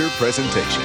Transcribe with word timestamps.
feature 0.00 0.16
presentation. 0.16 0.82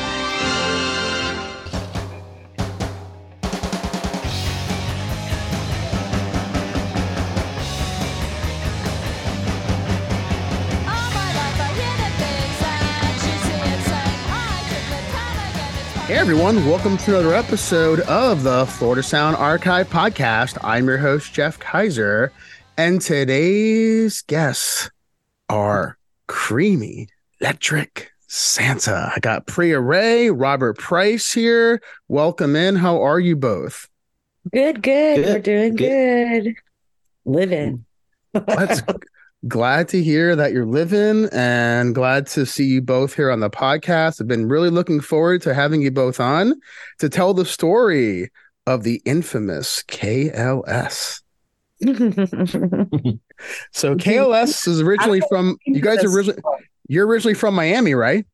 Hey 16.08 16.18
everyone, 16.18 16.66
welcome 16.68 16.98
to 16.98 17.12
another 17.18 17.34
episode 17.34 18.02
of 18.02 18.44
the 18.44 18.66
Florida 18.66 19.04
Sound 19.04 19.36
Archive 19.38 19.90
podcast. 19.90 20.58
I'm 20.64 20.88
your 20.88 20.98
host, 20.98 21.34
Jeff 21.34 21.60
Kaiser, 21.60 22.32
and 22.78 23.02
today's 23.02 24.22
guests 24.24 24.90
are 25.50 25.98
Kreamy 26.28 27.08
'Lectric 27.42 28.08
Santa. 28.28 29.12
I 29.16 29.20
got 29.20 29.46
Priya 29.48 29.80
Ray, 29.80 30.30
Robert 30.32 30.78
Price 30.78 31.32
here. 31.32 31.82
Welcome 32.08 32.56
in. 32.56 32.76
How 32.76 33.02
are 33.02 33.20
you 33.20 33.36
both? 33.36 33.88
Good, 34.52 34.82
good. 34.82 35.18
Good, 35.18 35.26
We're 35.26 35.40
doing 35.40 35.76
good. 35.76 36.44
good. 36.44 36.56
Living. 37.26 37.86
That's 38.34 38.82
glad 39.48 39.88
to 39.90 40.02
hear 40.04 40.36
that 40.36 40.52
you're 40.52 40.66
living 40.66 41.30
and 41.32 41.94
glad 41.96 42.28
to 42.28 42.46
see 42.46 42.66
you 42.66 42.82
both 42.82 43.16
here 43.16 43.32
on 43.32 43.40
the 43.40 43.50
podcast. 43.50 44.22
I've 44.22 44.28
been 44.28 44.48
really 44.48 44.70
looking 44.70 45.02
forward 45.02 45.42
to 45.44 45.54
having 45.54 45.82
you 45.82 45.92
both 45.92 46.20
on 46.20 46.54
to 47.00 47.10
tell 47.10 47.34
the 47.34 47.46
story 47.46 48.32
of 48.68 48.84
the 48.84 49.02
infamous 49.06 49.84
KLS. 49.84 51.22
So 53.72 53.96
KLS 53.96 54.66
is 54.66 54.80
originally 54.80 55.22
from 55.28 55.58
you 55.66 55.82
guys 55.82 56.02
originally 56.06 56.42
you're 56.88 57.08
originally 57.08 57.34
from 57.34 57.56
Miami, 57.56 57.94
right? 57.94 58.26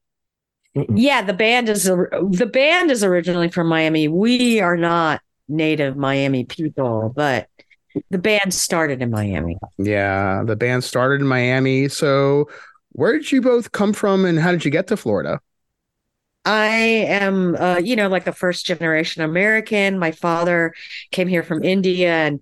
yeah, 0.73 1.21
the 1.21 1.33
band 1.33 1.67
is 1.69 1.83
the 1.83 2.49
band 2.52 2.91
is 2.91 3.03
originally 3.03 3.49
from 3.49 3.67
Miami. 3.67 4.08
We 4.08 4.61
are 4.61 4.77
not 4.77 5.21
native 5.47 5.97
Miami 5.97 6.45
people, 6.45 7.11
but 7.16 7.47
the 8.09 8.17
band 8.17 8.53
started 8.53 9.02
in 9.02 9.11
Miami. 9.11 9.58
Yeah, 9.77 10.43
the 10.45 10.55
band 10.55 10.83
started 10.83 11.21
in 11.21 11.27
Miami. 11.27 11.89
So 11.89 12.49
where 12.93 13.13
did 13.13 13.31
you 13.31 13.41
both 13.41 13.71
come 13.71 13.93
from 13.93 14.25
and 14.25 14.39
how 14.39 14.52
did 14.52 14.63
you 14.63 14.71
get 14.71 14.88
to 14.88 14.97
Florida? 14.97 15.39
I 16.43 16.69
am, 16.69 17.55
uh, 17.55 17.77
you 17.77 17.95
know, 17.95 18.08
like 18.08 18.25
a 18.25 18.33
first 18.33 18.65
generation 18.65 19.21
American. 19.21 19.99
My 19.99 20.11
father 20.11 20.73
came 21.11 21.27
here 21.27 21.43
from 21.43 21.63
India 21.63 22.11
and 22.11 22.39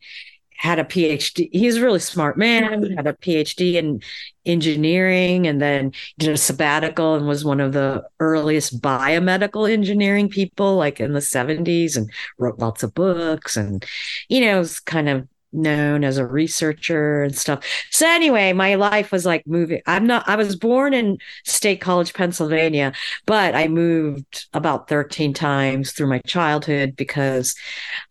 had 0.59 0.77
a 0.77 0.83
PhD. 0.83 1.47
He's 1.53 1.77
a 1.77 1.81
really 1.81 1.99
smart 1.99 2.37
man, 2.37 2.91
had 2.91 3.07
a 3.07 3.13
PhD 3.13 3.75
in 3.75 4.01
engineering 4.45 5.47
and 5.47 5.61
then 5.61 5.93
did 6.17 6.29
a 6.29 6.37
sabbatical 6.37 7.15
and 7.15 7.25
was 7.25 7.45
one 7.45 7.61
of 7.61 7.71
the 7.71 8.03
earliest 8.19 8.81
biomedical 8.81 9.71
engineering 9.71 10.27
people, 10.27 10.75
like 10.75 10.99
in 10.99 11.13
the 11.13 11.21
70s, 11.21 11.95
and 11.95 12.11
wrote 12.37 12.59
lots 12.59 12.83
of 12.83 12.93
books 12.93 13.55
and, 13.55 13.85
you 14.27 14.41
know, 14.41 14.59
was 14.59 14.81
kind 14.81 15.07
of 15.07 15.29
known 15.53 16.03
as 16.03 16.17
a 16.17 16.27
researcher 16.27 17.23
and 17.23 17.37
stuff. 17.37 17.65
So 17.89 18.05
anyway, 18.05 18.51
my 18.51 18.75
life 18.75 19.13
was 19.13 19.25
like 19.25 19.47
moving. 19.47 19.81
I'm 19.87 20.05
not 20.05 20.27
I 20.27 20.35
was 20.35 20.57
born 20.57 20.93
in 20.93 21.19
State 21.45 21.79
College, 21.79 22.13
Pennsylvania, 22.13 22.91
but 23.25 23.55
I 23.55 23.69
moved 23.69 24.47
about 24.53 24.89
13 24.89 25.33
times 25.33 25.93
through 25.93 26.07
my 26.07 26.19
childhood 26.27 26.97
because 26.97 27.55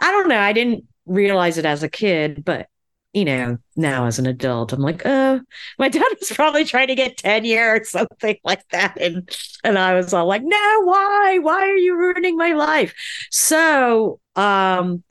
I 0.01 0.11
don't 0.11 0.29
know, 0.29 0.41
I 0.41 0.55
didn't 0.55 0.85
realize 1.09 1.59
it 1.59 1.65
as 1.67 1.83
a 1.83 1.89
kid, 1.89 2.45
but 2.45 2.69
you 3.15 3.25
know, 3.25 3.59
now 3.75 4.05
as 4.07 4.19
an 4.19 4.27
adult, 4.27 4.73
I'm 4.73 4.81
like, 4.81 5.03
oh, 5.05 5.41
my 5.79 5.89
dad 5.89 6.05
was 6.21 6.31
probably 6.31 6.65
trying 6.65 6.89
to 6.89 6.95
get 6.95 7.17
tenure 7.17 7.77
or 7.77 7.85
something 7.85 8.37
like 8.45 8.67
that. 8.71 9.01
And 9.01 9.29
and 9.65 9.79
I 9.79 9.95
was 9.95 10.13
all 10.13 10.27
like, 10.27 10.43
no, 10.43 10.81
why? 10.85 11.39
Why 11.41 11.63
are 11.63 11.77
you 11.77 11.97
ruining 11.97 12.37
my 12.37 12.53
life? 12.53 12.95
So 13.31 14.21
um 14.37 15.03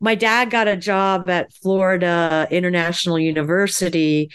my 0.00 0.14
dad 0.14 0.50
got 0.50 0.68
a 0.68 0.76
job 0.76 1.30
at 1.30 1.52
Florida 1.54 2.46
International 2.50 3.18
University 3.18 4.30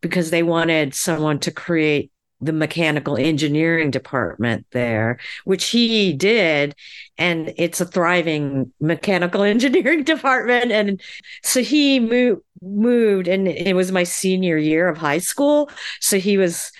because 0.00 0.30
they 0.30 0.42
wanted 0.42 0.94
someone 0.94 1.38
to 1.40 1.52
create 1.52 2.10
the 2.44 2.52
mechanical 2.52 3.16
engineering 3.16 3.90
department 3.90 4.66
there, 4.72 5.18
which 5.44 5.66
he 5.66 6.12
did. 6.12 6.74
And 7.18 7.52
it's 7.56 7.80
a 7.80 7.84
thriving 7.84 8.72
mechanical 8.80 9.42
engineering 9.54 10.04
department. 10.04 10.72
And 10.72 11.00
so 11.42 11.62
he 11.62 12.00
moved, 12.00 12.42
moved, 12.62 13.28
and 13.28 13.48
it 13.48 13.74
was 13.76 13.92
my 13.92 14.04
senior 14.04 14.56
year 14.56 14.88
of 14.88 14.98
high 14.98 15.18
school. 15.18 15.70
So 16.00 16.18
he 16.18 16.38
was 16.38 16.72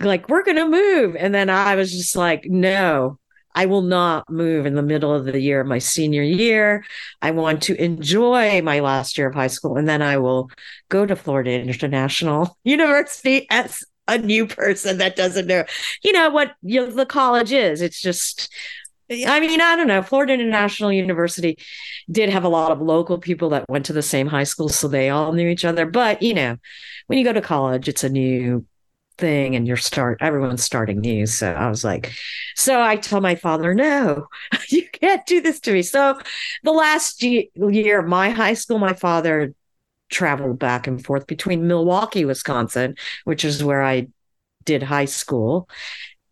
like, 0.00 0.28
We're 0.28 0.44
going 0.44 0.56
to 0.56 0.68
move. 0.68 1.16
And 1.16 1.34
then 1.34 1.50
I 1.50 1.76
was 1.76 1.92
just 1.92 2.16
like, 2.16 2.44
No, 2.46 3.18
I 3.54 3.66
will 3.66 3.82
not 3.82 4.30
move 4.30 4.66
in 4.66 4.74
the 4.74 4.82
middle 4.82 5.12
of 5.14 5.24
the 5.24 5.40
year 5.40 5.64
my 5.64 5.78
senior 5.78 6.22
year. 6.22 6.84
I 7.20 7.32
want 7.32 7.62
to 7.64 7.82
enjoy 7.82 8.62
my 8.62 8.80
last 8.80 9.18
year 9.18 9.28
of 9.28 9.34
high 9.34 9.48
school, 9.48 9.76
and 9.76 9.88
then 9.88 10.02
I 10.02 10.18
will 10.18 10.50
go 10.88 11.04
to 11.06 11.16
Florida 11.16 11.52
International 11.52 12.56
University 12.64 13.46
as 13.50 13.82
a 14.10 14.18
new 14.18 14.46
person 14.46 14.98
that 14.98 15.16
doesn't 15.16 15.46
know, 15.46 15.64
you 16.02 16.12
know, 16.12 16.30
what 16.30 16.54
you 16.62 16.80
know, 16.80 16.90
the 16.90 17.06
college 17.06 17.52
is. 17.52 17.80
It's 17.82 18.00
just, 18.00 18.52
I 19.10 19.40
mean, 19.40 19.60
I 19.60 19.76
don't 19.76 19.88
know. 19.88 20.02
Florida 20.02 20.34
International 20.34 20.92
University 20.92 21.58
did 22.10 22.28
have 22.30 22.44
a 22.44 22.48
lot 22.48 22.72
of 22.72 22.80
local 22.80 23.18
people 23.18 23.50
that 23.50 23.68
went 23.68 23.86
to 23.86 23.92
the 23.92 24.02
same 24.02 24.26
high 24.26 24.44
school, 24.44 24.68
so 24.68 24.88
they 24.88 25.10
all 25.10 25.32
knew 25.32 25.48
each 25.48 25.64
other. 25.64 25.86
But 25.86 26.22
you 26.22 26.34
know, 26.34 26.56
when 27.06 27.18
you 27.18 27.24
go 27.24 27.32
to 27.32 27.40
college, 27.40 27.88
it's 27.88 28.04
a 28.04 28.08
new 28.08 28.66
thing 29.20 29.54
and 29.54 29.68
you're 29.68 29.76
start 29.76 30.16
everyone's 30.20 30.64
starting 30.64 30.98
new 30.98 31.26
so 31.26 31.52
i 31.52 31.68
was 31.68 31.84
like 31.84 32.10
so 32.56 32.80
i 32.80 32.96
told 32.96 33.22
my 33.22 33.34
father 33.34 33.74
no 33.74 34.26
you 34.70 34.88
can't 34.88 35.26
do 35.26 35.42
this 35.42 35.60
to 35.60 35.72
me 35.72 35.82
so 35.82 36.18
the 36.64 36.72
last 36.72 37.22
year 37.22 38.00
of 38.00 38.06
my 38.06 38.30
high 38.30 38.54
school 38.54 38.78
my 38.78 38.94
father 38.94 39.54
traveled 40.10 40.58
back 40.58 40.86
and 40.86 41.04
forth 41.04 41.26
between 41.26 41.66
milwaukee 41.66 42.24
wisconsin 42.24 42.94
which 43.24 43.44
is 43.44 43.64
where 43.64 43.82
i 43.82 44.06
did 44.64 44.82
high 44.82 45.04
school 45.04 45.68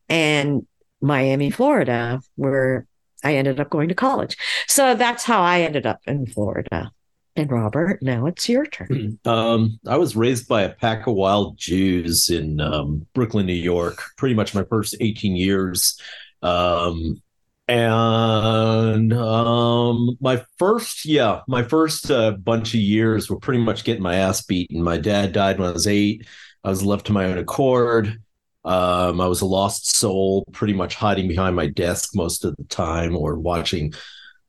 and 0.08 0.66
miami 1.00 1.50
florida 1.50 2.20
where 2.36 2.86
i 3.24 3.34
ended 3.34 3.58
up 3.58 3.70
going 3.70 3.88
to 3.88 3.94
college. 3.94 4.36
So 4.66 4.94
that's 4.94 5.24
how 5.24 5.42
i 5.42 5.60
ended 5.60 5.86
up 5.86 6.00
in 6.06 6.26
florida. 6.26 6.92
And 7.36 7.50
robert 7.50 8.02
now 8.02 8.26
it's 8.26 8.48
your 8.48 8.66
turn. 8.66 9.18
Um, 9.24 9.78
I 9.86 9.96
was 9.96 10.16
raised 10.16 10.48
by 10.48 10.62
a 10.62 10.74
pack 10.74 11.06
of 11.06 11.14
wild 11.14 11.56
Jews 11.56 12.30
in 12.30 12.60
um, 12.60 13.06
Brooklyn, 13.14 13.46
New 13.46 13.52
York, 13.52 14.02
pretty 14.16 14.34
much 14.34 14.54
my 14.54 14.64
first 14.64 14.96
18 15.00 15.36
years. 15.36 16.00
Um, 16.42 17.22
and 17.68 19.12
um, 19.12 20.16
my 20.20 20.42
first, 20.58 21.04
yeah, 21.04 21.42
my 21.46 21.62
first 21.62 22.10
uh, 22.10 22.32
bunch 22.32 22.74
of 22.74 22.80
years 22.80 23.28
were 23.28 23.38
pretty 23.38 23.62
much 23.62 23.84
getting 23.84 24.02
my 24.02 24.16
ass 24.16 24.42
beaten. 24.42 24.82
My 24.82 24.96
dad 24.96 25.32
died 25.32 25.58
when 25.58 25.68
I 25.68 25.72
was 25.72 25.86
eight. 25.86 26.26
I 26.64 26.70
was 26.70 26.82
left 26.82 27.06
to 27.06 27.12
my 27.12 27.26
own 27.26 27.36
accord. 27.36 28.22
Um, 28.64 29.20
I 29.20 29.26
was 29.26 29.42
a 29.42 29.46
lost 29.46 29.96
soul, 29.96 30.44
pretty 30.52 30.72
much 30.72 30.94
hiding 30.94 31.28
behind 31.28 31.56
my 31.56 31.66
desk 31.66 32.10
most 32.14 32.44
of 32.44 32.56
the 32.56 32.64
time 32.64 33.16
or 33.16 33.38
watching 33.38 33.92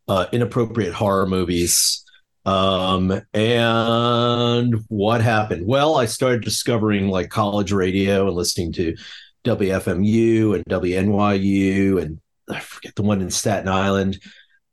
uh, 0.07 0.27
inappropriate 0.31 0.93
horror 0.93 1.27
movies. 1.27 2.03
Um, 2.45 3.21
and 3.33 4.75
what 4.87 5.21
happened? 5.21 5.67
Well, 5.67 5.97
I 5.97 6.05
started 6.05 6.43
discovering 6.43 7.09
like 7.09 7.29
college 7.29 7.71
radio 7.71 8.27
and 8.27 8.35
listening 8.35 8.71
to 8.73 8.95
WFMU 9.45 10.55
and 10.55 10.65
WNYU 10.65 12.01
and 12.01 12.19
I 12.49 12.59
forget 12.59 12.95
the 12.95 13.03
one 13.03 13.21
in 13.21 13.29
Staten 13.29 13.67
Island 13.67 14.19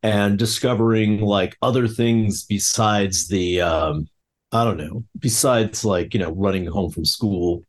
and 0.02 0.38
discovering 0.38 1.20
like 1.20 1.56
other 1.62 1.88
things 1.88 2.44
besides 2.44 3.28
the 3.28 3.60
um 3.60 4.08
I 4.52 4.64
don't 4.64 4.78
know, 4.78 5.04
besides 5.18 5.84
like, 5.84 6.14
you 6.14 6.20
know, 6.20 6.30
running 6.30 6.66
home 6.66 6.90
from 6.90 7.04
school, 7.04 7.62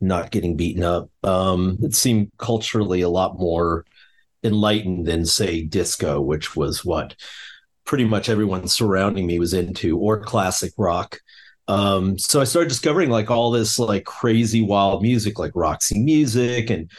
not 0.00 0.30
getting 0.30 0.56
beaten 0.56 0.82
up. 0.82 1.10
Um 1.22 1.78
it 1.82 1.94
seemed 1.94 2.32
culturally 2.38 3.02
a 3.02 3.08
lot 3.08 3.38
more 3.38 3.84
enlightened 4.42 5.06
than 5.06 5.24
say 5.24 5.62
disco, 5.62 6.20
which 6.20 6.56
was 6.56 6.84
what 6.84 7.14
pretty 7.84 8.04
much 8.04 8.28
everyone 8.28 8.66
surrounding 8.66 9.26
me 9.26 9.38
was 9.38 9.54
into 9.54 9.98
or 9.98 10.18
classic 10.20 10.72
rock 10.78 11.18
um 11.68 12.18
so 12.18 12.40
i 12.40 12.44
started 12.44 12.68
discovering 12.68 13.10
like 13.10 13.30
all 13.30 13.50
this 13.50 13.78
like 13.78 14.04
crazy 14.04 14.60
wild 14.62 15.02
music 15.02 15.38
like 15.38 15.52
roxy 15.54 15.98
music 15.98 16.70
and 16.70 16.90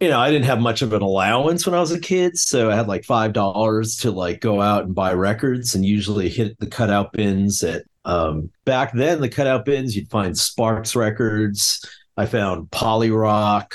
you 0.00 0.08
know 0.08 0.18
i 0.18 0.30
didn't 0.30 0.44
have 0.44 0.60
much 0.60 0.82
of 0.82 0.92
an 0.92 1.02
allowance 1.02 1.66
when 1.66 1.74
i 1.74 1.80
was 1.80 1.92
a 1.92 2.00
kid 2.00 2.36
so 2.36 2.70
i 2.70 2.74
had 2.74 2.88
like 2.88 3.04
five 3.04 3.32
dollars 3.32 3.96
to 3.96 4.10
like 4.10 4.40
go 4.40 4.60
out 4.60 4.84
and 4.84 4.94
buy 4.94 5.12
records 5.12 5.74
and 5.74 5.84
usually 5.84 6.28
hit 6.28 6.58
the 6.58 6.66
cutout 6.66 7.12
bins 7.12 7.62
at 7.62 7.84
um 8.04 8.50
back 8.64 8.92
then 8.92 9.20
the 9.20 9.28
cutout 9.28 9.64
bins 9.64 9.96
you'd 9.96 10.10
find 10.10 10.36
sparks 10.36 10.94
records. 10.94 11.84
I 12.18 12.24
found 12.26 12.70
Polyrock 12.70 13.72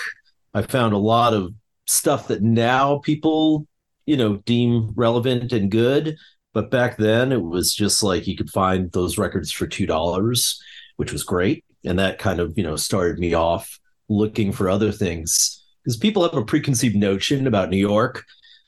i 0.53 0.62
found 0.62 0.94
a 0.94 0.97
lot 0.97 1.33
of 1.33 1.53
stuff 1.88 2.27
that 2.27 2.41
now 2.41 3.00
people 3.00 3.67
you 4.06 4.17
know 4.17 4.38
deem 4.38 4.94
relevant 4.95 5.51
and 5.53 5.71
good 5.71 6.17
but 6.53 6.71
back 6.71 6.97
then 6.97 7.31
it 7.31 7.41
was 7.41 7.74
just 7.74 8.03
like 8.03 8.27
you 8.27 8.35
could 8.35 8.50
find 8.50 8.91
those 8.91 9.17
records 9.17 9.51
for 9.51 9.67
two 9.67 9.85
dollars 9.85 10.62
which 10.97 11.12
was 11.12 11.24
great 11.24 11.63
and 11.83 12.00
that 12.00 12.19
kind 12.19 12.39
of 12.39 12.57
you 12.57 12.63
know 12.63 12.75
started 12.75 13.19
me 13.19 13.33
off 13.33 13.79
looking 14.09 14.51
for 14.51 14.69
other 14.69 14.91
things 14.91 15.60
because 15.83 15.97
people 15.97 16.23
have 16.23 16.33
a 16.33 16.45
preconceived 16.45 16.95
notion 16.95 17.47
about 17.47 17.69
New 17.69 17.77
York 17.77 18.23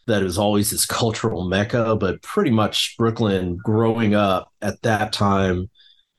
that 0.07 0.21
it 0.21 0.25
was 0.25 0.37
always 0.37 0.71
this 0.71 0.85
cultural 0.85 1.47
mecca, 1.47 1.95
but 1.95 2.21
pretty 2.21 2.51
much 2.51 2.95
Brooklyn 2.97 3.57
growing 3.63 4.15
up 4.15 4.51
at 4.61 4.81
that 4.81 5.13
time 5.13 5.69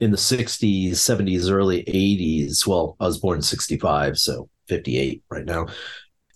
in 0.01 0.11
the 0.11 0.17
60s, 0.17 0.93
70s, 0.93 1.51
early 1.51 1.85
80s. 1.85 2.67
Well, 2.67 2.97
I 2.99 3.05
was 3.05 3.19
born 3.19 3.39
in 3.39 3.43
65, 3.43 4.19
so 4.19 4.49
58 4.69 5.23
right 5.31 5.45
now. 5.45 5.67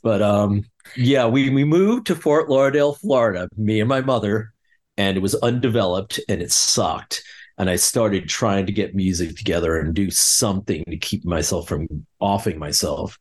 But 0.03 0.23
um, 0.23 0.65
yeah, 0.97 1.27
we, 1.27 1.51
we 1.51 1.65
moved 1.65 2.07
to 2.07 2.15
Fort 2.15 2.49
Lauderdale, 2.49 2.95
Florida, 2.95 3.49
me 3.57 3.81
and 3.81 3.89
my 3.89 4.01
mother, 4.01 4.53
and 4.97 5.17
it 5.17 5.21
was 5.21 5.35
undeveloped 5.37 6.21
and 6.29 6.43
it 6.43 6.53
sucked. 6.53 7.23
And 7.57 7.69
I 7.69 7.77
started 7.77 8.29
trying 8.29 8.67
to 8.67 8.73
get 8.73 8.95
music 8.95 9.37
together 9.37 9.79
and 9.79 9.93
do 9.93 10.11
something 10.11 10.85
to 10.85 10.97
keep 10.97 11.25
myself 11.25 11.69
from 11.69 11.89
offing 12.21 12.59
myself. 12.59 13.19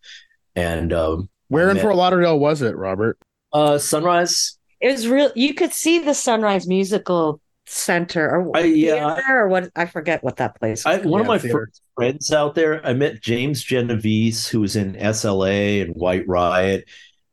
And 0.57 0.91
um, 0.91 1.29
Where 1.49 1.69
in 1.69 1.77
Fort 1.77 1.95
Lauderdale 1.95 2.39
was 2.39 2.61
it, 2.63 2.75
Robert? 2.75 3.17
uh, 3.53 3.77
Sunrise 3.77 4.57
It 4.81 4.91
was 4.91 5.07
real. 5.07 5.31
You 5.35 5.53
could 5.53 5.71
see 5.71 5.99
the 5.99 6.13
Sunrise 6.13 6.67
Musical 6.67 7.39
Center 7.67 8.27
or 8.29 8.57
I- 8.57 8.61
yeah. 8.61 9.19
or 9.29 9.47
what? 9.47 9.69
I 9.75 9.85
forget 9.85 10.23
what 10.23 10.37
that 10.37 10.59
place. 10.59 10.85
I, 10.85 10.97
was. 10.97 11.05
one 11.05 11.21
of 11.21 11.27
my 11.27 11.37
theater. 11.37 11.67
first 11.67 11.81
friends 11.95 12.31
out 12.33 12.55
there, 12.55 12.85
I 12.85 12.93
met 12.93 13.21
James 13.21 13.63
Genovese, 13.63 14.47
who 14.47 14.61
was 14.61 14.75
in 14.75 14.93
SLA 14.95 15.83
and 15.83 15.93
White 15.95 16.27
Riot, 16.27 16.85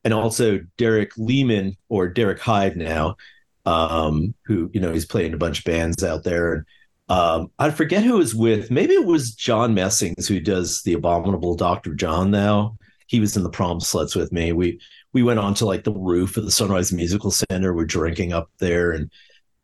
and 0.04 0.12
also 0.12 0.60
Derek 0.76 1.12
Lehman 1.16 1.76
or 1.88 2.08
Derek 2.08 2.40
Hyde 2.40 2.76
now, 2.76 3.16
um, 3.64 4.34
who 4.44 4.70
you 4.74 4.80
know 4.80 4.92
he's 4.92 5.06
playing 5.06 5.32
a 5.32 5.38
bunch 5.38 5.60
of 5.60 5.64
bands 5.64 6.04
out 6.04 6.24
there. 6.24 6.52
And 6.52 6.64
um, 7.08 7.50
I 7.58 7.70
forget 7.70 8.02
who 8.02 8.18
was 8.18 8.34
with. 8.34 8.70
Maybe 8.70 8.92
it 8.94 9.06
was 9.06 9.34
John 9.34 9.72
Messings, 9.72 10.28
who 10.28 10.40
does 10.40 10.82
the 10.82 10.92
Abominable 10.92 11.54
Doctor 11.56 11.94
John 11.94 12.30
now. 12.30 12.76
He 13.06 13.20
was 13.20 13.36
in 13.36 13.42
the 13.42 13.50
prom 13.50 13.80
sluts 13.80 14.16
with 14.16 14.32
me. 14.32 14.52
We 14.52 14.80
we 15.12 15.22
went 15.22 15.38
on 15.38 15.54
to 15.54 15.66
like 15.66 15.84
the 15.84 15.92
roof 15.92 16.36
of 16.36 16.44
the 16.44 16.50
Sunrise 16.50 16.92
Musical 16.92 17.30
Center. 17.30 17.74
We're 17.74 17.84
drinking 17.84 18.32
up 18.32 18.50
there 18.58 18.92
and 18.92 19.10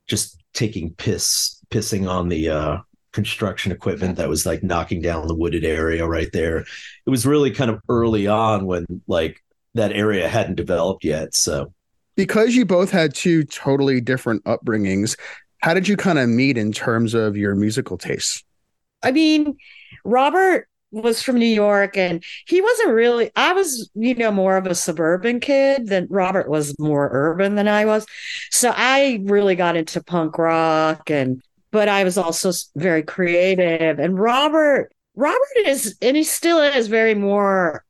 just 0.07 0.43
taking 0.55 0.95
piss, 0.95 1.61
pissing 1.71 2.09
on 2.09 2.29
the 2.29 2.49
uh, 2.51 2.79
construction 3.13 3.73
equipment 3.73 4.17
that 4.17 4.29
was 4.29 4.47
like 4.47 4.63
knocking 4.63 5.01
down 5.03 5.27
the 5.27 5.35
wooded 5.35 5.65
area 5.65 6.07
right 6.07 6.31
there. 6.33 6.59
It 6.59 7.11
was 7.11 7.27
really 7.27 7.51
kind 7.51 7.71
of 7.71 7.81
early 7.89 8.27
on 8.27 8.67
when 8.67 8.87
like 9.07 9.43
that 9.75 9.93
area 9.93 10.29
hadn't 10.29 10.57
developed 10.57 11.05
yet. 11.05 11.35
So 11.35 11.73
Because 12.17 12.55
you 12.55 12.65
both 12.65 12.91
had 12.91 13.15
two 13.15 13.45
totally 13.45 14.01
different 14.01 14.45
upbringings, 14.45 15.19
how 15.59 15.75
did 15.75 15.89
you 15.89 15.97
kind 15.97 16.19
of 16.19 16.29
meet 16.29 16.57
in 16.57 16.73
terms 16.73 17.15
of 17.15 17.37
your 17.37 17.55
musical 17.55 17.99
tastes? 17.99 18.45
I 19.03 19.13
mean, 19.13 19.57
Robert 20.05 20.69
was 20.91 21.23
from 21.23 21.39
New 21.39 21.47
York 21.47 21.97
and 21.97 22.23
he 22.47 22.61
wasn't 22.61 22.91
really 22.91 23.31
I 23.37 23.53
was, 23.53 23.91
you 23.95 24.15
know, 24.15 24.31
more 24.31 24.57
of 24.57 24.67
a 24.67 24.75
suburban 24.75 25.41
kid 25.41 25.87
than 25.87 26.07
Robert 26.11 26.49
was 26.49 26.79
more 26.79 27.09
urban 27.13 27.55
than 27.55 27.69
I 27.69 27.85
was. 27.85 28.07
So 28.51 28.73
I 28.75 29.21
really 29.25 29.55
got 29.55 29.77
into 29.77 30.03
punk 30.03 30.39
rock 30.39 31.11
and 31.11 31.43
but 31.71 31.89
I 31.89 32.05
was 32.05 32.19
also 32.19 32.51
very 32.75 33.03
creative 33.03 33.99
and 33.99 34.19
Robert 34.19 34.93
Robert 35.15 35.41
is 35.67 35.97
and 36.03 36.17
he 36.17 36.25
still 36.25 36.61
is 36.61 36.89
very 36.89 37.15
more 37.15 37.85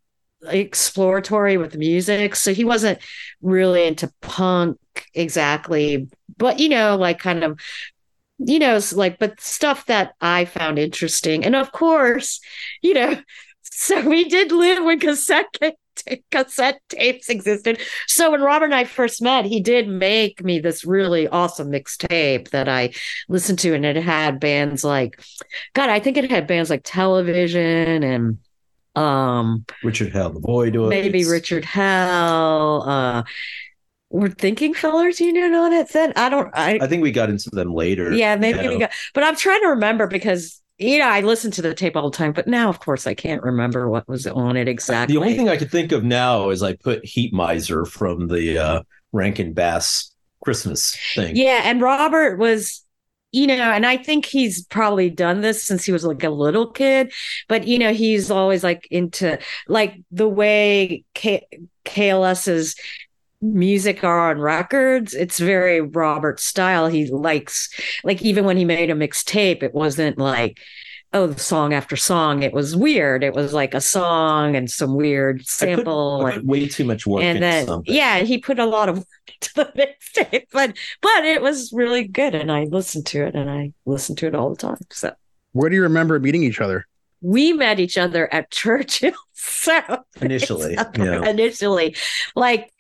exploratory 0.48 1.56
with 1.56 1.76
music. 1.76 2.34
So 2.36 2.52
he 2.52 2.64
wasn't 2.64 2.98
really 3.42 3.86
into 3.86 4.12
punk 4.20 4.78
exactly, 5.14 6.08
but 6.36 6.60
you 6.60 6.68
know, 6.68 6.96
like 6.96 7.18
kind 7.18 7.44
of 7.44 7.60
you 8.40 8.58
know, 8.58 8.80
like, 8.92 9.18
but 9.18 9.40
stuff 9.40 9.86
that 9.86 10.14
I 10.20 10.46
found 10.46 10.78
interesting. 10.78 11.44
And 11.44 11.54
of 11.54 11.72
course, 11.72 12.40
you 12.82 12.94
know, 12.94 13.16
so 13.62 14.08
we 14.08 14.28
did 14.28 14.52
live 14.52 14.84
when 14.84 14.98
cassette 14.98 15.54
cassette 16.30 16.80
tapes 16.88 17.28
existed. 17.28 17.78
So 18.06 18.30
when 18.30 18.40
Robert 18.40 18.66
and 18.66 18.74
I 18.74 18.84
first 18.84 19.20
met, 19.20 19.44
he 19.44 19.60
did 19.60 19.88
make 19.88 20.42
me 20.42 20.58
this 20.58 20.84
really 20.84 21.28
awesome 21.28 21.70
mixtape 21.70 22.50
that 22.50 22.68
I 22.68 22.92
listened 23.28 23.58
to, 23.60 23.74
and 23.74 23.84
it 23.84 23.96
had 23.96 24.40
bands 24.40 24.84
like, 24.84 25.22
God, 25.74 25.90
I 25.90 26.00
think 26.00 26.16
it 26.16 26.30
had 26.30 26.46
bands 26.46 26.70
like 26.70 26.82
Television 26.84 28.02
and 28.02 28.38
um 28.96 29.64
Richard 29.84 30.12
Hell, 30.12 30.30
the 30.30 30.40
Void, 30.40 30.74
maybe 30.74 31.24
Richard 31.24 31.64
Hell. 31.64 32.82
Uh, 32.88 33.22
were 34.10 34.28
Thinking 34.28 34.74
Fellers 34.74 35.20
Union 35.20 35.54
on 35.54 35.72
it 35.72 35.88
then? 35.90 36.12
I 36.16 36.28
don't. 36.28 36.50
I 36.54 36.78
I 36.82 36.86
think 36.86 37.02
we 37.02 37.12
got 37.12 37.30
into 37.30 37.48
them 37.50 37.72
later. 37.72 38.12
yeah, 38.12 38.36
maybe 38.36 38.62
you 38.62 38.68
we 38.70 38.78
got, 38.78 38.90
but 39.14 39.24
I'm 39.24 39.36
trying 39.36 39.60
to 39.62 39.68
remember 39.68 40.06
because 40.06 40.60
you 40.78 40.98
know 40.98 41.08
I 41.08 41.20
listen 41.20 41.50
to 41.52 41.62
the 41.62 41.74
tape 41.74 41.96
all 41.96 42.10
the 42.10 42.16
time, 42.16 42.32
but 42.32 42.46
now 42.48 42.68
of 42.68 42.80
course 42.80 43.06
I 43.06 43.14
can't 43.14 43.42
remember 43.42 43.88
what 43.88 44.06
was 44.08 44.26
on 44.26 44.56
it 44.56 44.68
exactly. 44.68 45.14
The 45.14 45.20
only 45.20 45.36
thing 45.36 45.48
I 45.48 45.56
could 45.56 45.70
think 45.70 45.92
of 45.92 46.04
now 46.04 46.50
is 46.50 46.62
I 46.62 46.74
put 46.74 47.04
Heat 47.04 47.32
Miser 47.32 47.84
from 47.84 48.28
the 48.28 48.58
uh, 48.58 48.82
Rankin 49.12 49.52
Bass 49.52 50.10
Christmas 50.42 50.96
thing. 51.14 51.36
yeah, 51.36 51.60
and 51.64 51.80
Robert 51.82 52.38
was, 52.38 52.82
you 53.30 53.46
know, 53.46 53.70
and 53.70 53.84
I 53.84 53.96
think 53.98 54.24
he's 54.24 54.64
probably 54.64 55.10
done 55.10 55.42
this 55.42 55.62
since 55.62 55.84
he 55.84 55.92
was 55.92 56.04
like 56.04 56.24
a 56.24 56.30
little 56.30 56.70
kid, 56.70 57.12
but 57.46 57.68
you 57.68 57.78
know 57.78 57.92
he's 57.92 58.30
always 58.30 58.64
like 58.64 58.88
into 58.90 59.38
like 59.68 60.00
the 60.10 60.28
way 60.28 61.04
K- 61.14 61.46
KLS's 61.84 62.74
music 63.42 64.04
are 64.04 64.30
on 64.30 64.38
records 64.38 65.14
it's 65.14 65.38
very 65.38 65.80
robert 65.80 66.38
style 66.38 66.88
he 66.88 67.06
likes 67.10 67.68
like 68.04 68.20
even 68.22 68.44
when 68.44 68.56
he 68.56 68.64
made 68.64 68.90
a 68.90 68.94
mixtape 68.94 69.62
it 69.62 69.72
wasn't 69.74 70.18
like 70.18 70.58
oh 71.12 71.34
song 71.36 71.72
after 71.72 71.96
song 71.96 72.42
it 72.42 72.52
was 72.52 72.76
weird 72.76 73.24
it 73.24 73.34
was 73.34 73.52
like 73.54 73.72
a 73.72 73.80
song 73.80 74.54
and 74.54 74.70
some 74.70 74.94
weird 74.94 75.36
I 75.36 75.38
put, 75.40 75.46
sample 75.48 76.26
I 76.26 76.32
and, 76.32 76.40
put 76.42 76.46
way 76.46 76.68
too 76.68 76.84
much 76.84 77.06
work 77.06 77.22
and 77.22 77.42
then 77.42 77.66
something. 77.66 77.94
yeah 77.94 78.18
he 78.18 78.38
put 78.38 78.58
a 78.58 78.66
lot 78.66 78.88
of 78.90 78.98
work 78.98 79.06
into 79.42 79.54
the 79.54 79.64
mixtape 79.74 80.44
but 80.52 80.76
but 81.00 81.24
it 81.24 81.40
was 81.40 81.72
really 81.72 82.06
good 82.06 82.34
and 82.34 82.52
i 82.52 82.64
listened 82.64 83.06
to 83.06 83.24
it 83.24 83.34
and 83.34 83.50
i 83.50 83.72
listened 83.86 84.18
to 84.18 84.26
it 84.26 84.34
all 84.34 84.50
the 84.50 84.56
time 84.56 84.76
so 84.90 85.12
Where 85.52 85.70
do 85.70 85.76
you 85.76 85.82
remember 85.82 86.20
meeting 86.20 86.42
each 86.42 86.60
other? 86.60 86.86
we 87.22 87.52
met 87.52 87.80
each 87.80 87.98
other 87.98 88.32
at 88.32 88.50
Churchill. 88.60 89.12
So 89.34 89.80
Initially, 90.22 90.74
yeah. 90.74 91.28
initially, 91.28 91.96
like 92.34 92.70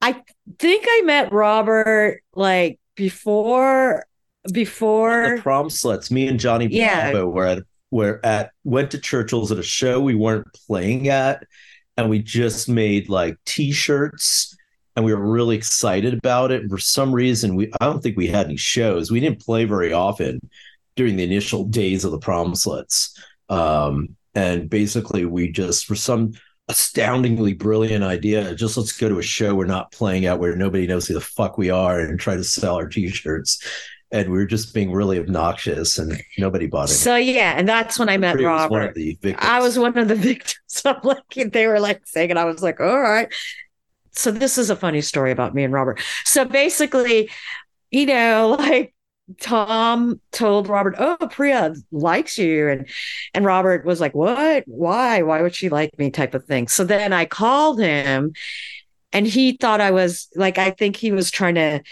I 0.00 0.22
think 0.58 0.84
I 0.88 1.02
met 1.04 1.32
Robert 1.32 2.22
like 2.34 2.78
before 2.94 4.04
before 4.52 5.36
the 5.36 5.42
prom 5.42 5.68
sluts. 5.68 6.10
Me 6.10 6.28
and 6.28 6.38
Johnny 6.38 6.68
Yeah. 6.70 7.10
Bravo 7.10 7.28
were 7.28 7.46
at 7.46 7.62
were 7.90 8.20
at 8.24 8.50
went 8.64 8.90
to 8.92 8.98
Churchill's 8.98 9.50
at 9.52 9.58
a 9.58 9.62
show 9.62 10.00
we 10.00 10.14
weren't 10.14 10.46
playing 10.66 11.08
at, 11.08 11.44
and 11.96 12.08
we 12.08 12.20
just 12.20 12.68
made 12.68 13.08
like 13.08 13.36
T-shirts, 13.44 14.56
and 14.94 15.04
we 15.04 15.14
were 15.14 15.26
really 15.26 15.56
excited 15.56 16.14
about 16.14 16.52
it. 16.52 16.60
And 16.62 16.70
for 16.70 16.78
some 16.78 17.12
reason, 17.14 17.56
we 17.56 17.72
I 17.80 17.86
don't 17.86 18.02
think 18.02 18.16
we 18.16 18.28
had 18.28 18.46
any 18.46 18.56
shows. 18.56 19.10
We 19.10 19.20
didn't 19.20 19.40
play 19.44 19.64
very 19.64 19.92
often 19.92 20.40
during 20.96 21.16
the 21.16 21.24
initial 21.24 21.64
days 21.64 22.04
of 22.04 22.12
the 22.12 22.18
prom 22.18 22.52
sluts, 22.52 23.18
um, 23.48 24.16
and 24.34 24.70
basically 24.70 25.24
we 25.24 25.50
just 25.50 25.86
for 25.86 25.94
some 25.94 26.32
astoundingly 26.68 27.54
brilliant 27.54 28.04
idea 28.04 28.54
just 28.54 28.76
let's 28.76 28.92
go 28.92 29.08
to 29.08 29.18
a 29.18 29.22
show 29.22 29.54
we're 29.54 29.64
not 29.64 29.90
playing 29.90 30.26
at 30.26 30.38
where 30.38 30.54
nobody 30.54 30.86
knows 30.86 31.08
who 31.08 31.14
the 31.14 31.20
fuck 31.20 31.56
we 31.56 31.70
are 31.70 31.98
and 32.00 32.20
try 32.20 32.36
to 32.36 32.44
sell 32.44 32.76
our 32.76 32.86
t-shirts 32.86 33.62
and 34.10 34.30
we 34.30 34.38
were 34.38 34.46
just 34.46 34.72
being 34.72 34.92
really 34.92 35.18
obnoxious 35.18 35.98
and 35.98 36.20
nobody 36.38 36.66
bought 36.66 36.90
it. 36.90 36.94
so 36.94 37.16
yeah, 37.16 37.54
and 37.56 37.68
that's 37.68 37.98
when 37.98 38.08
I 38.08 38.16
met 38.16 38.36
Bree 38.36 38.46
was 38.46 38.70
one 38.70 38.82
of 38.82 38.88
Robert. 38.88 38.94
the 38.94 39.18
victims. 39.20 39.36
I 39.46 39.60
was 39.60 39.78
one 39.78 39.98
of 39.98 40.08
the 40.08 40.14
victims. 40.14 40.82
I'm 40.84 41.00
like 41.02 41.52
they 41.52 41.66
were 41.66 41.80
like 41.80 42.06
saying, 42.06 42.30
and 42.30 42.38
I 42.38 42.44
was 42.44 42.62
like, 42.62 42.80
all 42.80 43.00
right. 43.00 43.32
So 44.12 44.30
this 44.30 44.58
is 44.58 44.70
a 44.70 44.76
funny 44.76 45.00
story 45.00 45.30
about 45.30 45.54
me 45.54 45.62
and 45.62 45.72
Robert. 45.72 46.00
So 46.24 46.44
basically, 46.44 47.30
you 47.90 48.06
know, 48.06 48.56
like 48.58 48.94
Tom 49.40 50.20
told 50.32 50.68
Robert, 50.68 50.94
"Oh, 50.98 51.16
Priya 51.30 51.74
likes 51.92 52.38
you," 52.38 52.68
and 52.68 52.88
and 53.34 53.44
Robert 53.44 53.84
was 53.84 54.00
like, 54.00 54.14
"What? 54.14 54.64
Why? 54.66 55.22
Why 55.22 55.42
would 55.42 55.54
she 55.54 55.68
like 55.68 55.98
me?" 55.98 56.10
Type 56.10 56.34
of 56.34 56.44
thing. 56.44 56.68
So 56.68 56.84
then 56.84 57.12
I 57.12 57.26
called 57.26 57.78
him, 57.80 58.32
and 59.12 59.26
he 59.26 59.56
thought 59.56 59.80
I 59.80 59.90
was 59.90 60.28
like, 60.36 60.58
I 60.58 60.70
think 60.70 60.96
he 60.96 61.12
was 61.12 61.30
trying 61.30 61.56
to. 61.56 61.82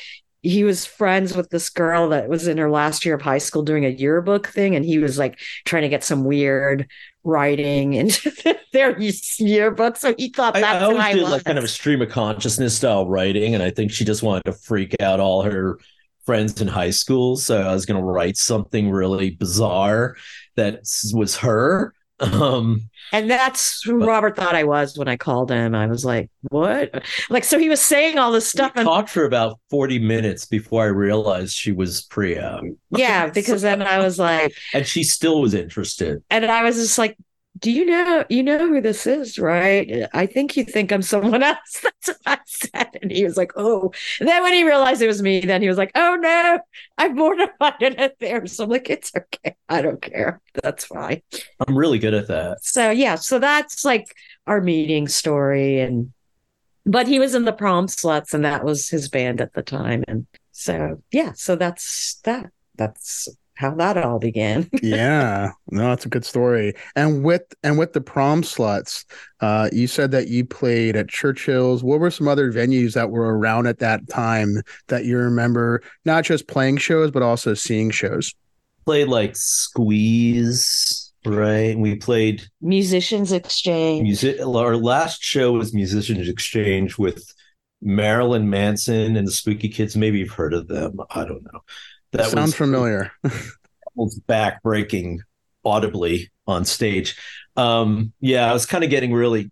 He 0.43 0.63
was 0.63 0.87
friends 0.87 1.37
with 1.37 1.51
this 1.51 1.69
girl 1.71 2.11
that 2.11 2.29
was 2.29 2.47
in 2.47 2.59
her 2.59 2.71
last 2.71 3.05
year 3.05 3.17
of 3.17 3.23
high 3.23 3.39
school 3.39 3.63
doing 3.63 3.85
a 3.85 3.89
yearbook 3.89 4.47
thing, 4.49 4.77
and 4.77 4.85
he 4.85 4.99
was 4.99 5.19
like 5.19 5.41
trying 5.65 5.83
to 5.83 5.89
get 5.89 6.05
some 6.05 6.25
weird 6.25 6.87
writing 7.25 7.95
into 7.95 8.33
their 8.73 8.97
yearbook. 9.39 9.97
So 9.97 10.15
he 10.17 10.29
thought 10.31 10.55
I, 10.55 10.61
that's 10.61 10.83
I 10.83 10.85
always 10.85 11.09
who 11.09 11.11
I 11.11 11.15
did 11.15 11.23
was. 11.23 11.31
like 11.31 11.45
kind 11.45 11.59
of 11.59 11.65
a 11.65 11.69
stream 11.69 12.01
of 12.03 12.09
consciousness 12.11 12.77
style 12.77 13.07
writing, 13.09 13.55
and 13.55 13.63
I 13.63 13.71
think 13.71 13.91
she 13.93 14.05
just 14.05 14.23
wanted 14.23 14.45
to 14.45 14.53
freak 14.53 14.95
out 15.01 15.21
all 15.21 15.43
her 15.43 15.79
friends 16.27 16.61
in 16.61 16.69
high 16.69 16.91
school. 16.91 17.37
So 17.37 17.63
I 17.63 17.73
was 17.73 17.87
going 17.87 18.01
to 18.01 18.05
write 18.05 18.37
something 18.37 18.91
really 18.91 19.31
bizarre 19.31 20.17
that 20.57 20.81
was 21.15 21.37
her. 21.39 21.95
Um, 22.19 22.89
And 23.13 23.31
that's 23.31 23.83
who 23.83 24.05
Robert 24.07 24.37
thought 24.37 24.55
I 24.55 24.65
was 24.65 24.97
when 24.97 25.07
I 25.07 25.19
called 25.19 25.51
him. 25.51 25.75
I 25.75 25.87
was 25.87 26.03
like, 26.03 26.31
what? 26.51 27.05
Like, 27.29 27.45
so 27.45 27.59
he 27.59 27.69
was 27.69 27.81
saying 27.83 28.19
all 28.19 28.33
this 28.33 28.49
stuff. 28.49 28.73
we 28.75 28.81
And 28.81 28.87
talked 28.89 29.11
for 29.11 29.27
about 29.27 29.61
forty 29.69 29.99
minutes 29.99 30.47
before 30.47 30.83
I 30.85 30.87
realized 30.87 31.55
she 31.55 31.73
was 31.73 32.03
Priya, 32.03 32.61
yeah, 32.91 33.29
because 33.29 33.61
then 33.61 33.83
I 33.83 33.99
was 33.99 34.19
like, 34.19 34.55
and 34.75 34.87
she 34.87 35.05
still 35.05 35.43
was 35.43 35.53
interested. 35.53 36.23
and 36.31 36.47
I 36.47 36.63
was 36.63 36.77
just 36.77 36.97
like, 36.99 37.19
do 37.59 37.71
you 37.71 37.87
know 37.87 38.25
you 38.29 38.43
know 38.43 38.69
who 38.69 38.81
this 38.81 39.07
is 39.07 39.39
right? 39.39 40.07
I 40.13 40.27
think 40.27 40.57
you 40.57 40.65
think 40.65 40.93
i'm 40.93 41.03
someone 41.03 41.43
else. 41.43 41.83
That's 41.83 42.09
what 42.09 42.19
i 42.27 42.39
said. 42.45 42.99
And 43.03 43.11
he 43.11 43.25
was 43.25 43.37
like 43.37 43.53
oh. 43.57 43.93
And 44.21 44.29
then 44.29 44.43
when 44.43 44.53
he 44.53 44.65
realized 44.65 45.03
it 45.03 45.07
was 45.07 45.23
me 45.23 45.41
then 45.41 45.63
he 45.63 45.69
was 45.69 45.79
like 45.79 45.93
oh 45.95 46.17
no 46.17 46.59
i'm 46.99 47.15
mortified 47.15 47.81
in 47.81 47.99
it 47.99 48.17
there. 48.21 48.47
So 48.47 48.65
i'm 48.65 48.71
like 48.71 48.91
it's 48.91 49.13
okay. 49.17 49.57
I 49.69 49.83
don't 49.83 50.03
care. 50.03 50.41
That's 50.63 50.85
fine. 50.85 51.23
I'm 51.67 51.77
really 51.77 51.99
good 51.99 52.15
at 52.15 52.29
that. 52.29 52.63
so 52.63 52.91
yeah 52.91 53.15
so 53.15 53.39
that's 53.39 53.85
like 53.85 54.15
our 54.47 54.61
meeting 54.61 55.09
story. 55.09 55.81
And 55.81 56.13
but 56.85 57.09
he 57.09 57.19
was 57.19 57.35
in 57.35 57.45
the 57.45 57.53
prom 57.53 57.87
sluts 57.87 58.35
and 58.35 58.45
that 58.45 58.65
was 58.65 58.89
his 58.89 59.09
band 59.09 59.41
at 59.41 59.55
the 59.55 59.63
time. 59.63 60.05
And 60.09 60.27
so 60.53 61.03
yeah 61.13 61.33
so 61.35 61.57
that's 61.57 62.21
that. 62.25 62.51
That's 62.75 63.29
how 63.57 63.75
that 63.75 63.97
all 63.97 64.19
began 64.19 64.69
yeah, 64.83 65.53
no, 65.71 65.89
that's 65.89 66.07
a 66.07 66.09
good 66.09 66.25
story. 66.25 66.75
And 66.95 67.25
with 67.25 67.43
and 67.63 67.79
with 67.79 67.93
the 67.93 68.01
prom 68.01 68.43
sluts, 68.43 69.05
uh, 69.41 69.69
you 69.73 69.87
said 69.87 70.11
that 70.13 70.29
you 70.29 70.45
played 70.45 70.97
at 70.97 71.09
Churchill's. 71.09 71.83
What 71.83 72.01
were 72.01 72.11
some 72.11 72.29
other 72.29 72.53
venues 72.53 72.95
that 72.95 73.11
were 73.11 73.37
around 73.39 73.67
at 73.67 73.79
that 73.81 74.09
time 74.09 74.63
that 74.89 75.05
you 75.05 75.19
remember? 75.19 75.83
Not 76.05 76.25
just 76.25 76.49
playing 76.49 76.79
shows, 76.79 77.11
but 77.11 77.23
also 77.23 77.55
seeing 77.55 77.91
shows. 77.91 78.35
Played 78.85 79.09
like 79.09 79.37
Squeeze, 79.37 81.13
right? 81.25 81.77
We 81.77 81.97
played 81.97 82.47
musicians 82.61 83.33
exchange 83.33 84.03
music. 84.03 84.41
Our 84.41 84.77
last 84.77 85.25
show 85.25 85.53
was 85.53 85.75
Musicians 85.75 86.29
Exchange 86.29 86.99
with 86.99 87.33
Marilyn 87.83 88.51
Manson 88.51 89.17
and 89.17 89.27
the 89.27 89.33
Spooky 89.33 89.69
Kids. 89.69 89.97
Maybe 89.97 90.19
you've 90.19 90.31
heard 90.31 90.55
of 90.55 90.69
them. 90.69 90.99
I 91.11 91.25
don't 91.25 91.43
know. 91.45 91.61
That 92.17 92.31
sounds 92.31 92.55
familiar. 92.55 93.13
back 94.27 94.63
breaking 94.63 95.21
audibly 95.65 96.31
on 96.47 96.65
stage. 96.65 97.17
Um, 97.57 98.13
yeah, 98.21 98.49
I 98.51 98.53
was 98.53 98.67
kind 98.67 98.85
of 98.85 98.91
getting 98.91 99.13
really, 99.13 99.51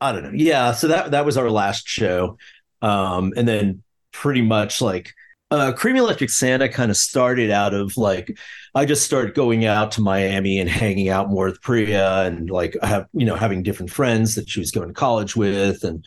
I 0.00 0.12
don't 0.12 0.24
know. 0.24 0.30
Yeah, 0.34 0.72
so 0.72 0.88
that 0.88 1.10
that 1.12 1.24
was 1.24 1.36
our 1.36 1.50
last 1.50 1.86
show, 1.88 2.38
um, 2.80 3.32
and 3.36 3.46
then 3.46 3.82
pretty 4.12 4.42
much 4.42 4.80
like 4.80 5.12
uh, 5.52 5.72
Cream 5.72 5.96
Electric 5.96 6.30
Santa 6.30 6.68
kind 6.68 6.90
of 6.90 6.96
started 6.96 7.50
out 7.50 7.74
of 7.74 7.96
like 7.96 8.38
I 8.74 8.86
just 8.86 9.04
started 9.04 9.34
going 9.34 9.64
out 9.66 9.92
to 9.92 10.00
Miami 10.00 10.58
and 10.58 10.68
hanging 10.68 11.08
out 11.08 11.28
more 11.28 11.46
with 11.46 11.60
Priya 11.60 12.22
and 12.22 12.48
like 12.48 12.76
I 12.82 12.86
have 12.86 13.06
you 13.12 13.26
know 13.26 13.36
having 13.36 13.62
different 13.62 13.92
friends 13.92 14.34
that 14.36 14.48
she 14.48 14.60
was 14.60 14.70
going 14.70 14.88
to 14.88 14.94
college 14.94 15.36
with 15.36 15.84
and 15.84 16.06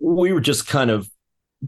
we 0.00 0.32
were 0.32 0.40
just 0.40 0.66
kind 0.66 0.90
of 0.90 1.08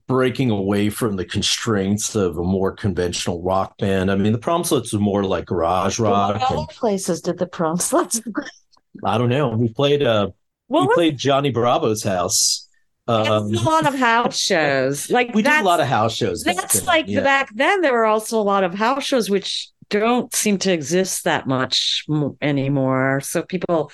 breaking 0.06 0.50
away 0.50 0.88
from 0.88 1.16
the 1.16 1.24
constraints 1.24 2.14
of 2.14 2.38
a 2.38 2.42
more 2.44 2.72
conventional 2.72 3.42
rock 3.42 3.76
band. 3.78 4.10
I 4.10 4.14
mean, 4.16 4.32
the 4.32 4.38
Prom 4.38 4.62
Sluts 4.62 4.92
were 4.92 5.00
more 5.00 5.24
like 5.24 5.46
garage 5.46 5.98
rock. 5.98 6.34
what 6.40 6.50
and- 6.50 6.58
other 6.60 6.66
places 6.72 7.20
did 7.20 7.38
the 7.38 7.46
prom 7.46 7.78
sluts 7.78 8.22
I 9.04 9.18
don't 9.18 9.28
know. 9.28 9.48
We 9.50 9.68
played 9.72 10.02
uh 10.02 10.30
What 10.66 10.82
we 10.82 10.86
was 10.88 10.94
played 10.94 11.16
Johnny 11.18 11.50
Bravo's 11.50 12.02
house. 12.02 12.68
Um, 13.08 13.52
a 13.54 13.62
lot 13.62 13.86
of 13.86 13.94
house 13.94 14.38
shows. 14.38 15.10
Like 15.10 15.30
we 15.34 15.42
did 15.42 15.60
a 15.60 15.64
lot 15.64 15.80
of 15.80 15.86
house 15.86 16.14
shows. 16.14 16.42
That's 16.42 16.74
then, 16.80 16.84
like 16.84 17.06
yeah. 17.08 17.20
back 17.22 17.50
then. 17.54 17.80
There 17.80 17.92
were 17.92 18.04
also 18.04 18.38
a 18.38 18.42
lot 18.42 18.62
of 18.62 18.74
house 18.74 19.04
shows 19.04 19.28
which 19.30 19.68
don't 19.88 20.32
seem 20.34 20.58
to 20.58 20.72
exist 20.72 21.24
that 21.24 21.48
much 21.48 22.04
anymore. 22.40 23.20
So 23.22 23.42
people 23.42 23.90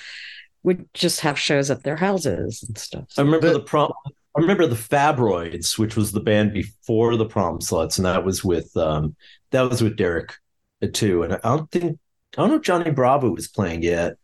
would 0.63 0.87
just 0.93 1.21
have 1.21 1.39
shows 1.39 1.71
at 1.71 1.83
their 1.83 1.95
houses 1.95 2.63
and 2.67 2.77
stuff. 2.77 3.05
I 3.17 3.21
remember 3.21 3.47
But- 3.47 3.53
the 3.53 3.59
prom. 3.61 3.93
I 4.37 4.41
remember 4.41 4.67
the 4.67 4.75
Fabroids, 4.75 5.79
which 5.79 5.95
was 5.95 6.11
the 6.11 6.19
band 6.19 6.53
before 6.53 7.15
the 7.15 7.25
Prom 7.25 7.57
Sluts, 7.57 7.97
and 7.97 8.05
that 8.05 8.23
was 8.23 8.43
with 8.43 8.75
um 8.77 9.15
that 9.49 9.67
was 9.67 9.81
with 9.81 9.97
Derek 9.97 10.35
uh, 10.83 10.87
too. 10.93 11.23
And 11.23 11.33
I 11.33 11.39
don't 11.43 11.71
think 11.71 11.97
I 12.37 12.41
don't 12.41 12.49
know 12.49 12.55
if 12.57 12.61
Johnny 12.61 12.91
Bravo 12.91 13.31
was 13.31 13.47
playing 13.47 13.81
yet. 13.81 14.17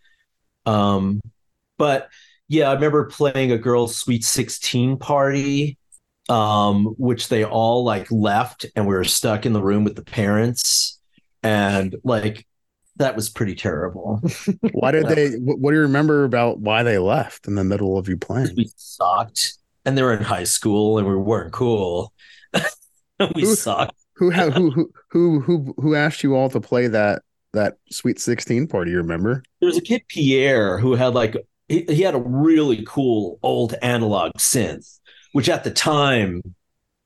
Um, 0.68 1.20
but 1.80 2.10
yeah, 2.48 2.70
I 2.70 2.74
remember 2.74 3.06
playing 3.06 3.52
a 3.52 3.58
girls' 3.58 3.98
Sweet 3.98 4.24
Sixteen 4.24 4.98
party, 4.98 5.80
um, 6.30 6.94
which 7.00 7.30
they 7.30 7.44
all 7.44 7.84
like 7.84 8.12
left, 8.12 8.68
and 8.76 8.86
we 8.86 8.94
were 8.94 9.04
stuck 9.04 9.48
in 9.48 9.54
the 9.54 9.64
room 9.64 9.84
with 9.84 9.96
the 9.96 10.04
parents, 10.04 11.00
and 11.42 11.96
like 12.04 12.46
that 12.98 13.16
was 13.16 13.30
pretty 13.30 13.56
terrible. 13.56 14.22
Why 14.74 14.92
did 14.92 15.08
they? 15.08 15.32
What, 15.38 15.58
what 15.58 15.72
do 15.72 15.78
you 15.78 15.82
remember 15.82 16.24
about 16.24 16.60
why 16.60 16.84
they 16.84 17.00
left 17.00 17.48
in 17.48 17.56
the 17.56 17.64
middle 17.64 17.98
of 17.98 18.08
you 18.08 18.18
playing? 18.18 18.54
we 18.56 18.70
sucked 18.78 19.58
and 19.86 19.98
they 19.98 20.04
were 20.04 20.14
in 20.14 20.24
high 20.24 20.44
school 20.46 20.98
and 20.98 21.08
we 21.08 21.16
weren't 21.16 21.54
cool. 21.54 22.14
We 23.36 23.44
Who- 23.44 23.56
sucked. 23.56 23.96
Who 24.16 24.32
who 24.32 24.72
who 24.72 24.92
who 25.10 25.40
who 25.42 25.76
who 25.78 25.96
asked 25.96 26.24
you 26.24 26.36
all 26.36 26.50
to 26.50 26.60
play 26.60 26.88
that 26.88 27.22
that 27.54 27.76
Sweet 27.92 28.20
Sixteen 28.20 28.68
party? 28.68 28.92
You 28.92 28.98
remember? 28.98 29.44
there 29.60 29.68
was 29.68 29.78
a 29.78 29.82
kid 29.82 30.04
pierre 30.08 30.78
who 30.78 30.94
had 30.96 31.14
like 31.14 31.36
he, 31.68 31.84
he 31.88 32.02
had 32.02 32.16
a 32.16 32.20
really 32.20 32.84
cool 32.88 33.40
old 33.44 33.76
analog 33.82 34.34
synth 34.38 35.00
which 35.32 35.50
at 35.50 35.64
the 35.64 35.72
time 35.72 36.42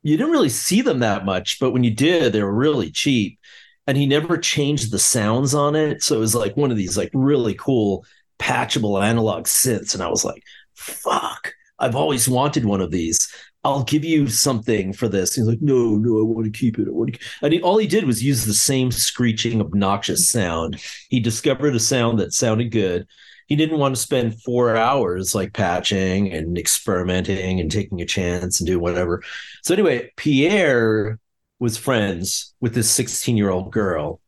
you 0.02 0.16
didn't 0.16 0.32
really 0.32 0.48
see 0.48 0.82
them 0.82 0.98
that 1.00 1.24
much 1.24 1.58
but 1.60 1.70
when 1.72 1.84
you 1.84 1.90
did 1.94 2.32
they 2.32 2.42
were 2.42 2.54
really 2.54 2.90
cheap. 2.90 3.38
And 3.86 3.96
he 3.96 4.06
never 4.06 4.36
changed 4.36 4.90
the 4.92 4.98
sounds 4.98 5.54
on 5.54 5.74
it. 5.76 6.02
So 6.02 6.16
it 6.16 6.20
was 6.20 6.34
like 6.34 6.56
one 6.58 6.70
of 6.70 6.76
these 6.76 6.96
like 6.98 7.10
really 7.14 7.54
cool 7.54 8.04
patchable 8.38 9.00
analog 9.02 9.44
synths. 9.44 9.94
And 9.94 10.02
i 10.02 10.08
was 10.08 10.24
like 10.24 10.42
fuck 10.74 11.54
i've 11.78 11.96
always 11.96 12.28
wanted 12.28 12.64
one 12.64 12.80
of 12.80 12.90
these. 12.90 13.28
I'll 13.64 13.84
give 13.84 14.04
you 14.04 14.28
something 14.28 14.92
for 14.92 15.08
this. 15.08 15.34
He's 15.34 15.46
like 15.46 15.60
no 15.60 15.96
no 15.96 16.20
i 16.20 16.22
want 16.22 16.44
to 16.46 16.58
keep 16.58 16.78
it 16.78 16.88
i 16.88 16.90
want 16.90 17.14
to 17.14 17.20
and 17.42 17.52
he, 17.52 17.60
all 17.60 17.78
he 17.78 17.86
did 17.86 18.04
was 18.04 18.22
use 18.22 18.44
the 18.44 18.54
same 18.54 18.90
screeching 18.90 19.60
obnoxious 19.60 20.28
sound. 20.28 20.80
He 21.10 21.20
discovered 21.20 21.74
a 21.74 21.80
sound 21.80 22.18
that 22.18 22.32
sounded 22.32 22.70
good. 22.70 23.06
He 23.46 23.56
didn't 23.56 23.78
want 23.78 23.96
to 23.96 24.00
spend 24.00 24.40
four 24.42 24.76
hours 24.76 25.34
like 25.34 25.54
patching 25.54 26.32
and 26.32 26.58
experimenting 26.58 27.60
and 27.60 27.70
taking 27.70 28.00
a 28.00 28.06
chance 28.06 28.60
and 28.60 28.66
doing 28.66 28.80
whatever. 28.80 29.22
So 29.62 29.74
anyway 29.74 30.12
pierre 30.16 31.18
was 31.58 31.76
friends 31.76 32.54
with 32.60 32.74
this 32.74 32.90
16 32.90 33.36
year 33.36 33.50
old 33.50 33.72
girl. 33.72 34.20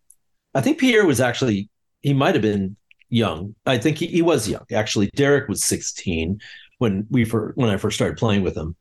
I 0.55 0.61
think 0.61 0.79
pierre 0.79 1.07
was 1.07 1.21
actually 1.21 1.69
he 2.03 2.15
might 2.15 2.35
have 2.35 2.43
been 2.43 2.77
young. 3.11 3.55
I 3.67 3.77
think 3.79 3.99
he, 3.99 4.07
he 4.07 4.23
was 4.23 4.49
young. 4.49 4.65
Actually 4.73 5.11
derek 5.15 5.49
was 5.49 5.65
16 5.65 6.41
when 6.81 7.07
we 7.11 7.25
first, 7.25 7.57
when 7.57 7.71
i 7.71 7.77
first 7.77 7.97
started 7.97 8.19
playing 8.19 8.43
with 8.43 8.55
them. 8.55 8.75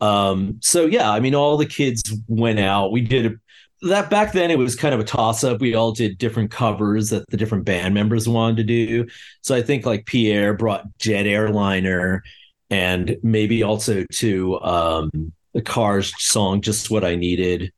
um 0.00 0.58
so 0.60 0.86
yeah 0.86 1.10
i 1.10 1.20
mean 1.20 1.34
all 1.34 1.56
the 1.56 1.66
kids 1.66 2.02
went 2.26 2.58
out 2.58 2.92
we 2.92 3.00
did 3.00 3.38
that 3.82 4.10
back 4.10 4.32
then 4.32 4.50
it 4.50 4.58
was 4.58 4.76
kind 4.76 4.94
of 4.94 5.00
a 5.00 5.04
toss 5.04 5.42
up. 5.42 5.60
We 5.60 5.74
all 5.74 5.90
did 5.92 6.16
different 6.16 6.52
covers 6.52 7.10
that 7.10 7.28
the 7.30 7.36
different 7.36 7.64
band 7.64 7.94
members 7.94 8.28
wanted 8.28 8.58
to 8.58 8.62
do. 8.62 9.08
So 9.40 9.56
I 9.56 9.62
think 9.62 9.84
like 9.84 10.06
Pierre 10.06 10.54
brought 10.54 10.86
Jet 10.98 11.26
Airliner 11.26 12.22
and 12.70 13.16
maybe 13.22 13.62
also 13.62 14.04
to 14.12 14.60
um, 14.60 15.32
the 15.52 15.62
Cars 15.62 16.12
song 16.18 16.62
"Just 16.62 16.90
What 16.90 17.04
I 17.04 17.16
Needed," 17.16 17.72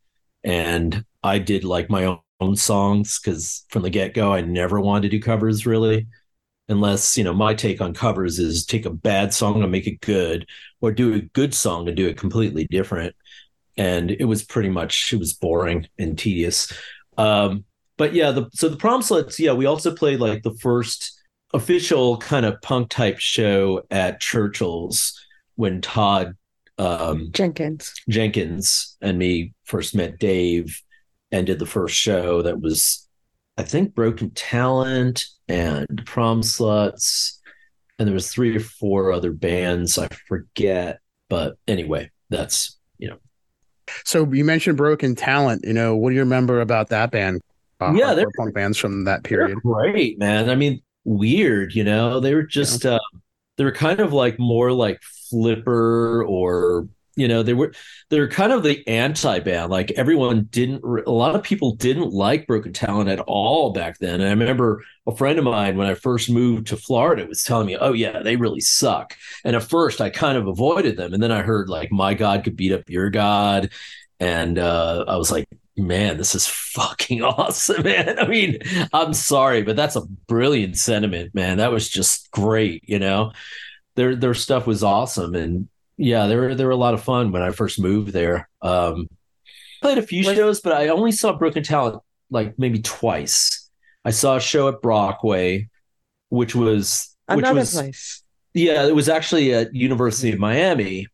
and 0.45 1.05
I 1.23 1.39
did 1.39 1.65
like 1.65 1.91
my 1.91 2.05
own, 2.05 2.21
own 2.41 2.57
songs 2.57 3.19
because 3.19 3.65
from 3.71 3.83
the 3.83 3.91
get 3.91 4.15
go 4.15 4.33
I 4.33 4.41
never 4.41 4.81
wanted 4.81 5.11
to 5.11 5.17
do 5.17 5.23
covers 5.23 5.67
really, 5.67 6.07
unless 6.69 7.17
you 7.17 7.25
know 7.25 7.35
my 7.35 7.55
take 7.55 7.81
on 7.81 7.95
covers 7.95 8.39
is 8.39 8.65
take 8.65 8.87
a 8.87 8.91
bad 8.91 9.33
song 9.35 9.63
and 9.63 9.73
make 9.73 9.87
it 9.87 10.01
good, 10.01 10.47
or 10.81 10.93
do 10.93 11.15
a 11.15 11.21
good 11.21 11.55
song 11.55 11.89
and 11.89 11.97
do 11.97 12.09
it 12.09 12.19
completely 12.19 12.67
different 12.71 13.15
and 13.77 14.11
it 14.11 14.25
was 14.25 14.45
pretty 14.45 14.69
much 14.69 15.13
it 15.13 15.19
was 15.19 15.35
boring 15.35 15.87
and 15.99 16.19
tedious. 16.19 16.73
Um, 17.17 17.65
but 17.97 18.15
yeah, 18.15 18.31
the 18.33 18.49
so 18.53 18.69
the 18.69 18.77
prom 18.77 19.03
sluts, 19.03 19.39
yeah, 19.39 19.53
we 19.53 19.67
also 19.67 19.95
played 19.95 20.21
like 20.21 20.43
the 20.43 20.55
first 20.55 21.21
official 21.53 22.19
kind 22.19 22.45
of 22.45 22.61
punk 22.63 22.91
type 22.91 23.19
show 23.19 23.83
at 23.91 24.21
Churchill's 24.21 25.21
when 25.55 25.81
Todd 25.81 26.37
um, 26.79 27.29
Jenkins. 27.31 27.95
Jenkins 28.09 28.97
and 29.01 29.19
me 29.19 29.53
first 29.65 29.95
met 29.95 30.19
Dave 30.19 30.81
and 31.31 31.47
did 31.47 31.61
the 31.61 31.67
first 31.67 31.95
show 31.95 32.43
that 32.43 32.61
was, 32.61 33.04
I 33.57 33.63
think, 33.63 33.95
Broken 33.95 34.31
Talent 34.31 35.25
and 35.49 36.03
Prom 36.07 36.41
Sluts, 36.43 37.39
and 37.99 38.09
there 38.09 38.15
was 38.15 38.33
three 38.33 38.57
or 38.57 38.61
four 38.61 39.13
other 39.13 39.33
bands 39.33 39.97
I 39.99 40.09
forget, 40.29 40.99
but 41.29 41.57
anyway, 41.69 42.11
that's 42.31 42.79
you 42.99 43.09
know 43.09 43.19
So 44.05 44.31
you 44.33 44.45
mentioned 44.45 44.77
Broken 44.77 45.15
Talent. 45.15 45.65
You 45.65 45.73
know, 45.73 45.95
what 45.97 46.11
do 46.11 46.15
you 46.15 46.21
remember 46.23 46.61
about 46.61 46.89
that 46.89 47.11
band? 47.11 47.41
Uh, 47.81 47.93
Yeah, 47.97 48.15
they're- 48.15 48.27
punk 48.37 48.55
bands 48.55 48.79
from 48.79 49.05
that 49.05 49.23
period. 49.25 49.59
great, 49.63 50.19
man. 50.19 50.49
I 50.51 50.55
mean, 50.57 50.81
weird, 51.05 51.75
you 51.75 51.85
know. 51.85 52.19
They 52.21 52.35
were 52.35 52.43
just 52.43 52.85
uh, 52.87 52.99
they 53.57 53.65
were 53.65 53.73
kind 53.73 54.01
of 54.01 54.13
like 54.13 54.39
more 54.39 54.73
like 54.73 55.01
Flipper 55.31 56.25
or 56.25 56.89
you 57.17 57.29
know 57.29 57.43
they 57.43 57.55
were 57.55 57.73
they're 58.11 58.29
kind 58.29 58.53
of 58.53 58.63
the 58.63 58.87
anti 58.89 59.39
band. 59.41 59.71
Like 59.71 59.91
everyone 59.93 60.45
didn't, 60.45 60.83
a 61.07 61.11
lot 61.11 61.35
of 61.35 61.43
people 61.43 61.75
didn't 61.77 62.13
like 62.13 62.47
Broken 62.47 62.73
Talent 62.73 63.09
at 63.09 63.21
all 63.21 63.73
back 63.73 63.99
then. 63.99 64.21
And 64.21 64.25
I 64.25 64.31
remember 64.31 64.83
a 65.07 65.17
friend 65.17 65.39
of 65.39 65.45
mine 65.45 65.77
when 65.77 65.87
I 65.87 65.95
first 65.95 66.31
moved 66.31 66.69
to 66.69 66.77
Florida 66.77 67.27
was 67.27 67.45
telling 67.45 67.67
me, 67.67 67.77
"Oh 67.77 67.93
yeah, 67.93 68.23
they 68.23 68.37
really 68.37 68.61
suck." 68.61 69.17
And 69.45 69.57
at 69.57 69.63
first, 69.63 70.01
I 70.01 70.11
kind 70.11 70.39
of 70.39 70.47
avoided 70.47 70.97
them, 70.97 71.15
and 71.15 71.23
then 71.23 71.33
I 71.33 71.43
heard 71.43 71.69
like 71.69 71.91
"My 71.93 72.15
God 72.15 72.45
Could 72.45 72.57
Beat 72.57 72.73
Up 72.73 72.89
Your 72.89 73.11
God," 73.11 73.71
and 74.21 74.59
uh, 74.59 75.05
I 75.09 75.17
was 75.17 75.31
like, 75.31 75.47
man, 75.77 76.17
this 76.17 76.35
is 76.35 76.47
fucking 76.47 77.23
awesome, 77.23 77.83
man. 77.83 78.19
I 78.19 78.27
mean, 78.27 78.59
I'm 78.93 79.15
sorry, 79.15 79.63
but 79.63 79.77
that's 79.77 79.97
a 79.97 80.07
brilliant 80.29 80.77
sentiment, 80.79 81.35
man. 81.35 81.59
That 81.59 81.73
was 81.73 81.89
just 81.89 82.31
great, 82.31 82.89
you 82.89 82.99
know. 82.99 83.33
Their 83.97 84.17
their 84.17 84.35
stuff 84.35 84.67
was 84.67 84.83
awesome, 84.83 85.35
and 85.35 85.69
yeah, 85.97 86.27
they 86.27 86.37
were 86.37 86.55
they 86.55 86.65
were 86.65 86.71
a 86.71 86.77
lot 86.77 86.95
of 86.95 87.03
fun 87.03 87.33
when 87.33 87.43
I 87.43 87.51
first 87.51 87.81
moved 87.81 88.13
there. 88.13 88.49
Um, 88.63 89.09
played 89.81 89.99
a 89.99 90.03
few 90.03 90.23
shows, 90.23 90.61
but 90.61 90.73
I 90.73 90.89
only 90.89 91.13
saw 91.13 91.37
Broken 91.37 91.63
Talent 91.63 92.03
like 92.31 92.59
maybe 92.59 92.81
twice. 92.81 93.71
I 94.05 94.11
saw 94.11 94.37
a 94.37 94.41
show 94.41 94.69
at 94.69 94.83
Brockway, 94.83 95.69
which 96.29 96.55
was 96.55 97.15
Another 97.29 97.55
which 97.55 97.61
was, 97.61 97.73
place. 97.73 98.23
Yeah, 98.53 98.87
it 98.87 98.95
was 98.95 99.09
actually 99.09 99.55
at 99.55 99.75
University 99.75 100.33
of 100.33 100.39
Miami, 100.39 101.07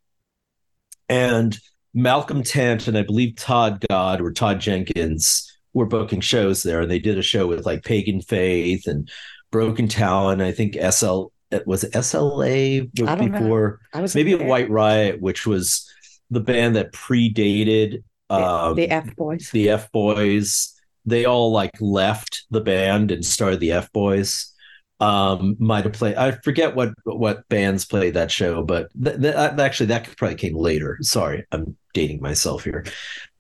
and 1.09 1.59
Malcolm 1.95 2.43
Tent 2.43 2.89
and 2.89 2.97
I 2.97 3.03
believe 3.03 3.37
Todd 3.37 3.85
God 3.89 4.21
or 4.21 4.33
Todd 4.33 4.61
Jenkins 4.61 5.47
were 5.73 5.87
booking 5.87 6.21
shows 6.21 6.63
there. 6.63 6.81
And 6.81 6.91
they 6.91 6.99
did 6.99 7.19
a 7.19 7.23
show 7.23 7.47
with 7.47 7.67
like 7.67 7.85
Pagan 7.85 8.21
Faith 8.21 8.87
and 8.87 9.11
Broken 9.51 9.89
Talent. 9.89 10.43
I 10.43 10.53
think 10.53 10.77
SL 10.91 11.27
was 11.66 11.85
SLA 11.85 12.88
know. 12.99 13.16
before 13.16 13.80
I 13.92 14.00
was 14.00 14.14
maybe 14.14 14.35
there. 14.35 14.47
White 14.47 14.71
Riot, 14.71 15.21
which 15.21 15.47
was 15.47 15.88
the 16.30 16.40
band 16.40 16.76
that 16.76 16.92
predated 16.92 18.02
um, 18.30 18.76
the 18.76 18.88
F 18.90 19.14
boys. 19.16 19.50
the 19.52 19.71
F 19.71 19.90
Boys. 19.92 20.75
They 21.04 21.25
all 21.25 21.50
like 21.52 21.73
left 21.80 22.45
the 22.50 22.61
band 22.61 23.11
and 23.11 23.25
started 23.25 23.61
the 23.61 23.73
F 23.73 23.92
Boys. 23.92 24.52
Um, 25.00 25.57
might 25.59 25.85
have 25.85 25.95
played. 25.95 26.16
I 26.16 26.33
forget 26.33 26.76
what 26.76 26.90
what 27.04 27.49
bands 27.49 27.87
played 27.87 28.14
that 28.14 28.30
show, 28.30 28.62
but 28.62 28.88
th- 29.02 29.21
th- 29.21 29.35
actually 29.35 29.87
that 29.87 30.14
probably 30.16 30.37
came 30.37 30.57
later. 30.57 30.99
Sorry, 31.00 31.47
I'm 31.50 31.76
dating 31.95 32.21
myself 32.21 32.64
here. 32.64 32.85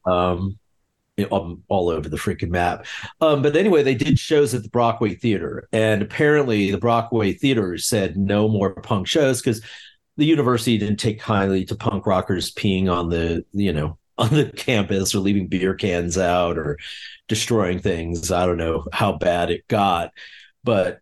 Um, 0.06 0.58
I'm 1.30 1.62
all 1.68 1.88
over 1.88 2.08
the 2.08 2.16
freaking 2.16 2.50
map. 2.50 2.86
Um, 3.20 3.42
but 3.42 3.56
anyway, 3.56 3.82
they 3.82 3.94
did 3.94 4.18
shows 4.18 4.54
at 4.54 4.62
the 4.62 4.68
Brockway 4.68 5.14
Theater, 5.14 5.68
and 5.72 6.02
apparently 6.02 6.70
the 6.70 6.78
Brockway 6.78 7.32
Theater 7.32 7.78
said 7.78 8.16
no 8.16 8.48
more 8.48 8.74
punk 8.74 9.06
shows 9.06 9.40
because 9.40 9.62
the 10.16 10.26
university 10.26 10.78
didn't 10.78 10.98
take 10.98 11.18
kindly 11.18 11.64
to 11.64 11.74
punk 11.74 12.06
rockers 12.06 12.52
peeing 12.52 12.92
on 12.92 13.08
the 13.08 13.44
you 13.52 13.72
know 13.72 13.98
on 14.18 14.28
the 14.30 14.50
campus 14.50 15.14
or 15.14 15.20
leaving 15.20 15.46
beer 15.46 15.74
cans 15.74 16.18
out 16.18 16.58
or 16.58 16.78
destroying 17.26 17.78
things. 17.78 18.30
I 18.30 18.44
don't 18.44 18.58
know 18.58 18.84
how 18.92 19.12
bad 19.12 19.50
it 19.50 19.66
got, 19.68 20.12
but 20.62 21.00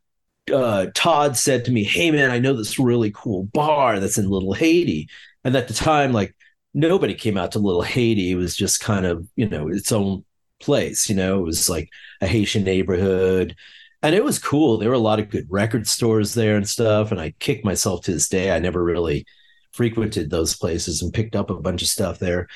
uh, 0.53 0.87
Todd 0.95 1.37
said 1.37 1.65
to 1.65 1.73
me, 1.73 1.85
"Hey 1.85 2.11
man, 2.11 2.31
I 2.31 2.39
know 2.39 2.55
this 2.55 2.79
really 2.79 3.11
cool 3.15 3.45
bar 3.45 4.01
that's 4.01 4.19
in 4.19 4.31
Little 4.31 4.53
Haiti," 4.55 5.09
and 5.45 5.57
at 5.57 5.69
the 5.69 5.75
time, 5.75 6.13
like 6.13 6.35
nobody 6.75 7.15
came 7.15 7.37
out 7.37 7.53
to 7.53 7.59
Little 7.59 7.83
Haiti. 7.83 8.33
It 8.33 8.37
was 8.37 8.57
just 8.57 8.81
kind 8.81 9.07
of 9.07 9.27
you 9.37 9.49
know 9.49 9.69
its 9.69 9.93
own 9.93 10.25
place. 10.61 11.09
You 11.09 11.17
know, 11.17 11.39
it 11.41 11.45
was 11.45 11.69
like 11.69 11.89
a 12.21 12.27
Haitian 12.27 12.65
neighborhood. 12.65 13.55
And 14.03 14.15
it 14.15 14.23
was 14.23 14.39
cool. 14.39 14.79
There 14.79 14.91
were 14.91 14.95
a 14.95 14.99
lot 14.99 15.19
of 15.19 15.29
good 15.29 15.47
record 15.49 15.89
stores 15.89 16.35
there 16.35 16.57
and 16.57 16.69
stuff. 16.69 17.11
And 17.11 17.21
I 17.21 17.35
kick 17.41 17.65
myself 17.65 18.03
to 18.05 18.13
this 18.13 18.29
day. 18.29 18.53
I 18.53 18.61
never 18.61 18.83
really 18.83 19.27
frequented 19.73 20.31
those 20.31 20.57
places 20.57 21.03
and 21.03 21.13
picked 21.13 21.35
up 21.35 21.51
a 21.51 21.61
bunch 21.61 21.83
of 21.83 21.89
stuff 21.89 22.19
there. 22.19 22.49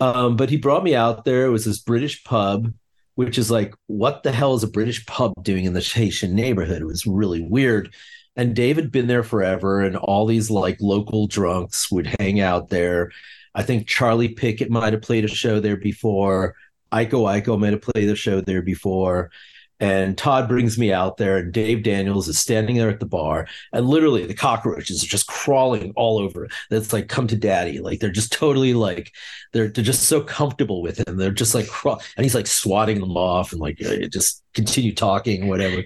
Um, 0.00 0.36
but 0.36 0.50
he 0.50 0.56
brought 0.56 0.84
me 0.84 0.94
out 0.94 1.24
there. 1.24 1.46
It 1.46 1.50
was 1.50 1.64
this 1.64 1.78
British 1.78 2.24
pub, 2.24 2.72
which 3.14 3.38
is 3.38 3.50
like, 3.50 3.74
what 3.86 4.22
the 4.22 4.32
hell 4.32 4.54
is 4.54 4.62
a 4.62 4.68
British 4.68 5.04
pub 5.06 5.32
doing 5.42 5.64
in 5.64 5.72
the 5.74 5.80
Haitian 5.80 6.34
neighborhood? 6.34 6.82
It 6.82 6.86
was 6.86 7.06
really 7.06 7.42
weird. 7.42 7.94
And 8.34 8.54
Dave 8.54 8.76
had 8.76 8.92
been 8.92 9.06
there 9.06 9.22
forever, 9.22 9.80
and 9.80 9.96
all 9.96 10.26
these 10.26 10.50
like 10.50 10.76
local 10.80 11.26
drunks 11.26 11.90
would 11.90 12.14
hang 12.20 12.40
out 12.40 12.68
there. 12.68 13.10
I 13.56 13.62
think 13.62 13.88
Charlie 13.88 14.28
Pickett 14.28 14.70
might 14.70 14.92
have 14.92 15.02
played 15.02 15.24
a 15.24 15.28
show 15.28 15.60
there 15.60 15.78
before. 15.78 16.54
Iko 16.92 17.42
Iko 17.42 17.58
might 17.58 17.72
have 17.72 17.82
played 17.82 18.08
a 18.08 18.14
show 18.14 18.40
there 18.42 18.62
before. 18.62 19.30
And 19.78 20.16
Todd 20.16 20.48
brings 20.48 20.78
me 20.78 20.90
out 20.90 21.18
there, 21.18 21.36
and 21.36 21.52
Dave 21.52 21.82
Daniels 21.82 22.28
is 22.28 22.38
standing 22.38 22.76
there 22.76 22.88
at 22.88 22.98
the 22.98 23.04
bar, 23.04 23.46
and 23.74 23.86
literally 23.86 24.24
the 24.24 24.32
cockroaches 24.32 25.04
are 25.04 25.06
just 25.06 25.26
crawling 25.26 25.92
all 25.96 26.18
over. 26.18 26.48
That's 26.70 26.94
like 26.94 27.08
come 27.08 27.26
to 27.26 27.36
daddy. 27.36 27.78
Like 27.78 28.00
they're 28.00 28.10
just 28.10 28.32
totally 28.32 28.72
like 28.72 29.12
they're 29.52 29.68
they're 29.68 29.84
just 29.84 30.04
so 30.04 30.22
comfortable 30.22 30.80
with 30.80 31.06
him. 31.06 31.18
They're 31.18 31.30
just 31.30 31.54
like 31.54 31.68
and 31.84 32.24
he's 32.24 32.34
like 32.34 32.46
swatting 32.46 33.00
them 33.00 33.18
off 33.18 33.52
and 33.52 33.60
like 33.60 33.78
uh, 33.84 34.06
just 34.10 34.42
continue 34.54 34.94
talking, 34.94 35.46
whatever. 35.46 35.82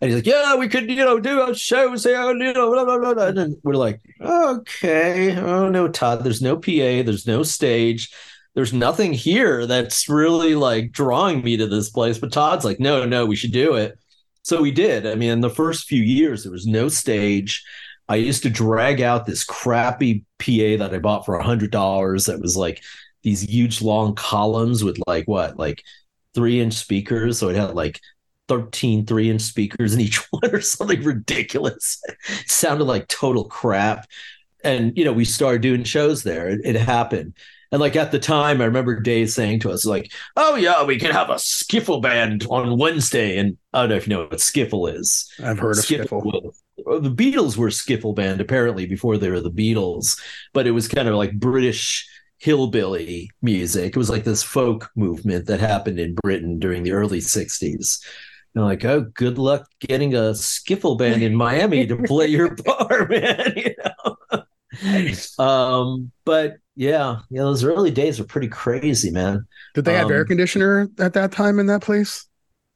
And 0.00 0.10
he's 0.10 0.16
like, 0.16 0.26
"Yeah, 0.26 0.56
we 0.56 0.68
could, 0.68 0.90
you 0.90 0.96
know, 0.96 1.18
do 1.18 1.40
our 1.40 1.54
shows 1.54 2.04
here, 2.04 2.20
oh, 2.20 2.32
you 2.32 2.52
know, 2.52 2.70
blah 2.70 2.84
blah 2.84 3.14
blah." 3.14 3.26
And 3.26 3.56
we're 3.62 3.74
like, 3.74 4.00
"Okay, 4.20 5.36
oh 5.36 5.68
no, 5.68 5.88
Todd. 5.88 6.22
There's 6.22 6.42
no 6.42 6.56
PA. 6.56 7.02
There's 7.02 7.26
no 7.26 7.42
stage." 7.42 8.10
there's 8.56 8.72
nothing 8.72 9.12
here 9.12 9.66
that's 9.66 10.08
really 10.08 10.54
like 10.54 10.90
drawing 10.90 11.44
me 11.44 11.58
to 11.58 11.66
this 11.66 11.90
place. 11.90 12.18
But 12.18 12.32
Todd's 12.32 12.64
like, 12.64 12.80
no, 12.80 13.04
no, 13.04 13.26
we 13.26 13.36
should 13.36 13.52
do 13.52 13.74
it. 13.74 13.98
So 14.42 14.62
we 14.62 14.70
did. 14.70 15.06
I 15.06 15.14
mean, 15.14 15.30
in 15.30 15.40
the 15.42 15.50
first 15.50 15.86
few 15.86 16.02
years, 16.02 16.42
there 16.42 16.52
was 16.52 16.66
no 16.66 16.88
stage. 16.88 17.62
I 18.08 18.16
used 18.16 18.42
to 18.44 18.50
drag 18.50 19.02
out 19.02 19.26
this 19.26 19.44
crappy 19.44 20.24
PA 20.38 20.78
that 20.78 20.94
I 20.94 20.98
bought 20.98 21.26
for 21.26 21.34
a 21.34 21.44
hundred 21.44 21.70
dollars. 21.70 22.24
That 22.24 22.40
was 22.40 22.56
like 22.56 22.82
these 23.22 23.42
huge 23.42 23.82
long 23.82 24.14
columns 24.14 24.82
with 24.82 24.98
like 25.06 25.26
what, 25.26 25.58
like 25.58 25.82
three 26.34 26.58
inch 26.58 26.74
speakers. 26.74 27.38
So 27.38 27.50
it 27.50 27.56
had 27.56 27.74
like 27.74 28.00
13 28.48 29.06
three 29.06 29.30
inch 29.30 29.42
speakers 29.42 29.94
in 29.94 30.00
each 30.00 30.18
one 30.30 30.54
or 30.54 30.60
something 30.60 31.02
ridiculous. 31.02 32.00
It 32.08 32.50
sounded 32.50 32.84
like 32.84 33.08
total 33.08 33.44
crap. 33.44 34.06
And, 34.64 34.96
you 34.96 35.04
know, 35.04 35.12
we 35.12 35.24
started 35.24 35.62
doing 35.62 35.84
shows 35.84 36.22
there. 36.22 36.48
It, 36.48 36.60
it 36.64 36.76
happened. 36.76 37.34
And 37.72 37.80
like 37.80 37.96
at 37.96 38.12
the 38.12 38.18
time, 38.18 38.60
I 38.60 38.64
remember 38.64 39.00
Dave 39.00 39.30
saying 39.30 39.60
to 39.60 39.70
us, 39.70 39.84
like, 39.84 40.12
oh, 40.36 40.54
yeah, 40.54 40.84
we 40.84 40.98
can 40.98 41.10
have 41.10 41.30
a 41.30 41.34
skiffle 41.34 42.00
band 42.00 42.46
on 42.48 42.78
Wednesday. 42.78 43.38
And 43.38 43.56
I 43.72 43.80
don't 43.80 43.90
know 43.90 43.96
if 43.96 44.06
you 44.06 44.14
know 44.14 44.22
what 44.22 44.32
skiffle 44.38 44.92
is. 44.92 45.30
I've 45.42 45.58
heard 45.58 45.78
of 45.78 45.84
skiffle. 45.84 46.24
was- 46.24 46.62
the 46.76 47.10
Beatles 47.10 47.56
were 47.56 47.68
skiffle 47.68 48.14
band 48.14 48.40
apparently 48.40 48.86
before 48.86 49.16
they 49.16 49.30
were 49.30 49.40
the 49.40 49.50
Beatles, 49.50 50.20
but 50.52 50.66
it 50.66 50.72
was 50.72 50.88
kind 50.88 51.08
of 51.08 51.14
like 51.14 51.32
British 51.32 52.06
hillbilly 52.38 53.30
music. 53.40 53.88
It 53.88 53.96
was 53.96 54.10
like 54.10 54.24
this 54.24 54.42
folk 54.42 54.90
movement 54.94 55.46
that 55.46 55.58
happened 55.58 55.98
in 55.98 56.14
Britain 56.14 56.58
during 56.58 56.82
the 56.82 56.92
early 56.92 57.20
60s. 57.20 58.04
And 58.56 58.64
I'm 58.64 58.70
like, 58.70 58.84
oh, 58.86 59.02
good 59.14 59.38
luck 59.38 59.68
getting 59.80 60.14
a 60.16 60.32
skiffle 60.32 60.98
band 60.98 61.22
in 61.22 61.36
Miami 61.36 61.86
to 61.88 61.96
play 61.98 62.28
your 62.28 62.56
bar, 62.64 63.06
man. 63.10 63.54
You 63.56 63.74
know? 63.84 65.44
um, 65.44 66.12
but 66.24 66.56
yeah, 66.74 67.20
yeah, 67.30 67.42
those 67.42 67.64
early 67.64 67.90
days 67.90 68.18
were 68.18 68.26
pretty 68.26 68.48
crazy, 68.48 69.10
man. 69.10 69.46
Did 69.74 69.84
they 69.84 69.94
have 69.94 70.06
Um, 70.06 70.12
air 70.12 70.24
conditioner 70.24 70.88
at 70.98 71.12
that 71.14 71.32
time 71.32 71.58
in 71.58 71.66
that 71.66 71.82
place? 71.82 72.26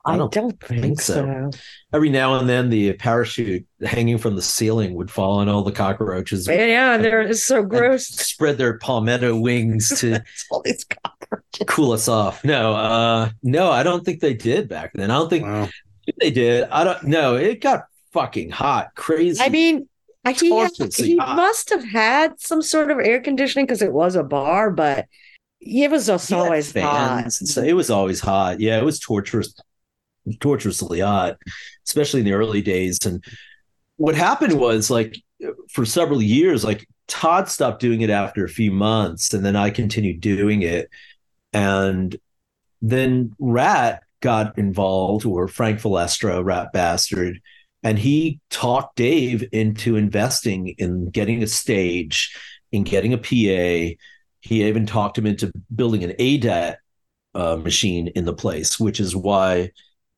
I 0.05 0.15
I 0.15 0.17
don't 0.17 0.33
don't, 0.33 0.59
think, 0.63 0.81
think 0.83 1.01
so. 1.01 1.15
so. 1.15 1.51
Every 1.93 2.09
now 2.09 2.37
and 2.39 2.49
then, 2.49 2.71
the 2.71 2.95
parachute 2.95 3.67
hanging 3.83 4.17
from 4.19 4.35
the 4.35 4.43
ceiling 4.43 4.95
would 4.95 5.11
fall 5.11 5.39
on 5.41 5.49
all 5.49 5.63
the 5.63 5.73
cockroaches. 5.73 6.49
Yeah, 6.49 6.65
yeah, 6.67 6.97
they're 6.99 7.33
so 7.35 7.63
gross. 7.63 8.07
Spread 8.07 8.57
their 8.59 8.79
palmetto 8.79 9.39
wings 9.39 9.93
to 10.01 10.21
All 10.51 10.63
these 10.65 10.85
cockroaches. 10.85 11.20
cool 11.67 11.93
us 11.93 12.09
off. 12.09 12.45
No, 12.45 12.75
uh, 12.75 13.31
no, 13.43 13.71
I 13.71 13.83
don't 13.83 14.05
think 14.05 14.21
they 14.21 14.35
did 14.35 14.69
back 14.69 14.93
then. 14.95 15.11
I 15.11 15.19
don't 15.19 15.29
think 15.31 15.45
Wow. 15.45 15.69
they 16.21 16.31
did. 16.31 16.65
I 16.71 16.85
don't. 16.85 17.05
know. 17.05 17.37
it 17.37 17.61
got 17.61 17.85
fucking 18.13 18.51
hot, 18.51 18.95
crazy. 18.95 19.41
I 19.43 19.49
mean, 19.49 19.89
I- 20.25 20.33
he, 20.33 20.49
Torturously 20.51 21.07
he 21.09 21.17
hot. 21.17 21.37
must 21.37 21.71
have 21.71 21.85
had 21.85 22.39
some 22.41 22.63
sort 22.63 22.91
of 22.91 22.99
air 22.99 23.21
conditioning 23.21 23.67
because 23.67 23.83
it 23.83 23.93
was 23.93 24.17
a 24.17 24.23
bar, 24.23 24.71
but 24.71 25.07
it 25.61 25.91
was 25.91 26.07
just 26.07 26.33
always 26.33 26.73
hot. 26.73 27.23
fans 27.23 27.41
and 27.41 27.49
so 27.49 27.63
it 27.63 27.75
was 27.75 27.91
always 27.91 28.21
hot. 28.21 28.61
Yeah, 28.61 28.79
it 28.79 28.85
was 28.85 28.99
torturous, 28.99 29.55
torturously 30.41 31.01
hot, 31.01 31.39
especially 31.87 32.21
in 32.21 32.27
the 32.27 32.33
early 32.33 32.63
days. 32.63 32.99
And 33.05 33.23
what 33.97 34.15
happened 34.15 34.55
was 34.59 34.91
like 34.91 35.17
for 35.71 35.85
several 35.87 36.21
years, 36.23 36.65
like 36.65 36.87
Todd 37.09 37.49
stopped 37.49 37.81
doing 37.81 38.01
it 38.03 38.11
after 38.11 38.45
a 38.45 38.49
few 38.49 38.71
months, 38.71 39.33
and 39.35 39.45
then 39.45 39.57
I 39.57 39.71
continued 39.71 40.21
doing 40.21 40.63
it. 40.63 40.89
And 41.53 42.17
then 42.83 43.35
Rat 43.39 44.03
got 44.21 44.59
involved, 44.59 45.25
or 45.25 45.49
Frank 45.49 45.81
Falestra, 45.81 46.45
Rat 46.45 46.73
Bastard, 46.73 47.41
and 47.83 47.99
he 47.99 48.41
talked 48.51 48.97
Dave 48.97 49.45
into 49.53 49.97
investing 49.97 50.69
in 50.79 51.11
getting 51.11 51.43
a 51.43 51.47
stage, 51.47 52.37
in 52.73 52.85
getting 52.85 53.13
a 53.13 53.19
PA. 53.19 53.97
He 54.43 54.65
even 54.65 54.87
talked 54.87 55.19
him 55.19 55.27
into 55.27 55.53
building 55.75 56.05
an 56.05 56.15
ADAT 56.19 56.77
uh, 57.35 57.57
machine 57.57 58.09
in 58.09 58.25
the 58.25 58.35
place, 58.35 58.79
which 58.79 59.01
is 59.01 59.17
why 59.17 59.71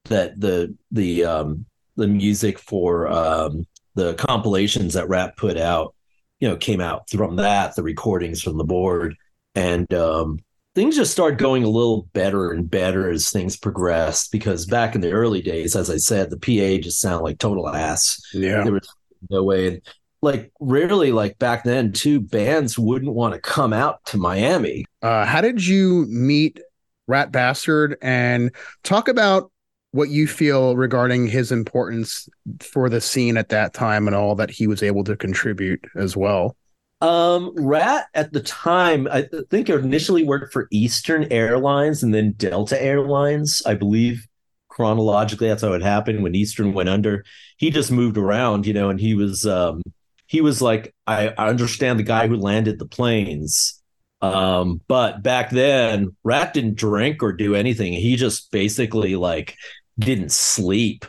that 0.04 0.40
the 0.40 0.76
the 0.90 1.24
um, 1.24 1.66
the 1.96 2.08
music 2.08 2.58
for 2.58 3.08
um, 3.08 3.66
the 3.94 4.14
compilations 4.14 4.94
that 4.94 5.08
Rat 5.08 5.36
put 5.36 5.56
out, 5.56 5.94
you 6.40 6.48
know, 6.48 6.56
came 6.56 6.80
out 6.80 7.08
from 7.10 7.36
that, 7.36 7.76
the 7.76 7.82
recordings 7.82 8.42
from 8.42 8.58
the 8.58 8.64
board, 8.64 9.14
and 9.54 9.92
um, 9.94 10.38
things 10.74 10.96
just 10.96 11.12
started 11.12 11.38
going 11.38 11.64
a 11.64 11.68
little 11.68 12.08
better 12.12 12.50
and 12.52 12.70
better 12.70 13.10
as 13.10 13.30
things 13.30 13.56
progressed. 13.56 14.32
Because 14.32 14.66
back 14.66 14.94
in 14.94 15.00
the 15.00 15.12
early 15.12 15.42
days, 15.42 15.76
as 15.76 15.90
I 15.90 15.96
said, 15.98 16.30
the 16.30 16.38
PA 16.38 16.82
just 16.82 17.00
sounded 17.00 17.24
like 17.24 17.38
total 17.38 17.68
ass 17.68 18.20
Yeah. 18.32 18.64
there 18.64 18.72
was 18.72 18.88
no 19.30 19.42
way 19.44 19.82
like 20.22 20.50
rarely 20.60 21.12
like 21.12 21.38
back 21.38 21.64
then 21.64 21.92
too 21.92 22.20
bands 22.20 22.78
wouldn't 22.78 23.12
want 23.12 23.34
to 23.34 23.40
come 23.40 23.72
out 23.72 24.04
to 24.06 24.16
miami 24.16 24.84
Uh, 25.02 25.24
how 25.24 25.40
did 25.40 25.64
you 25.64 26.06
meet 26.08 26.60
Rat 27.08 27.30
Bastard 27.32 27.96
and 28.02 28.50
talk 28.84 29.08
about 29.08 29.50
what 29.90 30.08
you 30.08 30.26
feel 30.26 30.74
regarding 30.76 31.26
his 31.26 31.52
importance 31.52 32.28
for 32.60 32.88
the 32.88 33.00
scene 33.00 33.36
at 33.36 33.48
that 33.50 33.74
time 33.74 34.06
and 34.06 34.16
all 34.16 34.34
that 34.36 34.50
he 34.50 34.66
was 34.66 34.82
able 34.82 35.04
to 35.04 35.16
contribute 35.16 35.84
as 35.96 36.16
well. 36.16 36.56
Um, 37.02 37.52
Rat 37.56 38.06
at 38.14 38.32
the 38.32 38.40
time, 38.40 39.08
I 39.10 39.28
think 39.50 39.68
initially 39.68 40.22
worked 40.22 40.52
for 40.52 40.68
Eastern 40.70 41.24
Airlines 41.32 42.04
and 42.04 42.14
then 42.14 42.32
Delta 42.36 42.80
Airlines. 42.80 43.60
I 43.66 43.74
believe 43.74 44.24
chronologically 44.68 45.48
that's 45.48 45.62
how 45.62 45.72
it 45.72 45.82
happened 45.82 46.22
when 46.22 46.36
Eastern 46.36 46.72
went 46.72 46.88
under. 46.88 47.24
He 47.56 47.70
just 47.70 47.90
moved 47.90 48.16
around, 48.16 48.68
you 48.68 48.72
know, 48.72 48.88
and 48.88 49.00
he 49.00 49.14
was 49.14 49.44
um 49.44 49.82
he 50.28 50.40
was 50.40 50.62
like, 50.62 50.94
I, 51.08 51.30
I 51.36 51.48
understand 51.48 51.98
the 51.98 52.04
guy 52.04 52.28
who 52.28 52.36
landed 52.36 52.78
the 52.78 52.86
planes. 52.86 53.82
Um, 54.22 54.80
but 54.86 55.24
back 55.24 55.50
then, 55.50 56.16
Rat 56.22 56.54
didn't 56.54 56.76
drink 56.76 57.20
or 57.20 57.32
do 57.32 57.56
anything. 57.56 57.94
He 57.94 58.14
just 58.14 58.52
basically 58.52 59.16
like 59.16 59.56
didn't 59.98 60.30
sleep 60.30 61.04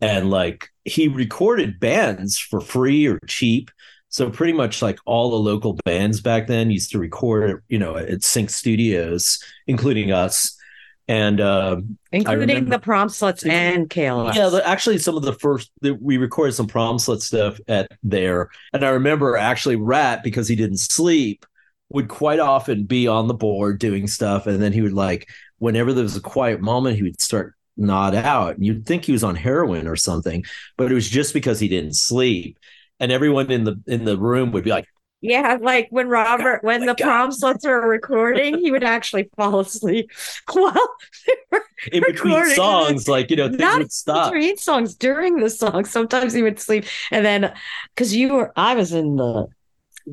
and 0.00 0.28
like 0.28 0.68
he 0.84 1.06
recorded 1.06 1.78
bands 1.78 2.36
for 2.36 2.60
free 2.60 3.06
or 3.06 3.20
cheap 3.28 3.70
so 4.16 4.30
pretty 4.30 4.54
much 4.54 4.80
like 4.80 4.98
all 5.04 5.28
the 5.28 5.36
local 5.36 5.74
bands 5.84 6.22
back 6.22 6.46
then 6.46 6.70
used 6.70 6.90
to 6.92 6.98
record, 6.98 7.62
you 7.68 7.78
know, 7.78 7.98
at 7.98 8.24
Sync 8.24 8.48
Studios, 8.48 9.38
including 9.66 10.10
us, 10.10 10.56
and 11.06 11.38
uh, 11.38 11.82
including 12.12 12.48
remember, 12.48 12.70
the 12.70 12.78
prom 12.78 13.08
sluts 13.08 13.46
and 13.46 13.90
KLS. 13.90 14.34
Yeah, 14.34 14.58
actually, 14.64 14.96
some 14.96 15.18
of 15.18 15.22
the 15.22 15.34
first 15.34 15.70
the, 15.82 15.92
we 15.92 16.16
recorded 16.16 16.52
some 16.52 16.66
prom 16.66 16.96
slut 16.96 17.20
stuff 17.20 17.60
at 17.68 17.88
there, 18.02 18.48
and 18.72 18.86
I 18.86 18.88
remember 18.88 19.36
actually 19.36 19.76
Rat 19.76 20.24
because 20.24 20.48
he 20.48 20.56
didn't 20.56 20.78
sleep 20.78 21.44
would 21.90 22.08
quite 22.08 22.40
often 22.40 22.84
be 22.84 23.06
on 23.06 23.28
the 23.28 23.34
board 23.34 23.78
doing 23.78 24.06
stuff, 24.06 24.46
and 24.46 24.62
then 24.62 24.72
he 24.72 24.80
would 24.80 24.94
like 24.94 25.28
whenever 25.58 25.92
there 25.92 26.02
was 26.02 26.16
a 26.16 26.22
quiet 26.22 26.62
moment, 26.62 26.96
he 26.96 27.02
would 27.02 27.20
start 27.20 27.54
nod 27.76 28.14
out, 28.14 28.56
and 28.56 28.64
you'd 28.64 28.86
think 28.86 29.04
he 29.04 29.12
was 29.12 29.22
on 29.22 29.36
heroin 29.36 29.86
or 29.86 29.94
something, 29.94 30.42
but 30.78 30.90
it 30.90 30.94
was 30.94 31.10
just 31.10 31.34
because 31.34 31.60
he 31.60 31.68
didn't 31.68 31.96
sleep 31.96 32.58
and 33.00 33.12
everyone 33.12 33.50
in 33.50 33.64
the 33.64 33.80
in 33.86 34.04
the 34.04 34.16
room 34.16 34.52
would 34.52 34.64
be 34.64 34.70
like 34.70 34.86
yeah, 35.22 35.56
like 35.60 35.88
when 35.90 36.08
Robert, 36.08 36.62
when 36.62 36.82
the 36.82 36.94
God. 36.94 36.98
prom 36.98 37.30
sluts 37.30 37.66
were 37.66 37.88
recording, 37.88 38.58
he 38.58 38.70
would 38.70 38.84
actually 38.84 39.30
fall 39.36 39.60
asleep 39.60 40.10
while 40.52 40.96
in 41.90 42.02
between 42.06 42.48
songs, 42.50 43.08
like 43.08 43.30
you 43.30 43.36
know, 43.36 43.48
not 43.48 43.78
would 43.78 43.92
stop. 43.92 44.30
between 44.32 44.56
songs 44.58 44.94
during 44.94 45.36
the 45.36 45.50
song. 45.50 45.84
Sometimes 45.84 46.32
he 46.32 46.42
would 46.42 46.60
sleep, 46.60 46.84
and 47.10 47.24
then 47.24 47.52
because 47.94 48.14
you 48.14 48.34
were, 48.34 48.52
I 48.56 48.74
was 48.74 48.92
in 48.92 49.16
the 49.16 49.46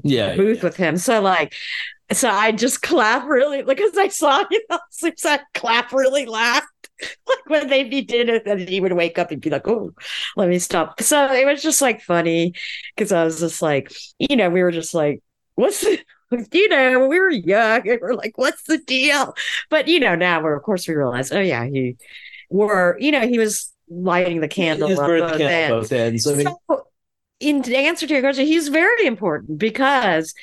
yeah 0.04 0.36
booth 0.36 0.58
yeah. 0.58 0.64
with 0.64 0.78
him, 0.78 0.98
so 0.98 1.22
like, 1.22 1.54
so 2.12 2.30
I 2.30 2.54
just 2.54 2.82
clap 2.82 3.28
really 3.28 3.62
because 3.62 3.98
I 3.98 4.08
saw 4.08 4.44
you 4.50 4.64
know, 4.70 4.80
so 4.90 5.12
I 5.26 5.42
clap 5.54 5.92
really 5.92 6.26
loud. 6.26 6.64
like 7.28 7.46
when 7.48 7.68
they'd 7.68 7.90
be 7.90 8.02
dinner, 8.02 8.40
and 8.46 8.68
he 8.68 8.82
would 8.82 8.94
wake 8.94 9.18
up 9.20 9.32
and 9.32 9.42
be 9.42 9.50
like, 9.50 9.68
"Oh, 9.68 9.92
let 10.36 10.50
me 10.50 10.60
stop." 10.60 11.02
So 11.02 11.32
it 11.32 11.46
was 11.46 11.62
just 11.62 11.82
like 11.82 12.02
funny 12.02 12.54
because 12.96 13.12
I 13.12 13.24
was 13.24 13.40
just 13.40 13.62
like, 13.62 13.92
you 14.20 14.36
know, 14.36 14.50
we 14.50 14.64
were 14.64 14.72
just 14.72 14.94
like, 14.94 15.22
"What's 15.56 15.82
the?" 15.82 16.00
You 16.52 16.68
know, 16.68 17.08
we 17.08 17.20
were 17.20 17.30
young 17.30 17.88
and 17.88 18.00
we're 18.02 18.16
like, 18.16 18.40
"What's 18.40 18.64
the 18.64 18.80
deal?" 18.80 19.36
But 19.70 19.88
you 19.88 20.00
know, 20.00 20.16
now 20.16 20.42
we're 20.42 20.56
of 20.56 20.64
course 20.64 20.88
we 20.88 20.96
realize, 20.96 21.32
oh 21.32 21.40
yeah, 21.40 21.64
he 21.66 21.96
were, 22.50 22.98
you 23.00 23.12
know, 23.12 23.28
he 23.28 23.38
was 23.38 23.72
lighting 23.90 24.42
the 24.42 24.48
candle 24.48 24.88
His 24.88 24.98
on 24.98 25.08
both, 25.08 25.40
ends. 25.40 25.90
both 25.90 25.92
ends. 25.92 26.28
I 26.28 26.34
mean, 26.34 26.48
so, 26.70 26.88
in 27.40 27.74
answer 27.74 28.08
to 28.08 28.14
your 28.14 28.22
question, 28.22 28.46
he's 28.46 28.70
very 28.70 29.06
important 29.06 29.58
because 29.60 30.34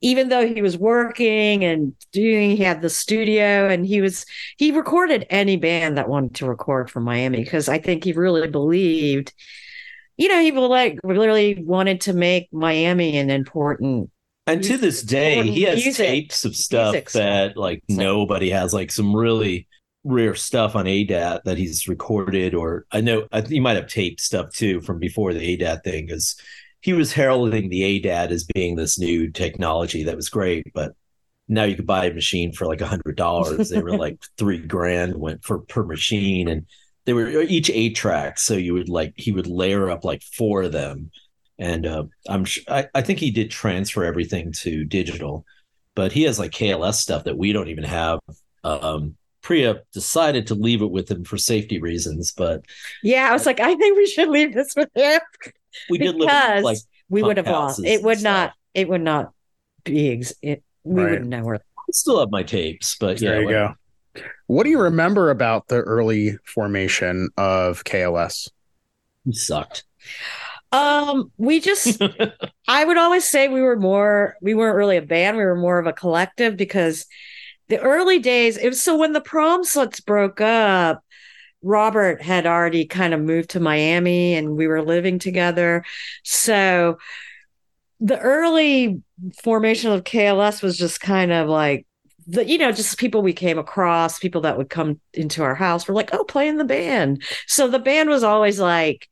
even 0.00 0.28
though 0.28 0.46
he 0.46 0.62
was 0.62 0.78
working 0.78 1.64
and 1.64 1.94
doing 2.12 2.56
he 2.56 2.62
had 2.62 2.82
the 2.82 2.90
studio 2.90 3.68
and 3.68 3.86
he 3.86 4.00
was 4.00 4.24
he 4.56 4.72
recorded 4.72 5.26
any 5.30 5.56
band 5.56 5.98
that 5.98 6.08
wanted 6.08 6.34
to 6.34 6.46
record 6.46 6.90
from 6.90 7.04
miami 7.04 7.42
because 7.42 7.68
i 7.68 7.78
think 7.78 8.04
he 8.04 8.12
really 8.12 8.48
believed 8.48 9.32
you 10.16 10.28
know 10.28 10.40
he 10.40 10.52
like 10.52 10.98
really 11.04 11.62
wanted 11.62 12.00
to 12.00 12.12
make 12.12 12.48
miami 12.52 13.16
an 13.16 13.30
important 13.30 14.10
and 14.46 14.64
to 14.64 14.76
this 14.76 15.02
day 15.02 15.42
he 15.42 15.62
has 15.62 15.82
music, 15.82 16.06
tapes 16.06 16.44
of 16.44 16.56
stuff 16.56 16.94
that 17.12 17.56
like 17.56 17.82
so. 17.90 17.96
nobody 17.96 18.50
has 18.50 18.72
like 18.72 18.90
some 18.90 19.14
really 19.14 19.66
rare 20.02 20.34
stuff 20.34 20.76
on 20.76 20.86
adat 20.86 21.42
that 21.44 21.58
he's 21.58 21.86
recorded 21.86 22.54
or 22.54 22.86
i 22.90 23.02
know 23.02 23.26
i 23.32 23.42
he 23.42 23.60
might 23.60 23.76
have 23.76 23.86
taped 23.86 24.20
stuff 24.20 24.50
too 24.50 24.80
from 24.80 24.98
before 24.98 25.34
the 25.34 25.58
adat 25.58 25.84
thing 25.84 26.06
because 26.06 26.36
he 26.80 26.92
was 26.92 27.12
heralding 27.12 27.68
the 27.68 27.82
ADAT 27.82 28.30
as 28.30 28.44
being 28.44 28.76
this 28.76 28.98
new 28.98 29.30
technology 29.30 30.04
that 30.04 30.16
was 30.16 30.28
great, 30.28 30.72
but 30.72 30.94
now 31.48 31.64
you 31.64 31.76
could 31.76 31.86
buy 31.86 32.06
a 32.06 32.14
machine 32.14 32.52
for 32.52 32.66
like 32.66 32.80
a 32.80 32.86
hundred 32.86 33.16
dollars. 33.16 33.68
they 33.68 33.82
were 33.82 33.96
like 33.96 34.22
three 34.38 34.58
grand 34.58 35.16
went 35.16 35.44
for 35.44 35.58
per 35.58 35.84
machine, 35.84 36.48
and 36.48 36.66
they 37.04 37.12
were 37.12 37.28
each 37.28 37.70
eight 37.70 37.96
tracks. 37.96 38.42
So 38.42 38.54
you 38.54 38.72
would 38.74 38.88
like 38.88 39.12
he 39.16 39.32
would 39.32 39.46
layer 39.46 39.90
up 39.90 40.04
like 40.04 40.22
four 40.22 40.62
of 40.62 40.72
them, 40.72 41.10
and 41.58 41.86
uh, 41.86 42.04
I'm 42.28 42.46
I, 42.68 42.88
I 42.94 43.02
think 43.02 43.18
he 43.18 43.30
did 43.30 43.50
transfer 43.50 44.04
everything 44.04 44.52
to 44.60 44.84
digital, 44.84 45.44
but 45.94 46.12
he 46.12 46.22
has 46.22 46.38
like 46.38 46.52
KLS 46.52 46.94
stuff 46.94 47.24
that 47.24 47.36
we 47.36 47.52
don't 47.52 47.68
even 47.68 47.84
have. 47.84 48.20
Um, 48.64 49.16
Priya 49.42 49.82
decided 49.92 50.46
to 50.48 50.54
leave 50.54 50.82
it 50.82 50.90
with 50.90 51.10
him 51.10 51.24
for 51.24 51.38
safety 51.38 51.80
reasons, 51.80 52.30
but 52.32 52.64
yeah, 53.02 53.28
I 53.28 53.32
was 53.32 53.46
like, 53.46 53.58
I 53.58 53.74
think 53.74 53.96
we 53.96 54.06
should 54.06 54.28
leave 54.28 54.54
this 54.54 54.74
with 54.76 54.90
him 54.94 55.20
we 55.88 55.98
did 55.98 56.16
live 56.16 56.62
like 56.62 56.78
we 57.08 57.22
would 57.22 57.36
have 57.36 57.46
lost. 57.46 57.84
It 57.84 58.02
would 58.02 58.22
not. 58.22 58.52
It 58.74 58.88
would 58.88 59.02
not 59.02 59.32
be. 59.84 60.12
Ex- 60.12 60.34
it, 60.42 60.62
we 60.84 61.02
right. 61.02 61.10
wouldn't 61.10 61.28
know 61.28 61.44
where. 61.44 61.56
I 61.56 61.92
still 61.92 62.20
have 62.20 62.30
my 62.30 62.42
tapes, 62.42 62.96
but 62.98 63.18
there 63.18 63.42
yeah, 63.42 63.48
you 63.48 63.48
go. 64.14 64.22
What 64.46 64.64
do 64.64 64.70
you 64.70 64.80
remember 64.80 65.30
about 65.30 65.68
the 65.68 65.80
early 65.80 66.36
formation 66.44 67.28
of 67.36 67.84
KLS? 67.84 68.50
We 69.24 69.32
sucked. 69.32 69.84
Um, 70.72 71.32
we 71.36 71.60
just 71.60 72.00
I 72.68 72.84
would 72.84 72.96
always 72.96 73.26
say 73.26 73.48
we 73.48 73.60
were 73.60 73.76
more 73.76 74.36
we 74.40 74.54
weren't 74.54 74.76
really 74.76 74.96
a 74.96 75.02
band, 75.02 75.36
we 75.36 75.44
were 75.44 75.56
more 75.56 75.78
of 75.78 75.86
a 75.86 75.92
collective 75.92 76.56
because 76.56 77.06
the 77.68 77.80
early 77.80 78.18
days, 78.18 78.56
it 78.56 78.68
was 78.68 78.82
so 78.82 78.96
when 78.96 79.12
the 79.12 79.20
prom 79.20 79.62
sluts 79.62 80.04
broke 80.04 80.40
up, 80.40 81.02
Robert 81.62 82.22
had 82.22 82.46
already 82.46 82.86
kind 82.86 83.12
of 83.12 83.20
moved 83.20 83.50
to 83.50 83.60
Miami 83.60 84.34
and 84.34 84.56
we 84.56 84.66
were 84.66 84.82
living 84.82 85.18
together. 85.18 85.84
So 86.24 86.98
the 88.00 88.18
early 88.18 89.02
formation 89.42 89.92
of 89.92 90.04
KLS 90.04 90.62
was 90.62 90.78
just 90.78 91.00
kind 91.00 91.32
of 91.32 91.48
like 91.48 91.86
the, 92.26 92.46
you 92.48 92.58
know, 92.58 92.72
just 92.72 92.98
people 92.98 93.22
we 93.22 93.32
came 93.32 93.58
across, 93.58 94.18
people 94.18 94.42
that 94.42 94.56
would 94.56 94.70
come 94.70 95.00
into 95.12 95.42
our 95.42 95.54
house 95.54 95.86
were 95.86 95.94
like, 95.94 96.14
oh, 96.14 96.24
play 96.24 96.48
in 96.48 96.56
the 96.56 96.64
band. 96.64 97.22
So 97.46 97.68
the 97.68 97.78
band 97.78 98.08
was 98.08 98.22
always 98.22 98.58
like 98.58 99.08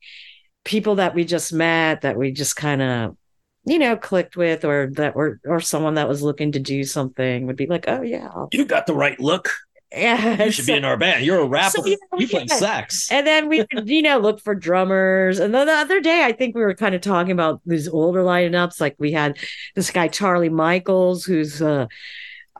people 0.63 0.95
that 0.95 1.13
we 1.13 1.25
just 1.25 1.53
met 1.53 2.01
that 2.01 2.17
we 2.17 2.31
just 2.31 2.55
kind 2.55 2.81
of, 2.81 3.17
you 3.65 3.77
know, 3.77 3.95
clicked 3.95 4.37
with 4.37 4.65
or 4.65 4.89
that 4.93 5.15
were, 5.15 5.39
or 5.45 5.59
someone 5.59 5.95
that 5.95 6.07
was 6.07 6.23
looking 6.23 6.53
to 6.53 6.59
do 6.59 6.83
something 6.83 7.45
would 7.45 7.57
be 7.57 7.67
like, 7.67 7.85
oh, 7.87 8.01
yeah. 8.01 8.45
You 8.51 8.65
got 8.65 8.87
the 8.87 8.95
right 8.95 9.19
look. 9.19 9.49
Yeah, 9.91 10.43
you 10.43 10.51
should 10.51 10.65
so, 10.65 10.73
be 10.73 10.77
in 10.77 10.85
our 10.85 10.97
band. 10.97 11.25
You're 11.25 11.39
a 11.39 11.45
rapper. 11.45 11.77
So, 11.77 11.83
know, 11.83 11.97
you 12.17 12.27
play 12.27 12.45
yeah. 12.47 12.55
sax. 12.55 13.11
And 13.11 13.25
then 13.25 13.49
we 13.49 13.65
would, 13.73 13.89
you 13.89 14.03
know, 14.03 14.19
look 14.19 14.39
for 14.39 14.53
drummers. 14.53 15.39
And 15.39 15.53
then 15.53 15.65
the 15.65 15.73
other 15.73 15.99
day, 15.99 16.23
I 16.23 16.31
think 16.31 16.55
we 16.55 16.61
were 16.61 16.75
kind 16.75 16.93
of 16.93 17.01
talking 17.01 17.31
about 17.31 17.61
these 17.65 17.87
older 17.87 18.21
lineups. 18.21 18.79
Like 18.79 18.95
we 18.99 19.11
had 19.11 19.37
this 19.75 19.89
guy 19.89 20.07
Charlie 20.07 20.49
Michaels, 20.49 21.25
who's 21.25 21.61
uh, 21.61 21.87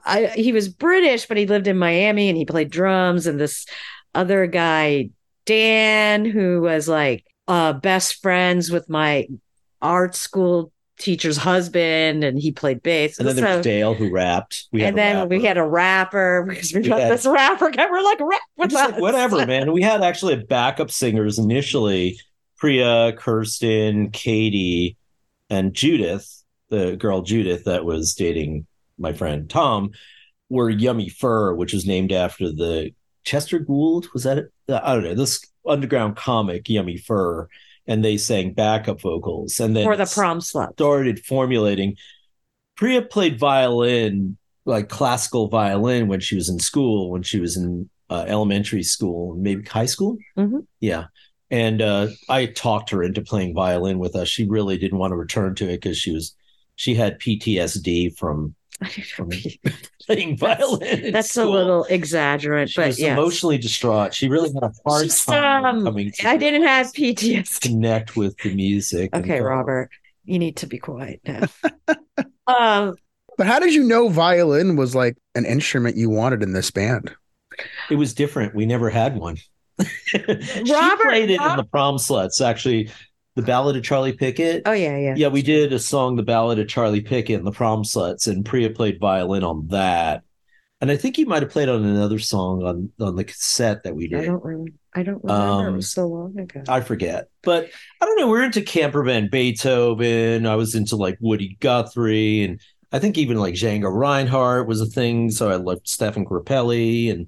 I, 0.06 0.28
he 0.28 0.52
was 0.52 0.70
British, 0.70 1.28
but 1.28 1.38
he 1.38 1.46
lived 1.46 1.68
in 1.68 1.78
Miami 1.78 2.30
and 2.30 2.38
he 2.38 2.46
played 2.46 2.72
drums. 2.72 3.28
And 3.28 3.40
this 3.40 3.68
other 4.16 4.48
guy 4.48 5.12
Dan, 5.50 6.26
who 6.26 6.62
was 6.62 6.88
like 6.88 7.26
uh, 7.48 7.74
best 7.74 8.22
friends 8.22 8.70
with 8.70 8.88
my 8.88 9.28
art 9.82 10.14
school 10.14 10.72
teacher's 11.00 11.38
husband 11.38 12.24
and 12.24 12.38
he 12.38 12.52
played 12.52 12.84
bass. 12.84 13.18
And 13.18 13.28
then 13.28 13.36
so, 13.36 13.42
there's 13.42 13.64
Dale 13.64 13.94
who 13.96 14.12
rapped. 14.12 14.68
We 14.72 14.84
and 14.84 14.98
then 14.98 15.28
we 15.30 15.44
had 15.44 15.58
a 15.58 15.66
rapper 15.66 16.46
because 16.48 16.74
we, 16.74 16.82
we 16.82 16.90
got 16.90 17.00
had, 17.00 17.12
this 17.12 17.26
rapper 17.26 17.72
guy. 17.72 17.90
We're 17.90 18.04
like 18.04 18.20
rap 18.20 18.42
with 18.58 18.74
us. 18.74 18.92
Like, 18.92 19.02
whatever, 19.02 19.46
man. 19.48 19.72
We 19.72 19.82
had 19.82 20.04
actually 20.04 20.36
backup 20.44 20.92
singers 20.92 21.40
initially. 21.40 22.20
Priya, 22.58 23.14
Kirsten, 23.14 24.12
Katie, 24.12 24.98
and 25.50 25.74
Judith, 25.74 26.44
the 26.68 26.98
girl 26.98 27.22
Judith 27.22 27.64
that 27.64 27.86
was 27.86 28.14
dating 28.14 28.68
my 28.98 29.14
friend 29.14 29.50
Tom, 29.50 29.92
were 30.50 30.70
Yummy 30.70 31.08
Fur, 31.08 31.54
which 31.54 31.74
was 31.74 31.86
named 31.86 32.12
after 32.12 32.52
the 32.52 32.92
Chester 33.24 33.60
Gould. 33.60 34.08
Was 34.14 34.24
that 34.24 34.38
it? 34.38 34.52
I 34.70 34.94
don't 34.94 35.04
know. 35.04 35.16
This 35.16 35.46
underground 35.66 36.18
comic, 36.18 36.68
Yummy 36.68 36.98
Fur 36.98 37.48
and 37.90 38.06
they 38.06 38.18
sang 38.18 38.54
backup 38.54 39.02
vocals 39.02 39.60
and 39.60 39.76
then 39.76 39.84
for 39.84 39.98
the 39.98 40.06
prom 40.06 40.40
slut 40.40 40.74
started 40.74 41.26
formulating. 41.26 41.98
Priya 42.78 43.02
played 43.02 43.38
violin 43.40 44.38
like 44.66 44.88
classical 44.88 45.48
violin 45.48 46.08
when 46.08 46.20
she 46.20 46.36
was 46.36 46.48
in 46.48 46.60
school 46.60 47.10
when 47.10 47.24
she 47.24 47.40
was 47.40 47.58
in 47.58 47.90
uh, 48.12 48.26
elementary 48.28 48.84
school 48.84 49.36
maybe 49.36 49.68
high 49.68 49.88
school? 49.88 50.18
Mm-hmm. 50.38 50.60
yeah. 50.80 51.06
And 51.52 51.82
uh, 51.82 52.10
i 52.30 52.46
talked 52.46 52.92
her 52.92 53.02
into 53.02 53.22
playing 53.22 53.56
violin 53.56 53.98
with 53.98 54.16
us. 54.16 54.28
She 54.28 54.46
really 54.46 54.78
didn't 54.78 55.00
want 55.00 55.12
to 55.12 55.18
return 55.18 55.56
to 55.56 55.66
it 55.66 55.82
because 55.82 55.98
she 55.98 56.14
was 56.14 56.36
she 56.76 56.94
had 56.94 57.20
ptsd 57.20 58.16
from 58.16 58.38
from 58.38 58.56
playing 60.08 60.38
violin. 60.38 61.12
That's 61.12 61.36
a 61.38 61.46
little 61.46 61.86
exaggerant, 61.90 62.70
She 62.70 62.76
but 62.82 62.88
was 62.88 63.00
yeah. 63.00 63.14
emotionally 63.14 63.58
distraught. 63.58 64.14
She 64.14 64.30
really 64.30 64.52
had 64.54 64.64
a 64.64 64.72
hard 64.86 65.06
Just, 65.06 65.28
time 65.28 65.66
um, 65.66 65.84
coming 65.84 66.12
to 66.12 66.28
I 66.28 66.38
didn't 66.38 66.64
have 66.64 66.88
PTSD. 66.94 67.62
connect 67.62 68.16
with 68.16 68.38
the 68.38 68.54
music. 68.56 69.14
Okay, 69.16 69.42
Robert, 69.42 69.90
you 70.26 70.40
need 70.40 70.58
to 70.58 70.68
be 70.68 70.78
quiet 70.78 71.22
now. 71.26 71.44
um, 72.48 72.96
But 73.38 73.48
how 73.48 73.60
did 73.60 73.74
you 73.74 73.84
know 73.84 74.10
violin 74.10 74.76
was 74.76 74.96
like 74.96 75.18
an 75.36 75.46
instrument 75.46 75.98
you 75.98 76.10
wanted 76.10 76.44
in 76.44 76.54
this 76.54 76.72
band? 76.72 77.12
It 77.90 77.96
was 77.96 78.14
different. 78.14 78.56
We 78.56 78.66
never 78.66 78.90
had 78.90 79.18
one. 79.18 79.38
she 80.06 80.18
Robert- 80.18 81.04
played 81.04 81.30
it 81.30 81.42
in 81.42 81.58
the 81.58 81.68
prom 81.70 81.96
sluts. 81.96 82.46
Actually, 82.46 82.90
the 83.40 83.46
Ballad 83.46 83.76
of 83.78 83.84
Charlie 83.84 84.14
Pickett. 84.14 84.64
oh 84.66 84.72
yeah, 84.72 84.98
yeah. 84.98 85.14
Yeah, 85.16 85.28
we 85.30 85.42
did 85.42 85.74
a 85.74 85.80
song, 85.80 86.16
The 86.16 86.24
Ballad 86.24 86.60
of 86.60 86.68
Charlie 86.68 87.02
Pickett, 87.02 87.38
and 87.38 87.48
the 87.48 87.52
prom 87.52 87.84
sluts, 87.84 88.28
and 88.28 88.46
Priya 88.46 88.70
played 88.72 89.00
violin 89.00 89.44
on 89.44 89.68
that. 89.68 90.24
And 90.82 90.90
I 90.90 90.96
think 90.96 91.18
he 91.18 91.26
might 91.26 91.42
have 91.44 91.52
played 91.52 91.68
on 91.68 91.84
another 91.84 92.20
song 92.20 92.64
on 92.64 92.92
on 93.06 93.16
the 93.18 93.26
cassette 93.26 93.84
that 93.84 93.96
we 93.96 94.08
did. 94.08 94.22
I 94.22 94.26
don't 94.26 94.44
remember. 94.44 94.72
I 94.96 95.04
don't 95.04 95.24
remember. 95.24 95.64
it 95.64 95.68
Um, 95.70 95.76
was 95.76 95.92
so 95.92 96.08
long 96.08 96.40
ago. 96.40 96.64
I 96.70 96.80
forget. 96.82 97.28
But 97.44 97.70
I 98.02 98.06
don't 98.06 98.18
know. 98.20 98.28
We're 98.30 98.44
into 98.44 98.62
Camper 98.62 99.04
Van 99.04 99.30
Beethoven. 99.30 100.46
I 100.46 100.56
was 100.56 100.76
into 100.76 100.96
like 100.96 101.18
Woody 101.20 101.58
Guthrie 101.60 102.44
and 102.44 102.62
I 102.92 103.00
think 103.00 103.18
even 103.18 103.38
like 103.38 103.54
Django 103.56 103.94
Reinhardt 103.94 104.68
was 104.68 104.80
a 104.82 104.86
thing. 104.86 105.32
So 105.32 105.50
I 105.50 105.56
loved 105.56 105.88
Stefan 105.88 106.26
Grappelli 106.26 107.12
and 107.12 107.28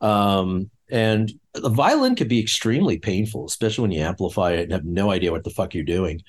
um 0.00 0.70
and 0.90 1.32
the 1.54 1.68
violin 1.70 2.14
could 2.14 2.28
be 2.28 2.40
extremely 2.40 2.98
painful, 2.98 3.46
especially 3.46 3.82
when 3.82 3.92
you 3.92 4.02
amplify 4.02 4.52
it 4.52 4.64
and 4.64 4.72
have 4.72 4.84
no 4.84 5.10
idea 5.10 5.32
what 5.32 5.44
the 5.44 5.50
fuck 5.50 5.74
you're 5.74 5.84
doing. 5.84 6.22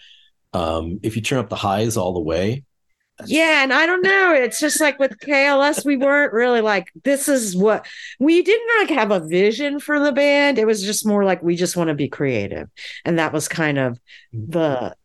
Um, 0.54 1.00
if 1.04 1.16
you 1.16 1.22
turn 1.22 1.40
up 1.40 1.50
the 1.50 1.56
highs 1.56 1.98
all 1.98 2.14
the 2.14 2.22
way, 2.22 2.64
Yeah, 3.24 3.64
and 3.64 3.74
I 3.74 3.88
don't 3.88 4.04
know. 4.04 4.34
It's 4.34 4.60
just 4.60 4.80
like 4.80 5.00
with 5.00 5.20
KLS, 5.20 5.84
we 5.84 5.98
weren't 5.98 6.34
really 6.34 6.62
like, 6.62 6.92
this 7.04 7.28
is 7.28 7.56
what 7.56 7.88
we 8.20 8.44
didn't 8.44 8.70
like 8.80 8.90
have 8.92 9.10
a 9.12 9.20
vision 9.28 9.80
for 9.80 10.00
the 10.00 10.12
band. 10.12 10.60
It 10.60 10.68
was 10.68 10.84
just 10.84 11.06
more 11.06 11.24
like 11.24 11.42
we 11.42 11.56
just 11.56 11.76
want 11.76 11.88
to 11.88 11.96
be 11.96 12.10
creative. 12.10 12.70
And 13.06 13.18
that 13.18 13.34
was 13.34 13.48
kind 13.48 13.80
of 13.80 14.00
the 14.34 14.96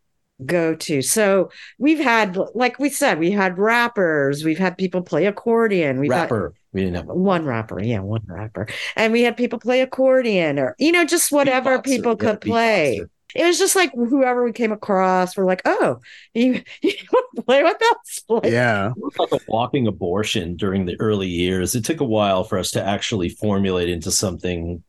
go 0.44 0.74
to. 0.74 1.02
So 1.02 1.50
we've 1.78 1.98
had, 2.00 2.36
like 2.54 2.78
we 2.78 2.88
said, 2.90 3.18
we 3.18 3.30
had 3.30 3.58
rappers, 3.58 4.44
we've 4.44 4.58
had 4.58 4.76
people 4.78 5.02
play 5.02 5.26
accordion, 5.26 6.00
we've 6.00 6.12
had 6.12 6.22
rapper. 6.22 6.54
We 6.72 6.80
didn't 6.82 6.96
have 6.96 7.08
a 7.10 7.14
one 7.14 7.44
rapper, 7.44 7.80
yeah, 7.82 8.00
one 8.00 8.22
rapper. 8.26 8.66
And 8.96 9.12
we 9.12 9.22
had 9.22 9.36
people 9.36 9.58
play 9.58 9.82
accordion 9.82 10.58
or, 10.58 10.74
you 10.78 10.90
know, 10.92 11.04
just 11.04 11.30
whatever 11.30 11.78
beatboxer. 11.78 11.84
people 11.84 12.16
Yeah, 12.18 12.32
could 12.32 12.40
play 12.40 13.04
beatboxer. 13.04 13.08
it 13.34 13.44
was 13.44 13.58
just 13.58 13.76
like 13.76 13.92
whoever 13.94 14.42
we 14.44 14.52
came 14.52 14.72
across, 14.72 15.36
we're 15.36 15.44
like, 15.44 15.62
oh, 15.64 15.98
you, 16.34 16.62
you 16.82 16.94
want 17.12 17.26
to 17.36 17.42
play 17.42 17.62
with 17.62 17.76
us? 17.82 18.24
Like, 18.28 18.44
Yeah. 18.44 18.92
like 19.18 19.32
a 19.32 19.40
walking 19.46 19.86
abortion 19.86 20.56
during 20.56 20.86
the 20.86 20.98
early 21.00 21.28
years. 21.28 21.74
It 21.74 21.84
took 21.84 22.00
a 22.00 22.04
while 22.04 22.44
for 22.44 22.58
us 22.58 22.70
to 22.72 22.82
actually 22.82 23.28
formulate 23.28 23.88
into 23.90 24.10
something 24.10 24.82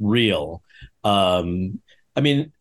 real. 0.00 0.62
Um, 1.04 1.80
I 2.16 2.20
mean, 2.20 2.52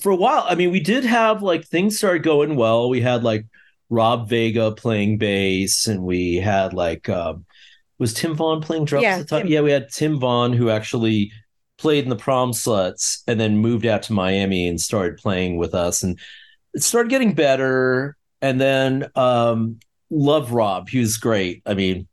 for 0.00 0.10
a 0.10 0.16
while, 0.16 0.44
I 0.48 0.54
mean, 0.54 0.70
we 0.70 0.80
did 0.80 1.04
have 1.04 1.42
like 1.42 1.64
things 1.66 1.98
started 1.98 2.22
going 2.22 2.56
well. 2.56 2.88
We 2.88 3.00
had 3.00 3.22
like 3.22 3.46
Rob 3.90 4.28
Vega 4.28 4.72
playing 4.72 5.18
bass, 5.18 5.86
and 5.86 6.02
we 6.02 6.36
had 6.36 6.72
like 6.74 7.08
um, 7.08 7.44
was 7.98 8.14
Tim 8.14 8.34
Vaughn 8.34 8.60
playing 8.60 8.84
drums 8.84 9.02
Yeah, 9.04 9.16
at 9.16 9.18
the 9.20 9.24
time? 9.24 9.42
Tim. 9.42 9.52
Yeah, 9.52 9.60
we 9.62 9.70
had 9.70 9.90
Tim 9.90 10.18
Vaughn 10.18 10.52
who 10.52 10.70
actually 10.70 11.32
played 11.78 12.04
in 12.04 12.10
the 12.10 12.16
prom 12.16 12.52
sluts 12.52 13.22
and 13.26 13.38
then 13.38 13.58
moved 13.58 13.86
out 13.86 14.02
to 14.04 14.12
Miami 14.12 14.66
and 14.66 14.80
started 14.80 15.18
playing 15.18 15.58
with 15.58 15.74
us 15.74 16.02
and 16.02 16.18
it 16.72 16.82
started 16.82 17.10
getting 17.10 17.34
better 17.34 18.16
and 18.40 18.58
then 18.58 19.06
um 19.14 19.78
love 20.10 20.52
Rob 20.52 20.88
he 20.88 20.98
was 21.00 21.18
great 21.18 21.62
I 21.66 21.74
mean 21.74 22.08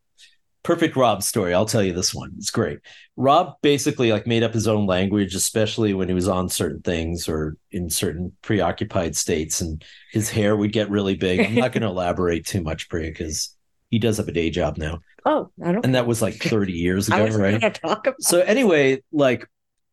perfect 0.63 0.95
Rob 0.95 1.21
story. 1.21 1.54
I'll 1.54 1.65
tell 1.65 1.84
you 1.84 1.93
this 1.93 2.13
one. 2.13 2.34
It's 2.38 2.52
great. 2.52 2.80
Rob 3.15 3.56
basically 3.62 4.12
like 4.12 4.26
made 4.26 4.43
up 4.43 4.54
his 4.54 4.67
own 4.67 4.88
language 4.88 5.36
especially 5.36 5.93
when 5.93 6.08
he 6.08 6.13
was 6.13 6.28
on 6.28 6.49
certain 6.49 6.82
things 6.82 7.30
or 7.30 7.58
in 7.71 7.89
certain 7.89 8.32
preoccupied 8.41 9.15
states 9.15 9.62
and 9.62 9.84
his 10.12 10.30
hair 10.30 10.56
would 10.56 10.73
get 10.73 10.89
really 10.89 11.15
big. 11.15 11.39
I'm 11.41 11.56
not 11.56 11.73
going 11.73 11.82
to 11.84 11.88
elaborate 11.88 12.45
too 12.45 12.62
much 12.62 12.89
Priya 12.89 13.10
because 13.12 13.56
he 13.91 13.99
does 13.99 14.17
have 14.17 14.28
a 14.28 14.32
day 14.32 14.49
job 14.49 14.78
now. 14.78 14.99
Oh, 15.26 15.52
I 15.63 15.71
don't. 15.73 15.86
and 15.86 15.95
that 15.95 16.08
was 16.08 16.21
like 16.21 16.36
30 16.36 16.73
years 16.73 17.10
I 17.12 17.19
ago 17.19 17.38
right? 17.38 17.73
talk 17.76 18.08
about. 18.08 18.21
so 18.21 18.39
anyway, 18.41 19.04
like 19.12 19.47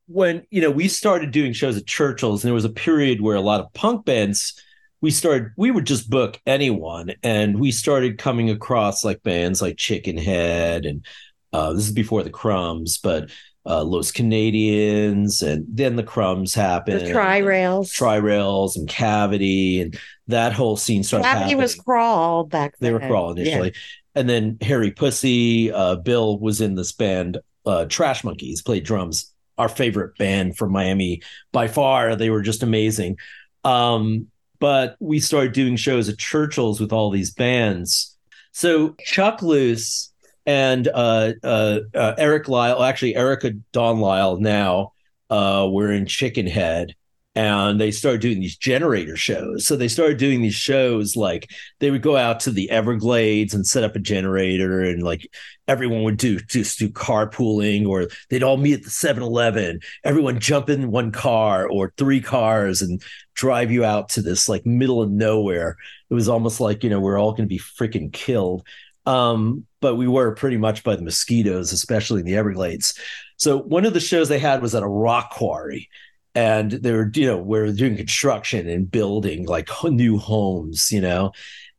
when 0.06 0.44
you 0.50 0.60
know 0.60 0.70
we 0.70 0.88
started 0.88 1.30
doing 1.30 1.52
shows 1.52 1.76
at 1.76 1.86
Churchill's, 1.86 2.42
and 2.42 2.48
there 2.48 2.54
was 2.54 2.64
a 2.64 2.70
period 2.70 3.20
where 3.20 3.36
a 3.36 3.40
lot 3.40 3.60
of 3.60 3.72
punk 3.74 4.04
bands 4.04 4.60
we 5.00 5.10
started 5.10 5.50
we 5.56 5.70
would 5.70 5.86
just 5.86 6.10
book 6.10 6.40
anyone, 6.46 7.12
and 7.22 7.58
we 7.58 7.72
started 7.72 8.18
coming 8.18 8.50
across 8.50 9.04
like 9.04 9.22
bands 9.22 9.62
like 9.62 9.76
Chickenhead, 9.76 10.88
and 10.88 11.04
uh, 11.52 11.72
this 11.72 11.86
is 11.88 11.92
before 11.92 12.22
the 12.22 12.30
Crumbs, 12.30 12.98
but 12.98 13.30
uh, 13.66 13.82
Los 13.84 14.10
Canadians, 14.12 15.42
and 15.42 15.64
then 15.68 15.96
the 15.96 16.02
Crumbs 16.02 16.54
happened, 16.54 17.06
the 17.06 17.12
tri 17.12 17.38
rails. 17.38 17.92
Tri 17.92 18.16
Rails, 18.16 18.76
and 18.76 18.88
Cavity, 18.88 19.80
and 19.80 19.98
that 20.28 20.52
whole 20.52 20.76
scene 20.76 21.02
started. 21.02 21.22
Gravity 21.24 21.40
happening 21.42 21.58
was 21.58 21.74
crawl 21.74 22.44
back 22.44 22.76
then. 22.78 22.88
they 22.88 22.92
were 22.92 23.00
crawl 23.06 23.36
Yeah. 23.38 23.42
initially 23.42 23.72
and 24.16 24.28
then 24.28 24.58
harry 24.60 24.90
pussy 24.90 25.70
uh, 25.72 25.94
bill 25.94 26.36
was 26.40 26.60
in 26.60 26.74
this 26.74 26.90
band 26.90 27.38
uh, 27.64 27.84
trash 27.84 28.24
monkeys 28.24 28.60
played 28.60 28.82
drums 28.84 29.32
our 29.56 29.68
favorite 29.68 30.16
band 30.18 30.56
from 30.56 30.72
miami 30.72 31.22
by 31.52 31.68
far 31.68 32.16
they 32.16 32.28
were 32.28 32.42
just 32.42 32.64
amazing 32.64 33.16
um, 33.62 34.26
but 34.60 34.96
we 35.00 35.18
started 35.18 35.52
doing 35.52 35.76
shows 35.76 36.08
at 36.08 36.18
churchill's 36.18 36.80
with 36.80 36.92
all 36.92 37.10
these 37.10 37.32
bands. 37.32 38.16
So 38.52 38.94
chuck 39.04 39.42
loose 39.42 40.10
and 40.46 40.88
uh, 40.88 41.32
uh, 41.44 41.80
uh, 41.94 42.14
eric 42.18 42.48
lyle 42.48 42.82
actually 42.82 43.14
erica 43.14 43.52
dawn 43.72 44.00
lyle 44.00 44.38
now 44.38 44.92
uh, 45.28 45.68
were 45.70 45.92
in 45.92 46.06
chickenhead 46.06 46.92
and 47.36 47.80
they 47.80 47.92
started 47.92 48.20
doing 48.20 48.40
these 48.40 48.56
generator 48.56 49.16
shows 49.16 49.64
so 49.64 49.76
they 49.76 49.86
started 49.88 50.18
doing 50.18 50.42
these 50.42 50.54
shows 50.54 51.14
like 51.14 51.50
they 51.78 51.90
would 51.90 52.02
go 52.02 52.16
out 52.16 52.40
to 52.40 52.50
the 52.50 52.68
Everglades 52.70 53.54
and 53.54 53.66
set 53.66 53.84
up 53.84 53.94
a 53.94 54.00
generator 54.00 54.80
and 54.80 55.02
like 55.02 55.28
everyone 55.70 56.02
would 56.02 56.16
do 56.16 56.40
just 56.40 56.80
do 56.80 56.88
carpooling 56.88 57.86
or 57.86 58.08
they'd 58.28 58.42
all 58.42 58.56
meet 58.56 58.74
at 58.74 58.82
the 58.82 58.90
7-Eleven. 58.90 59.78
Everyone 60.02 60.40
jump 60.40 60.68
in 60.68 60.90
one 60.90 61.12
car 61.12 61.68
or 61.68 61.92
three 61.96 62.20
cars 62.20 62.82
and 62.82 63.00
drive 63.34 63.70
you 63.70 63.84
out 63.84 64.08
to 64.10 64.22
this 64.22 64.48
like 64.48 64.66
middle 64.66 65.00
of 65.00 65.10
nowhere. 65.10 65.76
It 66.10 66.14
was 66.14 66.28
almost 66.28 66.60
like, 66.60 66.82
you 66.82 66.90
know, 66.90 66.98
we're 66.98 67.18
all 67.18 67.30
going 67.30 67.48
to 67.48 67.54
be 67.54 67.60
freaking 67.60 68.12
killed. 68.12 68.66
Um, 69.06 69.64
but 69.80 69.94
we 69.94 70.08
were 70.08 70.34
pretty 70.34 70.56
much 70.56 70.82
by 70.82 70.96
the 70.96 71.02
mosquitoes, 71.02 71.72
especially 71.72 72.20
in 72.20 72.26
the 72.26 72.36
Everglades. 72.36 72.98
So 73.36 73.58
one 73.58 73.86
of 73.86 73.94
the 73.94 74.00
shows 74.00 74.28
they 74.28 74.40
had 74.40 74.60
was 74.60 74.74
at 74.74 74.82
a 74.82 74.88
rock 74.88 75.30
quarry 75.30 75.88
and 76.34 76.70
they 76.70 76.92
were 76.92 77.10
you 77.14 77.26
know 77.26 77.38
we're 77.38 77.72
doing 77.72 77.96
construction 77.96 78.68
and 78.68 78.90
building 78.90 79.46
like 79.46 79.68
new 79.84 80.18
homes 80.18 80.90
you 80.92 81.00
know? 81.00 81.32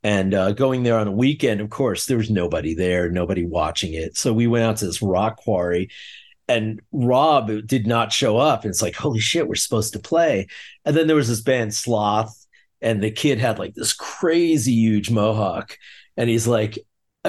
And 0.03 0.33
uh, 0.33 0.53
going 0.53 0.81
there 0.81 0.97
on 0.97 1.07
a 1.07 1.11
weekend 1.11 1.61
of 1.61 1.69
course 1.69 2.05
there 2.05 2.17
was 2.17 2.29
nobody 2.29 2.73
there 2.73 3.09
nobody 3.09 3.45
watching 3.45 3.93
it. 3.93 4.17
So 4.17 4.33
we 4.33 4.47
went 4.47 4.65
out 4.65 4.77
to 4.77 4.85
this 4.85 5.01
rock 5.01 5.37
quarry 5.37 5.89
and 6.47 6.81
rob 6.91 7.51
did 7.65 7.87
not 7.87 8.11
show 8.11 8.37
up. 8.37 8.63
And 8.63 8.71
it's 8.71 8.81
like 8.81 8.95
holy 8.95 9.19
shit 9.19 9.47
we're 9.47 9.55
supposed 9.55 9.93
to 9.93 9.99
play. 9.99 10.47
And 10.85 10.95
then 10.95 11.07
there 11.07 11.15
was 11.15 11.29
this 11.29 11.41
band 11.41 11.73
sloth 11.73 12.35
and 12.81 13.01
the 13.01 13.11
kid 13.11 13.37
had 13.37 13.59
like 13.59 13.75
this 13.75 13.93
crazy 13.93 14.73
huge 14.73 15.11
mohawk. 15.11 15.77
And 16.17 16.29
he's 16.29 16.47
like 16.47 16.79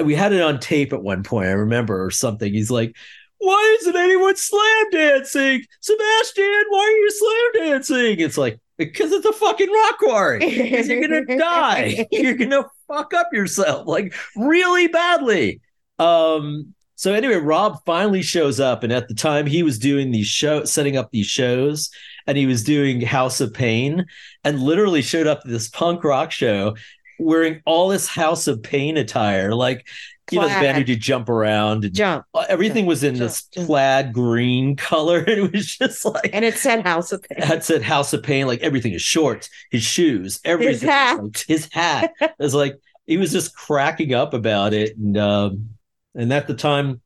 we 0.03 0.15
had 0.15 0.33
it 0.33 0.41
on 0.41 0.59
tape 0.59 0.91
at 0.91 1.03
one 1.03 1.21
point 1.21 1.49
i 1.49 1.51
remember 1.51 2.03
or 2.03 2.09
something. 2.09 2.51
He's 2.51 2.71
like 2.71 2.95
why 3.43 3.77
isn't 3.81 3.95
anyone 3.95 4.35
slam 4.35 4.89
dancing? 4.91 5.63
Sebastian, 5.81 6.63
why 6.69 6.79
are 6.79 6.97
you 6.97 7.11
slam 7.11 7.65
dancing? 7.71 8.19
It's 8.19 8.37
like, 8.37 8.59
because 8.77 9.11
it's 9.11 9.25
a 9.25 9.33
fucking 9.33 9.71
rock 9.71 9.99
quarry. 9.99 10.39
'Cause 10.39 10.87
you're 10.87 11.01
gonna 11.01 11.25
die. 11.37 12.07
You're 12.11 12.35
gonna 12.35 12.65
fuck 12.87 13.13
up 13.13 13.29
yourself 13.33 13.87
like 13.87 14.13
really 14.35 14.87
badly. 14.87 15.61
Um, 15.99 16.73
so 16.95 17.13
anyway, 17.13 17.35
Rob 17.35 17.77
finally 17.85 18.21
shows 18.21 18.59
up, 18.59 18.83
and 18.83 18.93
at 18.93 19.07
the 19.07 19.13
time 19.13 19.45
he 19.45 19.61
was 19.63 19.77
doing 19.77 20.11
these 20.11 20.27
show 20.27 20.63
setting 20.63 20.95
up 20.97 21.11
these 21.11 21.25
shows, 21.27 21.89
and 22.27 22.37
he 22.37 22.45
was 22.45 22.63
doing 22.63 23.01
House 23.01 23.41
of 23.41 23.53
Pain, 23.53 24.05
and 24.43 24.59
literally 24.61 25.01
showed 25.01 25.27
up 25.27 25.41
to 25.41 25.49
this 25.49 25.69
punk 25.69 26.03
rock 26.03 26.31
show 26.31 26.75
wearing 27.19 27.61
all 27.65 27.89
this 27.89 28.07
House 28.07 28.47
of 28.47 28.63
Pain 28.63 28.97
attire, 28.97 29.53
like 29.53 29.85
you 30.31 30.39
know, 30.39 30.47
who 30.47 30.83
did 30.83 30.99
jump 31.01 31.27
around 31.29 31.83
and 31.83 31.93
Jump. 31.93 32.25
uh, 32.33 32.45
everything 32.47 32.85
was 32.85 33.03
in 33.03 33.15
Jump, 33.15 33.29
this 33.29 33.43
jump. 33.47 33.67
plaid 33.67 34.13
green 34.13 34.75
color. 34.77 35.19
It 35.27 35.51
was 35.51 35.65
just 35.77 36.05
like 36.05 36.29
And 36.33 36.45
it 36.45 36.55
said 36.55 36.85
House 36.85 37.11
of 37.11 37.23
Pain. 37.23 37.41
had 37.45 37.63
said 37.63 37.81
House 37.81 38.13
of 38.13 38.23
Pain, 38.23 38.47
like 38.47 38.61
everything, 38.61 38.93
is 38.93 39.01
shorts, 39.01 39.49
his 39.71 39.83
shoes, 39.83 40.39
everything. 40.45 40.89
hat. 40.89 41.21
like- 41.23 41.45
his 41.47 41.67
hat. 41.71 42.11
It 42.21 42.31
was 42.39 42.53
like 42.55 42.79
he 43.05 43.17
was 43.17 43.31
just 43.31 43.55
cracking 43.55 44.13
up 44.13 44.33
about 44.33 44.73
it. 44.73 44.97
And 44.97 45.17
um 45.17 45.69
and 46.15 46.31
at 46.31 46.47
the 46.47 46.53
time, 46.53 47.01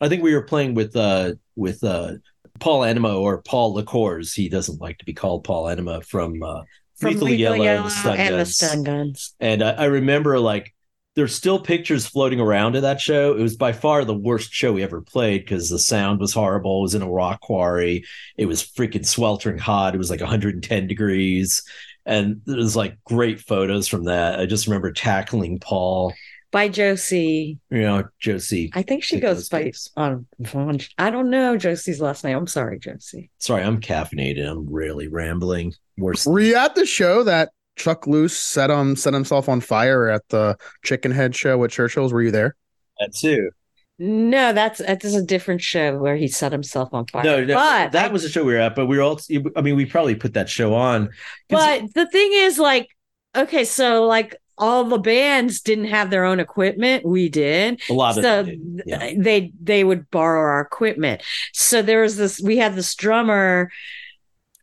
I 0.00 0.08
think 0.08 0.22
we 0.22 0.34
were 0.34 0.42
playing 0.44 0.74
with 0.74 0.94
uh 0.96 1.32
with 1.56 1.82
uh 1.82 2.12
Paul 2.60 2.84
Enema 2.84 3.14
or 3.16 3.42
Paul 3.42 3.74
Lacours. 3.74 4.32
He 4.34 4.48
doesn't 4.48 4.80
like 4.80 4.98
to 4.98 5.04
be 5.04 5.12
called 5.14 5.44
Paul 5.44 5.68
Enema 5.68 6.02
from 6.02 6.42
uh 6.42 6.62
From 6.96 7.08
Lethal 7.14 7.26
Lethal 7.28 7.36
Yellow, 7.40 7.56
Yellow 7.64 7.76
and 7.78 7.86
the 7.86 7.90
Stun 7.90 8.16
and 8.18 8.34
the 8.34 8.38
Guns. 8.38 8.56
Stun 8.56 8.82
Guns. 8.84 9.34
And 9.40 9.62
I, 9.64 9.70
I 9.70 9.84
remember 9.86 10.38
like 10.38 10.72
there's 11.16 11.34
still 11.34 11.58
pictures 11.60 12.06
floating 12.06 12.40
around 12.40 12.76
of 12.76 12.82
that 12.82 13.00
show. 13.00 13.36
It 13.36 13.42
was 13.42 13.56
by 13.56 13.72
far 13.72 14.04
the 14.04 14.14
worst 14.14 14.52
show 14.52 14.72
we 14.72 14.82
ever 14.82 15.00
played 15.00 15.40
because 15.44 15.68
the 15.68 15.78
sound 15.78 16.20
was 16.20 16.32
horrible. 16.32 16.78
It 16.78 16.82
was 16.82 16.94
in 16.94 17.02
a 17.02 17.10
rock 17.10 17.40
quarry. 17.40 18.04
It 18.36 18.46
was 18.46 18.62
freaking 18.62 19.04
sweltering 19.04 19.58
hot. 19.58 19.94
It 19.94 19.98
was 19.98 20.10
like 20.10 20.20
110 20.20 20.86
degrees. 20.86 21.62
And 22.06 22.40
there's 22.46 22.76
like 22.76 22.96
great 23.04 23.40
photos 23.40 23.88
from 23.88 24.04
that. 24.04 24.38
I 24.40 24.46
just 24.46 24.66
remember 24.66 24.92
tackling 24.92 25.58
Paul, 25.58 26.14
By 26.52 26.68
Josie. 26.68 27.58
you 27.70 27.82
know, 27.82 28.04
Josie. 28.20 28.70
I 28.74 28.82
think 28.82 29.02
she 29.04 29.20
goes 29.20 29.48
by 29.48 29.64
days. 29.64 29.90
on 29.96 30.26
Vaughn. 30.38 30.78
I 30.96 31.10
don't 31.10 31.28
know 31.30 31.56
Josie's 31.56 32.00
last 32.00 32.24
name. 32.24 32.36
I'm 32.36 32.46
sorry, 32.46 32.78
Josie. 32.78 33.30
Sorry, 33.38 33.62
I'm 33.62 33.80
caffeinated. 33.80 34.48
I'm 34.48 34.72
really 34.72 35.08
rambling. 35.08 35.74
Worse. 35.98 36.24
Were 36.26 36.40
you 36.40 36.54
at 36.56 36.74
the 36.74 36.86
show 36.86 37.24
that 37.24 37.50
Chuck 37.80 38.06
Loose 38.06 38.36
set 38.36 38.70
um 38.70 38.94
set 38.94 39.14
himself 39.14 39.48
on 39.48 39.60
fire 39.60 40.08
at 40.08 40.28
the 40.28 40.56
Chickenhead 40.84 41.34
show 41.34 41.64
at 41.64 41.70
Churchill's? 41.70 42.12
Were 42.12 42.22
you 42.22 42.30
there? 42.30 42.56
that 42.98 43.14
too. 43.14 43.50
No, 43.98 44.52
that's 44.52 44.78
that's 44.78 45.14
a 45.14 45.22
different 45.22 45.60
show 45.60 45.98
where 45.98 46.16
he 46.16 46.28
set 46.28 46.52
himself 46.52 46.90
on 46.92 47.06
fire. 47.06 47.24
No, 47.24 47.44
no 47.44 47.54
but 47.54 47.92
that 47.92 48.12
was 48.12 48.22
the 48.22 48.28
show 48.28 48.44
we 48.44 48.52
were 48.52 48.58
at, 48.58 48.74
but 48.74 48.86
we 48.86 48.96
were 48.96 49.02
all. 49.02 49.20
I 49.56 49.60
mean, 49.62 49.76
we 49.76 49.84
probably 49.86 50.14
put 50.14 50.34
that 50.34 50.48
show 50.48 50.74
on. 50.74 51.10
But 51.48 51.92
the 51.94 52.06
thing 52.06 52.30
is, 52.32 52.58
like, 52.58 52.88
okay, 53.34 53.64
so 53.64 54.04
like 54.04 54.36
all 54.56 54.84
the 54.84 54.98
bands 54.98 55.60
didn't 55.60 55.86
have 55.86 56.10
their 56.10 56.24
own 56.24 56.40
equipment. 56.40 57.04
We 57.04 57.28
did. 57.28 57.80
a 57.90 57.92
lot 57.92 58.16
of 58.16 58.24
so 58.24 58.46
yeah. 58.86 59.12
they 59.18 59.52
they 59.60 59.84
would 59.84 60.10
borrow 60.10 60.40
our 60.40 60.60
equipment. 60.60 61.22
So 61.52 61.82
there 61.82 62.02
was 62.02 62.16
this. 62.16 62.40
We 62.40 62.56
had 62.56 62.74
this 62.76 62.94
drummer 62.94 63.70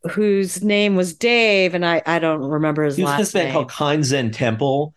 whose 0.08 0.62
name 0.62 0.96
was 0.96 1.14
Dave, 1.14 1.74
and 1.74 1.84
I 1.84 2.02
I 2.06 2.18
don't 2.18 2.42
remember 2.42 2.84
his 2.84 2.96
He 2.96 3.02
was 3.04 3.16
this 3.18 3.32
band 3.32 3.46
name. 3.48 3.52
called 3.54 3.70
Kind 3.70 4.04
Zen 4.04 4.30
Temple, 4.30 4.94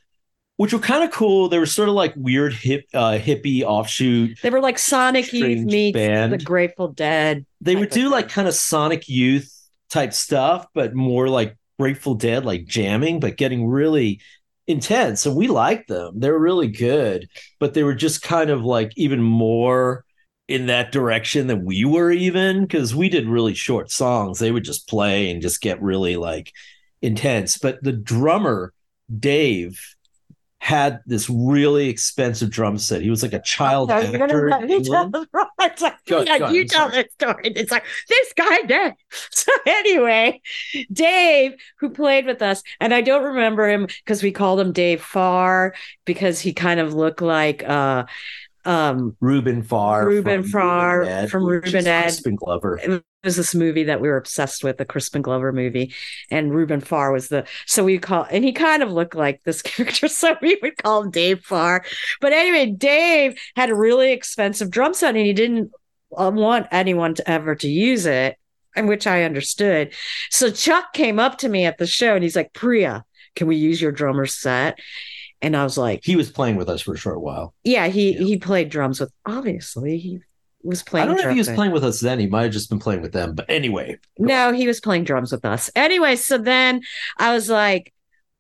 which 0.58 0.74
were 0.74 0.80
kind 0.80 1.04
of 1.04 1.12
cool. 1.12 1.50
They 1.50 1.60
were 1.60 1.66
sort 1.66 1.90
of 1.90 1.96
like 1.96 2.14
weird 2.16 2.54
hip 2.54 2.86
uh, 2.94 3.18
hippie 3.20 3.64
offshoot. 3.64 4.40
They 4.42 4.50
were 4.50 4.62
like 4.62 4.80
Sonic 4.80 5.32
Youth 5.34 5.66
meets 5.66 5.96
band. 5.96 6.34
the 6.34 6.38
Grateful 6.38 6.90
Dead. 6.90 7.46
They 7.62 7.76
would 7.76 7.90
do 7.90 8.10
like 8.10 8.30
kind 8.30 8.48
of 8.48 8.54
Sonic 8.54 9.08
Youth 9.08 9.52
type 9.90 10.14
stuff, 10.14 10.68
but 10.74 10.94
more 10.94 11.28
like 11.28 11.58
Grateful 11.80 12.16
Dead, 12.16 12.46
like 12.46 12.66
jamming, 12.66 13.20
but 13.20 13.38
getting 13.38 13.68
really 13.68 14.22
intense. 14.68 15.26
And 15.26 15.36
we 15.36 15.48
liked 15.48 15.88
them. 15.88 16.20
They 16.20 16.30
were 16.30 16.40
really 16.40 16.68
good, 16.68 17.28
but 17.60 17.74
they 17.74 17.84
were 17.84 17.96
just 17.96 18.22
kind 18.22 18.50
of 18.50 18.64
like 18.64 18.92
even 18.96 19.22
more 19.22 20.06
in 20.52 20.68
that 20.68 20.92
direction 20.92 21.48
than 21.48 21.66
we 21.66 21.86
were 21.86 22.12
even 22.12 22.62
because 22.62 22.96
we 22.96 23.10
did 23.10 23.28
really 23.28 23.54
short 23.54 23.92
songs. 23.92 24.40
They 24.40 24.52
would 24.52 24.64
just 24.64 24.88
play 24.88 25.30
and 25.32 25.42
just 25.42 25.62
get 25.62 25.82
really 25.82 26.16
like 26.18 26.52
intense. 27.02 27.58
But 27.58 27.84
the 27.84 27.92
drummer, 27.94 28.74
Dave, 29.20 29.80
had 30.60 31.00
this 31.08 31.28
really 31.28 31.90
expensive 31.90 32.52
drum 32.52 32.78
set. 32.78 33.02
He 33.02 33.10
was 33.10 33.24
like 33.24 33.34
a 33.34 33.42
child 33.42 33.90
No, 33.90 33.98
you're 34.00 34.22
actor. 34.24 34.50
gonna 34.50 34.62
let 34.62 34.70
me 34.70 34.84
tell 34.84 35.10
the 35.10 35.26
it's 35.62 35.82
like, 35.82 35.96
Go- 36.06 36.22
yeah, 36.22 36.38
go 36.38 36.50
you 36.50 36.62
I'm 36.62 36.68
tell 36.68 36.90
sorry. 36.92 37.04
this 37.04 37.14
story. 37.14 37.44
It's 37.56 37.72
like 37.72 37.86
this 38.08 38.34
guy 38.38 38.62
Dave. 38.64 38.92
So 39.32 39.52
anyway, 39.66 40.40
Dave, 40.94 41.54
who 41.80 41.90
played 41.90 42.28
with 42.28 42.44
us, 42.44 42.62
and 42.80 42.94
I 42.94 43.02
don't 43.02 43.24
remember 43.24 43.68
him 43.68 43.88
because 43.88 44.22
we 44.22 44.32
called 44.32 44.60
him 44.60 44.72
Dave 44.72 45.02
Farr 45.02 45.74
because 46.06 46.40
he 46.40 46.54
kind 46.54 46.80
of 46.80 46.94
looked 46.94 47.22
like 47.24 47.64
uh 47.68 48.06
um 48.66 49.16
Rubin 49.20 49.64
Farr. 49.64 50.08
Rubin 50.08 50.44
Farr 50.44 51.04
Ed, 51.04 51.32
from 51.32 51.46
Rubin 51.46 51.88
Ed. 51.88 52.04
Crispin 52.04 52.36
Glover. 52.36 52.78
it 52.78 53.04
was 53.24 53.36
this 53.36 53.54
movie 53.54 53.84
that 53.84 54.02
we 54.02 54.08
were 54.08 54.18
obsessed 54.18 54.64
with, 54.64 54.78
the 54.78 54.86
Crispin 54.86 55.22
Glover 55.22 55.52
movie, 55.52 55.94
and 56.30 56.54
Rubin 56.54 56.82
Farr 56.82 57.12
was 57.12 57.28
the 57.28 57.46
so 57.66 57.84
we 57.84 57.98
call 57.98 58.26
and 58.30 58.44
he 58.44 58.52
kind 58.52 58.84
of 58.84 58.92
looked 58.92 59.16
like 59.16 59.42
this 59.44 59.62
character, 59.64 60.08
so 60.08 60.36
we 60.42 60.60
would 60.62 60.78
call 60.78 61.04
him 61.04 61.12
Dave 61.12 61.44
Farr. 61.44 61.84
But 62.20 62.34
anyway, 62.34 62.72
Dave 62.72 63.40
had 63.56 63.70
a 63.70 63.76
really 63.76 64.12
expensive 64.12 64.70
drum 64.72 64.94
set, 64.94 65.16
and 65.16 65.26
he 65.26 65.34
didn't 65.34 65.72
uh, 66.18 66.32
want 66.34 66.68
anyone 66.72 67.16
to 67.16 67.30
ever 67.30 67.56
to 67.56 67.70
use 67.70 68.06
it, 68.06 68.38
and 68.76 68.88
which 68.88 69.08
I 69.08 69.24
understood. 69.24 69.94
So 70.30 70.52
Chuck 70.52 70.94
came 70.94 71.20
up 71.20 71.38
to 71.40 71.50
me 71.50 71.66
at 71.66 71.78
the 71.78 71.88
show, 71.88 72.16
and 72.16 72.24
he's 72.24 72.36
like, 72.36 72.54
"Priya, 72.54 73.04
can 73.36 73.48
we 73.48 73.56
use 73.56 73.82
your 73.82 73.92
drummer's 73.92 74.34
set?" 74.34 74.80
And 75.42 75.56
I 75.58 75.64
was 75.64 75.78
like, 75.78 76.02
He 76.04 76.16
was 76.16 76.30
playing 76.32 76.56
with 76.56 76.70
us 76.70 76.82
for 76.82 76.94
a 76.94 76.98
short 76.98 77.22
while. 77.22 77.54
"Yeah." 77.64 77.88
He 77.88 78.14
Yeah. 78.14 78.26
he 78.26 78.38
played 78.38 78.70
drums 78.70 79.00
with 79.00 79.12
obviously 79.26 79.98
he 79.98 80.20
was 80.64 80.84
playing. 80.84 81.06
I 81.06 81.08
don't 81.08 81.18
know 81.18 81.30
if 81.30 81.34
he 81.34 81.40
was 81.40 81.50
playing 81.50 81.72
with 81.72 81.84
us 81.84 82.00
then. 82.00 82.20
He 82.20 82.28
might 82.28 82.44
have 82.44 82.52
just 82.52 82.70
been 82.70 82.80
playing 82.80 83.02
with 83.02 83.14
them. 83.14 83.34
But 83.34 83.46
anyway, 83.50 83.98
No, 84.20 84.54
he 84.54 84.68
was 84.68 84.80
playing 84.80 85.06
drums 85.06 85.32
with 85.32 85.44
us. 85.46 85.72
Anyway, 85.76 86.16
so 86.16 86.38
then 86.38 86.82
I 87.18 87.34
was 87.34 87.50
like, 87.50 87.92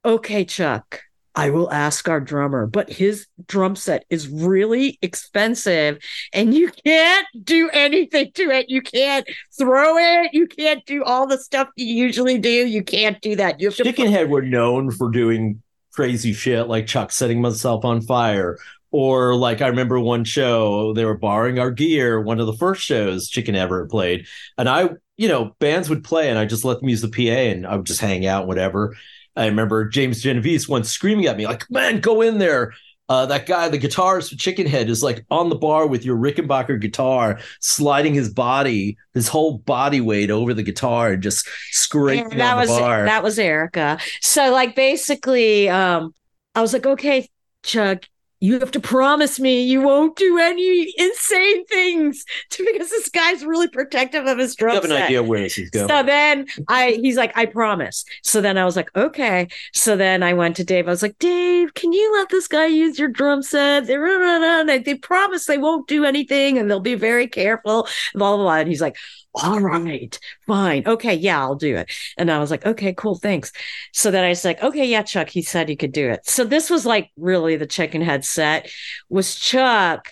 okay, 0.05 0.45
Chuck, 0.45 1.01
I 1.33 1.49
will 1.49 1.71
ask 1.71 2.07
our 2.09 2.19
drummer, 2.19 2.67
but 2.67 2.91
his 2.91 3.25
drum 3.47 3.75
set 3.75 4.05
is 4.09 4.27
really 4.27 4.99
expensive 5.01 5.97
and 6.33 6.53
you 6.53 6.69
can't 6.85 7.25
do 7.43 7.69
anything 7.71 8.31
to 8.33 8.51
it. 8.51 8.69
You 8.69 8.81
can't 8.81 9.27
throw 9.57 9.97
it. 9.97 10.31
You 10.33 10.45
can't 10.45 10.85
do 10.85 11.03
all 11.03 11.25
the 11.25 11.37
stuff 11.37 11.69
you 11.75 11.87
usually 11.87 12.37
do. 12.37 12.49
You 12.49 12.83
can't 12.83 13.19
do 13.21 13.35
that. 13.37 13.59
You 13.59 13.69
have 13.69 13.77
to 13.77 13.83
Chickenhead 13.83 14.29
were 14.29 14.41
known 14.41 14.91
for 14.91 15.09
doing 15.09 15.61
crazy 15.93 16.33
shit 16.33 16.67
like 16.67 16.87
Chuck 16.87 17.11
setting 17.11 17.41
myself 17.41 17.85
on 17.85 18.01
fire. 18.01 18.57
Or 18.91 19.35
like 19.35 19.61
I 19.61 19.67
remember 19.67 19.99
one 19.99 20.25
show, 20.25 20.93
they 20.93 21.05
were 21.05 21.17
borrowing 21.17 21.59
our 21.59 21.71
gear, 21.71 22.19
one 22.19 22.41
of 22.41 22.47
the 22.47 22.53
first 22.53 22.83
shows 22.83 23.29
Chicken 23.29 23.55
ever 23.55 23.85
played. 23.87 24.27
And 24.57 24.67
I, 24.67 24.89
you 25.15 25.29
know, 25.29 25.55
bands 25.59 25.89
would 25.89 26.03
play 26.03 26.29
and 26.29 26.37
I 26.37 26.45
just 26.45 26.65
let 26.65 26.79
them 26.79 26.89
use 26.89 27.01
the 27.01 27.07
PA 27.07 27.31
and 27.31 27.65
I 27.65 27.77
would 27.77 27.85
just 27.85 28.01
hang 28.01 28.25
out, 28.25 28.47
whatever. 28.47 28.97
I 29.35 29.45
remember 29.45 29.85
James 29.85 30.21
Genovese 30.21 30.67
once 30.67 30.89
screaming 30.91 31.25
at 31.27 31.37
me, 31.37 31.47
like, 31.47 31.69
man, 31.71 32.01
go 32.01 32.21
in 32.21 32.37
there. 32.37 32.73
Uh, 33.09 33.25
that 33.25 33.45
guy, 33.45 33.67
the 33.67 33.77
guitarist 33.79 34.29
for 34.29 34.35
Chickenhead, 34.35 34.87
is 34.87 35.03
like 35.03 35.25
on 35.29 35.49
the 35.49 35.55
bar 35.55 35.85
with 35.85 36.05
your 36.05 36.15
Rickenbacker 36.17 36.79
guitar, 36.79 37.39
sliding 37.59 38.13
his 38.13 38.29
body, 38.29 38.97
his 39.13 39.27
whole 39.27 39.57
body 39.57 39.99
weight 39.99 40.31
over 40.31 40.53
the 40.53 40.63
guitar 40.63 41.11
and 41.11 41.21
just 41.21 41.45
scraping 41.71 42.31
And 42.31 42.39
that 42.39 42.53
on 42.53 42.59
was 42.59 42.69
the 42.69 42.79
bar. 42.79 43.05
that 43.05 43.21
was 43.23 43.37
Erica. 43.37 43.99
So 44.21 44.51
like 44.51 44.75
basically, 44.75 45.67
um, 45.67 46.13
I 46.55 46.61
was 46.61 46.71
like, 46.71 46.85
okay, 46.85 47.27
Chuck, 47.63 48.05
you 48.41 48.59
have 48.59 48.71
to 48.71 48.79
promise 48.79 49.39
me 49.39 49.61
you 49.61 49.81
won't 49.81 50.15
do 50.15 50.39
any 50.39 50.93
insane 50.97 51.63
things 51.65 52.25
to, 52.49 52.65
because 52.73 52.89
this 52.89 53.07
guy's 53.07 53.45
really 53.45 53.67
protective 53.67 54.25
of 54.25 54.37
his 54.37 54.55
drum 54.55 54.75
set. 54.75 54.83
you 54.83 54.89
have 54.89 54.91
an 54.91 54.97
set. 54.97 55.05
idea 55.05 55.23
where 55.23 55.41
this 55.41 55.57
is 55.57 55.69
going. 55.69 55.87
So 55.87 56.03
then 56.03 56.47
I 56.67 56.99
he's 57.01 57.15
like, 57.15 57.31
I 57.37 57.45
promise. 57.45 58.03
So 58.23 58.41
then 58.41 58.57
I 58.57 58.65
was 58.65 58.75
like, 58.75 58.89
okay. 58.95 59.47
So 59.73 59.95
then 59.95 60.23
I 60.23 60.33
went 60.33 60.55
to 60.57 60.63
Dave. 60.63 60.87
I 60.87 60.91
was 60.91 61.03
like, 61.03 61.17
Dave, 61.19 61.73
can 61.75 61.93
you 61.93 62.13
let 62.13 62.29
this 62.29 62.47
guy 62.47 62.65
use 62.65 62.99
your 62.99 63.09
drum 63.09 63.43
set? 63.43 63.85
They, 63.85 63.95
they, 63.95 64.79
they 64.79 64.95
promise 64.95 65.45
they 65.45 65.59
won't 65.59 65.87
do 65.87 66.03
anything 66.03 66.57
and 66.57 66.69
they'll 66.69 66.79
be 66.79 66.95
very 66.95 67.27
careful, 67.27 67.87
blah, 68.15 68.35
blah, 68.35 68.43
blah. 68.43 68.55
And 68.55 68.67
he's 68.67 68.81
like, 68.81 68.97
all 69.33 69.59
right, 69.59 70.17
fine. 70.45 70.83
Okay, 70.85 71.15
yeah, 71.15 71.39
I'll 71.39 71.55
do 71.55 71.77
it. 71.77 71.89
And 72.17 72.29
I 72.29 72.39
was 72.39 72.51
like, 72.51 72.65
okay, 72.65 72.93
cool, 72.93 73.15
thanks. 73.15 73.51
So 73.93 74.11
then 74.11 74.23
I 74.23 74.29
was 74.29 74.43
like, 74.43 74.61
okay, 74.61 74.85
yeah, 74.85 75.03
Chuck, 75.03 75.29
he 75.29 75.41
said 75.41 75.69
he 75.69 75.75
could 75.75 75.93
do 75.93 76.09
it. 76.09 76.27
So 76.27 76.43
this 76.43 76.69
was 76.69 76.85
like 76.85 77.11
really 77.15 77.55
the 77.55 77.67
chickenhead 77.67 78.25
set 78.25 78.69
was 79.09 79.35
Chuck 79.35 80.09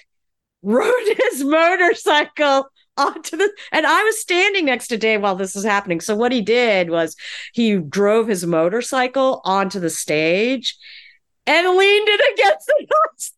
rode 0.62 0.93
his 1.32 1.43
motorcycle 1.43 2.69
onto 2.97 3.38
the 3.38 3.49
and 3.71 3.86
I 3.88 4.03
was 4.03 4.19
standing 4.19 4.65
next 4.65 4.89
to 4.89 4.97
Dave 4.97 5.21
while 5.21 5.36
this 5.36 5.55
was 5.55 5.63
happening. 5.63 6.01
So 6.01 6.15
what 6.15 6.34
he 6.34 6.41
did 6.41 6.89
was 6.89 7.15
he 7.53 7.77
drove 7.77 8.27
his 8.27 8.45
motorcycle 8.45 9.41
onto 9.45 9.79
the 9.79 9.89
stage 9.89 10.77
and 11.46 11.77
leaned 11.77 12.08
it 12.10 12.33
against 12.33 12.67
the 12.67 12.87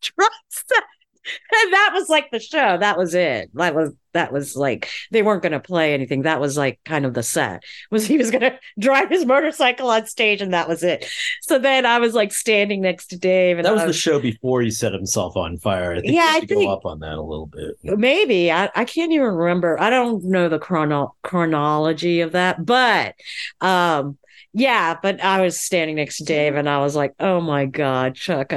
drum 0.00 0.30
set. 0.48 0.84
And 1.24 1.72
that 1.72 1.90
was 1.94 2.08
like 2.08 2.30
the 2.30 2.40
show. 2.40 2.78
That 2.78 2.98
was 2.98 3.14
it. 3.14 3.50
That 3.54 3.74
was 3.74 3.92
that 4.12 4.30
was 4.32 4.54
like 4.56 4.90
they 5.10 5.22
weren't 5.22 5.42
going 5.42 5.52
to 5.52 5.60
play 5.60 5.94
anything. 5.94 6.22
That 6.22 6.40
was 6.40 6.58
like 6.58 6.78
kind 6.84 7.06
of 7.06 7.14
the 7.14 7.22
set. 7.22 7.62
Was 7.90 8.06
he 8.06 8.18
was 8.18 8.30
going 8.30 8.40
to 8.50 8.58
drive 8.78 9.08
his 9.08 9.24
motorcycle 9.24 9.88
on 9.88 10.06
stage 10.06 10.42
and 10.42 10.52
that 10.52 10.68
was 10.68 10.82
it. 10.82 11.06
So 11.42 11.58
then 11.58 11.86
I 11.86 11.98
was 11.98 12.12
like 12.12 12.32
standing 12.32 12.80
next 12.82 13.06
to 13.08 13.18
Dave 13.18 13.56
and 13.58 13.64
that 13.64 13.72
was 13.72 13.82
I 13.82 13.86
the 13.86 13.92
show 13.92 14.20
before 14.20 14.60
he 14.62 14.70
set 14.70 14.92
himself 14.92 15.36
on 15.36 15.56
fire. 15.58 15.92
I 15.94 16.00
think 16.00 16.12
Yeah, 16.12 16.28
I 16.28 16.40
think- 16.40 16.50
go 16.50 16.68
up 16.70 16.84
on 16.84 16.98
that 17.00 17.14
a 17.14 17.22
little 17.22 17.46
bit. 17.46 17.76
maybe 17.82 18.50
I, 18.52 18.68
I 18.74 18.84
can't 18.84 19.12
even 19.12 19.28
remember 19.28 19.80
i 19.80 19.88
don't 19.90 20.24
know 20.24 20.48
the 20.48 20.58
chrono- 20.58 21.14
chronology 21.22 22.20
of 22.20 22.32
that 22.32 22.64
but 22.64 23.14
um 23.60 24.18
yeah 24.52 24.96
but 25.02 25.22
i 25.22 25.40
was 25.40 25.58
standing 25.60 25.96
next 25.96 26.18
to 26.18 26.24
dave 26.24 26.54
and 26.56 26.68
i 26.68 26.78
was 26.78 26.94
like 26.96 27.14
oh 27.20 27.40
my 27.40 27.66
god 27.66 28.14
chuck 28.14 28.52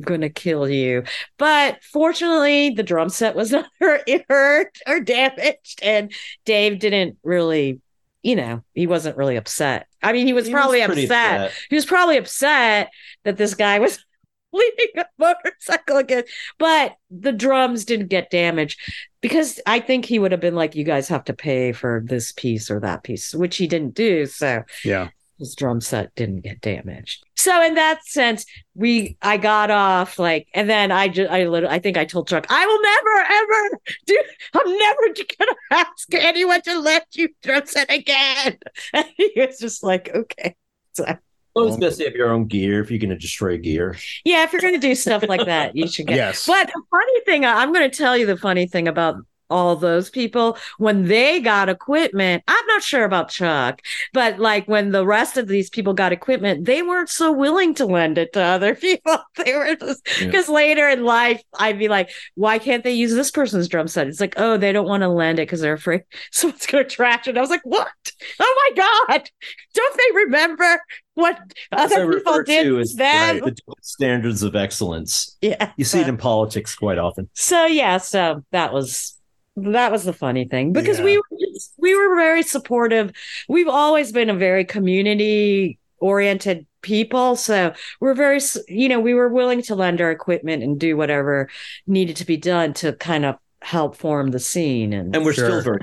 i'm 0.00 0.04
gonna 0.04 0.30
kill 0.30 0.68
you 0.68 1.02
but 1.38 1.82
fortunately 1.84 2.70
the 2.70 2.82
drum 2.82 3.08
set 3.08 3.36
was 3.36 3.50
not 3.52 3.66
hurt, 3.80 4.78
or 4.86 5.00
damaged 5.00 5.80
and 5.82 6.12
dave 6.44 6.78
didn't 6.78 7.18
really 7.22 7.80
you 8.22 8.36
know 8.36 8.62
he 8.74 8.86
wasn't 8.86 9.16
really 9.16 9.36
upset 9.36 9.86
i 10.02 10.12
mean 10.12 10.26
he 10.26 10.32
was 10.32 10.46
He 10.46 10.52
probably 10.52 10.84
pretty 10.84 11.04
upset 11.04 11.52
he 11.68 11.76
was 11.76 11.86
probably 11.86 12.16
upset 12.16 12.90
that 13.24 13.36
this 13.36 13.54
guy 13.54 13.78
was 13.78 14.04
leading 14.52 14.88
a 14.98 15.06
motorcycle 15.16 15.96
again. 15.98 16.24
But 16.58 16.96
the 17.08 17.30
drums 17.30 17.84
didn't 17.84 18.08
get 18.08 18.30
damaged 18.30 18.80
because 19.20 19.60
I 19.64 19.78
think 19.78 20.04
he 20.04 20.18
would 20.18 20.32
have 20.32 20.40
been 20.40 20.56
like, 20.56 20.74
you 20.74 20.82
guys 20.82 21.06
have 21.06 21.22
to 21.26 21.32
pay 21.32 21.70
for 21.70 22.02
this 22.04 22.32
piece 22.32 22.68
or 22.68 22.80
that 22.80 23.04
piece, 23.04 23.32
which 23.32 23.56
he 23.56 23.68
didn't 23.68 23.94
do. 23.94 24.26
So 24.26 24.64
Yeah. 24.84 25.10
His 25.40 25.56
drum 25.56 25.80
set 25.80 26.14
didn't 26.14 26.42
get 26.42 26.60
damaged. 26.60 27.24
So 27.36 27.60
in 27.64 27.74
that 27.74 28.06
sense, 28.06 28.46
we 28.74 29.16
I 29.22 29.36
got 29.38 29.70
off 29.70 30.18
like, 30.18 30.46
and 30.54 30.70
then 30.70 30.92
I 30.92 31.08
just 31.08 31.30
I 31.30 31.44
literally 31.46 31.74
I 31.74 31.80
think 31.80 31.96
I 31.96 32.04
told 32.04 32.28
Chuck 32.28 32.46
I 32.48 32.64
will 32.64 32.82
never 32.82 33.16
ever 33.32 33.80
do. 34.06 34.22
I'm 34.54 34.78
never 34.78 35.14
gonna 35.38 35.56
ask 35.72 36.14
anyone 36.14 36.62
to 36.62 36.78
let 36.78 37.06
you 37.14 37.30
drum 37.42 37.66
set 37.66 37.90
again. 37.92 38.58
And 38.94 39.06
he 39.16 39.32
was 39.36 39.58
just 39.58 39.82
like, 39.82 40.10
okay. 40.14 40.54
So 40.92 41.04
Well, 41.54 41.66
it's 41.68 41.76
best 41.78 41.98
to 41.98 42.04
have 42.04 42.14
your 42.14 42.30
own 42.30 42.46
gear 42.46 42.80
if 42.80 42.90
you're 42.90 43.00
going 43.00 43.10
to 43.10 43.16
destroy 43.16 43.58
gear. 43.58 43.96
yeah, 44.24 44.44
if 44.44 44.52
you're 44.52 44.60
gonna 44.62 44.78
do 44.78 44.94
stuff 44.94 45.24
like 45.28 45.46
that, 45.46 45.74
you 45.74 45.88
should 45.88 46.06
get. 46.06 46.16
Yes. 46.16 46.46
But 46.46 46.68
the 46.68 46.82
funny 46.90 47.20
thing, 47.26 47.44
I'm 47.44 47.72
going 47.72 47.90
to 47.90 47.96
tell 47.96 48.16
you 48.16 48.26
the 48.26 48.36
funny 48.36 48.66
thing 48.66 48.86
about 48.86 49.16
all 49.50 49.76
those 49.76 50.10
people 50.10 50.56
when 50.78 51.04
they 51.06 51.40
got 51.40 51.68
equipment. 51.68 52.42
I'm 52.48 52.66
not 52.66 52.82
sure 52.82 53.04
about 53.04 53.28
Chuck, 53.30 53.82
but 54.12 54.38
like 54.38 54.66
when 54.68 54.92
the 54.92 55.04
rest 55.06 55.36
of 55.36 55.48
these 55.48 55.68
people 55.70 55.92
got 55.94 56.12
equipment, 56.12 56.64
they 56.64 56.82
weren't 56.82 57.08
so 57.10 57.32
willing 57.32 57.74
to 57.74 57.86
lend 57.86 58.18
it 58.18 58.32
to 58.34 58.40
other 58.42 58.74
people. 58.86 59.18
They 59.44 59.54
were 59.54 59.74
just 59.76 60.02
Yeah. 60.20 60.26
because 60.26 60.48
later 60.48 60.88
in 60.88 61.04
life, 61.04 61.42
I'd 61.58 61.78
be 61.78 61.88
like, 61.88 62.10
why 62.34 62.58
can't 62.58 62.84
they 62.84 62.92
use 62.92 63.12
this 63.14 63.30
person's 63.30 63.68
drum 63.68 63.88
set? 63.88 64.06
It's 64.06 64.20
like, 64.20 64.34
oh, 64.36 64.56
they 64.56 64.72
don't 64.72 64.88
want 64.88 65.02
to 65.02 65.08
lend 65.08 65.38
it 65.38 65.42
because 65.42 65.60
they're 65.60 65.74
afraid 65.74 66.02
someone's 66.32 66.66
going 66.66 66.84
to 66.84 66.90
trash 66.90 67.26
it. 67.28 67.36
I 67.36 67.40
was 67.40 67.50
like, 67.50 67.62
what? 67.64 67.88
Oh 68.38 68.70
my 68.76 68.82
God. 69.08 69.30
Don't 69.74 69.96
they 69.96 70.16
remember 70.16 70.80
what 71.14 71.38
other 71.72 72.12
people 72.12 72.42
did 72.42 72.78
as 72.80 72.94
them? 72.94 73.40
right, 73.40 73.44
the 73.44 73.74
standards 73.82 74.42
of 74.42 74.56
excellence. 74.56 75.36
Yeah. 75.40 75.72
You 75.76 75.84
see 75.84 76.00
it 76.00 76.08
in 76.08 76.16
politics 76.16 76.74
quite 76.74 76.98
often. 76.98 77.28
So 77.34 77.66
yeah, 77.66 77.98
so 77.98 78.44
that 78.52 78.72
was 78.72 79.18
that 79.56 79.92
was 79.92 80.04
the 80.04 80.12
funny 80.12 80.46
thing 80.46 80.72
because 80.72 80.98
Yeah. 80.98 81.04
we 81.04 81.16
were 81.18 81.38
just, 81.52 81.74
we 81.78 81.94
were 81.94 82.14
very 82.16 82.42
supportive. 82.42 83.12
We've 83.48 83.68
always 83.68 84.12
been 84.12 84.30
a 84.30 84.34
very 84.34 84.64
community 84.64 85.78
oriented 85.98 86.66
people, 86.82 87.36
so 87.36 87.74
we're 88.00 88.14
very 88.14 88.40
you 88.68 88.88
know 88.88 89.00
we 89.00 89.12
were 89.14 89.28
willing 89.28 89.60
to 89.62 89.74
lend 89.74 90.00
our 90.00 90.10
equipment 90.10 90.62
and 90.62 90.78
do 90.80 90.96
whatever 90.96 91.48
needed 91.86 92.16
to 92.16 92.24
be 92.24 92.36
done 92.38 92.72
to 92.74 92.94
kind 92.94 93.24
of 93.26 93.36
help 93.60 93.96
form 93.96 94.30
the 94.30 94.38
scene 94.38 94.92
and 94.94 95.14
And 95.14 95.24
we're 95.24 95.34
Sure. 95.34 95.44
still 95.46 95.60
very 95.62 95.80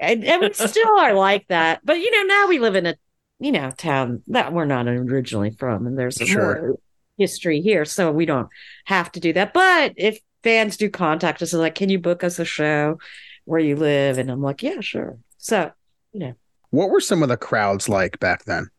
and, 0.00 0.24
and 0.24 0.42
we 0.42 0.52
still 0.52 0.98
are 0.98 1.14
like 1.14 1.46
that. 1.48 1.80
But 1.84 1.98
you 1.98 2.10
know 2.10 2.22
now 2.34 2.48
we 2.48 2.58
live 2.58 2.74
in 2.74 2.86
a 2.86 2.96
you 3.38 3.52
know 3.52 3.70
town 3.70 4.22
that 4.28 4.52
we're 4.52 4.64
not 4.64 4.88
originally 4.88 5.50
from, 5.50 5.86
and 5.86 5.96
there's 5.98 6.20
a 6.20 6.26
Sure. 6.26 6.42
more 6.42 6.76
history 7.18 7.60
here, 7.60 7.84
so 7.84 8.10
we 8.10 8.26
don't 8.26 8.48
have 8.86 9.12
to 9.12 9.20
do 9.20 9.32
that. 9.34 9.52
But 9.52 9.92
if 9.96 10.18
fans 10.42 10.76
do 10.76 10.90
contact 10.90 11.42
us, 11.42 11.52
they're 11.52 11.60
like, 11.60 11.74
"Can 11.74 11.88
you 11.88 11.98
book 11.98 12.24
us 12.24 12.38
a 12.38 12.44
show 12.44 12.98
where 13.44 13.60
you 13.60 13.76
live?" 13.76 14.18
And 14.18 14.30
I'm 14.30 14.42
like, 14.42 14.62
"Yeah, 14.62 14.80
sure." 14.80 15.18
So 15.38 15.72
you 16.12 16.20
know. 16.20 16.34
What 16.70 16.90
were 16.90 17.00
some 17.00 17.22
of 17.22 17.28
the 17.28 17.36
crowds 17.36 17.88
like 17.88 18.18
back 18.18 18.44
then? 18.44 18.70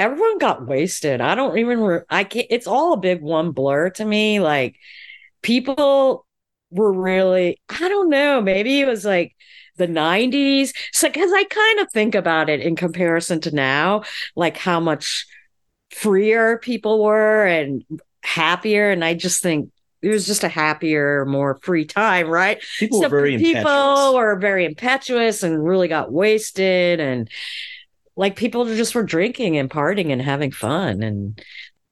everyone 0.00 0.38
got 0.38 0.66
wasted. 0.66 1.20
I 1.20 1.34
don't 1.34 1.58
even. 1.58 1.80
Re- 1.80 2.00
I 2.08 2.24
can't. 2.24 2.46
It's 2.50 2.66
all 2.66 2.94
a 2.94 2.96
big 2.96 3.20
one 3.20 3.52
blur 3.52 3.90
to 3.90 4.04
me. 4.04 4.40
Like 4.40 4.76
people 5.42 6.26
were 6.70 6.92
really. 6.92 7.58
I 7.68 7.88
don't 7.88 8.08
know. 8.08 8.40
Maybe 8.40 8.80
it 8.80 8.86
was 8.86 9.04
like 9.04 9.36
the 9.76 9.86
90s. 9.86 10.72
So, 10.92 11.08
because 11.08 11.30
I 11.32 11.44
kind 11.44 11.80
of 11.80 11.92
think 11.92 12.14
about 12.14 12.48
it 12.48 12.60
in 12.60 12.76
comparison 12.76 13.40
to 13.42 13.54
now, 13.54 14.02
like 14.34 14.56
how 14.56 14.80
much 14.80 15.26
freer 15.90 16.58
people 16.58 17.04
were 17.04 17.46
and 17.46 17.84
happier. 18.22 18.90
And 18.90 19.04
I 19.04 19.14
just 19.14 19.42
think 19.42 19.70
it 20.02 20.08
was 20.08 20.26
just 20.26 20.44
a 20.44 20.48
happier, 20.48 21.24
more 21.26 21.58
free 21.62 21.84
time, 21.84 22.28
right? 22.28 22.62
people 22.78 23.00
were 23.00 23.08
very 23.08 23.36
people 23.36 23.60
impetuous. 23.60 24.14
were 24.14 24.38
very 24.38 24.64
impetuous 24.64 25.42
and 25.42 25.64
really 25.64 25.88
got 25.88 26.10
wasted. 26.10 27.00
And 27.00 27.28
like 28.16 28.36
people 28.36 28.64
just 28.64 28.94
were 28.94 29.02
drinking 29.02 29.56
and 29.58 29.70
partying 29.70 30.10
and 30.10 30.22
having 30.22 30.52
fun. 30.52 31.02
And 31.02 31.42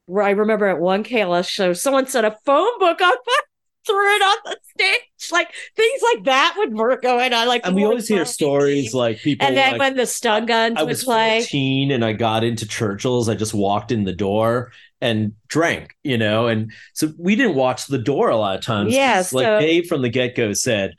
I 0.09 0.31
remember 0.31 0.67
at 0.67 0.79
one 0.79 1.05
KLS 1.05 1.49
show, 1.49 1.73
someone 1.75 2.07
set 2.07 2.25
a 2.25 2.37
phone 2.45 2.79
book 2.79 3.01
on 3.01 3.13
fire. 3.13 3.19
Threw 3.87 4.17
it 4.17 4.21
on 4.23 4.37
the 4.45 4.57
stage, 4.75 5.33
like 5.33 5.49
things 5.75 6.03
like 6.13 6.25
that 6.25 6.57
would 6.59 6.75
work 6.75 7.01
going 7.01 7.33
on. 7.33 7.49
Like 7.49 7.65
and 7.65 7.75
we 7.75 7.85
always 7.85 8.07
hear 8.07 8.27
stories 8.27 8.93
like 8.93 9.19
people 9.21 9.47
And 9.47 9.57
then 9.57 9.73
like, 9.73 9.79
when 9.79 9.97
the 9.97 10.05
stun 10.05 10.45
guns 10.45 10.77
I 10.77 10.83
would 10.83 10.91
was 10.91 11.05
play, 11.05 11.41
14 11.41 11.93
and 11.93 12.05
I 12.05 12.13
got 12.13 12.45
into 12.45 12.69
Churchill's. 12.69 13.31
I 13.31 13.35
just 13.35 13.55
walked 13.55 13.91
in 13.91 14.05
the 14.05 14.13
door 14.13 14.73
and 15.01 15.35
drank, 15.49 15.95
you 16.03 16.19
know, 16.19 16.49
and 16.49 16.73
so 16.93 17.13
we 17.19 17.37
didn't 17.37 17.55
watch 17.55 17.87
the 17.87 17.99
door 17.99 18.31
a 18.31 18.37
lot 18.37 18.57
of 18.59 18.65
times. 18.65 18.93
Yeah, 18.93 19.19
like 19.33 19.45
so- 19.45 19.61
Dave 19.61 19.87
from 19.87 20.03
the 20.03 20.09
get 20.09 20.35
go 20.35 20.53
said, 20.53 20.95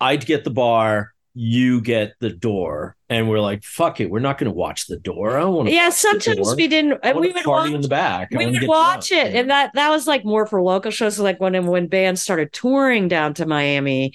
I'd 0.00 0.26
get 0.26 0.44
the 0.44 0.50
bar, 0.50 1.12
you 1.34 1.80
get 1.80 2.14
the 2.20 2.30
door, 2.30 2.96
and 3.08 3.28
we're 3.28 3.40
like, 3.40 3.62
fuck 3.62 4.00
it, 4.00 4.10
we're 4.10 4.18
not 4.20 4.38
going 4.38 4.50
to 4.50 4.56
watch 4.56 4.86
the 4.86 4.98
door. 4.98 5.36
I 5.36 5.40
don't 5.40 5.54
want 5.54 5.68
to. 5.68 5.74
yeah, 5.74 5.90
sometimes 5.90 6.54
we 6.56 6.66
didn't. 6.66 6.98
And 7.02 7.18
we 7.18 7.32
would 7.32 7.44
party 7.44 7.70
watch 7.70 7.74
in 7.74 7.80
the 7.82 7.88
back. 7.88 8.28
I 8.34 8.38
we 8.38 8.46
would 8.50 8.66
watch 8.66 9.08
drunk. 9.08 9.26
it 9.26 9.34
and 9.36 9.50
that 9.50 9.70
that 9.74 9.90
was 9.90 10.06
like 10.06 10.24
more 10.24 10.46
for 10.46 10.60
local 10.60 10.90
shows 10.90 11.16
so 11.16 11.22
like 11.22 11.40
when 11.40 11.66
when 11.66 11.86
bands 11.86 12.20
started 12.20 12.52
touring 12.52 13.08
down 13.08 13.34
to 13.34 13.46
miami 13.46 14.12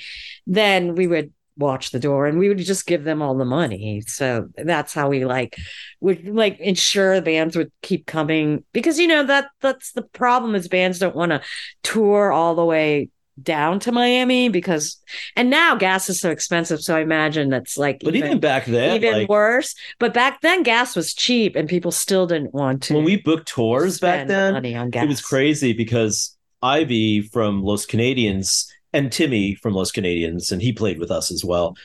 then 0.48 0.96
we 0.96 1.08
would 1.08 1.32
watch 1.62 1.92
the 1.92 2.00
door 2.00 2.26
and 2.26 2.38
we 2.38 2.50
would 2.50 2.58
just 2.58 2.86
give 2.86 3.04
them 3.06 3.22
all 3.22 3.36
the 3.36 3.46
money 3.46 4.02
so 4.02 4.50
that's 4.58 4.94
how 4.94 5.08
we 5.08 5.24
like 5.24 5.56
would 6.02 6.28
like 6.28 6.60
ensure 6.60 7.16
the 7.16 7.22
bands 7.22 7.56
would 7.56 7.72
keep 7.82 8.06
coming 8.06 8.64
because 8.74 9.00
you 9.00 9.08
know 9.08 9.24
that 9.24 9.48
that's 9.62 9.94
the 9.94 10.02
problem 10.02 10.56
is 10.56 10.68
bands 10.68 11.00
don't 11.00 11.16
want 11.16 11.32
to 11.32 11.42
tour 11.84 12.32
all 12.32 12.56
the 12.56 12.66
way 12.66 13.08
down 13.42 13.80
to 13.80 13.92
miami 13.92 14.50
because 14.50 14.98
and 15.36 15.50
now 15.50 15.74
gas 15.74 16.10
is 16.10 16.20
so 16.20 16.30
expensive 16.30 16.82
so 16.82 16.96
i 16.96 17.00
imagine 17.00 17.50
that's 17.50 17.78
like 17.78 18.02
But 18.04 18.16
even, 18.16 18.40
back 18.40 18.66
then, 18.66 18.96
even 18.98 19.14
like, 19.14 19.30
worse 19.30 19.74
but 20.00 20.14
back 20.14 20.42
then 20.42 20.64
gas 20.64 20.96
was 20.96 21.14
cheap 21.14 21.56
and 21.56 21.68
people 21.70 21.92
still 21.92 22.28
didn't 22.28 22.54
want 22.54 22.84
to 22.84 22.94
when 22.96 23.06
we 23.06 23.16
booked 23.18 23.48
tours 23.48 24.00
back 24.00 24.28
then, 24.28 24.54
money 24.54 24.76
on 24.76 24.90
gas. 24.90 25.06
it 25.06 25.08
was 25.08 25.22
crazy 25.22 25.74
because 25.74 26.38
Ivy 26.62 27.22
from 27.22 27.64
Los 27.64 27.86
Canadians 27.88 28.72
and 28.94 29.12
Timmy 29.12 29.56
from 29.56 29.74
Los 29.74 29.92
Canadians, 29.92 30.52
and 30.52 30.62
he 30.62 30.74
played 30.74 31.00
with 31.00 31.12
us 31.12 31.32
as 31.32 31.44
well. 31.46 31.76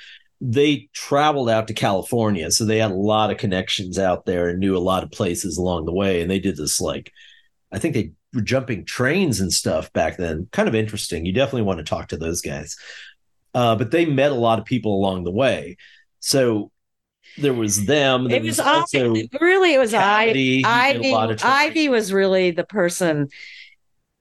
They 0.40 0.88
traveled 0.92 1.48
out 1.48 1.68
to 1.68 1.74
California, 1.74 2.50
so 2.50 2.64
they 2.64 2.78
had 2.78 2.90
a 2.90 2.94
lot 2.94 3.30
of 3.30 3.38
connections 3.38 3.98
out 3.98 4.26
there 4.26 4.48
and 4.48 4.59
knew 4.59 4.76
a 4.76 4.78
lot 4.78 5.02
of 5.02 5.11
places 5.11 5.57
along 5.57 5.86
the 5.86 5.94
way. 5.94 6.20
And 6.20 6.30
they 6.30 6.38
did 6.38 6.57
this 6.57 6.80
like, 6.80 7.12
I 7.72 7.78
think 7.78 7.94
they 7.94 8.12
were 8.34 8.42
jumping 8.42 8.84
trains 8.84 9.40
and 9.40 9.52
stuff 9.52 9.92
back 9.92 10.18
then. 10.18 10.48
Kind 10.52 10.68
of 10.68 10.74
interesting. 10.74 11.24
You 11.24 11.32
definitely 11.32 11.62
want 11.62 11.78
to 11.78 11.84
talk 11.84 12.09
to 12.09 12.16
those 12.16 12.42
guys. 12.42 12.76
Uh, 13.54 13.76
but 13.76 13.90
they 13.90 14.04
met 14.04 14.32
a 14.32 14.34
lot 14.34 14.59
of 14.59 14.66
people 14.66 14.94
along 14.94 15.24
the 15.24 15.30
way. 15.30 15.78
So 16.20 16.70
there 17.38 17.54
was 17.54 17.86
them. 17.86 18.28
There 18.28 18.36
it 18.38 18.42
was 18.42 18.61
also 18.61 19.12
Ivy, 19.12 19.30
really 19.40 19.74
it 19.74 19.78
was 19.78 19.92
Cavity. 19.92 20.62
I, 20.66 20.92
He 20.92 21.02
did 21.02 21.12
a 21.12 21.16
Ivy. 21.16 21.34
traveling. 21.36 21.70
Ivy 21.70 21.88
was 21.88 22.12
really 22.12 22.50
the 22.50 22.64
person 22.64 23.28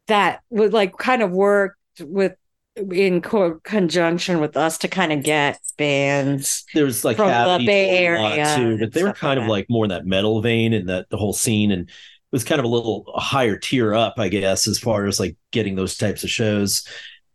that 0.08 0.42
would 0.50 0.72
like 0.72 0.98
kind 0.98 1.22
of 1.22 1.32
worked 1.32 1.78
with 2.00 2.36
in 2.76 3.22
co- 3.22 3.60
conjunction 3.64 4.40
with 4.40 4.58
us 4.58 4.78
to 4.80 4.88
kind 4.88 5.14
of 5.14 5.24
get 5.24 5.60
bands. 5.78 6.66
there 6.74 6.86
was 6.86 7.06
like 7.06 7.18
from 7.18 7.30
the 7.30 7.66
Bay 7.66 8.06
Area 8.06 8.56
too, 8.56 8.78
but 8.78 8.94
they 8.94 9.04
were 9.04 9.14
kind 9.14 9.40
like 9.40 9.46
of 9.46 9.50
like 9.50 9.70
more 9.70 9.86
in 9.86 9.90
that 9.90 10.06
metal 10.06 10.42
vein 10.42 10.74
and 10.74 10.90
that 10.90 11.10
the 11.10 11.18
whole 11.18 11.34
scene 11.34 11.72
and 11.72 11.90
it 11.90 11.94
was 12.32 12.44
kind 12.44 12.60
of 12.60 12.66
a 12.66 12.70
little 12.70 13.06
higher 13.16 13.58
tier 13.58 13.94
up, 13.94 14.16
I 14.18 14.28
guess, 14.28 14.68
as 14.68 14.78
far 14.78 15.06
as 15.06 15.20
like 15.20 15.38
getting 15.52 15.76
those 15.76 15.98
types 15.98 16.24
of 16.24 16.30
shows. 16.30 16.86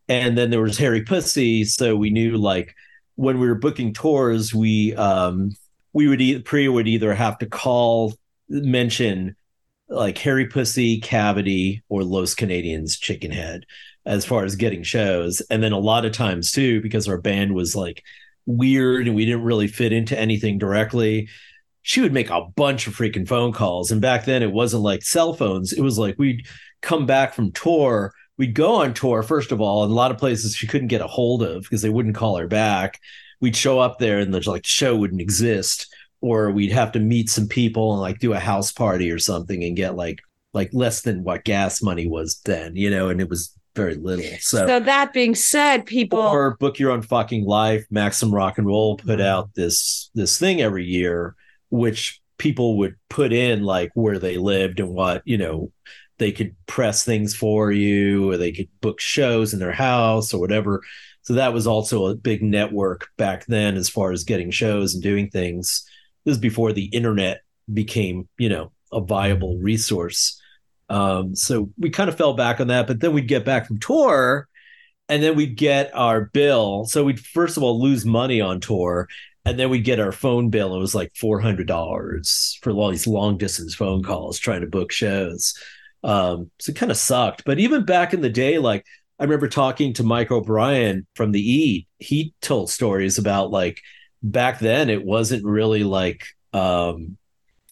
And 0.09 0.37
then 0.37 0.51
there 0.51 0.61
was 0.61 0.77
Harry 0.77 1.03
Pussy, 1.03 1.65
so 1.65 1.97
we 1.97 2.11
knew 2.11 2.37
like 2.37 2.75
when 3.15 3.39
we 3.39 3.49
were 3.49 3.55
booking 3.55 3.95
tours, 3.95 4.55
we 4.55 4.95
um 4.97 5.53
we 5.93 6.07
would 6.09 6.21
e- 6.21 6.41
Priya 6.41 6.71
would 6.71 6.89
either 6.89 7.15
have 7.15 7.39
to 7.39 7.47
call 7.47 8.15
mention 8.49 9.37
like 9.89 10.19
Harry 10.19 10.47
Pussy, 10.47 11.01
Cavity, 11.01 11.83
or 11.89 12.05
Los 12.05 12.35
Canadians 12.35 12.99
Chickenhead 12.99 13.63
as 14.07 14.25
far 14.25 14.45
as 14.45 14.57
getting 14.57 14.83
shows. 14.83 15.41
And 15.51 15.63
then 15.63 15.73
a 15.73 15.79
lot 15.79 16.05
of 16.05 16.13
times 16.13 16.53
too, 16.53 16.81
because 16.81 17.09
our 17.09 17.21
band 17.21 17.55
was 17.55 17.77
like 17.77 18.03
weird 18.47 19.07
and 19.07 19.17
we 19.17 19.25
didn't 19.25 19.45
really 19.45 19.69
fit 19.69 19.93
into 19.93 20.19
anything 20.19 20.59
directly, 20.59 21.29
she 21.83 22.01
would 22.01 22.13
make 22.13 22.31
a 22.31 22.47
bunch 22.57 22.87
of 22.87 22.95
freaking 22.95 23.29
phone 23.29 23.53
calls. 23.53 23.91
And 23.91 24.01
back 24.01 24.25
then 24.25 24.43
it 24.43 24.53
wasn't 24.53 24.83
like 24.83 25.03
cell 25.03 25.33
phones. 25.35 25.73
It 25.73 25.83
was 25.83 25.99
like 25.99 26.17
we'd 26.19 26.47
come 26.83 27.07
back 27.07 27.35
from 27.35 27.53
tour. 27.53 28.13
We'd 28.37 28.55
go 28.55 28.77
on 28.77 28.95
tour, 28.95 29.23
first 29.23 29.53
of 29.53 29.61
all, 29.61 29.83
and 29.83 29.93
a 29.93 29.95
lot 29.95 30.11
of 30.11 30.19
places 30.19 30.55
she 30.55 30.67
couldn't 30.67 30.89
get 30.89 31.03
a 31.03 31.07
hold 31.07 31.43
of 31.43 31.63
because 31.63 31.83
they 31.83 31.91
wouldn't 31.91 32.17
call 32.17 32.37
her 32.39 32.49
back. 32.49 32.99
We'd 33.41 33.57
show 33.57 33.79
up 33.79 33.99
there 33.99 34.19
and 34.19 34.33
the 34.33 34.49
like 34.49 34.63
the 34.63 34.69
show 34.69 34.97
wouldn't 34.97 35.21
exist, 35.21 35.95
or 36.23 36.51
we'd 36.51 36.73
have 36.73 36.93
to 36.93 37.01
meet 37.01 37.29
some 37.29 37.49
people 37.49 37.93
and 37.93 38.01
like 38.01 38.19
do 38.19 38.33
a 38.33 38.39
house 38.39 38.73
party 38.73 39.11
or 39.11 39.19
something 39.19 39.63
and 39.63 39.77
get 39.77 39.95
like 39.95 40.21
like 40.53 40.71
less 40.73 41.03
than 41.03 41.23
what 41.23 41.45
gas 41.45 41.83
money 41.83 42.07
was 42.07 42.41
then, 42.45 42.77
you 42.77 42.91
know, 42.91 43.09
and 43.09 43.21
it 43.21 43.29
was 43.29 43.55
very 43.75 43.95
little. 43.95 44.25
So, 44.41 44.67
So 44.67 44.81
that 44.81 45.13
being 45.13 45.35
said, 45.35 45.87
people 45.87 46.19
or 46.19 46.57
book 46.57 46.79
your 46.79 46.91
own 46.91 47.03
fucking 47.03 47.45
life. 47.45 47.85
Maximum 47.91 48.35
Rock 48.35 48.59
and 48.59 48.67
Roll 48.67 48.97
put 48.97 49.19
mm-hmm. 49.19 49.23
out 49.23 49.55
this 49.55 50.11
this 50.15 50.39
thing 50.39 50.61
every 50.61 50.85
year, 50.85 51.35
which 51.71 52.21
people 52.39 52.79
would 52.79 52.97
put 53.09 53.33
in 53.33 53.63
like 53.63 53.91
where 53.95 54.19
they 54.19 54.39
lived 54.39 54.81
and 54.81 54.91
what 54.91 55.23
you 55.25 55.39
know 55.39 55.71
they 56.19 56.33
could 56.33 56.55
press 56.67 57.05
things 57.05 57.35
for 57.35 57.71
you, 57.73 58.31
or 58.31 58.37
they 58.37 58.53
could 58.53 58.69
book 58.81 59.01
shows 59.01 59.55
in 59.55 59.61
their 59.61 59.73
house 59.73 60.35
or 60.35 60.41
whatever. 60.41 60.83
So 61.23 61.35
that 61.35 61.53
was 61.53 61.67
also 61.67 62.07
a 62.07 62.15
big 62.15 62.43
network 62.43 63.09
back 63.17 63.47
then 63.47 63.77
as 63.77 63.89
far 63.89 64.11
as 64.13 64.25
getting 64.25 64.51
shows 64.51 64.95
and 64.95 65.03
doing 65.03 65.31
things. 65.31 65.85
This 66.25 66.33
is 66.33 66.39
before 66.39 66.73
the 66.73 66.87
internet 66.87 67.41
became, 67.73 68.29
you 68.39 68.49
know, 68.49 68.73
a 68.93 69.01
viable 69.01 69.59
resource. 69.59 70.40
Um, 70.91 71.35
so 71.37 71.71
we 71.79 71.89
kind 71.89 72.11
of 72.11 72.19
fell 72.19 72.35
back 72.35 72.61
on 72.61 72.67
that, 72.67 72.87
but 72.87 73.01
then 73.01 73.13
we'd 73.15 73.29
get 73.29 73.45
back 73.45 73.67
from 73.67 73.79
tour 73.79 74.49
and 75.09 75.23
then 75.23 75.37
we'd 75.37 75.57
get 75.57 75.95
our 75.95 76.23
bill. 76.27 76.85
So 76.85 77.05
we'd 77.05 77.21
first 77.21 77.57
of 77.57 77.63
all 77.63 77.81
lose 77.81 78.05
money 78.05 78.41
on 78.41 78.61
tour, 78.61 79.09
and 79.45 79.59
then 79.59 79.71
we'd 79.71 79.85
get 79.85 80.01
our 80.01 80.13
phone 80.13 80.51
bill. 80.51 80.75
It 80.77 80.81
was 80.81 80.95
like 80.95 81.13
four 81.17 81.41
hundred 81.41 81.67
dollars 81.67 82.59
for 82.63 82.73
all 82.73 82.91
these 82.91 83.07
long 83.07 83.39
distance 83.39 83.75
phone 83.75 84.03
calls 84.03 84.39
trying 84.39 84.61
to 84.61 84.67
book 84.67 84.93
shows. 84.93 85.55
Um, 86.05 86.51
so 86.61 86.71
it 86.71 86.77
kind 86.77 86.93
of 86.93 86.99
sucked. 86.99 87.45
But 87.45 87.59
even 87.59 87.85
back 87.85 88.15
in 88.15 88.21
the 88.21 88.31
day, 88.31 88.59
like 88.59 88.85
I 89.19 89.25
remember 89.25 89.49
talking 89.49 89.93
to 89.95 90.05
Mike 90.05 90.31
O'Brien 90.31 91.07
from 91.15 91.33
the 91.33 91.41
E, 91.41 91.87
He 91.99 92.35
told 92.41 92.71
stories 92.71 93.19
about 93.19 93.51
like 93.51 93.81
back 94.23 94.59
then 94.61 94.91
it 94.91 95.05
wasn't 95.05 95.45
really 95.45 95.85
like 95.85 96.27
um, 96.53 97.17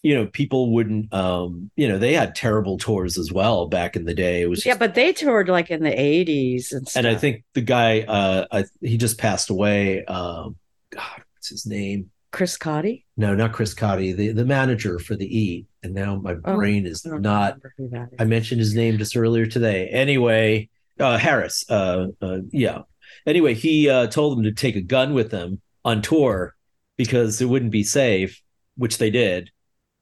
you 0.02 0.14
know 0.14 0.26
people 0.26 0.72
wouldn't 0.72 1.12
um 1.12 1.70
you 1.76 1.88
know 1.88 1.98
they 1.98 2.12
had 2.14 2.34
terrible 2.34 2.78
tours 2.78 3.18
as 3.18 3.32
well 3.32 3.66
back 3.66 3.96
in 3.96 4.04
the 4.04 4.14
day 4.14 4.42
it 4.42 4.48
was 4.48 4.64
yeah 4.64 4.76
but 4.76 4.94
they 4.94 5.12
toured 5.12 5.48
like 5.48 5.70
in 5.70 5.82
the 5.82 5.90
80s 5.90 6.72
and 6.72 6.88
stuff. 6.88 7.00
and 7.00 7.06
i 7.08 7.14
think 7.16 7.44
the 7.54 7.60
guy 7.60 8.00
uh 8.02 8.46
I, 8.52 8.64
he 8.80 8.96
just 8.96 9.18
passed 9.18 9.50
away 9.50 10.04
um 10.04 10.56
god 10.90 11.22
what's 11.34 11.48
his 11.48 11.66
name 11.66 12.10
chris 12.30 12.56
cotty 12.56 13.04
no 13.16 13.34
not 13.34 13.52
chris 13.52 13.74
cotty 13.74 14.14
the 14.16 14.32
the 14.32 14.44
manager 14.44 14.98
for 14.98 15.16
the 15.16 15.26
E. 15.38 15.66
and 15.82 15.94
now 15.94 16.16
my 16.16 16.34
Oh, 16.44 16.54
brain 16.56 16.86
is 16.86 17.04
I 17.04 17.16
not 17.18 17.54
remember 17.54 17.74
who 17.76 17.88
that 17.90 18.08
is. 18.12 18.16
i 18.20 18.24
mentioned 18.24 18.60
his 18.60 18.74
name 18.74 18.98
just 18.98 19.16
earlier 19.16 19.46
today 19.46 19.88
anyway 19.88 20.68
uh 21.00 21.18
harris 21.18 21.64
uh, 21.70 22.08
uh 22.22 22.38
yeah 22.50 22.82
anyway 23.26 23.54
he 23.54 23.88
uh 23.88 24.06
told 24.06 24.36
them 24.36 24.44
to 24.44 24.52
take 24.52 24.76
a 24.76 24.80
gun 24.80 25.12
with 25.14 25.30
them 25.30 25.60
on 25.84 26.02
tour 26.02 26.54
because 26.96 27.40
it 27.40 27.46
wouldn't 27.46 27.72
be 27.72 27.82
safe 27.82 28.40
which 28.76 28.98
they 28.98 29.10
did 29.10 29.50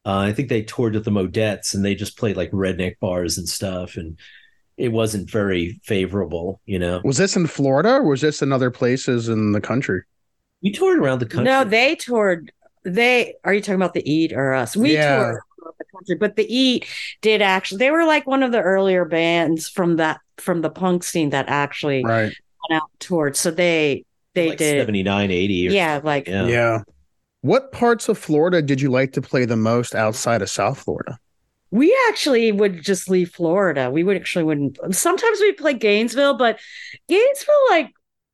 uh, 0.07 0.19
I 0.19 0.31
think 0.33 0.47
they 0.49 0.61
toured 0.63 0.93
with 0.93 1.03
the 1.05 1.11
Modettes 1.11 1.73
and 1.75 1.83
they 1.83 1.93
just 1.95 2.17
played 2.17 2.37
like 2.37 2.49
redneck 2.51 2.97
bars 2.99 3.37
and 3.37 3.47
stuff, 3.49 3.97
and 3.97 4.17
it 4.77 4.89
wasn't 4.93 5.29
very 5.29 5.79
favorable. 5.83 6.61
You 6.65 6.79
know, 6.79 7.01
Was 7.03 7.17
this 7.17 7.35
in 7.35 7.45
Florida 7.47 7.95
or 7.95 8.03
was 8.03 8.21
this 8.21 8.41
in 8.41 8.51
other 8.53 8.71
places 8.71 9.27
in 9.29 9.51
the 9.51 9.61
country? 9.61 10.01
we 10.63 10.71
toured 10.71 10.97
around 10.97 11.19
the 11.19 11.25
country. 11.27 11.45
no 11.45 11.63
they 11.63 11.93
toured 11.95 12.51
they 12.83 13.35
are 13.43 13.53
you 13.53 13.61
talking 13.61 13.75
about 13.75 13.93
the 13.93 14.01
eat 14.11 14.33
or 14.33 14.55
us 14.55 14.75
we 14.75 14.93
Yeah. 14.93 15.17
toured 15.17 15.35
around 15.35 15.73
the 15.77 15.85
country 15.95 16.15
but 16.15 16.35
the 16.35 16.47
eat 16.51 16.87
did 17.21 17.43
actually 17.43 17.77
they 17.77 17.91
were 17.91 18.05
like 18.05 18.25
one 18.25 18.41
of 18.41 18.51
the 18.51 18.59
earlier 18.61 19.05
bands 19.05 19.69
from 19.69 19.97
that 19.97 20.19
from 20.37 20.61
the 20.61 20.71
punk 20.71 21.03
scene 21.03 21.29
that 21.29 21.45
actually 21.47 22.03
Right. 22.03 22.33
went 22.69 22.81
out 22.81 22.89
and 22.91 22.99
toured 22.99 23.35
so 23.37 23.51
they 23.51 24.03
they 24.33 24.49
like 24.49 24.57
did 24.57 24.79
79, 24.79 25.29
80. 25.29 25.67
Or 25.67 25.71
yeah 25.71 25.99
like 26.03 26.27
yeah. 26.27 26.47
Yeah. 26.47 26.79
What 27.47 27.71
parts 27.71 28.09
of 28.09 28.17
Florida 28.17 28.61
did 28.61 28.81
you 28.81 28.91
like 28.91 29.13
to 29.13 29.21
play 29.21 29.45
the 29.45 29.55
most 29.55 29.95
outside 29.95 30.41
of 30.41 30.49
South 30.49 30.79
Florida? 30.79 31.17
we 31.69 31.97
actually 32.07 32.51
would 32.51 32.81
just 32.81 33.09
leave 33.09 33.29
Florida. 33.31 33.89
We 33.91 34.03
would 34.03 34.15
actually 34.15 34.43
wouldn't. 34.45 34.77
Sometimes 34.95 35.39
we'd 35.39 35.57
play 35.57 35.73
Gainesville, 35.73 36.37
but 36.37 36.59
Gainesville, 37.09 37.69
like 37.69 37.91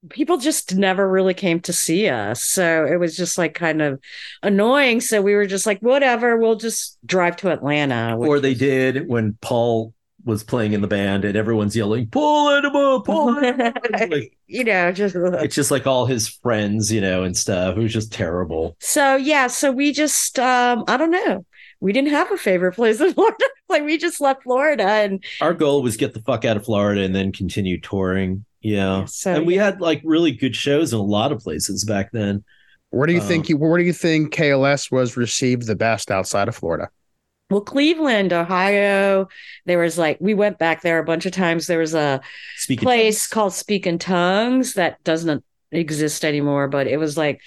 people 0.09 0.37
just 0.37 0.75
never 0.75 1.07
really 1.09 1.33
came 1.33 1.59
to 1.61 1.73
see 1.73 2.07
us. 2.09 2.43
So 2.43 2.85
it 2.85 2.97
was 2.97 3.15
just 3.17 3.37
like 3.37 3.55
kind 3.55 3.81
of 3.81 3.99
annoying. 4.43 5.01
So 5.01 5.21
we 5.21 5.33
were 5.33 5.47
just 5.47 5.65
like, 5.65 5.79
whatever, 5.79 6.37
we'll 6.37 6.57
just 6.57 6.97
drive 7.05 7.35
to 7.37 7.51
Atlanta. 7.51 8.15
Or 8.17 8.39
they 8.39 8.49
was- 8.49 8.59
did 8.59 9.07
when 9.07 9.37
Paul 9.41 9.93
was 10.25 10.43
playing 10.43 10.73
in 10.73 10.81
the 10.81 10.87
band 10.87 11.25
and 11.25 11.35
everyone's 11.35 11.75
yelling, 11.75 12.07
"Pull 12.07 12.49
Enema, 12.51 13.01
pull 13.03 13.37
Enema!" 13.37 13.73
like, 14.09 14.37
you 14.47 14.63
know, 14.63 14.91
just 14.91 15.15
it's 15.15 15.55
just 15.55 15.71
like 15.71 15.85
all 15.87 16.05
his 16.05 16.27
friends, 16.29 16.91
you 16.91 17.01
know, 17.01 17.23
and 17.23 17.35
stuff. 17.35 17.77
It 17.77 17.81
was 17.81 17.93
just 17.93 18.11
terrible. 18.13 18.75
so 18.79 19.15
yeah. 19.15 19.47
So 19.47 19.71
we 19.71 19.91
just, 19.91 20.39
um, 20.39 20.83
I 20.87 20.97
don't 20.97 21.11
know. 21.11 21.45
We 21.79 21.91
didn't 21.91 22.11
have 22.11 22.31
a 22.31 22.37
favorite 22.37 22.73
place 22.75 23.01
in 23.01 23.13
Florida. 23.15 23.45
like 23.69 23.83
we 23.83 23.97
just 23.97 24.21
left 24.21 24.43
Florida 24.43 24.83
and 24.83 25.23
Our 25.41 25.53
goal 25.53 25.81
was 25.81 25.97
get 25.97 26.13
the 26.13 26.21
fuck 26.21 26.45
out 26.45 26.55
of 26.57 26.63
Florida 26.65 27.01
and 27.01 27.13
then 27.13 27.31
continue 27.33 27.79
touring. 27.81 28.45
Yeah. 28.61 29.03
So, 29.05 29.33
and 29.33 29.45
we 29.45 29.55
yeah. 29.55 29.65
had 29.65 29.81
like 29.81 30.01
really 30.05 30.31
good 30.31 30.55
shows 30.55 30.93
in 30.93 30.99
a 30.99 31.03
lot 31.03 31.33
of 31.33 31.39
places 31.39 31.83
back 31.83 32.11
then. 32.13 32.43
Where 32.91 33.07
do 33.07 33.13
you 33.13 33.19
Um, 33.19 33.27
think 33.27 33.49
you 33.49 33.57
where 33.57 33.77
do 33.77 33.83
you 33.83 33.91
think 33.91 34.33
KLS 34.33 34.91
was 34.91 35.17
received 35.17 35.67
the 35.67 35.75
best 35.75 36.11
outside 36.11 36.47
of 36.47 36.55
Florida? 36.55 36.89
Well, 37.53 37.61
Cleveland, 37.61 38.33
Ohio, 38.33 39.27
there 39.67 39.77
was 39.77 39.95
like 39.95 40.17
we 40.19 40.33
went 40.33 40.57
back 40.57 40.81
there 40.81 40.97
a 40.97 41.05
bunch 41.05 41.27
of 41.27 41.33
times. 41.33 41.67
There 41.67 41.77
was 41.77 41.93
a 41.93 42.19
Speaking 42.57 42.83
place 42.83 43.27
called 43.27 43.53
Speak 43.53 43.85
in 43.85 43.99
Tongues 43.99 44.73
that 44.73 45.03
doesn't 45.03 45.43
exist 45.71 46.25
anymore, 46.25 46.67
but 46.67 46.87
it 46.87 46.97
was 46.97 47.15
like, 47.15 47.41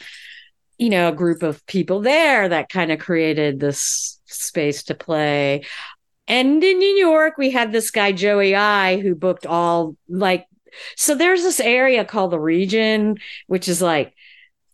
you 0.79 0.91
know, 0.91 1.09
a 1.09 1.13
group 1.13 1.43
of 1.43 1.67
people 1.67 2.03
there 2.03 2.49
that 2.49 2.69
kind 2.69 2.93
of 2.93 3.01
created 3.01 3.59
this 3.59 4.21
space 4.27 4.85
to 4.85 4.95
play. 4.95 5.65
And 6.29 6.63
in 6.63 6.79
New 6.79 6.97
York, 6.97 7.37
we 7.37 7.51
had 7.51 7.73
this 7.73 7.91
guy, 7.91 8.13
Joey 8.13 8.55
I, 8.55 9.01
who 9.01 9.17
booked 9.17 9.45
all 9.45 9.97
like, 10.09 10.47
so 10.95 11.17
there's 11.17 11.43
this 11.43 11.59
area 11.59 12.05
called 12.05 12.31
the 12.31 12.39
region, 12.39 13.17
which 13.49 13.67
is 13.67 13.83
like, 13.83 14.15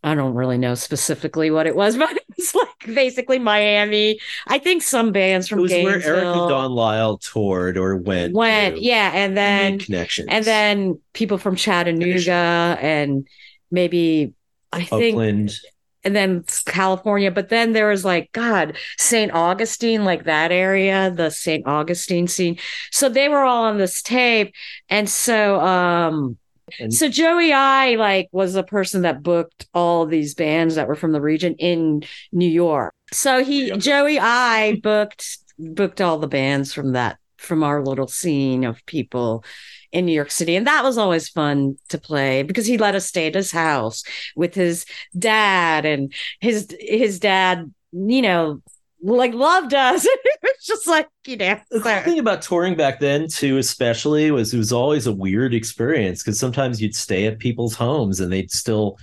I 0.03 0.15
don't 0.15 0.33
really 0.33 0.57
know 0.57 0.75
specifically 0.75 1.49
what 1.49 1.65
it 1.65 1.75
was, 1.75 1.97
but 1.97 2.11
it 2.11 2.23
was 2.37 2.53
like 2.55 2.95
basically 2.95 3.39
Miami. 3.39 4.19
I 4.47 4.59
think 4.59 4.83
some 4.83 5.11
bands 5.11 5.47
it 5.47 5.49
from 5.49 5.61
was 5.61 5.71
where 5.71 6.01
Erica 6.01 6.23
Dawn 6.23 6.71
Lyle 6.71 7.17
toured 7.17 7.77
or 7.77 7.95
went. 7.97 8.33
went, 8.33 8.81
yeah, 8.81 9.11
and 9.13 9.37
then 9.37 9.79
connections. 9.79 10.27
and 10.29 10.45
then 10.45 10.99
people 11.13 11.37
from 11.37 11.55
Chattanooga 11.55 12.77
and 12.81 13.27
maybe 13.71 14.33
I 14.71 14.83
think 14.83 15.15
Oakland. 15.15 15.55
and 16.03 16.15
then 16.15 16.43
California. 16.65 17.31
But 17.31 17.49
then 17.49 17.71
there 17.71 17.87
was 17.87 18.03
like, 18.03 18.31
God, 18.33 18.75
St. 18.97 19.31
Augustine, 19.31 20.03
like 20.03 20.25
that 20.25 20.51
area, 20.51 21.11
the 21.11 21.29
St. 21.29 21.65
Augustine 21.65 22.27
scene. 22.27 22.57
So 22.91 23.07
they 23.07 23.29
were 23.29 23.43
all 23.43 23.63
on 23.63 23.77
this 23.77 24.01
tape. 24.01 24.53
And 24.89 25.09
so 25.09 25.59
um 25.61 26.37
And- 26.79 26.93
so 26.93 27.09
Joey 27.09 27.53
I 27.53 27.95
like 27.95 28.29
was 28.31 28.53
the 28.53 28.63
person 28.63 29.03
that 29.03 29.23
booked 29.23 29.67
all 29.73 30.05
these 30.05 30.33
bands 30.33 30.75
that 30.75 30.87
were 30.87 30.95
from 30.95 31.11
the 31.11 31.21
region 31.21 31.55
in 31.59 32.03
New 32.31 32.49
York. 32.49 32.93
So 33.11 33.43
he 33.43 33.71
oh, 33.71 33.77
Joey 33.77 34.19
I 34.19 34.79
booked 34.81 35.37
booked 35.59 36.01
all 36.01 36.17
the 36.17 36.27
bands 36.27 36.73
from 36.73 36.93
that 36.93 37.17
from 37.37 37.63
our 37.63 37.83
little 37.83 38.07
scene 38.07 38.63
of 38.63 38.85
people 38.85 39.43
in 39.91 40.05
New 40.05 40.13
York 40.13 40.31
City. 40.31 40.55
And 40.55 40.65
that 40.65 40.83
was 40.83 40.97
always 40.97 41.29
fun 41.29 41.77
to 41.89 41.97
play 41.97 42.43
because 42.43 42.65
he 42.65 42.77
let 42.77 42.95
us 42.95 43.05
stay 43.05 43.27
at 43.27 43.35
his 43.35 43.51
house 43.51 44.03
with 44.35 44.55
his 44.55 44.85
dad 45.17 45.85
and 45.85 46.11
his 46.39 46.75
his 46.79 47.19
dad, 47.19 47.71
you 47.91 48.21
know, 48.21 48.61
like 49.03 49.33
loved 49.33 49.73
us. 49.73 50.05
it 50.09 50.39
was 50.41 50.65
just 50.65 50.87
like, 50.87 51.07
you 51.27 51.37
know, 51.37 51.59
The 51.69 51.81
cool 51.81 51.99
thing 51.99 52.19
about 52.19 52.41
touring 52.41 52.75
back 52.75 52.99
then, 52.99 53.27
too, 53.27 53.57
especially, 53.57 54.31
was 54.31 54.53
it 54.53 54.57
was 54.57 54.71
always 54.71 55.07
a 55.07 55.13
weird 55.13 55.53
experience 55.53 56.23
because 56.23 56.39
sometimes 56.39 56.81
you'd 56.81 56.95
stay 56.95 57.25
at 57.25 57.39
people's 57.39 57.75
homes 57.75 58.19
and 58.19 58.31
they'd 58.31 58.51
still 58.51 58.97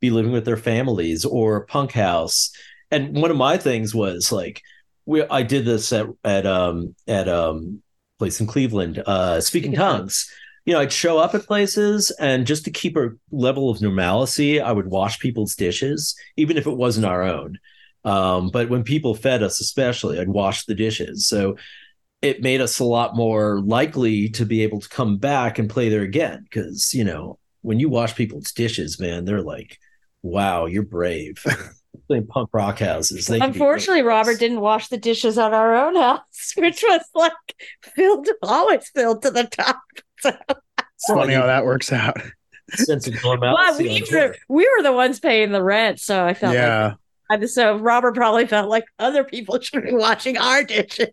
be 0.00 0.10
living 0.10 0.32
with 0.32 0.44
their 0.44 0.58
families 0.58 1.24
or 1.24 1.66
punk 1.66 1.92
house. 1.92 2.50
And 2.90 3.16
one 3.16 3.30
of 3.30 3.36
my 3.36 3.56
things 3.56 3.94
was 3.94 4.30
like, 4.30 4.62
we 5.06 5.22
I 5.22 5.42
did 5.42 5.64
this 5.64 5.92
at 5.92 6.06
at 6.24 6.46
um 6.46 6.94
at 7.06 7.28
um 7.28 7.82
place 8.18 8.40
in 8.40 8.46
Cleveland, 8.46 9.02
uh, 9.06 9.40
speaking 9.40 9.72
Speaking 9.72 9.78
tongues. 9.78 10.30
You 10.64 10.72
know, 10.72 10.80
I'd 10.80 10.92
show 10.92 11.18
up 11.18 11.34
at 11.34 11.46
places 11.46 12.10
and 12.18 12.44
just 12.44 12.64
to 12.64 12.72
keep 12.72 12.96
a 12.96 13.10
level 13.30 13.70
of 13.70 13.80
normalcy, 13.80 14.60
I 14.60 14.72
would 14.72 14.88
wash 14.88 15.20
people's 15.20 15.54
dishes, 15.54 16.16
even 16.36 16.56
if 16.56 16.66
it 16.66 16.76
wasn't 16.76 17.06
our 17.06 17.22
own. 17.22 17.58
Um, 18.06 18.48
but 18.50 18.70
when 18.70 18.84
people 18.84 19.14
fed 19.14 19.42
us, 19.42 19.60
especially, 19.60 20.18
I'd 20.20 20.28
wash 20.28 20.64
the 20.64 20.74
dishes. 20.74 21.28
So 21.28 21.56
it 22.22 22.40
made 22.42 22.60
us 22.60 22.78
a 22.78 22.84
lot 22.84 23.14
more 23.16 23.60
likely 23.60 24.28
to 24.30 24.46
be 24.46 24.62
able 24.62 24.80
to 24.80 24.88
come 24.88 25.18
back 25.18 25.58
and 25.58 25.68
play 25.68 25.88
there 25.88 26.02
again. 26.02 26.44
Because, 26.44 26.94
you 26.94 27.04
know, 27.04 27.38
when 27.62 27.80
you 27.80 27.88
wash 27.88 28.14
people's 28.14 28.52
dishes, 28.52 28.98
man, 29.00 29.24
they're 29.24 29.42
like, 29.42 29.78
wow, 30.22 30.66
you're 30.66 30.82
brave. 30.84 31.44
Playing 32.08 32.26
punk 32.28 32.50
rock 32.52 32.78
houses. 32.78 33.26
They 33.26 33.38
can 33.40 33.50
be 33.50 33.54
Unfortunately. 33.58 34.02
Robert 34.02 34.38
didn't 34.38 34.60
wash 34.60 34.86
the 34.88 34.96
dishes 34.98 35.36
at 35.38 35.52
our 35.52 35.74
own 35.74 35.96
house, 35.96 36.52
which 36.56 36.82
was 36.86 37.00
like 37.14 37.32
filled, 37.96 38.28
always 38.42 38.88
filled 38.94 39.22
to 39.22 39.30
the 39.32 39.44
top. 39.44 39.80
So, 40.20 40.30
It's 40.78 41.06
funny 41.08 41.34
how 41.34 41.46
that 41.46 41.64
works 41.64 41.92
out. 41.92 42.16
sense 42.70 43.06
of 43.08 43.14
but 43.22 43.40
normalcy. 43.40 43.88
we 44.08 44.16
were, 44.16 44.36
we 44.48 44.68
were 44.76 44.82
the 44.84 44.92
ones 44.92 45.18
paying 45.20 45.50
the 45.52 45.62
rent. 45.62 45.98
So 46.00 46.24
I 46.24 46.32
felt 46.34 46.54
Yeah. 46.54 46.84
like, 46.84 46.92
I- 46.94 46.96
so 47.46 47.78
Robert 47.78 48.14
probably 48.14 48.46
felt 48.46 48.68
like 48.68 48.84
other 48.98 49.24
people 49.24 49.60
should 49.60 49.84
be 49.84 49.92
watching 49.92 50.36
our 50.36 50.64
dishes. 50.64 51.08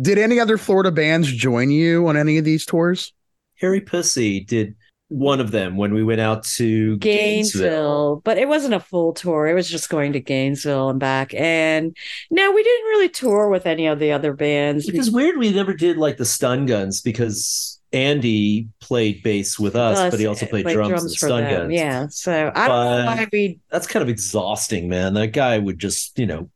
Did 0.00 0.18
any 0.18 0.40
other 0.40 0.58
Florida 0.58 0.90
bands 0.90 1.30
join 1.32 1.70
you 1.70 2.06
on 2.08 2.16
any 2.16 2.38
of 2.38 2.44
these 2.44 2.64
tours? 2.66 3.12
Harry 3.60 3.80
Pussy 3.80 4.40
did 4.40 4.74
one 5.08 5.40
of 5.40 5.50
them 5.52 5.76
when 5.76 5.94
we 5.94 6.02
went 6.02 6.20
out 6.20 6.44
to 6.44 6.96
Gainesville, 6.96 7.60
Gainesville. 7.60 8.22
but 8.24 8.38
it 8.38 8.48
wasn't 8.48 8.74
a 8.74 8.80
full 8.80 9.12
tour. 9.12 9.46
It 9.46 9.54
was 9.54 9.68
just 9.68 9.88
going 9.88 10.12
to 10.14 10.20
Gainesville 10.20 10.90
and 10.90 10.98
back. 10.98 11.32
And 11.34 11.96
no, 12.30 12.50
we 12.50 12.62
didn't 12.62 12.86
really 12.86 13.08
tour 13.08 13.48
with 13.48 13.66
any 13.66 13.86
of 13.86 13.98
the 13.98 14.12
other 14.12 14.32
bands. 14.32 14.86
Which 14.86 14.96
is 14.96 15.10
weird. 15.10 15.36
We 15.36 15.52
never 15.52 15.74
did 15.74 15.98
like 15.98 16.16
the 16.16 16.24
Stun 16.24 16.66
Guns 16.66 17.00
because 17.00 17.73
Andy 17.94 18.68
played 18.80 19.22
bass 19.22 19.58
with 19.58 19.76
us, 19.76 20.10
but 20.10 20.20
he 20.20 20.26
also 20.26 20.46
played 20.46 20.64
played 20.64 20.74
drums, 20.74 21.02
in 21.04 21.08
for 21.10 21.26
Stun 21.26 21.44
them. 21.44 21.60
Guns. 21.62 21.72
Yeah. 21.72 22.06
So 22.08 22.52
I 22.54 22.68
don't 22.68 22.84
know 22.84 23.06
why 23.06 23.28
we 23.32 23.60
That's 23.70 23.86
kind 23.86 24.02
of 24.02 24.08
exhausting, 24.08 24.88
man. 24.88 25.14
That 25.14 25.28
guy 25.28 25.58
would 25.58 25.78
just, 25.78 26.18
you 26.18 26.26
know, 26.26 26.50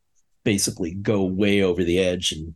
basically 0.44 0.94
go 0.94 1.22
way 1.24 1.62
over 1.62 1.84
the 1.84 1.98
edge 1.98 2.32
and 2.32 2.54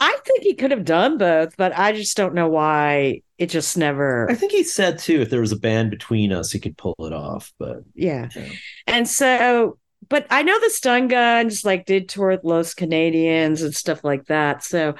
I 0.00 0.16
think 0.24 0.42
he 0.42 0.54
could 0.54 0.70
have 0.70 0.84
done 0.84 1.18
both, 1.18 1.56
but 1.58 1.76
I 1.76 1.92
just 1.92 2.16
don't 2.16 2.32
know 2.32 2.48
why 2.48 3.20
it 3.36 3.50
just 3.50 3.76
never. 3.76 4.30
I 4.30 4.34
think 4.34 4.52
he 4.52 4.64
said 4.64 4.98
too 4.98 5.20
if 5.20 5.30
there 5.30 5.40
was 5.42 5.52
a 5.52 5.58
band 5.58 5.90
between 5.90 6.32
us 6.32 6.52
he 6.52 6.58
could 6.58 6.78
pull 6.78 6.94
it 7.00 7.12
off, 7.12 7.52
but 7.58 7.82
yeah. 7.94 8.28
yeah. 8.34 8.48
And 8.86 9.06
so, 9.06 9.78
but 10.08 10.26
I 10.30 10.42
know 10.42 10.58
the 10.60 10.70
Stun 10.70 11.08
Guns 11.08 11.64
like 11.64 11.86
did 11.86 12.08
tour 12.08 12.30
with 12.30 12.44
Los 12.44 12.74
Canadians 12.74 13.62
and 13.62 13.74
stuff 13.74 14.04
like 14.04 14.26
that. 14.26 14.64
So 14.64 14.94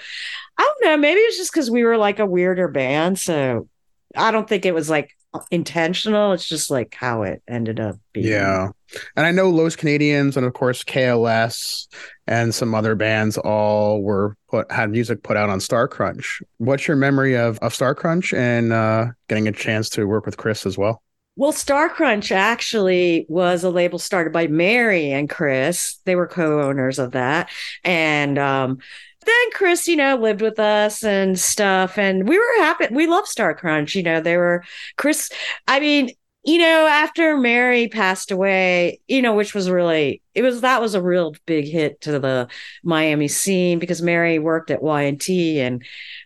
I 0.59 0.63
don't 0.63 0.91
know. 0.91 0.97
Maybe 0.97 1.21
it's 1.21 1.37
just 1.37 1.53
because 1.53 1.71
we 1.71 1.85
were 1.85 1.97
like 1.97 2.19
a 2.19 2.27
weirder 2.27 2.69
band. 2.69 3.19
So 3.19 3.69
I 4.17 4.31
don't 4.31 4.49
think 4.49 4.65
it 4.65 4.75
was 4.75 4.91
like 4.91 5.17
intentional. 5.51 6.33
It's 6.33 6.47
just 6.47 6.71
like 6.71 6.95
how 6.95 7.23
it 7.23 7.43
ended 7.49 7.81
up 7.81 7.97
being. 8.13 8.27
Yeah. 8.27 8.71
And 9.17 9.27
I 9.27 9.33
know 9.33 9.51
Los 9.51 9.75
Canadians 9.77 10.37
and 10.37 10.47
of 10.47 10.53
course 10.53 10.85
KLS 10.85 11.89
and 12.27 12.55
some 12.55 12.75
other 12.75 12.95
bands 12.95 13.37
all 13.39 14.03
were 14.03 14.37
put 14.49 14.71
had 14.71 14.91
music 14.91 15.23
put 15.23 15.37
out 15.37 15.51
on 15.51 15.61
Star 15.61 15.89
Crunch. 15.89 16.41
What's 16.59 16.87
your 16.87 16.97
memory 16.97 17.37
of, 17.37 17.59
of 17.59 17.75
Star 17.75 17.95
Crunch 17.95 18.33
and 18.33 18.73
uh, 18.73 19.07
getting 19.29 19.49
a 19.49 19.53
chance 19.53 19.89
to 19.91 20.07
work 20.07 20.27
with 20.27 20.37
Chris 20.37 20.65
as 20.67 20.79
well? 20.79 21.03
Well, 21.37 21.53
Star 21.53 21.89
Crunch 21.89 22.30
actually 22.30 23.26
was 23.28 23.64
a 23.64 23.70
label 23.70 23.99
started 23.99 24.32
by 24.32 24.47
Mary 24.47 25.11
and 25.11 25.28
Chris. 25.28 25.99
They 26.05 26.14
were 26.14 26.28
co-owners 26.28 26.99
of 26.99 27.12
that. 27.12 27.51
And 27.82 28.39
um 28.39 28.78
then 29.26 29.51
Chris, 29.55 29.89
you 29.89 29.97
know, 29.97 30.16
lived 30.16 30.43
with 30.43 30.59
us 30.61 31.03
and 31.03 31.39
stuff. 31.39 31.97
And 31.99 32.28
we 32.28 32.39
were 32.39 32.45
happy. 32.59 32.89
We 32.93 33.07
love 33.07 33.26
Star 33.26 33.55
Crunch. 33.55 33.95
You 33.95 34.03
know, 34.03 34.20
they 34.20 34.37
were 34.37 34.62
Chris. 34.99 35.30
I 35.66 35.80
mean, 35.80 36.11
you 36.45 36.59
know, 36.59 36.87
after 36.87 37.39
Mary 37.39 37.89
passed 37.89 38.30
away, 38.30 39.01
you 39.09 39.22
know, 39.22 39.35
which 39.35 39.55
was 39.55 39.70
really 39.70 40.20
it 40.35 40.43
was 40.43 40.61
that 40.61 40.80
was 40.82 40.95
a 40.95 41.01
real 41.03 41.35
big 41.47 41.66
hit 41.66 42.03
to 42.03 42.18
the 42.18 42.49
Miami 42.82 43.28
scene 43.28 43.78
because 43.78 44.03
Mary 44.03 44.39
worked 44.39 44.70
at 44.70 44.82
Y&T 44.82 45.59
and 45.61 45.82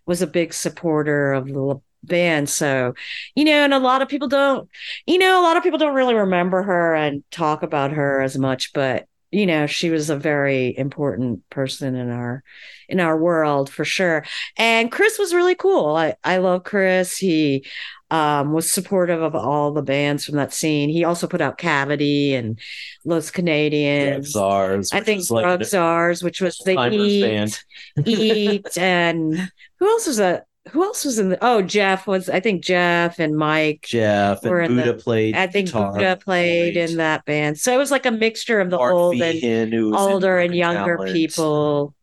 was 0.07 0.21
a 0.21 0.27
big 0.27 0.53
supporter 0.53 1.33
of 1.33 1.47
the 1.47 1.81
band. 2.03 2.49
So, 2.49 2.95
you 3.35 3.45
know, 3.45 3.65
and 3.65 3.75
a 3.75 3.79
lot 3.79 4.03
of 4.03 4.09
people 4.09 4.29
don't, 4.29 4.69
you 5.07 5.19
know, 5.19 5.41
a 5.41 5.45
lot 5.45 5.57
of 5.57 5.63
people 5.63 5.79
don't 5.79 5.95
really 5.95 6.15
remember 6.15 6.63
her 6.63 6.95
and 6.95 7.23
talk 7.31 7.63
about 7.63 7.93
her 7.93 8.21
as 8.21 8.39
much, 8.39 8.73
but 8.73 9.07
you 9.31 9.45
know, 9.45 9.67
she 9.67 9.91
was 9.91 10.09
a 10.09 10.17
very 10.17 10.77
important 10.77 11.49
person 11.51 11.95
in 11.95 12.11
our 12.11 12.43
in 12.89 12.99
our 12.99 13.17
world 13.17 13.69
for 13.69 13.85
sure. 13.85 14.25
And 14.57 14.91
Chris 14.91 15.19
was 15.19 15.35
really 15.35 15.55
cool. 15.55 15.97
I 15.97 16.17
I 16.25 16.39
love 16.39 16.65
Chris. 16.65 17.19
He 17.19 17.67
um, 18.11 18.53
was 18.53 18.71
supportive 18.71 19.21
of 19.21 19.35
all 19.35 19.73
the 19.73 19.83
bands 19.83 20.25
from 20.25 20.37
that 20.37 20.55
scene. 20.55 20.89
He 20.89 21.05
also 21.05 21.27
put 21.27 21.43
out 21.43 21.59
Cavity 21.59 22.35
and 22.35 22.59
Los 23.05 23.31
Canadians. 23.31 24.31
Czars. 24.31 24.93
I 24.93 25.01
think 25.01 25.19
was 25.19 25.31
like 25.31 25.65
Czars, 25.65 26.23
which 26.23 26.41
was 26.41 26.57
the 26.65 26.73
Eat, 26.91 27.23
band. 27.23 27.61
Eat, 28.07 28.79
and 28.79 29.51
who 29.79 29.89
else 29.89 30.07
was 30.07 30.17
that? 30.17 30.47
Who 30.71 30.83
else 30.83 31.05
was 31.05 31.19
in 31.19 31.31
the? 31.31 31.39
Oh, 31.41 31.63
Jeff 31.63 32.07
was. 32.07 32.29
I 32.29 32.41
think 32.41 32.63
Jeff 32.63 33.19
and 33.19 33.37
Mike. 33.37 33.87
Jeff 33.89 34.43
Were 34.45 34.61
and 34.61 34.73
in 34.73 34.77
the- 34.77 34.83
Buddha 34.85 34.99
played. 35.03 35.35
I 35.35 35.47
think 35.47 35.73
Buddha 35.73 36.19
played 36.23 36.77
right. 36.77 36.91
in 36.91 36.99
that 36.99 37.25
band. 37.25 37.59
So 37.59 37.73
it 37.73 37.79
was 37.79 37.91
like 37.91 38.05
a 38.05 38.11
mixture 38.11 38.61
of 38.61 38.69
the 38.71 38.79
Art 38.79 38.93
old 38.93 39.21
and 39.21 39.39
Feehan, 39.41 39.97
older 39.97 40.39
and 40.39 40.55
younger 40.55 40.97
Talent. 40.97 41.15
people 41.15 41.95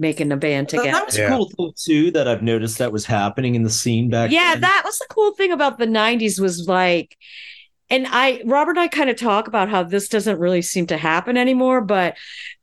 making 0.00 0.32
a 0.32 0.36
band 0.36 0.68
together. 0.68 0.90
That 0.92 1.06
was 1.06 1.18
Yeah. 1.18 1.28
cool 1.28 1.50
thing 1.56 1.72
too 1.76 2.10
that 2.12 2.26
I've 2.28 2.42
noticed 2.42 2.78
that 2.78 2.92
was 2.92 3.04
happening 3.04 3.54
in 3.54 3.62
the 3.62 3.70
scene 3.70 4.08
back 4.10 4.30
yeah, 4.30 4.52
then. 4.52 4.60
that 4.62 4.82
was 4.84 4.98
the 4.98 5.06
cool 5.10 5.34
thing 5.34 5.50
about 5.52 5.78
the 5.78 5.86
90s 5.86 6.38
was 6.40 6.68
like 6.68 7.16
and 7.90 8.06
I 8.08 8.42
Robert 8.44 8.72
and 8.72 8.80
I 8.80 8.88
kind 8.88 9.10
of 9.10 9.16
talk 9.16 9.48
about 9.48 9.68
how 9.68 9.82
this 9.82 10.08
doesn't 10.08 10.38
really 10.38 10.62
seem 10.62 10.86
to 10.88 10.96
happen 10.96 11.36
anymore, 11.36 11.80
but 11.80 12.16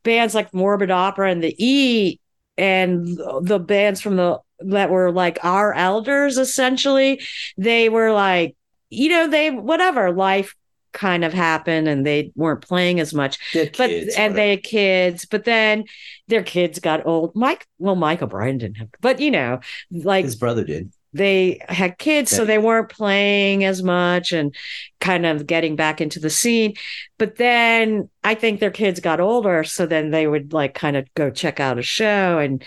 bands 0.03 0.35
like 0.35 0.53
Morbid 0.53 0.91
Opera 0.91 1.29
and 1.31 1.43
the 1.43 1.55
E 1.57 2.19
and 2.57 3.05
the 3.41 3.59
bands 3.59 3.99
from 4.01 4.15
the 4.15 4.39
that 4.59 4.89
were 4.89 5.11
like 5.11 5.39
our 5.43 5.73
elders 5.73 6.37
essentially, 6.37 7.21
they 7.57 7.89
were 7.89 8.11
like, 8.11 8.55
you 8.89 9.09
know, 9.09 9.27
they 9.27 9.51
whatever, 9.51 10.11
life 10.11 10.55
kind 10.95 11.25
of 11.25 11.33
happened 11.33 11.87
and 11.89 12.05
they 12.05 12.31
weren't 12.35 12.61
playing 12.61 13.01
as 13.01 13.13
much 13.13 13.37
but 13.75 13.89
kids, 13.89 14.15
and 14.15 14.33
whatever. 14.33 14.33
they 14.33 14.49
had 14.51 14.63
kids 14.63 15.25
but 15.25 15.43
then 15.43 15.83
their 16.29 16.41
kids 16.41 16.79
got 16.79 17.05
old 17.05 17.35
mike 17.35 17.67
well 17.79 17.97
mike 17.97 18.21
o'brien 18.21 18.57
didn't 18.57 18.77
have 18.77 18.87
but 19.01 19.19
you 19.19 19.29
know 19.29 19.59
like 19.91 20.23
his 20.23 20.37
brother 20.37 20.63
did. 20.63 20.89
they 21.11 21.59
had 21.67 21.97
kids 21.97 22.31
so 22.31 22.45
they 22.45 22.57
weren't 22.57 22.87
playing 22.87 23.65
as 23.65 23.83
much 23.83 24.31
and 24.31 24.55
kind 25.01 25.25
of 25.25 25.45
getting 25.45 25.75
back 25.75 25.99
into 25.99 26.17
the 26.17 26.29
scene 26.29 26.73
but 27.17 27.35
then 27.35 28.09
i 28.23 28.33
think 28.33 28.61
their 28.61 28.71
kids 28.71 29.01
got 29.01 29.19
older 29.19 29.65
so 29.65 29.85
then 29.85 30.11
they 30.11 30.25
would 30.25 30.53
like 30.53 30.73
kind 30.73 30.95
of 30.95 31.13
go 31.13 31.29
check 31.29 31.59
out 31.59 31.77
a 31.77 31.83
show 31.83 32.39
and 32.39 32.63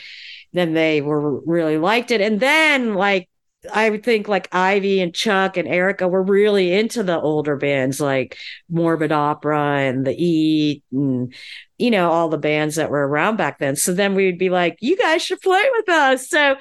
then 0.53 0.75
they 0.75 1.01
were 1.01 1.41
really 1.41 1.79
liked 1.79 2.11
it 2.11 2.21
and 2.21 2.41
then 2.41 2.95
like 2.95 3.29
I 3.73 3.91
would 3.91 4.05
think 4.05 4.29
like 4.29 4.49
Ivy 4.53 5.01
and 5.01 5.13
Chuck 5.13 5.57
and 5.57 5.67
Erica 5.67 6.07
were 6.07 6.23
really 6.23 6.73
into 6.73 7.03
the 7.03 7.21
older 7.21 7.57
bands 7.57 8.01
like 8.01 8.37
Morbid 8.71 9.11
Opera 9.11 9.79
and 9.81 10.07
The 10.07 10.15
Eat 10.15 10.85
and 10.93 11.35
you 11.77 11.91
know 11.91 12.11
all 12.11 12.29
the 12.29 12.39
bands 12.39 12.77
that 12.77 12.91
were 12.91 13.07
around 13.07 13.37
back 13.37 13.59
then. 13.59 13.75
So 13.77 13.93
then 13.93 14.15
we'd 14.15 14.39
be 14.39 14.51
like, 14.51 14.77
you 14.81 14.97
guys 14.97 15.23
should 15.23 15.41
play 15.41 15.65
with 15.73 15.89
us. 15.89 16.29
So 16.29 16.57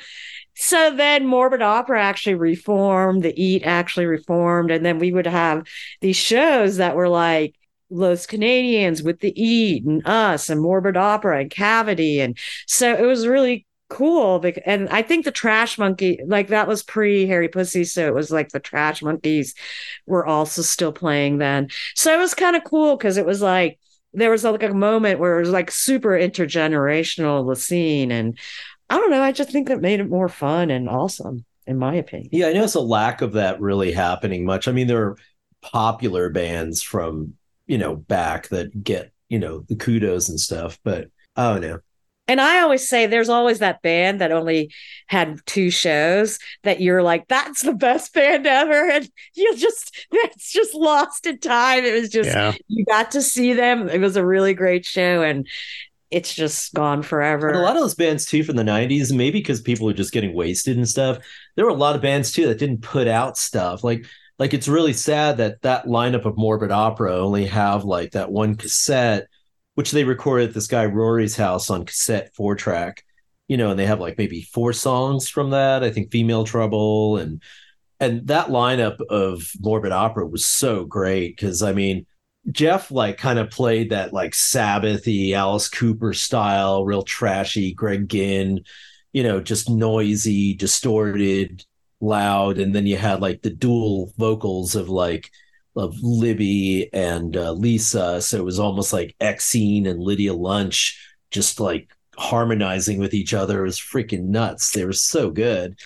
so 0.55 0.95
then 0.95 1.27
Morbid 1.27 1.61
Opera 1.61 2.01
actually 2.01 2.33
reformed, 2.35 3.21
The 3.21 3.39
Eat 3.41 3.61
actually 3.63 4.07
reformed, 4.07 4.71
and 4.71 4.83
then 4.83 4.97
we 4.97 5.11
would 5.11 5.27
have 5.27 5.67
these 6.01 6.15
shows 6.15 6.77
that 6.77 6.95
were 6.95 7.09
like 7.09 7.53
Los 7.91 8.25
Canadians 8.25 9.03
with 9.03 9.19
The 9.19 9.39
Eat 9.39 9.85
and 9.85 10.05
us 10.07 10.49
and 10.49 10.59
Morbid 10.59 10.97
Opera 10.97 11.41
and 11.41 11.51
Cavity 11.51 12.19
and 12.19 12.37
so 12.65 12.93
it 12.95 13.05
was 13.05 13.27
really 13.27 13.66
cool 13.89 14.39
bec- 14.39 14.61
and 14.65 14.89
i 14.89 15.01
think 15.01 15.23
the 15.23 15.31
trash 15.31 15.77
monkey 15.77 16.19
like 16.25 16.49
that 16.49 16.67
was 16.67 16.83
pre 16.83 17.25
harry 17.25 17.47
pussy 17.47 17.83
so 17.83 18.05
it 18.05 18.13
was 18.13 18.31
like 18.31 18.49
the 18.49 18.59
trash 18.59 19.01
monkeys 19.01 19.55
were 20.05 20.25
also 20.25 20.61
still 20.61 20.91
playing 20.91 21.37
then 21.37 21.69
so 21.95 22.13
it 22.13 22.17
was 22.17 22.33
kind 22.33 22.55
of 22.55 22.63
cool 22.63 22.97
because 22.97 23.17
it 23.17 23.25
was 23.25 23.41
like 23.41 23.79
there 24.13 24.31
was 24.31 24.43
like 24.43 24.63
a 24.63 24.73
moment 24.73 25.19
where 25.19 25.37
it 25.37 25.41
was 25.41 25.51
like 25.51 25.71
super 25.71 26.11
intergenerational 26.11 27.47
the 27.47 27.55
scene 27.55 28.11
and 28.11 28.37
i 28.89 28.97
don't 28.97 29.11
know 29.11 29.21
i 29.21 29.31
just 29.31 29.51
think 29.51 29.67
that 29.67 29.81
made 29.81 29.99
it 29.99 30.09
more 30.09 30.29
fun 30.29 30.69
and 30.69 30.89
awesome 30.89 31.45
in 31.65 31.77
my 31.77 31.95
opinion 31.95 32.29
Yeah, 32.31 32.47
I 32.47 32.53
notice 32.53 32.75
a 32.75 32.81
lack 32.81 33.21
of 33.21 33.33
that 33.33 33.59
really 33.59 33.91
happening 33.91 34.45
much. 34.45 34.67
I 34.67 34.71
mean, 34.71 34.87
there 34.87 35.03
are 35.03 35.17
popular 35.61 36.29
bands 36.29 36.81
from, 36.81 37.33
you 37.65 37.77
know, 37.77 37.95
back 37.95 38.47
that 38.49 38.83
get, 38.83 39.11
you 39.27 39.37
know, 39.37 39.65
the 39.67 39.75
kudos 39.75 40.29
and 40.29 40.39
stuff, 40.39 40.79
but 40.83 41.09
I 41.35 41.51
don't 41.51 41.61
know. 41.61 41.79
And 42.27 42.41
I 42.41 42.59
always 42.59 42.87
say 42.87 43.05
there's 43.05 43.29
always 43.29 43.59
that 43.59 43.81
band 43.81 44.21
that 44.21 44.31
only 44.31 44.71
had 45.07 45.39
two 45.45 45.69
shows 45.71 46.39
that 46.63 46.81
you're 46.81 47.01
like, 47.03 47.27
that's 47.27 47.61
the 47.61 47.73
best 47.73 48.13
band 48.13 48.45
ever. 48.45 48.89
And 48.89 49.09
you 49.33 49.55
just, 49.55 50.07
it's 50.11 50.51
just 50.51 50.73
lost 50.73 51.25
in 51.25 51.39
time. 51.39 51.85
It 51.85 51.93
was 51.99 52.09
just, 52.09 52.29
Yeah. 52.29 52.53
you 52.67 52.85
got 52.85 53.11
to 53.11 53.21
see 53.21 53.53
them. 53.53 53.87
It 53.89 53.99
was 53.99 54.15
a 54.17 54.25
really 54.25 54.53
great 54.53 54.85
show 54.85 55.23
and 55.23 55.47
it's 56.09 56.33
just 56.33 56.73
gone 56.73 57.01
forever. 57.03 57.49
And 57.49 57.57
a 57.57 57.61
lot 57.61 57.75
of 57.75 57.81
those 57.81 57.95
bands 57.95 58.25
too 58.25 58.43
from 58.43 58.55
the 58.55 58.63
90s, 58.63 59.13
maybe 59.13 59.39
because 59.39 59.61
people 59.61 59.89
are 59.89 59.93
just 59.93 60.13
getting 60.13 60.33
wasted 60.33 60.77
and 60.77 60.87
stuff. 60.87 61.19
There 61.55 61.65
were 61.65 61.71
a 61.71 61.75
lot 61.75 61.95
of 61.95 62.01
bands 62.01 62.31
too 62.31 62.47
that 62.47 62.59
didn't 62.59 62.81
put 62.81 63.07
out 63.07 63.37
stuff. 63.37 63.83
Like 63.83 64.05
like 64.39 64.53
it's 64.53 64.67
really 64.67 64.93
sad 64.93 65.37
that 65.37 65.61
that 65.63 65.85
lineup 65.85 66.25
of 66.25 66.37
Morbid 66.37 66.71
Opera 66.71 67.13
only 67.15 67.45
have 67.47 67.83
like 67.85 68.11
that 68.11 68.31
one 68.31 68.55
cassette, 68.55 69.27
which 69.77 69.91
they 69.91 70.03
recorded 70.03 70.49
at 70.49 70.55
this 70.55 70.65
guy 70.65 70.87
Rory's 70.87 71.35
house 71.35 71.69
on 71.69 71.85
cassette 71.85 72.33
four 72.33 72.55
track. 72.55 73.03
You 73.47 73.57
know, 73.57 73.69
and 73.69 73.79
they 73.79 73.85
have 73.85 73.99
like 73.99 74.17
maybe 74.17 74.41
four 74.41 74.73
songs 74.73 75.29
from 75.29 75.51
that. 75.51 75.83
I 75.83 75.91
think 75.91 76.11
Female 76.11 76.45
Trouble 76.45 77.17
and 77.17 77.43
and 77.99 78.25
that 78.25 78.47
lineup 78.47 78.99
of 79.07 79.51
Morbid 79.59 79.91
Opera 79.91 80.25
was 80.25 80.43
so 80.43 80.83
great 80.83 81.37
because 81.37 81.61
I 81.61 81.73
mean 81.73 82.07
Jeff 82.51 82.89
like 82.89 83.19
kind 83.19 83.37
of 83.37 83.51
played 83.51 83.91
that 83.91 84.13
like 84.13 84.31
Sabbathy 84.31 85.33
Alice 85.33 85.69
Cooper 85.69 86.11
style, 86.11 86.83
real 86.83 87.03
trashy 87.03 87.71
Greg 87.75 88.09
Ginn, 88.09 88.61
you 89.13 89.21
know, 89.21 89.39
just 89.39 89.69
noisy, 89.69 90.55
distorted, 90.55 91.63
loud, 92.01 92.57
and 92.57 92.73
then 92.73 92.87
you 92.87 92.97
had 92.97 93.21
like 93.21 93.43
the 93.43 93.51
dual 93.51 94.11
vocals 94.17 94.75
of 94.75 94.89
like 94.89 95.29
of 95.77 95.95
Libby 96.01 96.89
and 96.93 97.35
uh, 97.35 97.51
Lisa, 97.51 98.21
so 98.21 98.37
it 98.37 98.45
was 98.45 98.59
almost 98.59 98.93
like 98.93 99.15
Exene 99.19 99.87
and 99.87 99.99
Lydia 99.99 100.33
Lunch 100.33 100.99
just 101.31 101.59
like 101.59 101.89
harmonizing 102.17 102.99
with 102.99 103.13
each 103.13 103.33
other. 103.33 103.61
It 103.61 103.67
was 103.67 103.79
freaking 103.79 104.25
nuts. 104.25 104.71
They 104.71 104.85
were 104.85 104.93
so 104.93 105.29
good. 105.29 105.77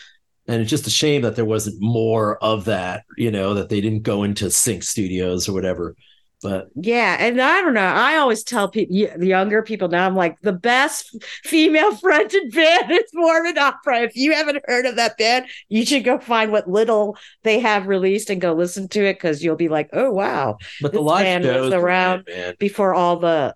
And 0.48 0.62
it's 0.62 0.70
just 0.70 0.88
a 0.88 0.92
shame 0.92 1.22
that 1.22 1.36
there 1.36 1.46
wasn't 1.46 1.82
more 1.82 2.38
of 2.44 2.66
that, 2.66 3.04
you 3.18 3.32
know, 3.32 3.54
that 3.54 3.70
they 3.70 3.82
didn't 3.82 4.04
go 4.04 4.24
into 4.24 4.50
sync 4.50 4.84
studios 4.84 5.48
or 5.48 5.54
whatever. 5.54 5.96
But 6.42 6.70
Yeah, 6.76 7.18
and 7.20 7.40
I 7.40 7.62
don't 7.62 7.76
know. 7.76 7.82
I 7.82 8.18
always 8.18 8.44
tell 8.44 8.68
people, 8.68 8.96
the 9.18 9.28
younger 9.28 9.62
people 9.62 9.90
now, 9.90 10.08
I'm 10.08 10.16
like, 10.16 10.40
the 10.42 10.54
best 10.54 11.24
female 11.44 11.96
fronted 11.98 12.52
band 12.52 12.92
is 12.92 13.10
Morbid 13.14 13.58
Opera. 13.58 14.02
If 14.02 14.16
you 14.16 14.34
haven't 14.34 14.64
heard 14.66 14.86
of 14.86 14.96
that 14.96 15.18
band, 15.18 15.46
you 15.70 15.86
should 15.86 16.04
go 16.04 16.18
find 16.20 16.52
what 16.52 16.68
little 16.68 17.18
they 17.44 17.60
have 17.60 17.88
released 17.88 18.30
and 18.30 18.42
go 18.42 18.54
listen 18.54 18.88
to 18.90 19.06
it 19.06 19.14
because 19.14 19.44
you'll 19.44 19.56
be 19.56 19.70
like, 19.70 19.90
oh 19.94 20.12
wow. 20.12 20.58
but 20.82 20.94
the 20.94 21.02
live 21.02 21.24
band 21.24 21.46
was 21.46 21.74
around 21.74 22.28
man. 22.28 22.56
Before 22.58 22.94
all 22.94 23.18
the 23.18 23.56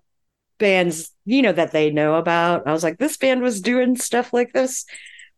bands, 0.58 1.10
you 1.24 1.42
know, 1.42 1.52
that 1.52 1.72
they 1.72 1.90
know 1.90 2.14
about. 2.14 2.66
I 2.66 2.72
was 2.72 2.84
like, 2.84 2.98
this 2.98 3.16
band 3.16 3.42
was 3.42 3.60
doing 3.60 3.96
stuff 3.96 4.32
like 4.32 4.52
this 4.52 4.84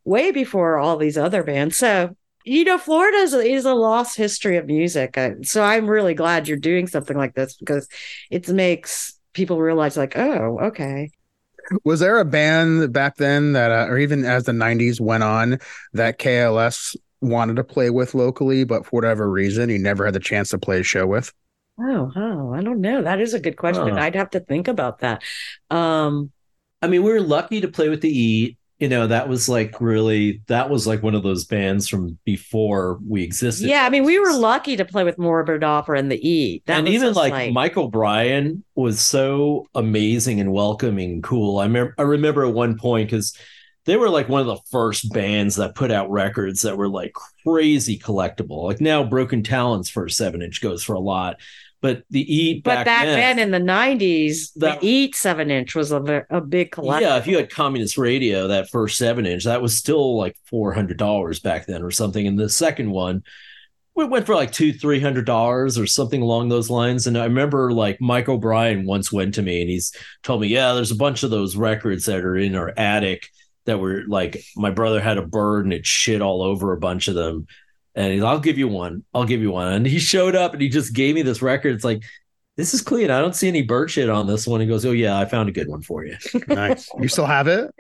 way 0.05 0.33
before 0.33 0.79
all 0.79 0.97
these 0.97 1.19
other 1.19 1.43
bands. 1.43 1.77
So, 1.77 2.17
you 2.49 2.65
know, 2.65 2.79
Florida 2.79 3.19
is, 3.19 3.35
is 3.35 3.65
a 3.65 3.75
lost 3.75 4.17
history 4.17 4.57
of 4.57 4.67
music. 4.67 5.19
So 5.43 5.63
I'm 5.63 5.87
really 5.89 6.15
glad 6.15 6.49
you're 6.49 6.57
doing 6.57 6.87
something 6.87 7.17
like 7.17 7.35
this 7.35 7.57
because 7.57 7.89
it 8.31 8.49
makes 8.49 9.19
people 9.35 9.61
realize, 9.61 9.97
like, 9.97 10.17
oh, 10.17 10.59
okay. 10.63 11.11
Was 11.85 12.01
there 12.01 12.19
a 12.19 12.25
band 12.25 12.93
back 12.93 13.17
then 13.17 13.53
that, 13.53 13.71
uh, 13.71 13.87
or 13.91 13.99
even 13.99 14.25
as 14.25 14.45
the 14.45 14.53
90s 14.53 15.01
went 15.01 15.23
on, 15.23 15.59
that 15.93 16.19
KLS 16.19 16.97
wanted 17.21 17.57
to 17.57 17.65
play 17.65 17.91
with 17.91 18.15
locally, 18.15 18.65
but 18.65 18.87
for 18.87 18.91
whatever 18.91 19.31
reason, 19.31 19.69
he 19.69 19.77
never 19.77 20.07
had 20.07 20.15
the 20.15 20.21
chance 20.21 20.49
to 20.51 20.59
play 20.59 20.81
a 20.81 20.83
show 20.83 21.07
with? 21.07 21.33
Oh, 21.81 22.11
oh, 22.17 22.53
I 22.55 22.63
don't 22.63 22.81
know. 22.81 23.03
That 23.03 23.21
is 23.21 23.35
a 23.35 23.41
good 23.41 23.57
question. 23.57 23.89
Huh. 23.89 24.01
I'd 24.01 24.17
have 24.17 24.31
to 24.31 24.41
think 24.41 24.67
about 24.67 25.01
that. 25.01 25.23
Um, 25.71 26.33
I 26.83 26.89
mean, 26.89 27.03
we 27.03 27.13
were 27.13 27.21
lucky 27.21 27.61
to 27.61 27.69
play 27.69 27.89
with 27.89 28.01
the 28.01 28.11
Eat. 28.11 28.58
You 28.79 28.89
know, 28.89 29.09
that 29.09 29.29
was 29.29 29.49
like 29.49 29.81
really 29.81 30.43
that 30.47 30.71
was 30.71 30.87
like 30.87 31.03
one 31.03 31.17
of 31.17 31.25
those 31.25 31.45
bands 31.45 31.89
from 31.89 32.17
before 32.25 33.01
we 33.07 33.25
existed. 33.25 33.69
yeah, 33.69 33.85
I 33.85 33.91
mean, 33.91 34.05
we 34.05 34.21
were 34.21 34.33
lucky 34.33 34.77
to 34.77 34.85
play 34.85 35.03
with 35.03 35.19
Morbid 35.19 35.65
Opera 35.65 35.99
and 35.99 36.13
the 36.13 36.29
E. 36.29 36.63
That 36.67 36.79
and 36.79 36.89
even 36.89 37.09
just 37.09 37.17
like, 37.17 37.53
Michael 37.53 37.87
O'Brien 37.87 38.63
was 38.77 39.01
so 39.01 39.67
amazing 39.75 40.39
and 40.39 40.53
welcoming 40.53 41.15
and 41.15 41.23
cool. 41.25 41.59
I 41.59 41.65
remember 41.65 41.95
I 41.99 42.03
remember 42.03 42.45
at 42.45 42.55
one 42.55 42.79
point 42.79 43.09
because 43.09 43.37
they 43.85 43.97
were 43.97 44.11
like 44.11 44.29
one 44.29 44.43
of 44.43 44.47
the 44.47 44.61
first 44.71 45.13
bands 45.13 45.57
that 45.57 45.75
put 45.75 45.91
out 45.91 46.11
records 46.11 46.63
that 46.63 46.77
were 46.77 46.91
like 46.91 47.15
crazy 47.43 47.99
collectible. 47.99 48.65
Like 48.65 48.81
now 48.81 49.03
Broken 49.03 49.43
Talents 49.43 49.89
for 49.89 50.05
a 50.05 50.11
seven 50.11 50.43
inch 50.43 50.61
goes 50.61 50.85
for 50.85 50.93
a 50.93 51.01
lot. 51.01 51.41
But 51.81 52.03
the 52.11 52.21
Eat 52.21 52.65
but 52.65 52.85
back, 52.85 53.05
then, 53.05 53.37
then 53.37 53.39
in 53.39 53.51
the 53.53 53.73
90s, 53.73 54.53
That- 54.55 54.81
the 54.81 54.87
Eat 54.87 55.15
seven 55.15 55.51
inch 55.51 55.75
was 55.75 55.93
a, 55.93 56.27
a 56.29 56.41
big 56.41 56.73
collection. 56.73 57.09
Yeah, 57.09 57.19
if 57.19 57.27
you 57.27 57.37
had 57.37 57.51
communist 57.51 57.97
radio, 57.97 58.49
that 58.49 58.69
first 58.71 58.99
seven 58.99 59.27
inch, 59.27 59.45
that 59.45 59.63
was 59.63 59.77
still 59.77 60.17
like 60.17 60.37
four 60.45 60.73
hundred 60.73 60.97
dollars 60.97 61.39
back 61.39 61.67
then 61.67 61.83
or 61.83 61.93
something. 61.93 62.27
And 62.27 62.39
the 62.39 62.49
second 62.49 62.91
one, 62.91 63.23
we 63.95 64.05
went 64.05 64.27
for 64.27 64.35
like 64.35 64.51
two, 64.51 64.73
three 64.73 65.01
hundred 65.01 65.25
dollars 65.25 65.79
or 65.79 65.87
something 65.87 66.21
along 66.21 66.49
those 66.49 66.69
lines. 66.69 67.07
And 67.07 67.17
I 67.17 67.25
remember 67.25 67.73
like 67.73 68.01
Mike 68.01 68.29
O'Brien 68.29 68.85
once 68.85 69.13
went 69.13 69.35
to 69.35 69.43
me 69.43 69.61
and 69.61 69.71
he's 69.71 69.93
told 70.25 70.41
me, 70.41 70.49
Yeah, 70.49 70.73
there's 70.73 70.91
a 70.93 70.97
bunch 70.97 71.23
of 71.23 71.31
those 71.31 71.57
records 71.57 72.07
that 72.07 72.25
are 72.25 72.37
in 72.37 72.57
our 72.57 72.73
attic 72.77 73.29
that 73.67 73.79
were 73.79 74.03
like 74.09 74.43
my 74.57 74.71
brother 74.71 75.01
had 75.01 75.19
a 75.19 75.27
bird 75.27 75.65
and 75.65 75.73
it 75.75 75.87
shit 75.87 76.23
all 76.23 76.43
over 76.43 76.73
a 76.73 76.81
bunch 76.81 77.07
of 77.07 77.15
them. 77.15 77.47
And 77.99 78.13
he's, 78.13 78.23
I'll 78.23 78.39
give 78.39 78.59
you 78.59 78.69
one. 78.69 79.03
I'll 79.13 79.25
give 79.25 79.43
you 79.43 79.51
one. 79.51 79.73
And 79.73 79.85
he 79.85 79.99
showed 79.99 80.37
up 80.37 80.53
and 80.53 80.63
he 80.63 80.69
just 80.69 80.95
gave 80.95 81.17
me 81.17 81.23
this 81.23 81.43
record. 81.43 81.75
It's 81.75 81.85
like, 81.85 82.05
this 82.57 82.73
is 82.73 82.81
clean. 82.81 83.11
I 83.11 83.21
don't 83.21 83.35
see 83.35 83.49
any 83.49 83.63
bird 83.63 83.91
shit 83.91 84.09
on 84.09 84.29
this 84.29 84.47
one. 84.47 84.61
He 84.61 84.69
goes, 84.69 84.87
Oh 84.87 84.93
yeah, 84.93 85.19
I 85.19 85.25
found 85.25 85.49
a 85.49 85.53
good 85.53 85.67
one 85.67 85.83
for 85.83 86.05
you. 86.05 86.17
Nice. 86.47 86.89
you 87.01 87.09
still 87.09 87.27
have 87.27 87.49
it? 87.49 87.75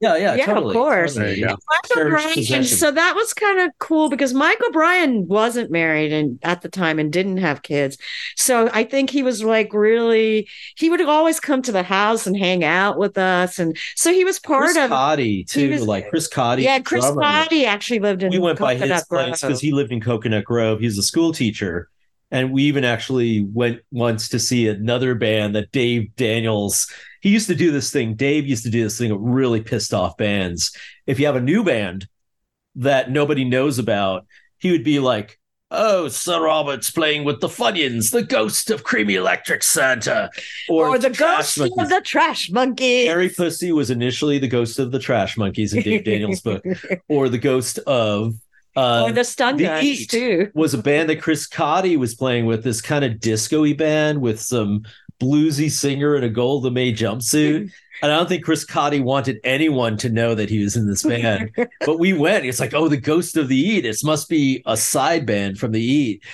Yeah, 0.00 0.16
yeah, 0.16 0.34
Yeah, 0.34 0.56
of 0.56 0.72
course. 0.72 1.14
There. 1.14 1.36
Michael 1.36 2.06
O'Brien, 2.06 2.32
possession. 2.32 2.64
so 2.64 2.90
that 2.90 3.14
was 3.14 3.34
kind 3.34 3.60
of 3.60 3.70
cool 3.78 4.08
because 4.08 4.32
Michael 4.32 4.68
O'Brien 4.68 5.28
wasn't 5.28 5.70
married 5.70 6.10
and 6.10 6.38
at 6.42 6.62
the 6.62 6.70
time 6.70 6.98
and 6.98 7.12
didn't 7.12 7.36
have 7.36 7.62
kids. 7.62 7.98
So 8.34 8.70
I 8.72 8.84
think 8.84 9.10
he 9.10 9.22
was 9.22 9.44
like 9.44 9.74
really 9.74 10.48
he 10.76 10.88
would 10.88 11.02
always 11.02 11.38
come 11.38 11.60
to 11.62 11.72
the 11.72 11.82
house 11.82 12.26
and 12.26 12.34
hang 12.34 12.64
out 12.64 12.98
with 12.98 13.18
us. 13.18 13.58
And 13.58 13.76
so 13.94 14.10
he 14.10 14.24
was 14.24 14.38
part 14.38 14.64
Chris 14.64 14.76
of 14.78 14.90
Cotty 14.90 15.46
too, 15.46 15.70
was- 15.70 15.86
like 15.86 16.08
Chris 16.08 16.28
Cotty. 16.30 16.62
Yeah, 16.62 16.78
Chris 16.78 17.04
drummer. 17.04 17.20
Cotty 17.22 17.66
actually 17.66 18.00
lived 18.00 18.22
in 18.22 18.30
We 18.30 18.38
went 18.38 18.58
by 18.58 18.76
Coconut 18.76 18.96
his 18.96 19.04
place 19.04 19.40
because 19.42 19.60
he 19.60 19.72
lived 19.72 19.92
in 19.92 20.00
Coconut 20.00 20.44
Grove. 20.44 20.80
He 20.80 20.86
was 20.86 20.96
a 20.96 21.02
school 21.02 21.30
teacher, 21.32 21.90
and 22.30 22.52
we 22.52 22.62
even 22.62 22.84
actually 22.86 23.42
went 23.42 23.80
once 23.92 24.30
to 24.30 24.38
see 24.38 24.66
another 24.66 25.14
band 25.14 25.54
that 25.56 25.72
Dave 25.72 26.16
Daniels. 26.16 26.90
He 27.20 27.30
used 27.30 27.48
to 27.48 27.54
do 27.54 27.70
this 27.70 27.90
thing. 27.90 28.14
Dave 28.14 28.46
used 28.46 28.64
to 28.64 28.70
do 28.70 28.82
this 28.82 28.98
thing 28.98 29.10
of 29.10 29.20
really 29.20 29.60
pissed 29.60 29.94
off 29.94 30.16
bands. 30.16 30.74
If 31.06 31.20
you 31.20 31.26
have 31.26 31.36
a 31.36 31.40
new 31.40 31.62
band 31.62 32.08
that 32.76 33.10
nobody 33.10 33.44
knows 33.44 33.78
about, 33.78 34.26
he 34.58 34.70
would 34.70 34.84
be 34.84 34.98
like, 34.98 35.38
"Oh, 35.70 36.08
Sir 36.08 36.42
Robert's 36.42 36.90
playing 36.90 37.24
with 37.24 37.40
the 37.40 37.48
Funyons, 37.48 38.10
the 38.10 38.22
ghost 38.22 38.70
of 38.70 38.84
Kreamy 38.84 39.22
'Lectric 39.22 39.62
Santa, 39.62 40.30
or, 40.68 40.98
the 40.98 41.10
ghost 41.10 41.58
Monkeys." 41.58 41.78
of 41.78 41.88
the 41.88 42.00
trash 42.02 42.50
monkey. 42.50 43.06
Harry 43.06 43.28
Pussy 43.28 43.72
was 43.72 43.90
initially 43.90 44.38
the 44.38 44.48
ghost 44.48 44.78
of 44.78 44.92
the 44.92 44.98
Trash 44.98 45.36
Monkeys 45.36 45.74
in 45.74 45.82
Dave 45.82 46.04
Daniels' 46.04 46.40
book, 46.40 46.64
or 47.08 47.28
the 47.28 47.38
ghost 47.38 47.78
of 47.80 48.34
uh, 48.76 49.04
or 49.04 49.12
the 49.12 49.24
stun 49.24 49.56
the 49.56 49.64
guns 49.64 49.84
Eat. 49.84 50.10
too. 50.10 50.50
was 50.54 50.74
a 50.74 50.78
band 50.78 51.10
that 51.10 51.20
Chris 51.20 51.48
Cotty 51.48 51.96
was 51.96 52.14
playing 52.14 52.46
with, 52.46 52.62
this 52.62 52.80
kind 52.80 53.04
of 53.04 53.20
disco-y 53.20 53.72
band 53.72 54.20
with 54.20 54.40
some 54.40 54.84
bluesy 55.20 55.70
singer 55.70 56.16
in 56.16 56.24
a 56.24 56.28
gold 56.28 56.64
lame 56.64 56.94
jumpsuit. 56.94 57.70
And 58.02 58.10
I 58.10 58.16
don't 58.16 58.28
think 58.28 58.44
Chris 58.44 58.64
Cotty 58.64 59.02
wanted 59.02 59.40
anyone 59.44 59.98
to 59.98 60.08
know 60.08 60.34
that 60.34 60.48
he 60.48 60.62
was 60.62 60.76
in 60.76 60.88
this 60.88 61.02
band. 61.02 61.52
but 61.86 61.98
we 61.98 62.14
went. 62.14 62.46
It's 62.46 62.58
like, 62.58 62.72
oh, 62.72 62.88
the 62.88 62.96
Ghost 62.96 63.36
of 63.36 63.48
the 63.48 63.56
Eat. 63.56 63.84
It 63.84 63.98
must 64.02 64.28
be 64.28 64.62
a 64.64 64.76
side 64.76 65.26
band 65.26 65.58
from 65.58 65.72
the 65.72 65.82
Eat. 65.82 66.24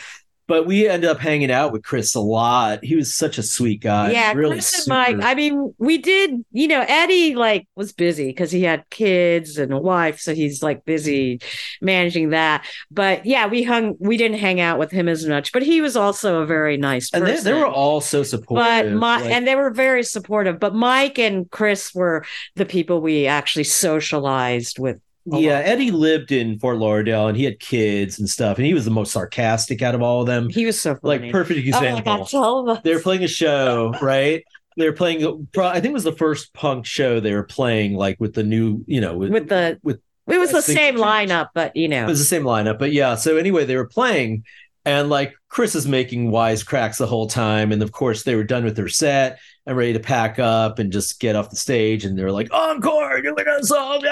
But 0.49 0.64
we 0.66 0.88
ended 0.88 1.11
up 1.11 1.18
hanging 1.18 1.51
out 1.51 1.72
with 1.72 1.82
Chris 1.82 2.14
a 2.14 2.20
lot. 2.20 2.84
He 2.84 2.94
was 2.94 3.12
such 3.12 3.36
a 3.36 3.42
sweet 3.42 3.80
guy. 3.80 4.12
yeah, 4.12 4.32
really 4.32 4.57
Chris 4.57 4.86
and 4.86 4.88
Mike. 4.88 5.16
I 5.20 5.34
mean, 5.34 5.74
we 5.78 5.99
did. 5.99 6.44
You 6.53 6.68
know, 6.68 6.84
Eddie 6.86 7.34
like 7.34 7.66
was 7.74 7.92
busy 7.92 8.28
because 8.28 8.53
he 8.53 8.62
had 8.62 8.88
kids 8.90 9.59
and 9.59 9.72
a 9.72 9.78
wife, 9.78 10.20
so 10.20 10.34
he's 10.34 10.62
like 10.62 10.84
busy 10.84 11.40
managing 11.80 12.30
that. 12.30 12.64
But 12.92 13.26
yeah, 13.26 13.47
we 13.49 13.64
hung. 13.64 13.97
We 13.99 14.16
didn't 14.16 14.38
hang 14.38 14.61
out 14.61 14.78
with 14.78 14.92
him 14.92 15.09
as 15.09 15.26
much, 15.26 15.53
but 15.53 15.62
he 15.62 15.80
was 15.80 15.97
also 15.97 16.42
a 16.42 16.47
very 16.47 16.76
nice 16.76 17.11
and 17.12 17.24
person. 17.24 17.44
they, 17.44 17.51
they 17.53 17.59
were 17.59 17.66
all 17.66 18.01
so 18.01 18.22
supportive. 18.22 18.92
but 18.92 18.92
my 18.92 19.20
like- 19.22 19.30
and 19.32 19.49
they 19.49 19.57
were 19.57 19.70
very 19.70 20.05
supportive. 20.05 20.61
But 20.61 20.74
Mike 20.74 21.18
and 21.18 21.51
Chris 21.51 21.92
were 21.94 22.24
the 22.55 22.66
people 22.66 23.01
we 23.01 23.26
actually 23.26 23.64
socialized 23.64 24.78
with. 24.78 25.01
A 25.32 25.38
Yeah. 25.38 25.58
Eddie 25.58 25.90
lived 25.90 26.32
in 26.32 26.58
Fort 26.58 26.78
Lauderdale 26.78 27.28
and 27.28 27.36
he 27.36 27.44
had 27.44 27.58
kids 27.60 28.18
and 28.18 28.28
stuff, 28.28 28.58
and 28.58 28.66
he 28.66 28.74
was 28.74 28.84
the 28.84 28.90
most 28.90 29.12
sarcastic 29.12 29.82
out 29.82 29.94
of 29.94 30.02
all 30.02 30.20
of 30.20 30.26
them. 30.26 30.48
he 30.48 30.66
was 30.66 30.80
so 30.80 30.94
funny. 30.96 31.22
Like 31.24 31.32
perfect 31.32 31.58
Oh 31.58 31.68
example. 31.68 32.24
God, 32.64 32.82
they 32.84 32.94
were 32.94 33.00
playing 33.00 33.24
a 33.24 33.28
show, 33.28 33.94
right? 34.02 34.42
They 34.76 34.84
were 34.86 34.92
playing. 34.94 35.48
I 35.58 35.74
think 35.80 35.86
it 35.86 35.92
was 35.94 36.04
the 36.04 36.12
first 36.12 36.52
punk 36.52 36.84
show 36.86 37.18
they 37.18 37.32
were 37.34 37.44
playing, 37.44 37.94
like 37.94 38.20
with 38.20 38.34
the 38.34 38.42
new, 38.42 38.84
you 38.86 39.00
know, 39.00 39.16
with, 39.16 39.30
with 39.30 39.48
the 39.48 39.78
with- 39.82 40.00
it 40.28 40.38
was 40.38 40.50
I 40.50 40.54
the 40.54 40.62
same 40.62 40.96
lineup, 40.96 41.48
but 41.54 41.76
you 41.76 41.88
know, 41.88 42.02
it 42.02 42.08
was 42.08 42.18
the 42.18 42.24
same 42.24 42.42
lineup. 42.42 42.78
But 42.78 42.92
yeah, 42.92 43.14
so 43.14 43.36
anyway, 43.36 43.64
they 43.64 43.76
were 43.76 43.86
playing, 43.86 44.44
and 44.84 45.08
like 45.08 45.34
Chris 45.48 45.74
is 45.76 45.86
making 45.86 46.30
wise 46.32 46.62
cracks 46.64 46.98
the 46.98 47.06
whole 47.06 47.26
time, 47.28 47.70
and 47.72 47.80
of 47.82 47.92
course 47.92 48.24
they 48.24 48.34
were 48.34 48.42
done 48.44 48.64
with 48.64 48.74
their 48.76 48.88
set 48.88 49.38
and 49.66 49.76
ready 49.76 49.92
to 49.94 50.00
pack 50.00 50.38
up 50.40 50.78
and 50.80 50.92
just 50.92 51.20
get 51.20 51.36
off 51.36 51.48
the 51.50 51.56
stage, 51.56 52.04
and 52.04 52.18
they're 52.18 52.32
like, 52.32 52.52
"Encore, 52.52 53.22
doing 53.22 53.44
a 53.48 53.64
song," 53.64 54.02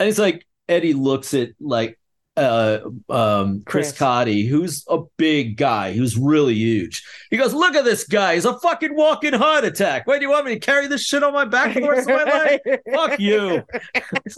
and 0.00 0.08
it's 0.08 0.18
like 0.18 0.46
Eddie 0.68 0.94
looks 0.94 1.34
at 1.34 1.50
like 1.60 1.99
uh 2.36 2.78
um 3.08 3.62
Chris, 3.64 3.88
Chris. 3.88 3.98
Cotty, 3.98 4.48
who's 4.48 4.84
a 4.88 4.98
big 5.16 5.56
guy, 5.56 5.92
who's 5.92 6.16
really 6.16 6.54
huge. 6.54 7.04
He 7.30 7.36
goes, 7.36 7.52
Look 7.52 7.74
at 7.74 7.84
this 7.84 8.04
guy, 8.04 8.34
he's 8.34 8.44
a 8.44 8.58
fucking 8.58 8.94
walking 8.94 9.32
heart 9.34 9.64
attack. 9.64 10.06
Why 10.06 10.18
do 10.18 10.24
you 10.24 10.30
want 10.30 10.46
me 10.46 10.54
to 10.54 10.60
carry 10.60 10.86
this 10.86 11.04
shit 11.04 11.22
on 11.22 11.32
my 11.32 11.44
back 11.44 11.72
for 11.72 11.80
the 11.80 11.90
rest 11.90 12.08
of 12.08 12.16
my 12.16 12.24
life? 12.24 12.60
Fuck 12.94 13.20
you. 13.20 13.62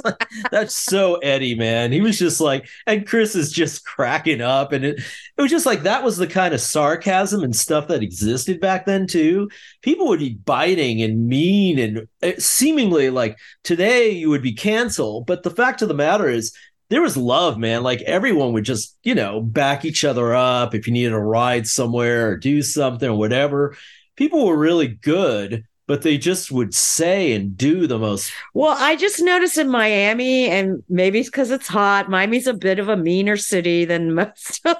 Like, 0.04 0.28
that's 0.50 0.74
so 0.74 1.16
Eddie, 1.16 1.54
man. 1.54 1.92
He 1.92 2.00
was 2.00 2.18
just 2.18 2.40
like, 2.40 2.66
and 2.86 3.06
Chris 3.06 3.34
is 3.34 3.52
just 3.52 3.84
cracking 3.84 4.40
up. 4.40 4.72
And 4.72 4.84
it, 4.84 4.98
it 4.98 5.42
was 5.42 5.50
just 5.50 5.66
like 5.66 5.82
that 5.82 6.02
was 6.02 6.16
the 6.16 6.26
kind 6.26 6.54
of 6.54 6.60
sarcasm 6.60 7.42
and 7.42 7.54
stuff 7.54 7.88
that 7.88 8.02
existed 8.02 8.60
back 8.60 8.86
then, 8.86 9.06
too. 9.06 9.50
People 9.82 10.08
would 10.08 10.20
be 10.20 10.34
biting 10.34 11.02
and 11.02 11.26
mean 11.26 11.78
and 11.78 12.08
uh, 12.22 12.38
seemingly 12.38 13.10
like 13.10 13.38
today 13.64 14.10
you 14.10 14.30
would 14.30 14.42
be 14.42 14.54
canceled. 14.54 15.26
But 15.26 15.42
the 15.42 15.50
fact 15.50 15.82
of 15.82 15.88
the 15.88 15.94
matter 15.94 16.28
is, 16.28 16.52
there 16.92 17.00
was 17.00 17.16
love, 17.16 17.56
man. 17.56 17.82
Like 17.82 18.02
everyone 18.02 18.52
would 18.52 18.64
just, 18.64 18.98
you 19.02 19.14
know, 19.14 19.40
back 19.40 19.86
each 19.86 20.04
other 20.04 20.34
up 20.34 20.74
if 20.74 20.86
you 20.86 20.92
needed 20.92 21.14
a 21.14 21.18
ride 21.18 21.66
somewhere 21.66 22.28
or 22.28 22.36
do 22.36 22.60
something 22.60 23.08
or 23.08 23.16
whatever. 23.16 23.74
People 24.14 24.44
were 24.44 24.58
really 24.58 24.88
good, 24.88 25.64
but 25.86 26.02
they 26.02 26.16
just 26.16 26.52
would 26.52 26.74
say 26.74 27.32
and 27.32 27.56
do 27.56 27.86
the 27.86 27.98
most 27.98 28.32
Well, 28.54 28.76
I 28.78 28.96
just 28.96 29.20
noticed 29.20 29.58
in 29.58 29.68
Miami, 29.68 30.48
and 30.48 30.82
maybe 30.88 31.20
it's 31.20 31.28
because 31.28 31.50
it's 31.50 31.66
hot. 31.68 32.08
Miami's 32.08 32.46
a 32.46 32.54
bit 32.54 32.78
of 32.78 32.88
a 32.88 32.96
meaner 32.96 33.36
city 33.36 33.84
than 33.84 34.14
most 34.14 34.60
of 34.64 34.76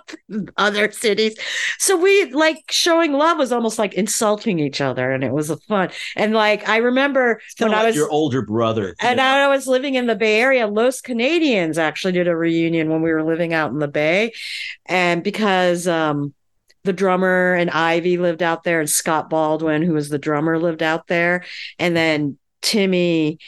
other 0.57 0.91
cities. 0.91 1.37
So 1.79 1.97
we 1.97 2.33
like 2.33 2.65
showing 2.71 3.13
love 3.13 3.39
was 3.39 3.53
almost 3.53 3.79
like 3.79 3.95
insulting 3.95 4.59
each 4.59 4.81
other, 4.81 5.11
and 5.11 5.25
it 5.25 5.33
was 5.33 5.51
a 5.51 5.57
fun. 5.57 5.91
And 6.17 6.35
like 6.35 6.69
I 6.69 6.79
remember 6.79 7.41
when 7.59 7.73
of 7.73 7.79
I 7.79 7.87
was 7.87 7.97
your 7.97 8.11
older 8.11 8.43
brother. 8.43 8.95
and 9.01 9.17
know? 9.17 9.23
I 9.23 9.49
was 9.49 9.67
living 9.67 9.95
in 9.95 10.07
the 10.07 10.17
Bay 10.17 10.41
Area, 10.41 10.67
Los 10.67 11.01
Canadians 11.01 11.79
actually 11.79 12.13
did 12.13 12.29
a 12.29 12.37
reunion 12.37 12.91
when 12.91 13.03
we 13.03 13.13
were 13.13 13.25
living 13.25 13.53
out 13.53 13.71
in 13.71 13.79
the 13.79 13.89
Bay. 13.89 14.33
And 14.87 15.23
because 15.23 15.87
um, 15.89 16.35
the 16.85 16.93
drummer 16.93 17.55
and 17.55 17.71
Ivy 17.71 18.19
lived 18.19 18.43
out 18.43 18.65
there, 18.65 18.81
and 18.81 18.91
Scott 18.91 19.31
Baldwin, 19.31 19.83
who 19.83 19.93
was 19.95 20.09
the 20.09 20.19
drummer, 20.19 20.59
lived 20.59 20.83
out 20.83 21.07
there. 21.07 21.45
And 21.79 21.97
then 21.97 22.39
Timmy 22.61 23.39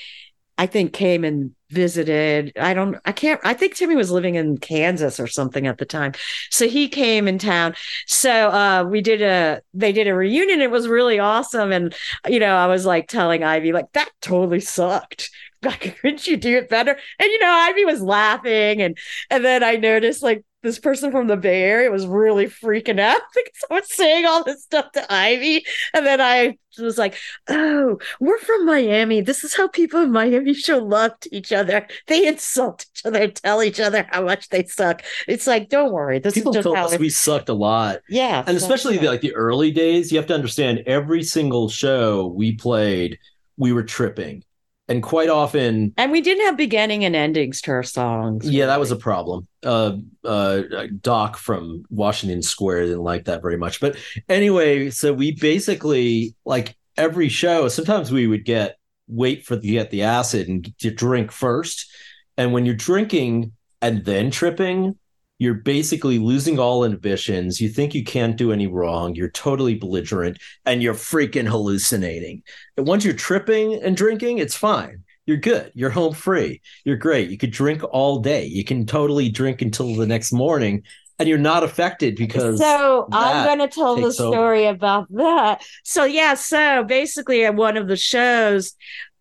I 0.57 0.67
think 0.67 0.93
came 0.93 1.25
and 1.25 1.53
visited. 1.71 2.53
I 2.57 2.75
don't, 2.75 2.97
I 3.05 3.13
can't, 3.13 3.41
I 3.43 3.55
think 3.55 3.75
Timmy 3.75 3.97
was 3.97 4.11
living 4.11 4.37
in 4.37 4.59
Kansas 4.59 5.19
or 5.19 5.27
something 5.27 5.67
at 5.67 5.79
the 5.79 5.85
time. 5.85 6.13
So 6.51 6.69
he 6.69 6.89
came 6.89 7.27
in 7.27 7.39
town. 7.39 7.75
So 8.07 8.49
uh, 8.51 8.85
we 8.89 9.01
did 9.01 9.21
a, 9.21 9.61
they 9.73 9.91
did 9.91 10.07
a 10.07 10.15
reunion. 10.15 10.61
It 10.61 10.71
was 10.71 10.87
really 10.87 11.19
awesome. 11.19 11.73
And, 11.73 11.95
you 12.29 12.39
know, 12.39 12.55
I 12.55 12.69
was 12.69 12.87
like 12.87 13.09
telling 13.09 13.43
Ivy, 13.43 13.73
like, 13.73 13.91
that 13.93 14.11
totally 14.21 14.61
sucked. 14.61 15.31
Like, 15.65 15.97
couldn't 16.03 16.27
you 16.27 16.37
do 16.37 16.59
it 16.59 16.69
better? 16.69 16.91
And, 17.19 17.27
you 17.27 17.39
know, 17.39 17.51
Ivy 17.51 17.87
was 17.87 18.03
laughing. 18.03 18.83
And, 18.83 18.99
and 19.31 19.43
then 19.43 19.65
I 19.65 19.77
noticed 19.77 20.23
like, 20.23 20.45
this 20.65 20.79
person 20.79 21.13
from 21.13 21.27
the 21.29 21.37
Bay 21.37 21.63
Area 21.63 21.91
was 21.91 22.07
really 22.07 22.47
freaking 22.47 22.99
out 22.99 23.21
because 23.35 23.65
I 23.71 23.75
was 23.75 23.95
saying 23.95 24.25
all 24.25 24.43
this 24.43 24.65
stuff 24.65 24.91
to 24.93 25.13
Ivy. 25.13 25.65
And 25.93 26.05
then 26.07 26.21
I 26.21 26.57
was 26.79 26.99
like, 26.99 27.17
oh, 27.49 27.99
we're 28.19 28.39
from 28.39 28.65
Miami. 28.67 29.21
This 29.21 29.45
is 29.45 29.55
how 29.55 29.69
people 29.69 30.01
in 30.01 30.11
Miami 30.11 30.55
show 30.55 30.79
love 30.79 31.13
to 31.21 31.37
each 31.37 31.53
other. 31.53 31.87
They 32.09 32.27
insult 32.27 32.87
each 32.95 33.03
other, 33.05 33.29
tell 33.29 33.63
each 33.63 33.79
other 33.79 34.07
how 34.11 34.25
much 34.25 34.49
they 34.49 34.65
suck. 34.65 35.03
It's 35.29 35.47
like, 35.47 35.69
don't 35.69 35.93
worry. 35.93 36.19
This 36.19 36.35
People 36.35 36.53
is 36.53 36.57
just 36.57 36.65
told 36.65 36.77
how 36.79 36.87
us 36.87 36.95
it- 36.95 37.01
we 37.01 37.11
sucked 37.11 37.51
a 37.51 37.55
lot. 37.55 38.01
yeah. 38.09 38.43
and 38.47 38.57
especially 38.57 38.97
the, 38.97 39.07
like 39.09 39.21
the 39.21 39.35
early 39.35 39.71
days 39.71 40.11
you 40.11 40.19
have 40.19 40.27
to 40.29 40.35
understand 40.35 40.83
every 40.87 41.23
single 41.23 41.69
show 41.69 42.27
we 42.27 42.57
played 42.57 43.19
we 43.57 43.73
were 43.73 43.85
tripping 43.85 44.43
and 44.89 45.03
quite 45.03 45.29
often 45.29 45.93
and 45.97 46.13
we 46.13 46.21
didn't 46.21 46.45
have 46.45 46.57
beginning 46.57 47.05
and 47.05 47.17
endings 47.17 47.61
to 47.63 47.71
our 47.71 47.83
songs. 47.83 48.49
yeah 48.49 48.67
that 48.67 48.81
was 48.81 48.91
a 48.91 48.97
problem. 48.97 49.47
Uh 49.63 49.97
uh 50.25 50.63
doc 51.01 51.37
from 51.37 51.85
washington 51.91 52.43
square 52.43 52.85
didn't 52.85 53.03
like 53.03 53.25
that 53.25 53.43
very 53.43 53.57
much. 53.57 53.81
But 53.81 53.97
anyway 54.29 54.91
so 54.91 55.13
we 55.13 55.33
basically 55.33 56.35
like 56.45 56.77
every 56.97 57.29
show 57.29 57.69
sometimes 57.69 58.13
we 58.13 58.27
would 58.27 58.45
get 58.45 58.77
wait 59.09 59.45
for 59.45 59.57
the 59.57 59.73
get 59.73 59.91
the 59.91 60.03
acid 60.03 60.49
and 60.49 60.79
to 60.79 60.91
drink 60.91 61.33
first. 61.33 61.91
And 62.37 62.53
when 62.53 62.67
you're 62.67 62.75
drinking 62.75 63.53
and 63.81 64.05
then 64.05 64.31
tripping 64.31 64.99
you're 65.45 65.55
basically 65.55 66.19
losing 66.19 66.59
all 66.59 66.85
inhibitions. 66.85 67.61
You 67.61 67.69
think 67.69 67.95
you 67.95 68.03
can't 68.03 68.37
do 68.37 68.53
any 68.53 68.67
wrong. 68.67 69.15
You're 69.15 69.31
totally 69.31 69.75
belligerent 69.75 70.39
and 70.65 70.83
you're 70.83 70.95
freaking 70.95 71.47
hallucinating. 71.47 72.43
And 72.77 72.87
once 72.87 73.05
you're 73.05 73.15
tripping 73.15 73.75
and 73.83 73.97
drinking 73.97 74.39
it's 74.39 74.55
fine. 74.55 75.05
You're 75.27 75.39
good. 75.39 75.73
You're 75.75 75.91
home 75.91 76.13
free. 76.13 76.61
You're 76.85 76.97
great. 76.97 77.31
You 77.31 77.39
could 77.39 77.51
drink 77.51 77.83
all 77.83 78.19
day. 78.19 78.45
You 78.45 78.65
can 78.65 78.85
totally 78.85 79.31
drink 79.31 79.63
until 79.63 79.95
the 79.95 80.07
next 80.07 80.33
morning 80.33 80.83
and 81.19 81.29
you're 81.29 81.39
not 81.39 81.63
affected 81.63 82.17
because 82.17 82.59
so 82.59 83.09
I'm 83.13 83.47
going 83.47 83.69
to 83.69 83.73
tell 83.73 83.95
the 83.97 84.03
takes 84.03 84.21
over. 84.21 84.35
story 84.35 84.67
about 84.67 85.07
that. 85.15 85.63
So 85.85 86.05
yeah, 86.05 86.35
so 86.35 86.85
basically 86.85 87.45
at 87.45 87.55
one 87.55 87.77
of 87.77 87.89
the 87.89 87.97
shows, 87.97 88.75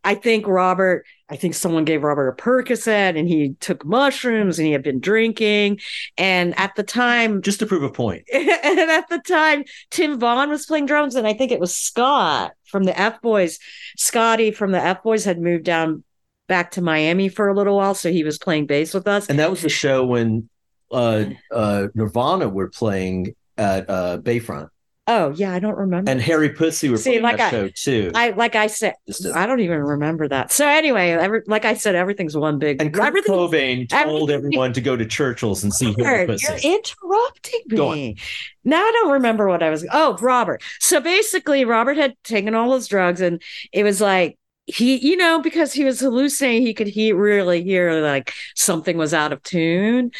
I 0.03 0.15
think 0.15 0.47
Robert, 0.47 1.05
I 1.29 1.37
think 1.37 1.53
someone 1.53 1.85
gave 1.85 2.03
Robert 2.03 2.29
a 2.29 2.35
Percocet 2.35 3.17
and 3.17 3.27
he 3.27 3.55
took 3.59 3.85
mushrooms 3.85 4.59
and 4.59 4.65
he 4.65 4.73
had 4.73 4.83
been 4.83 4.99
drinking. 4.99 5.79
And 6.17 6.57
at 6.59 6.75
the 6.75 6.83
time, 6.83 7.41
just 7.41 7.59
to 7.59 7.65
prove 7.65 7.83
a 7.83 7.89
point 7.89 8.23
and 8.33 8.79
at 8.79 9.07
the 9.09 9.19
time, 9.19 9.63
Tim 9.91 10.19
Vaughn 10.19 10.49
was 10.49 10.65
playing 10.65 10.85
drums, 10.85 11.15
and 11.15 11.25
I 11.25 11.33
think 11.33 11.51
it 11.51 11.59
was 11.59 11.75
Scott 11.75 12.51
from 12.65 12.83
the 12.83 12.97
F 12.99 13.21
Boys. 13.21 13.59
Scotty 13.97 14.51
from 14.51 14.71
the 14.71 14.83
F 14.83 15.03
Boys 15.03 15.23
had 15.23 15.39
moved 15.39 15.63
down 15.63 16.03
back 16.47 16.71
to 16.71 16.81
Miami 16.81 17.29
for 17.29 17.47
a 17.47 17.55
little 17.55 17.77
while, 17.77 17.95
so 17.95 18.11
he 18.11 18.23
was 18.23 18.37
playing 18.37 18.65
bass 18.65 18.93
with 18.93 19.07
us. 19.07 19.27
and 19.27 19.39
that 19.39 19.49
was 19.49 19.61
the 19.61 19.69
show 19.69 20.05
when 20.05 20.49
uh 20.91 21.25
uh 21.51 21.87
nirvana 21.95 22.47
were 22.47 22.69
playing 22.69 23.33
at 23.57 23.89
uh 23.89 24.17
bayfront 24.19 24.69
Oh 25.05 25.31
yeah, 25.35 25.51
I 25.53 25.59
don't 25.59 25.75
remember. 25.77 26.09
and 26.09 26.21
harry 26.21 26.49
pussy 26.49 26.87
were 26.89 26.95
See, 26.95 27.19
like 27.19 27.35
that 27.35 27.47
I- 27.47 27.51
show 27.51 27.69
too 27.75 28.11
I 28.15 28.29
like 28.29 28.55
I 28.55 28.67
said, 28.67 28.93
I 29.35 29.45
don't 29.45 29.59
even 29.59 29.79
remember 29.79 30.29
that. 30.29 30.51
So 30.53 30.65
anyway, 30.65 31.09
every, 31.11 31.41
like 31.45 31.65
I 31.65 31.73
said, 31.73 31.93
everything's 31.95 32.37
one 32.37 32.57
big. 32.57 32.81
and 32.81 32.93
Kurt 32.93 33.07
everything. 33.07 33.33
Cobain 33.35 33.89
told 33.89 34.31
everything- 34.31 34.53
everyone 34.53 34.71
to 34.73 34.81
go 34.81 34.95
to 34.95 35.05
Churchill's 35.05 35.61
and 35.63 35.73
see 35.73 35.93
Harry 35.99 36.19
Robert, 36.21 36.39
Pussy. 36.39 36.67
You're 36.67 36.77
interrupting 36.77 37.61
me. 37.67 38.15
Now 38.63 38.77
I 38.81 38.91
don't 38.93 39.11
remember 39.11 39.47
what 39.49 39.61
I 39.61 39.69
was. 39.69 39.85
Oh, 39.91 40.15
Robert. 40.21 40.61
So 40.79 41.01
basically, 41.01 41.65
Robert 41.65 41.97
had 41.97 42.15
taken 42.23 42.55
all 42.55 42.73
his 42.73 42.87
drugs, 42.87 43.19
and 43.19 43.41
it 43.73 43.83
was 43.83 43.99
like 43.99 44.37
he, 44.67 44.95
you 45.05 45.17
know, 45.17 45.41
because 45.41 45.73
he 45.73 45.83
was 45.83 45.99
hallucinating, 45.99 46.65
he 46.65 46.73
could 46.73 46.87
he 46.87 47.11
really 47.11 47.61
hear 47.61 48.01
like 48.01 48.31
something 48.55 48.95
was 48.95 49.13
out 49.13 49.33
of 49.33 49.43
tune. 49.43 50.11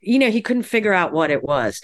You 0.00 0.20
know, 0.20 0.30
he 0.30 0.42
couldn't 0.42 0.62
figure 0.62 0.92
out 0.94 1.12
what 1.12 1.32
it 1.32 1.42
was. 1.42 1.80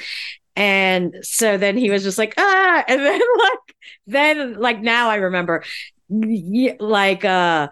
And 0.57 1.17
so 1.23 1.57
then 1.57 1.77
he 1.77 1.91
was 1.91 2.03
just 2.03 2.19
like, 2.19 2.35
ah, 2.39 2.85
and 2.87 3.01
then 3.01 3.21
like, 3.39 3.77
then 4.07 4.55
like 4.55 4.81
now 4.81 5.11
I 5.11 5.17
remember, 5.17 5.65
like, 6.11 7.25
uh, 7.25 7.69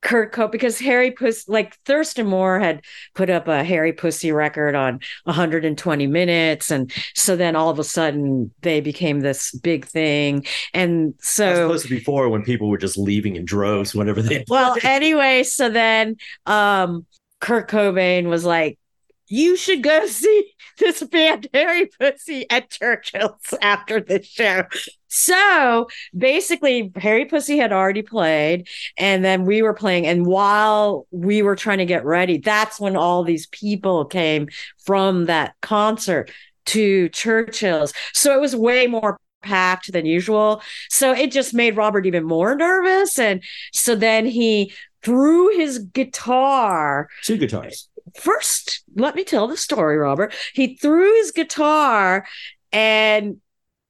Kurt 0.00 0.32
Cope 0.32 0.52
because 0.52 0.78
Harry 0.78 1.10
Puss 1.10 1.48
like 1.48 1.76
Thurston 1.84 2.26
Moore 2.26 2.60
had 2.60 2.84
put 3.14 3.30
up 3.30 3.48
a 3.48 3.64
Harry 3.64 3.92
Pussy 3.92 4.30
record 4.30 4.74
on 4.74 5.00
120 5.24 6.06
minutes. 6.06 6.70
And 6.70 6.92
so 7.14 7.36
then 7.36 7.56
all 7.56 7.70
of 7.70 7.78
a 7.78 7.84
sudden 7.84 8.52
they 8.62 8.80
became 8.80 9.20
this 9.20 9.52
big 9.52 9.84
thing. 9.84 10.46
And 10.72 11.14
As 11.20 11.28
so 11.28 11.64
opposed 11.66 11.84
to 11.84 11.90
before 11.90 12.28
when 12.28 12.42
people 12.42 12.68
were 12.68 12.78
just 12.78 12.96
leaving 12.96 13.36
in 13.36 13.44
droves 13.44 13.94
whenever 13.94 14.22
they 14.22 14.44
well 14.48 14.76
anyway 14.82 15.42
so 15.42 15.68
then 15.68 16.16
um 16.46 17.04
Kurt 17.40 17.68
Cobain 17.68 18.28
was 18.28 18.44
like 18.44 18.78
you 19.26 19.56
should 19.56 19.82
go 19.82 20.06
see 20.06 20.52
this 20.80 21.02
band 21.02 21.48
Harry 21.52 21.86
Pussy 21.98 22.48
at 22.50 22.70
Churchill's 22.70 23.54
after 23.60 24.00
the 24.00 24.22
show. 24.22 24.64
So 25.08 25.88
basically, 26.16 26.92
Harry 26.96 27.24
Pussy 27.24 27.56
had 27.56 27.72
already 27.72 28.02
played, 28.02 28.68
and 28.96 29.24
then 29.24 29.44
we 29.46 29.62
were 29.62 29.74
playing. 29.74 30.06
And 30.06 30.26
while 30.26 31.06
we 31.10 31.42
were 31.42 31.56
trying 31.56 31.78
to 31.78 31.86
get 31.86 32.04
ready, 32.04 32.38
that's 32.38 32.78
when 32.78 32.96
all 32.96 33.24
these 33.24 33.46
people 33.46 34.04
came 34.04 34.48
from 34.84 35.26
that 35.26 35.54
concert 35.62 36.30
to 36.66 37.08
Churchill's. 37.08 37.92
So 38.12 38.34
it 38.34 38.40
was 38.40 38.54
way 38.54 38.86
more 38.86 39.18
packed 39.42 39.92
than 39.92 40.04
usual. 40.04 40.62
So 40.90 41.12
it 41.12 41.32
just 41.32 41.54
made 41.54 41.76
Robert 41.76 42.06
even 42.06 42.24
more 42.24 42.54
nervous. 42.54 43.18
And 43.18 43.42
so 43.72 43.94
then 43.94 44.26
he 44.26 44.72
threw 45.02 45.56
his 45.56 45.78
guitar 45.78 47.08
two 47.22 47.38
guitars. 47.38 47.88
First 48.18 48.82
let 48.96 49.14
me 49.14 49.24
tell 49.24 49.46
the 49.46 49.56
story 49.56 49.96
robert 49.96 50.34
he 50.54 50.76
threw 50.76 51.14
his 51.18 51.30
guitar 51.32 52.26
and 52.72 53.36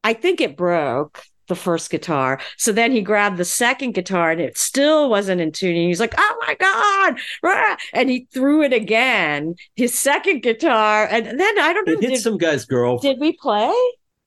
i 0.04 0.12
think 0.12 0.40
it 0.40 0.56
broke 0.56 1.22
the 1.48 1.54
first 1.56 1.90
guitar 1.90 2.38
so 2.58 2.72
then 2.72 2.92
he 2.92 3.00
grabbed 3.00 3.38
the 3.38 3.44
second 3.44 3.92
guitar 3.92 4.30
and 4.30 4.40
it 4.40 4.58
still 4.58 5.08
wasn't 5.08 5.40
in 5.40 5.50
tune 5.50 5.74
and 5.76 5.86
he's 5.88 6.00
like 6.00 6.14
oh 6.18 6.44
my 6.46 6.54
god 6.54 7.18
rah!" 7.42 7.76
and 7.94 8.10
he 8.10 8.26
threw 8.32 8.62
it 8.62 8.72
again 8.74 9.54
his 9.74 9.94
second 9.94 10.42
guitar 10.42 11.08
and 11.10 11.26
then 11.40 11.58
i 11.58 11.72
don't 11.72 11.86
know 11.86 11.94
It 11.94 12.00
hit 12.02 12.10
did, 12.10 12.20
some 12.20 12.36
guy's 12.36 12.66
girlfriend. 12.66 13.14
did 13.16 13.20
we 13.20 13.32
play 13.32 13.72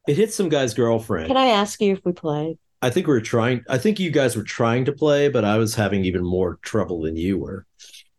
It 0.08 0.18
hit 0.18 0.34
some 0.34 0.50
guy's 0.50 0.74
girlfriend. 0.74 1.28
can 1.28 1.38
i 1.38 1.48
ask 1.48 1.80
you 1.80 1.94
if 1.94 2.04
we 2.04 2.12
played 2.12 2.58
I 2.84 2.90
think 2.90 3.06
we 3.06 3.14
were 3.14 3.22
trying. 3.22 3.64
I 3.70 3.78
think 3.78 4.00
you 4.00 4.10
guys 4.10 4.36
were 4.36 4.42
trying 4.42 4.86
to 4.86 4.92
play, 4.92 5.30
but 5.30 5.46
I 5.46 5.60
was 5.60 5.76
having 5.76 6.04
even 6.04 6.24
more 6.24 6.58
trouble 6.64 7.02
than 7.02 7.16
you 7.16 7.38
were. 7.38 7.68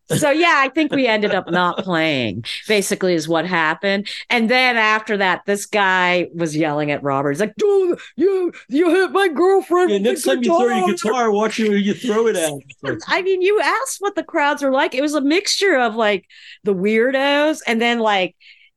So 0.09 0.31
yeah 0.31 0.57
i 0.59 0.69
think 0.69 0.93
we 0.93 1.07
ended 1.07 1.35
up 1.35 1.51
not 1.51 1.79
playing 1.79 2.45
basically 2.69 3.15
is 3.15 3.29
what 3.29 3.47
happened 3.47 4.07
and 4.31 4.51
then 4.51 4.77
after 4.77 5.17
that 5.17 5.43
this 5.47 5.67
guy 5.67 6.29
was 6.35 6.57
yelling 6.57 6.91
at 6.91 7.03
robert 7.03 7.31
he's 7.31 7.41
like 7.41 7.55
dude 7.57 7.99
you 8.17 8.53
you 8.69 8.91
hit 8.91 9.11
my 9.13 9.29
girlfriend 9.29 9.91
Yeah, 9.91 9.99
next 9.99 10.23
time 10.25 10.43
you 10.43 10.57
throw 10.57 10.69
your 10.69 10.89
guitar." 10.89 11.31
watch 11.31 11.57
who 11.57 11.73
you 11.73 11.95
throw 11.95 12.27
it 12.27 12.37
at. 12.37 12.53
I 13.09 13.23
mean, 13.23 13.43
you 13.43 13.61
asked 13.61 14.01
what 14.01 14.15
the 14.15 14.23
crowds 14.25 14.63
were 14.63 14.71
like. 14.71 14.95
It 14.95 15.01
was 15.01 15.15
a 15.15 15.21
mixture 15.21 15.79
of 15.79 15.95
like 15.95 16.27
the 16.65 16.75
weirdos 16.75 17.61
and 17.67 17.81
then 17.81 17.99
like 18.01 18.37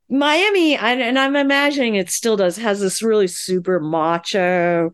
Miami, 0.10 0.76
and, 0.76 1.02
and 1.02 1.18
I'm 1.18 1.36
imagining 1.36 1.96
it 1.96 2.10
still 2.10 2.38
does, 2.38 2.58
has 2.58 2.80
this 2.80 3.02
really 3.02 3.28
super 3.28 3.80
macho 3.80 4.92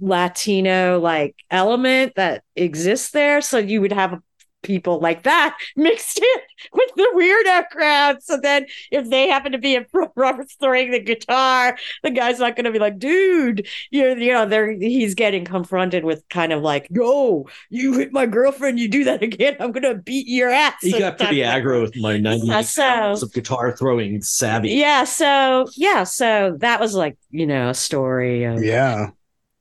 Latino 0.00 0.98
like 1.00 1.36
element 1.50 2.14
that 2.16 2.42
exists 2.56 3.10
there. 3.10 3.40
So 3.40 3.58
you 3.58 3.80
would 3.80 3.92
have 3.92 4.20
people 4.64 4.98
like 4.98 5.22
that 5.22 5.56
mixed 5.76 6.18
in 6.18 6.40
with 6.72 6.90
the 6.96 7.08
weirdo 7.14 7.68
crowd. 7.68 8.22
So 8.22 8.38
then 8.40 8.66
if 8.90 9.08
they 9.08 9.28
happen 9.28 9.52
to 9.52 9.58
be 9.58 9.76
in 9.76 9.84
front, 9.84 10.10
Robert's 10.16 10.54
throwing 10.56 10.90
the 10.90 10.98
guitar, 10.98 11.76
the 12.02 12.10
guy's 12.10 12.40
not 12.40 12.56
going 12.56 12.64
to 12.64 12.72
be 12.72 12.78
like, 12.80 12.98
dude, 12.98 13.68
you're 13.90 14.18
you 14.18 14.32
know, 14.32 14.46
they're 14.46 14.72
he's 14.72 15.14
getting 15.14 15.44
confronted 15.44 16.04
with 16.04 16.24
kind 16.28 16.52
of 16.52 16.62
like, 16.62 16.88
yo, 16.90 17.46
you 17.70 17.92
hit 17.94 18.12
my 18.12 18.26
girlfriend, 18.26 18.78
you 18.80 18.88
do 18.88 19.04
that 19.04 19.22
again, 19.22 19.56
I'm 19.60 19.70
gonna 19.72 19.94
beat 19.94 20.26
your 20.26 20.48
ass. 20.50 20.74
He 20.80 20.98
got 20.98 21.18
pretty 21.18 21.38
aggro 21.38 21.82
with 21.82 21.94
my 21.96 22.16
90 22.18 22.46
Yeah, 22.46 22.60
so- 22.62 22.82
pounds 22.82 23.22
of 23.22 23.32
guitar 23.32 23.76
throwing 23.76 24.22
savvy. 24.22 24.70
Yeah, 24.70 25.04
so 25.04 25.66
yeah, 25.76 26.04
so 26.04 26.56
that 26.60 26.80
was 26.80 26.94
like, 26.94 27.16
you 27.30 27.46
know, 27.46 27.68
a 27.70 27.74
story 27.74 28.44
of 28.44 28.62
Yeah. 28.64 29.10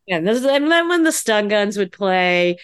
and, 0.07 0.27
this, 0.27 0.45
and 0.45 0.71
then 0.71 0.87
when 0.89 1.03
the 1.03 1.11
stun 1.11 1.47
guns 1.47 1.77
would 1.77 1.91
play, 1.91 2.57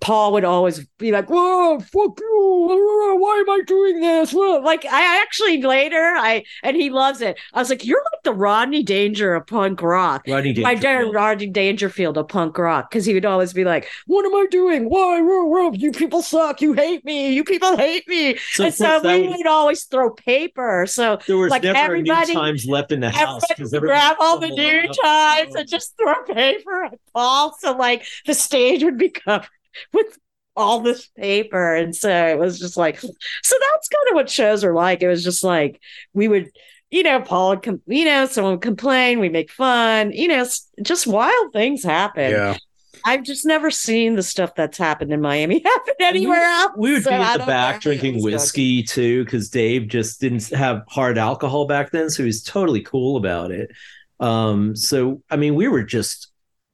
Paul 0.00 0.32
would 0.32 0.44
always 0.44 0.84
be 0.98 1.12
like, 1.12 1.28
"Whoa, 1.28 1.78
fuck 1.78 2.18
you! 2.18 3.16
Why 3.20 3.44
am 3.46 3.50
I 3.50 3.60
doing 3.66 4.00
this?" 4.00 4.32
Like 4.32 4.84
I 4.84 5.20
actually 5.22 5.62
later, 5.62 6.14
I 6.16 6.44
and 6.62 6.76
he 6.76 6.90
loves 6.90 7.20
it. 7.20 7.38
I 7.52 7.58
was 7.58 7.70
like, 7.70 7.84
"You're 7.84 8.02
like 8.12 8.22
the 8.24 8.32
Rodney 8.32 8.82
Danger 8.82 9.34
of 9.34 9.46
punk 9.46 9.82
rock." 9.82 10.24
Rodney 10.26 10.54
My 10.58 10.74
dad, 10.74 10.82
Dangerfield. 10.82 11.14
Rodney 11.14 11.46
Dangerfield 11.46 12.18
of 12.18 12.28
punk 12.28 12.58
rock, 12.58 12.90
because 12.90 13.04
he 13.04 13.14
would 13.14 13.26
always 13.26 13.52
be 13.52 13.64
like, 13.64 13.88
"What 14.06 14.24
am 14.24 14.34
I 14.34 14.46
doing? 14.50 14.88
Why? 14.88 15.20
Whoa, 15.20 15.44
whoa, 15.44 15.72
you 15.72 15.92
people 15.92 16.22
suck. 16.22 16.60
You 16.60 16.72
hate 16.72 17.04
me. 17.04 17.32
You 17.32 17.44
people 17.44 17.76
hate 17.76 18.08
me." 18.08 18.38
So, 18.52 18.64
and 18.64 18.74
so 18.74 19.00
we 19.02 19.28
was- 19.28 19.36
would 19.36 19.46
always 19.46 19.84
throw 19.84 20.10
paper. 20.10 20.86
So 20.88 21.18
there 21.26 21.36
was 21.36 21.50
like 21.50 21.62
never 21.62 21.78
everybody- 21.78 22.32
new 22.32 22.40
times 22.40 22.66
left 22.66 22.92
in 22.92 23.00
the 23.00 23.10
house 23.10 23.42
because 23.48 23.72
grab 23.72 24.16
all 24.20 24.38
the 24.38 24.48
new 24.48 24.82
times 25.02 25.52
oh. 25.54 25.60
and 25.60 25.68
just 25.68 25.96
throw 25.96 26.22
paper 26.24 26.84
at 26.84 26.98
Paul. 27.14 27.56
So 27.60 27.76
like 27.76 28.04
the 28.26 28.34
stage 28.34 28.82
would 28.82 28.98
be 28.98 29.10
covered 29.10 29.48
with 29.92 30.18
all 30.56 30.80
this 30.80 31.06
paper. 31.08 31.74
And 31.74 31.94
so 31.94 32.10
it 32.10 32.38
was 32.38 32.58
just 32.58 32.76
like, 32.76 33.00
so 33.00 33.08
that's 33.10 33.88
kind 33.88 34.08
of 34.10 34.14
what 34.14 34.28
shows 34.30 34.64
are 34.64 34.74
like. 34.74 35.02
It 35.02 35.08
was 35.08 35.24
just 35.24 35.42
like 35.44 35.80
we 36.12 36.28
would, 36.28 36.50
you 36.90 37.02
know, 37.02 37.20
Paul 37.20 37.50
would, 37.50 37.62
com- 37.62 37.82
you 37.86 38.04
know, 38.04 38.26
someone 38.26 38.54
would 38.54 38.62
complain, 38.62 39.20
we 39.20 39.28
make 39.28 39.50
fun, 39.50 40.12
you 40.12 40.28
know, 40.28 40.44
just 40.82 41.06
wild 41.06 41.52
things 41.52 41.84
happen. 41.84 42.30
Yeah. 42.32 42.56
I've 43.04 43.22
just 43.22 43.46
never 43.46 43.70
seen 43.70 44.14
the 44.16 44.22
stuff 44.22 44.54
that's 44.54 44.76
happened 44.76 45.12
in 45.12 45.20
Miami 45.22 45.60
happen 45.64 45.94
anywhere 46.00 46.42
else. 46.44 46.72
We 46.76 46.92
would 46.92 47.04
So 47.04 47.10
be 47.10 47.16
I 47.16 47.34
at 47.34 47.38
the 47.38 47.46
back 47.46 47.80
drinking 47.80 48.20
was 48.20 48.24
going. 48.24 48.34
whiskey 48.34 48.82
too, 48.82 49.24
because 49.24 49.48
Dave 49.48 49.88
just 49.88 50.20
didn't 50.20 50.48
have 50.50 50.82
hard 50.88 51.16
alcohol 51.16 51.66
back 51.66 51.92
then, 51.92 52.10
so 52.10 52.22
he 52.22 52.26
was 52.26 52.42
totally 52.42 52.82
cool 52.82 53.16
about 53.16 53.52
it. 53.52 53.70
Um, 54.18 54.76
so 54.76 55.22
I 55.30 55.36
mean, 55.36 55.54
we 55.54 55.68
were 55.68 55.82
just 55.82 56.29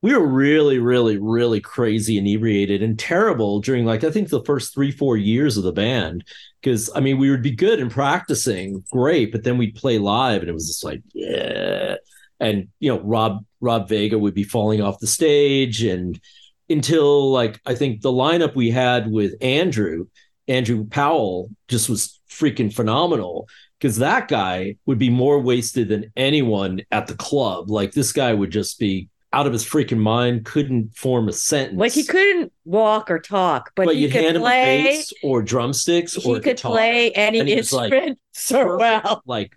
we 0.07 0.15
were 0.15 0.25
really, 0.25 0.79
really, 0.79 1.19
really 1.19 1.61
crazy 1.61 2.17
inebriated 2.17 2.81
and 2.81 2.97
terrible 2.97 3.59
during 3.59 3.85
like 3.85 4.05
I 4.05 4.11
think 4.13 4.29
the 4.29 4.45
first 4.45 4.73
three, 4.73 4.93
four 4.93 5.17
years 5.17 5.57
of 5.57 5.65
the 5.65 5.73
band. 5.73 6.23
Because 6.63 6.89
I 6.95 7.01
mean, 7.01 7.19
we 7.19 7.29
would 7.29 7.43
be 7.43 7.51
good 7.51 7.81
in 7.81 7.91
practicing, 7.91 8.85
great, 8.93 9.33
but 9.33 9.43
then 9.43 9.59
we'd 9.59 9.75
play 9.75 9.99
live, 9.99 10.43
and 10.43 10.49
it 10.49 10.53
was 10.53 10.69
just 10.69 10.85
like, 10.85 11.03
yeah. 11.13 11.97
And 12.39 12.69
you 12.79 12.95
know, 12.95 13.01
Rob 13.01 13.45
Rob 13.61 13.89
Vega 13.89 14.17
would 14.17 14.33
be 14.35 14.45
falling 14.45 14.81
off 14.81 15.01
the 15.01 15.09
stage, 15.09 15.83
and 15.83 16.21
until 16.71 17.33
like 17.33 17.61
I 17.67 17.75
think 17.75 18.01
the 18.01 18.13
lineup 18.13 18.55
we 18.55 18.71
had 18.71 19.11
with 19.11 19.35
Andrew, 19.41 20.07
Andrew 20.47 20.87
Powell, 20.87 21.51
just 21.67 21.89
was 21.89 22.21
freaking 22.31 22.73
phenomenal 22.73 23.49
because 23.81 23.97
that 23.97 24.29
guy 24.29 24.77
would 24.87 25.01
be 25.01 25.11
more 25.11 25.41
wasted 25.41 25.89
than 25.89 26.13
anyone 26.15 26.83
at 26.93 27.09
the 27.09 27.17
club. 27.17 27.71
Like 27.71 27.91
this 27.91 28.13
guy 28.13 28.33
would 28.33 28.53
just 28.53 28.79
be 28.79 29.09
out 29.37 29.47
of 29.47 29.53
his 29.53 29.65
freaking 29.65 29.99
mind, 29.99 30.45
couldn't 30.45 30.97
form 30.97 31.29
a 31.29 31.33
sentence. 31.33 31.79
Like 31.79 31.93
he 31.93 32.05
couldn't 32.05 32.53
walk 32.65 33.11
or 33.11 33.19
talk, 33.19 33.73
but, 33.77 33.87
but 33.87 33.97
he 33.97 34.05
could 34.11 34.23
hand 34.23 34.37
him 34.37 34.43
a 34.43 34.45
play. 34.47 34.83
bass 34.85 35.13
or 35.23 35.43
drumsticks 35.43 36.17
or 36.17 36.21
He 36.23 36.33
a 36.33 36.35
could 36.37 36.57
guitar. 36.57 36.73
play 36.73 37.11
any 37.13 37.41
and 37.41 37.49
he 37.49 37.57
was, 37.57 37.73
like, 37.73 37.93
so 38.33 38.77
well. 38.79 39.23
Like 39.27 39.57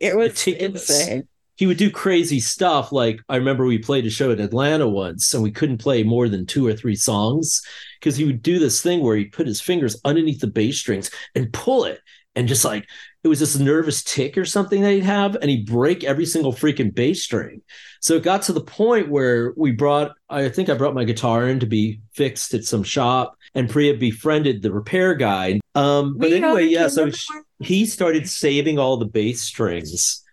It 0.00 0.16
was 0.16 0.30
meticulous. 0.30 0.88
insane. 0.90 1.28
he 1.56 1.66
would 1.66 1.76
do 1.76 1.90
crazy 1.90 2.40
stuff. 2.40 2.90
Like 2.92 3.20
I 3.28 3.36
remember 3.36 3.64
we 3.66 3.78
played 3.78 4.06
a 4.06 4.10
show 4.10 4.30
in 4.30 4.40
Atlanta 4.40 4.88
once, 4.88 5.34
and 5.34 5.42
we 5.42 5.50
couldn't 5.50 5.78
play 5.78 6.02
more 6.02 6.28
than 6.28 6.46
two 6.46 6.66
or 6.66 6.74
three 6.74 6.96
songs 6.96 7.62
because 8.00 8.16
he 8.16 8.24
would 8.24 8.42
do 8.42 8.58
this 8.58 8.80
thing 8.82 9.00
where 9.02 9.16
he'd 9.16 9.32
put 9.32 9.46
his 9.46 9.60
fingers 9.60 10.00
underneath 10.04 10.40
the 10.40 10.46
bass 10.46 10.78
strings 10.78 11.10
and 11.34 11.52
pull 11.52 11.84
it, 11.84 12.00
and 12.34 12.48
just 12.48 12.64
like 12.64 12.86
it 13.24 13.28
was 13.28 13.40
this 13.40 13.58
nervous 13.58 14.02
tick 14.02 14.38
or 14.38 14.44
something 14.44 14.82
that 14.82 14.92
he'd 14.92 15.02
have, 15.02 15.36
and 15.36 15.50
he'd 15.50 15.66
break 15.66 16.04
every 16.04 16.26
single 16.26 16.52
freaking 16.52 16.94
bass 16.94 17.22
string. 17.22 17.62
So 18.00 18.14
it 18.14 18.22
got 18.22 18.42
to 18.42 18.52
the 18.52 18.60
point 18.60 19.08
where 19.08 19.52
we 19.56 19.72
brought, 19.72 20.12
I 20.30 20.48
think 20.48 20.68
I 20.68 20.74
brought 20.74 20.94
my 20.94 21.04
guitar 21.04 21.48
in 21.48 21.58
to 21.60 21.66
be 21.66 22.00
fixed 22.12 22.54
at 22.54 22.64
some 22.64 22.84
shop, 22.84 23.36
and 23.54 23.68
Priya 23.68 23.94
befriended 23.94 24.62
the 24.62 24.72
repair 24.72 25.14
guy. 25.14 25.60
Um, 25.74 26.16
but 26.16 26.30
We 26.30 26.36
anyway, 26.36 26.66
yeah, 26.66 26.88
so 26.88 27.10
he 27.58 27.86
started 27.86 28.28
saving 28.28 28.78
all 28.78 28.96
the 28.98 29.06
bass 29.06 29.40
strings 29.40 30.24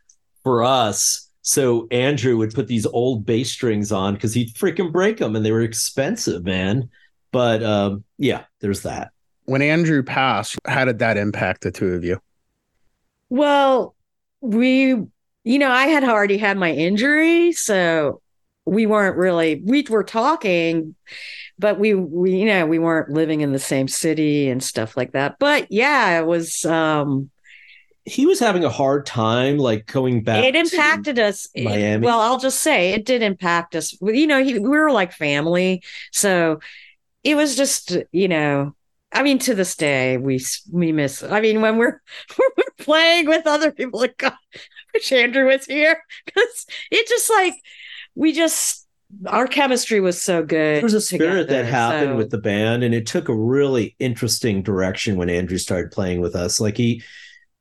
for 0.43 0.63
us. 0.63 1.29
So 1.41 1.87
Andrew 1.91 2.37
would 2.37 2.53
put 2.53 2.67
these 2.67 2.85
old 2.85 3.25
bass 3.25 3.51
strings 3.51 3.91
on 3.91 4.13
because 4.13 4.33
he'd 4.33 4.53
freaking 4.55 4.91
break 4.91 5.17
them 5.17 5.35
and 5.35 5.45
they 5.45 5.51
were 5.51 5.61
expensive, 5.61 6.43
man. 6.43 6.89
But 7.31 7.61
um, 7.63 8.03
yeah, 8.17 8.43
there's 8.61 8.81
that. 8.81 9.11
When 9.45 9.61
Andrew 9.61 10.01
passed, 10.01 10.57
how 10.65 10.85
did 10.85 10.99
that 10.99 11.17
impact 11.17 11.61
the 11.61 11.71
two 11.71 11.93
of 11.93 12.03
you? 12.03 12.19
Well, 13.29 13.95
we, 14.41 14.89
you 15.43 15.59
know, 15.59 15.71
I 15.71 15.87
had 15.87 16.03
already 16.03 16.37
had 16.37 16.57
my 16.57 16.71
injury, 16.71 17.51
so 17.51 18.21
we 18.65 18.85
weren't 18.85 19.15
really 19.15 19.61
we 19.63 19.85
were 19.89 20.03
talking, 20.03 20.95
but 21.59 21.79
we 21.79 21.93
we 21.93 22.35
you 22.35 22.45
know 22.45 22.65
we 22.65 22.79
weren't 22.79 23.11
living 23.11 23.41
in 23.41 23.51
the 23.51 23.59
same 23.59 23.87
city 23.87 24.49
and 24.49 24.63
stuff 24.63 24.97
like 24.97 25.11
that. 25.13 25.37
But 25.39 25.71
yeah, 25.71 26.19
it 26.19 26.25
was 26.25 26.65
um 26.65 27.29
He 28.05 28.25
was 28.25 28.39
having 28.39 28.63
a 28.63 28.69
hard 28.69 29.05
time, 29.05 29.57
like 29.57 29.85
going 29.85 30.23
back. 30.23 30.43
it 30.43 30.55
impacted 30.55 31.19
us. 31.19 31.47
Miami? 31.55 32.05
well, 32.05 32.19
I'll 32.19 32.39
just 32.39 32.61
say 32.61 32.93
it 32.93 33.05
did 33.05 33.21
impact 33.21 33.75
us. 33.75 33.95
You 34.01 34.27
know, 34.27 34.43
he, 34.43 34.57
we 34.57 34.69
were 34.69 34.91
like 34.91 35.11
family, 35.13 35.83
so 36.11 36.59
it 37.23 37.35
was 37.35 37.55
just 37.55 37.97
you 38.11 38.27
know. 38.27 38.75
I 39.11 39.23
mean, 39.23 39.39
to 39.39 39.55
this 39.55 39.77
day, 39.77 40.17
we 40.17 40.43
we 40.71 40.91
miss. 40.91 41.23
I 41.23 41.39
mean, 41.39 41.61
when 41.61 41.77
we're 41.77 42.01
when 42.35 42.49
we're 42.57 42.74
playing 42.85 43.27
with 43.27 43.47
other 43.47 43.71
people, 43.71 43.99
like 43.99 44.17
God, 44.17 44.33
I 44.55 44.59
wish 44.93 45.11
Andrew 45.11 45.47
was 45.47 45.65
here 45.65 46.01
because 46.25 46.65
it 46.91 47.07
just 47.07 47.29
like 47.29 47.55
we 48.13 48.31
just 48.31 48.87
our 49.27 49.47
chemistry 49.47 49.99
was 49.99 50.21
so 50.21 50.41
good. 50.41 50.77
There 50.77 50.83
was 50.83 50.93
a 50.93 51.01
spirit 51.01 51.49
that 51.49 51.65
happened 51.65 52.13
so- 52.13 52.17
with 52.17 52.29
the 52.29 52.37
band, 52.37 52.83
and 52.83 52.93
it 52.93 53.07
took 53.07 53.27
a 53.27 53.35
really 53.35 53.95
interesting 53.99 54.63
direction 54.63 55.17
when 55.17 55.29
Andrew 55.29 55.57
started 55.57 55.91
playing 55.91 56.21
with 56.21 56.35
us. 56.35 56.59
Like 56.59 56.77
he, 56.77 57.03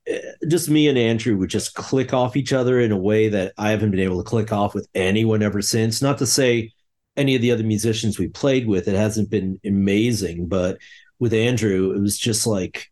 eh, 0.06 0.20
just 0.48 0.68
me 0.68 0.88
and 0.88 0.98
Andrew 0.98 1.36
would 1.38 1.50
just 1.50 1.74
click 1.74 2.12
off 2.12 2.36
each 2.36 2.52
other 2.52 2.80
in 2.80 2.92
a 2.92 2.98
way 2.98 3.28
that 3.28 3.52
I 3.58 3.70
haven't 3.70 3.90
been 3.90 4.00
able 4.00 4.22
to 4.22 4.28
click 4.28 4.52
off 4.52 4.74
with 4.74 4.88
anyone 4.94 5.42
ever 5.42 5.62
since. 5.62 6.02
Not 6.02 6.18
to 6.18 6.26
say 6.26 6.70
any 7.16 7.34
of 7.34 7.42
the 7.42 7.52
other 7.52 7.64
musicians 7.64 8.18
we 8.18 8.28
played 8.28 8.66
with, 8.66 8.88
it 8.88 8.96
hasn't 8.96 9.30
been 9.30 9.60
amazing, 9.64 10.48
but 10.48 10.78
with 11.18 11.32
Andrew, 11.32 11.92
it 11.92 12.00
was 12.00 12.18
just 12.18 12.46
like 12.46 12.90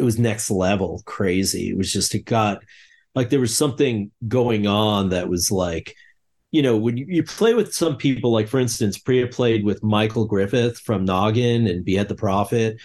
it 0.00 0.04
was 0.04 0.18
next 0.18 0.50
level 0.50 1.02
crazy. 1.04 1.68
It 1.68 1.76
was 1.76 1.92
just 1.92 2.14
it 2.14 2.24
got 2.24 2.62
like 3.14 3.28
there 3.28 3.40
was 3.40 3.56
something 3.56 4.10
going 4.26 4.66
on 4.66 5.10
that 5.10 5.28
was 5.28 5.50
like 5.50 5.94
you 6.52 6.62
know, 6.62 6.76
when 6.76 6.96
you, 6.96 7.06
you 7.08 7.22
play 7.22 7.54
with 7.54 7.72
some 7.72 7.96
people, 7.96 8.32
like 8.32 8.48
for 8.48 8.58
instance, 8.58 8.98
Priya 8.98 9.28
played 9.28 9.64
with 9.64 9.84
Michael 9.84 10.26
Griffith 10.26 10.78
from 10.80 11.04
Noggin 11.04 11.68
and 11.68 11.84
Behead 11.84 12.08
the 12.08 12.16
Prophet, 12.16 12.80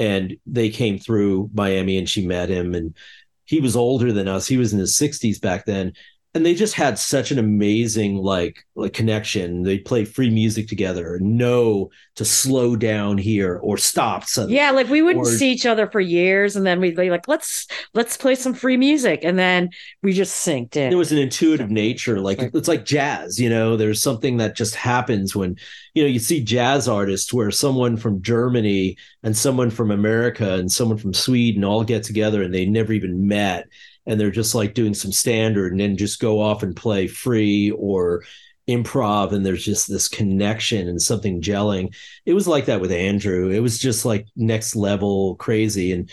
and 0.00 0.36
they 0.46 0.68
came 0.68 0.98
through 0.98 1.48
Miami 1.54 1.96
and 1.96 2.08
she 2.08 2.26
met 2.26 2.48
him, 2.48 2.74
and 2.74 2.96
he 3.44 3.60
was 3.60 3.76
older 3.76 4.12
than 4.12 4.26
us. 4.26 4.48
He 4.48 4.56
was 4.56 4.72
in 4.72 4.80
his 4.80 4.98
60s 4.98 5.40
back 5.40 5.64
then. 5.64 5.92
And 6.36 6.44
they 6.44 6.54
just 6.56 6.74
had 6.74 6.98
such 6.98 7.30
an 7.30 7.38
amazing 7.38 8.16
like 8.16 8.64
like 8.74 8.92
connection. 8.92 9.62
They 9.62 9.78
play 9.78 10.04
free 10.04 10.30
music 10.30 10.66
together, 10.66 11.18
know 11.20 11.90
to 12.16 12.24
slow 12.24 12.74
down 12.74 13.18
here 13.18 13.56
or 13.62 13.76
stop 13.78 14.24
suddenly. 14.24 14.56
Yeah, 14.56 14.72
like 14.72 14.88
we 14.88 15.00
wouldn't 15.00 15.26
Or- 15.26 15.30
see 15.30 15.52
each 15.52 15.64
other 15.64 15.88
for 15.88 16.00
years, 16.00 16.56
and 16.56 16.66
then 16.66 16.80
we'd 16.80 16.96
be 16.96 17.08
like, 17.08 17.28
"Let's 17.28 17.68
let's 17.94 18.16
play 18.16 18.34
some 18.34 18.52
free 18.52 18.76
music," 18.76 19.20
and 19.22 19.38
then 19.38 19.70
we 20.02 20.12
just 20.12 20.44
synced 20.44 20.74
in. 20.74 20.90
there 20.90 20.98
was 20.98 21.12
an 21.12 21.18
intuitive 21.18 21.70
nature 21.70 22.18
like 22.20 22.38
Right. 22.40 22.50
it's 22.52 22.66
like 22.68 22.84
jazz 22.84 23.38
you 23.38 23.48
know 23.48 23.76
there's 23.76 24.02
something 24.02 24.38
that 24.38 24.56
just 24.56 24.74
happens 24.74 25.36
when 25.36 25.56
you 25.94 26.02
know 26.02 26.08
you 26.08 26.18
see 26.18 26.42
jazz 26.42 26.88
artists 26.88 27.32
where 27.32 27.50
someone 27.50 27.96
from 27.96 28.20
germany 28.22 28.96
and 29.22 29.36
someone 29.36 29.70
from 29.70 29.90
america 29.90 30.54
and 30.54 30.70
someone 30.70 30.98
from 30.98 31.14
sweden 31.14 31.62
all 31.64 31.84
get 31.84 32.02
together 32.02 32.42
and 32.42 32.52
they 32.52 32.66
never 32.66 32.92
even 32.92 33.26
met 33.28 33.68
and 34.06 34.20
they're 34.20 34.30
just 34.30 34.54
like 34.54 34.74
doing 34.74 34.94
some 34.94 35.12
standard 35.12 35.72
and 35.72 35.80
then 35.80 35.96
just 35.96 36.20
go 36.20 36.40
off 36.40 36.62
and 36.62 36.76
play 36.76 37.06
free 37.06 37.70
or 37.70 38.22
improv 38.68 39.32
and 39.32 39.44
there's 39.44 39.64
just 39.64 39.88
this 39.88 40.08
connection 40.08 40.88
and 40.88 41.00
something 41.00 41.40
gelling. 41.40 41.94
It 42.24 42.34
was 42.34 42.48
like 42.48 42.66
that 42.66 42.80
with 42.80 42.92
andrew. 42.92 43.50
It 43.50 43.60
was 43.60 43.78
just 43.78 44.04
like 44.04 44.26
next 44.36 44.74
level 44.74 45.36
crazy. 45.36 45.92
And 45.92 46.10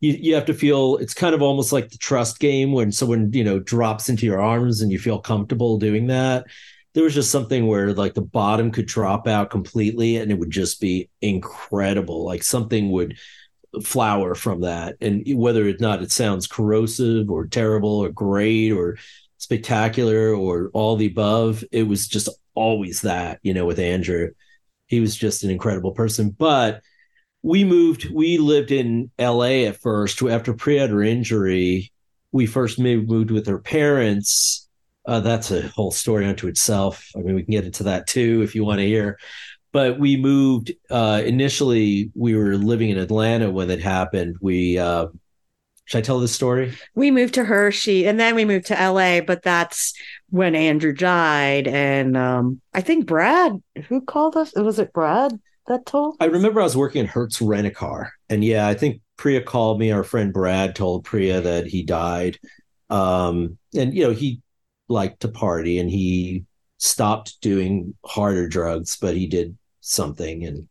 you, 0.00 0.12
you 0.12 0.34
have 0.34 0.46
to 0.46 0.54
feel 0.54 0.96
it's 0.96 1.14
kind 1.14 1.34
of 1.34 1.42
almost 1.42 1.72
like 1.72 1.90
the 1.90 1.98
trust 1.98 2.40
game 2.40 2.72
when 2.72 2.90
someone 2.90 3.30
you 3.32 3.44
know 3.44 3.58
drops 3.58 4.08
into 4.08 4.26
your 4.26 4.40
arms 4.40 4.80
and 4.80 4.90
you 4.90 4.98
feel 4.98 5.18
comfortable 5.18 5.78
doing 5.78 6.06
that. 6.06 6.46
There 6.94 7.04
was 7.04 7.14
just 7.14 7.30
something 7.30 7.66
where 7.66 7.92
like 7.92 8.14
the 8.14 8.22
bottom 8.22 8.72
could 8.72 8.86
drop 8.86 9.28
out 9.28 9.50
completely 9.50 10.16
and 10.16 10.30
it 10.30 10.38
would 10.38 10.50
just 10.50 10.80
be 10.80 11.10
incredible. 11.20 12.24
Like 12.24 12.42
something 12.42 12.90
would 12.90 13.18
flower 13.82 14.34
from 14.34 14.62
that. 14.62 14.96
And 15.00 15.24
whether 15.34 15.68
or 15.68 15.72
not 15.78 16.02
it 16.02 16.10
sounds 16.10 16.46
corrosive 16.46 17.30
or 17.30 17.46
terrible 17.46 17.98
or 18.00 18.10
great 18.10 18.72
or 18.72 18.98
spectacular 19.38 20.34
or 20.34 20.70
all 20.74 20.96
the 20.96 21.06
above 21.06 21.64
it 21.72 21.84
was 21.84 22.06
just 22.06 22.28
always 22.54 23.00
that 23.02 23.38
you 23.42 23.54
know 23.54 23.64
with 23.64 23.78
andrew. 23.78 24.30
He 24.86 25.00
was 25.00 25.16
just 25.16 25.44
an 25.44 25.50
incredible 25.50 25.92
person. 25.92 26.30
But 26.30 26.82
we 27.42 27.64
moved 27.64 28.10
we 28.10 28.38
lived 28.38 28.70
in 28.70 29.10
la 29.18 29.44
at 29.44 29.80
first 29.80 30.20
after 30.22 30.52
pre 30.52 30.76
had 30.76 30.90
her 30.90 31.02
injury 31.02 31.90
we 32.32 32.46
first 32.46 32.78
moved, 32.78 33.30
with 33.30 33.46
her 33.46 33.58
parents. 33.58 34.68
Uh, 35.04 35.18
that's 35.18 35.50
a 35.50 35.66
whole 35.68 35.90
story 35.90 36.26
unto 36.26 36.46
itself. 36.46 37.10
I 37.16 37.20
mean 37.20 37.34
we 37.34 37.42
can 37.42 37.52
get 37.52 37.64
into 37.64 37.84
that 37.84 38.06
too 38.06 38.42
if 38.42 38.54
you 38.54 38.64
want 38.64 38.80
to 38.80 38.86
hear 38.86 39.18
but 39.72 39.98
we 39.98 40.16
moved 40.16 40.72
uh 40.90 41.22
initially 41.24 42.10
we 42.14 42.34
were 42.34 42.56
living 42.56 42.90
in 42.90 42.98
atlanta 42.98 43.50
when 43.50 43.70
it 43.70 43.80
happened. 43.80 44.36
We 44.40 44.78
uh 44.78 45.06
should 45.84 45.98
i 45.98 46.02
tell 46.02 46.20
this 46.20 46.32
story? 46.32 46.72
We 46.94 47.10
moved 47.10 47.34
to 47.34 47.44
hershey 47.44 48.06
and 48.06 48.18
then 48.18 48.34
we 48.34 48.44
moved 48.44 48.66
to 48.66 48.74
la 48.74 49.20
but 49.20 49.42
that's 49.42 49.92
when 50.28 50.54
andrew 50.54 50.92
died 50.92 51.66
and 51.66 52.16
um 52.16 52.60
i 52.74 52.80
think 52.80 53.06
brad 53.06 53.60
who 53.88 54.00
called 54.00 54.36
us? 54.36 54.52
Was 54.54 54.78
it 54.78 54.92
brad 54.92 55.38
that 55.66 55.86
told 55.86 56.16
i 56.20 56.26
remember 56.26 56.60
i 56.60 56.64
was 56.64 56.76
working 56.76 57.02
at 57.04 57.10
hertz 57.10 57.40
rent 57.40 57.66
a 57.66 57.70
car. 57.70 58.12
And 58.28 58.44
yeah 58.44 58.66
i 58.68 58.74
think 58.74 59.00
priya 59.16 59.42
called 59.42 59.78
me. 59.78 59.92
Our 59.92 60.02
friend 60.02 60.32
brad 60.32 60.74
told 60.74 61.04
priya 61.04 61.42
that 61.42 61.66
he 61.66 61.82
died. 61.82 62.38
Um 62.88 63.58
and 63.76 63.94
you 63.94 64.04
know 64.04 64.12
he 64.12 64.40
liked 64.88 65.20
to 65.20 65.28
party 65.28 65.78
and 65.78 65.90
he 65.90 66.44
stopped 66.78 67.40
doing 67.42 67.94
harder 68.04 68.48
drugs 68.48 68.96
but 68.96 69.14
he 69.14 69.26
did 69.26 69.56
something 69.80 70.44
and 70.44 70.68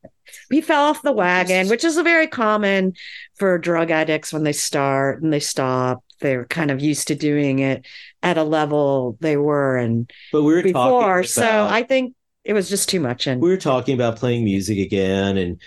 he 0.50 0.62
fell 0.62 0.86
off 0.86 1.02
the 1.02 1.12
wagon, 1.12 1.68
which 1.70 1.84
is 1.84 1.98
a 1.98 2.04
very 2.04 2.28
common 2.28 2.94
for 3.36 3.58
drug 3.58 3.92
addicts 3.92 4.32
when 4.32 4.44
they 4.44 4.54
start 4.54 5.22
and 5.22 5.34
they 5.34 5.40
stop. 5.40 6.04
They're 6.22 6.46
kind 6.46 6.70
of 6.70 6.82
used 6.82 7.08
to 7.08 7.16
doing 7.16 7.60
it 7.60 7.86
at 8.22 8.38
a 8.38 8.44
level 8.44 9.18
they 9.22 9.38
were 9.38 9.78
and 9.78 10.12
but 10.32 10.44
we 10.44 10.54
were 10.54 10.62
before. 10.62 11.20
about, 11.20 11.30
so 11.30 11.66
I 11.66 11.84
think 11.84 12.14
it 12.44 12.54
was 12.54 12.70
just 12.70 12.90
too 12.90 13.00
much. 13.00 13.26
And 13.26 13.42
we 13.42 13.50
were 13.50 13.58
talking 13.58 13.96
about 13.96 14.18
playing 14.18 14.44
music 14.44 14.78
again 14.78 15.38
and 15.38 15.62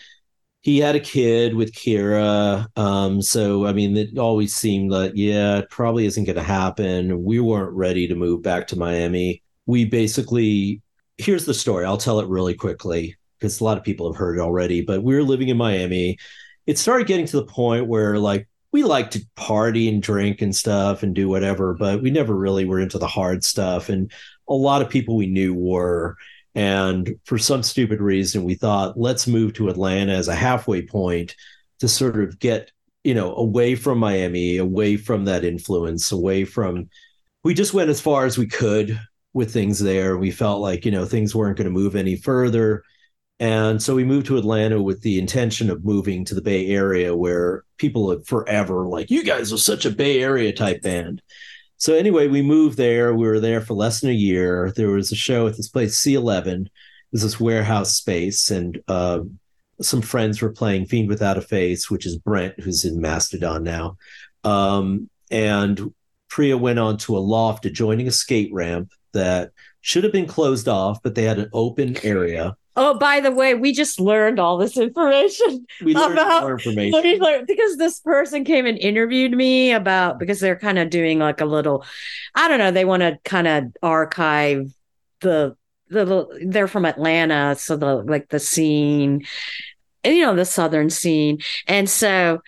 he 0.61 0.78
had 0.78 0.95
a 0.95 1.01
kid 1.01 1.55
with 1.55 1.72
Kira. 1.72 2.66
Um, 2.78 3.20
so 3.22 3.66
I 3.66 3.72
mean, 3.72 3.97
it 3.97 4.18
always 4.18 4.55
seemed 4.55 4.90
like, 4.90 5.12
yeah, 5.14 5.59
it 5.59 5.70
probably 5.70 6.07
isn't 6.07 6.24
going 6.24 6.36
to 6.36 6.43
happen. 6.43 7.24
We 7.24 7.40
weren't 7.40 7.72
ready 7.72 8.07
to 8.09 8.14
move 8.14 8.43
back 8.43 8.68
to 8.68 8.78
Miami. 8.78 9.43
We 9.66 9.86
basically, 9.86 10.82
here's 11.18 11.47
the 11.47 11.55
story. 11.55 11.84
I'll 11.84 11.97
tell 11.97 12.20
it 12.20 12.28
really 12.28 12.55
quickly 12.55 13.16
because 13.43 13.61
a 13.61 13.64
lot 13.64 13.76
of 13.76 13.82
people 13.82 14.11
have 14.11 14.16
heard 14.16 14.38
it 14.38 14.40
already, 14.40 14.82
but 14.82 15.03
we 15.03 15.16
were 15.16 15.24
living 15.24 15.49
in 15.49 15.57
Miami. 15.57 16.16
It 16.64 16.78
started 16.78 17.09
getting 17.09 17.26
to 17.26 17.38
the 17.38 17.45
point 17.45 17.88
where 17.88 18.18
like 18.18 18.49
we 18.70 18.84
like 18.84 19.11
to 19.11 19.26
party 19.34 19.88
and 19.88 20.01
drink 20.01 20.40
and 20.40 20.55
stuff 20.55 21.03
and 21.03 21.12
do 21.12 21.28
whatever, 21.28 21.74
but 21.74 22.01
we 22.01 22.11
never 22.12 22.36
really 22.36 22.64
were 22.64 22.78
into 22.78 22.99
the 22.99 23.09
hard 23.09 23.43
stuff. 23.43 23.88
And 23.88 24.12
a 24.49 24.55
lot 24.55 24.80
of 24.80 24.88
people 24.88 25.16
we 25.16 25.26
knew 25.26 25.53
were. 25.55 26.16
And 26.55 27.16
for 27.24 27.36
some 27.36 27.64
stupid 27.64 28.01
reason, 28.01 28.45
we 28.45 28.55
thought, 28.55 28.97
let's 28.97 29.26
move 29.26 29.55
to 29.55 29.68
Atlanta 29.68 30.12
as 30.12 30.28
a 30.28 30.34
halfway 30.34 30.82
point 30.82 31.34
to 31.80 31.88
sort 31.88 32.20
of 32.20 32.38
get, 32.38 32.70
you 33.03 33.14
know, 33.14 33.34
away 33.34 33.74
from 33.74 33.99
Miami, 33.99 34.59
away 34.59 34.97
from 34.97 35.24
that 35.24 35.45
influence, 35.45 36.12
away 36.12 36.45
from. 36.45 36.88
We 37.43 37.55
just 37.55 37.74
went 37.74 37.90
as 37.90 38.01
far 38.01 38.24
as 38.24 38.38
we 38.38 38.47
could 38.47 39.01
with 39.32 39.53
things 39.53 39.80
there. 39.80 40.16
We 40.16 40.30
felt 40.30 40.61
like, 40.61 40.84
you 40.84 40.93
know, 40.93 41.05
things 41.05 41.34
weren't 41.34 41.57
going 41.57 41.66
to 41.66 41.72
move 41.72 41.97
any 41.97 42.16
further. 42.16 42.84
And 43.41 43.83
so 43.83 43.95
we 43.95 44.05
moved 44.05 44.26
to 44.26 44.37
Atlanta 44.37 44.80
with 44.80 45.03
the 45.03 45.18
intention 45.18 45.68
of 45.68 45.85
moving 45.85 46.24
to 46.26 46.35
the 46.35 46.43
Bay 46.43 46.68
Area 46.68 47.16
where 47.16 47.64
people 47.76 48.11
have 48.11 48.26
forever 48.26 48.87
like, 48.87 49.11
you 49.11 49.24
guys 49.24 49.53
are 49.53 49.59
such 49.59 49.85
a 49.85 49.91
Bay 49.91 50.22
Area 50.22 50.53
type 50.53 50.83
band. 50.83 51.22
So 51.76 51.95
anyway, 51.95 52.28
we 52.28 52.43
moved 52.43 52.76
there. 52.78 53.12
We 53.12 53.26
were 53.26 53.41
there 53.41 53.61
for 53.61 53.74
less 53.74 54.01
than 54.01 54.11
a 54.11 54.14
year. 54.14 54.72
There 54.76 54.91
was 54.91 55.11
a 55.11 55.16
show 55.16 55.49
at 55.49 55.57
this 55.57 55.68
place, 55.68 56.01
C11. 56.01 56.68
There's 57.11 57.22
this 57.22 57.41
warehouse 57.41 57.95
space, 57.95 58.53
and 58.53 58.80
uh, 58.87 59.20
some 59.80 60.01
friends 60.01 60.41
were 60.41 60.53
playing 60.53 60.87
Fiend 60.87 61.09
Without 61.09 61.37
a 61.37 61.43
Face, 61.43 61.91
which 61.91 62.07
is 62.07 62.16
Brent, 62.16 62.61
who's 62.61 62.85
in 62.85 63.01
Mastodon 63.01 63.64
now. 63.64 63.97
Um, 64.45 65.11
and 65.33 65.93
Priya 66.28 66.57
went 66.57 66.78
on 66.78 66.99
to 66.99 67.16
a 67.16 67.18
loft 67.18 67.66
adjoining 67.66 68.07
a 68.07 68.12
skate 68.12 68.53
ramp 68.53 68.93
that 69.12 69.51
should 69.80 70.05
have 70.05 70.12
been 70.12 70.26
closed 70.26 70.68
off, 70.68 71.03
but 71.03 71.14
they 71.14 71.24
had 71.24 71.39
an 71.39 71.51
open 71.53 71.97
area. 72.05 72.57
Oh, 72.75 72.99
by 72.99 73.20
the 73.20 73.31
way, 73.31 73.55
we 73.55 73.73
just 73.73 74.01
learned 74.01 74.39
all 74.39 74.57
this 74.57 74.77
information. 74.79 75.66
We 75.83 75.95
learned 75.95 76.14
About- 76.14 76.43
more 76.43 76.53
information. 76.53 77.20
Learned- 77.20 77.47
because 77.47 77.77
this 77.77 78.01
person 78.01 78.45
came 78.45 78.64
and 78.66 78.79
interviewed 78.79 79.33
me 79.33 79.73
about 79.73 80.18
because 80.18 80.41
they're 80.41 80.59
kind 80.59 80.79
of 80.79 80.89
doing 80.89 81.18
like 81.18 81.41
a 81.41 81.45
little, 81.45 81.85
I 82.35 82.49
don't 82.49 82.59
know, 82.59 82.70
they 82.70 82.85
want 82.87 83.03
to 83.03 83.18
kind 83.25 83.47
of 83.47 83.64
archive 83.83 84.73
the 85.20 85.57
the 85.89 86.27
they're 86.47 86.68
from 86.68 86.87
Atlanta, 86.87 87.55
so 87.59 87.77
the 87.77 87.97
like 87.97 88.31
the 88.31 88.41
scene, 88.41 89.27
you 90.05 90.23
know 90.23 90.35
the 90.35 90.47
southern 90.47 90.89
scene, 90.89 91.39
and 91.66 91.89
so 91.91 92.41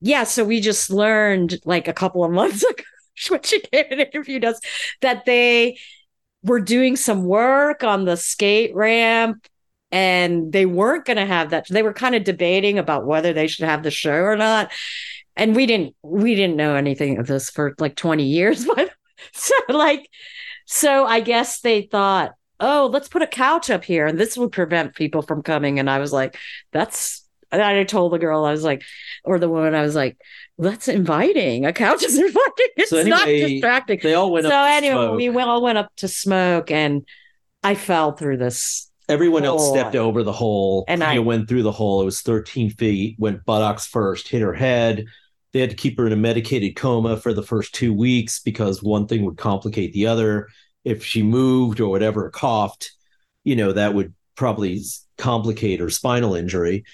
yeah, 0.00 0.24
so 0.24 0.42
we 0.44 0.60
just 0.60 0.88
learned 0.88 1.58
like 1.66 1.86
a 1.88 1.92
couple 1.92 2.24
of 2.24 2.30
months 2.40 2.62
ago 2.62 2.82
when 3.28 3.42
she 3.42 3.60
came 3.60 3.84
and 3.90 4.00
interviewed 4.00 4.44
us 4.46 4.58
that 5.02 5.26
they 5.26 5.76
were 6.42 6.60
doing 6.60 6.96
some 6.96 7.24
work 7.24 7.84
on 7.84 8.06
the 8.06 8.16
skate 8.16 8.74
ramp 8.74 9.46
and 9.90 10.52
they 10.52 10.66
weren't 10.66 11.04
going 11.04 11.16
to 11.16 11.26
have 11.26 11.50
that 11.50 11.66
they 11.68 11.82
were 11.82 11.92
kind 11.92 12.14
of 12.14 12.24
debating 12.24 12.78
about 12.78 13.06
whether 13.06 13.32
they 13.32 13.46
should 13.46 13.64
have 13.64 13.82
the 13.82 13.90
show 13.90 14.14
or 14.14 14.36
not 14.36 14.70
and 15.36 15.56
we 15.56 15.66
didn't 15.66 15.94
we 16.02 16.34
didn't 16.34 16.56
know 16.56 16.74
anything 16.74 17.18
of 17.18 17.26
this 17.26 17.50
for 17.50 17.74
like 17.78 17.96
20 17.96 18.24
years 18.24 18.64
but 18.76 18.90
so 19.32 19.54
like 19.68 20.08
so 20.66 21.06
i 21.06 21.20
guess 21.20 21.60
they 21.60 21.82
thought 21.82 22.32
oh 22.60 22.90
let's 22.92 23.08
put 23.08 23.22
a 23.22 23.26
couch 23.26 23.70
up 23.70 23.84
here 23.84 24.06
and 24.06 24.18
this 24.18 24.36
would 24.36 24.52
prevent 24.52 24.94
people 24.94 25.22
from 25.22 25.42
coming 25.42 25.78
and 25.78 25.88
i 25.88 25.98
was 25.98 26.12
like 26.12 26.36
that's 26.72 27.24
and 27.50 27.62
I 27.62 27.82
told 27.84 28.12
the 28.12 28.18
girl 28.18 28.44
I 28.44 28.50
was 28.50 28.62
like, 28.62 28.82
or 29.24 29.38
the 29.38 29.48
woman 29.48 29.74
I 29.74 29.82
was 29.82 29.94
like, 29.94 30.18
that's 30.58 30.88
inviting. 30.88 31.64
A 31.64 31.72
couch 31.72 32.02
is 32.02 32.18
inviting. 32.18 32.68
It's 32.76 32.90
So 32.90 33.02
not 33.02 33.26
distracting 33.26 34.00
They 34.02 34.14
all 34.14 34.30
went 34.32 34.44
so 34.46 34.50
anyway, 34.64 34.92
smoke. 34.92 35.16
we 35.16 35.28
all 35.28 35.62
went 35.62 35.78
up 35.78 35.90
to 35.96 36.08
smoke, 36.08 36.70
and 36.70 37.06
I 37.62 37.74
fell 37.74 38.12
through 38.12 38.36
this. 38.38 38.90
Everyone 39.08 39.44
else 39.44 39.62
hole. 39.62 39.74
stepped 39.74 39.96
over 39.96 40.22
the 40.22 40.32
hole. 40.32 40.84
And 40.86 41.02
I 41.02 41.18
went 41.18 41.48
through 41.48 41.62
the 41.62 41.72
hole. 41.72 42.02
It 42.02 42.06
was 42.06 42.20
13 42.20 42.70
feet, 42.70 43.16
went 43.18 43.44
buttocks 43.44 43.86
first, 43.86 44.28
hit 44.28 44.42
her 44.42 44.52
head. 44.52 45.06
They 45.52 45.60
had 45.60 45.70
to 45.70 45.76
keep 45.76 45.96
her 45.98 46.06
in 46.06 46.12
a 46.12 46.16
medicated 46.16 46.76
coma 46.76 47.16
for 47.16 47.32
the 47.32 47.42
first 47.42 47.74
two 47.74 47.94
weeks 47.94 48.40
because 48.40 48.82
one 48.82 49.06
thing 49.06 49.24
would 49.24 49.38
complicate 49.38 49.92
the 49.92 50.06
other. 50.06 50.48
If 50.84 51.04
she 51.04 51.22
moved 51.22 51.80
or 51.80 51.90
whatever, 51.90 52.28
coughed, 52.30 52.92
you 53.44 53.56
know, 53.56 53.72
that 53.72 53.94
would 53.94 54.14
probably 54.36 54.82
complicate 55.16 55.80
her 55.80 55.90
spinal 55.90 56.34
injury. 56.34 56.84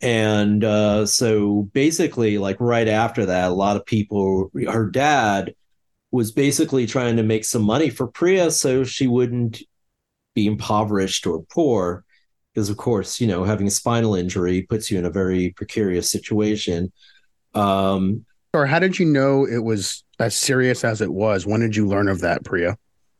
And 0.00 0.62
uh, 0.62 1.06
so 1.06 1.68
basically, 1.72 2.38
like 2.38 2.56
right 2.60 2.88
after 2.88 3.26
that, 3.26 3.50
a 3.50 3.54
lot 3.54 3.76
of 3.76 3.86
people, 3.86 4.50
her 4.68 4.90
dad 4.90 5.54
was 6.10 6.30
basically 6.30 6.86
trying 6.86 7.16
to 7.16 7.22
make 7.22 7.44
some 7.44 7.62
money 7.62 7.90
for 7.90 8.06
Priya 8.06 8.50
so 8.50 8.84
she 8.84 9.06
wouldn't 9.08 9.62
be 10.34 10.46
impoverished 10.46 11.26
or 11.26 11.42
poor 11.50 12.04
because 12.54 12.68
of 12.70 12.76
course 12.76 13.20
you 13.20 13.26
know 13.26 13.44
having 13.44 13.66
a 13.66 13.70
spinal 13.70 14.14
injury 14.14 14.62
puts 14.62 14.90
you 14.90 14.98
in 14.98 15.04
a 15.04 15.10
very 15.10 15.50
precarious 15.56 16.10
situation 16.10 16.92
um 17.54 18.24
Or 18.52 18.66
how 18.66 18.78
did 18.78 18.98
you 18.98 19.06
know 19.06 19.44
it 19.46 19.62
was 19.64 20.04
as 20.20 20.34
serious 20.36 20.84
as 20.84 21.00
it 21.00 21.12
was? 21.12 21.44
When 21.46 21.60
did 21.60 21.74
you 21.74 21.88
learn 21.88 22.08
of 22.08 22.20
that, 22.20 22.44
Priya? 22.44 22.76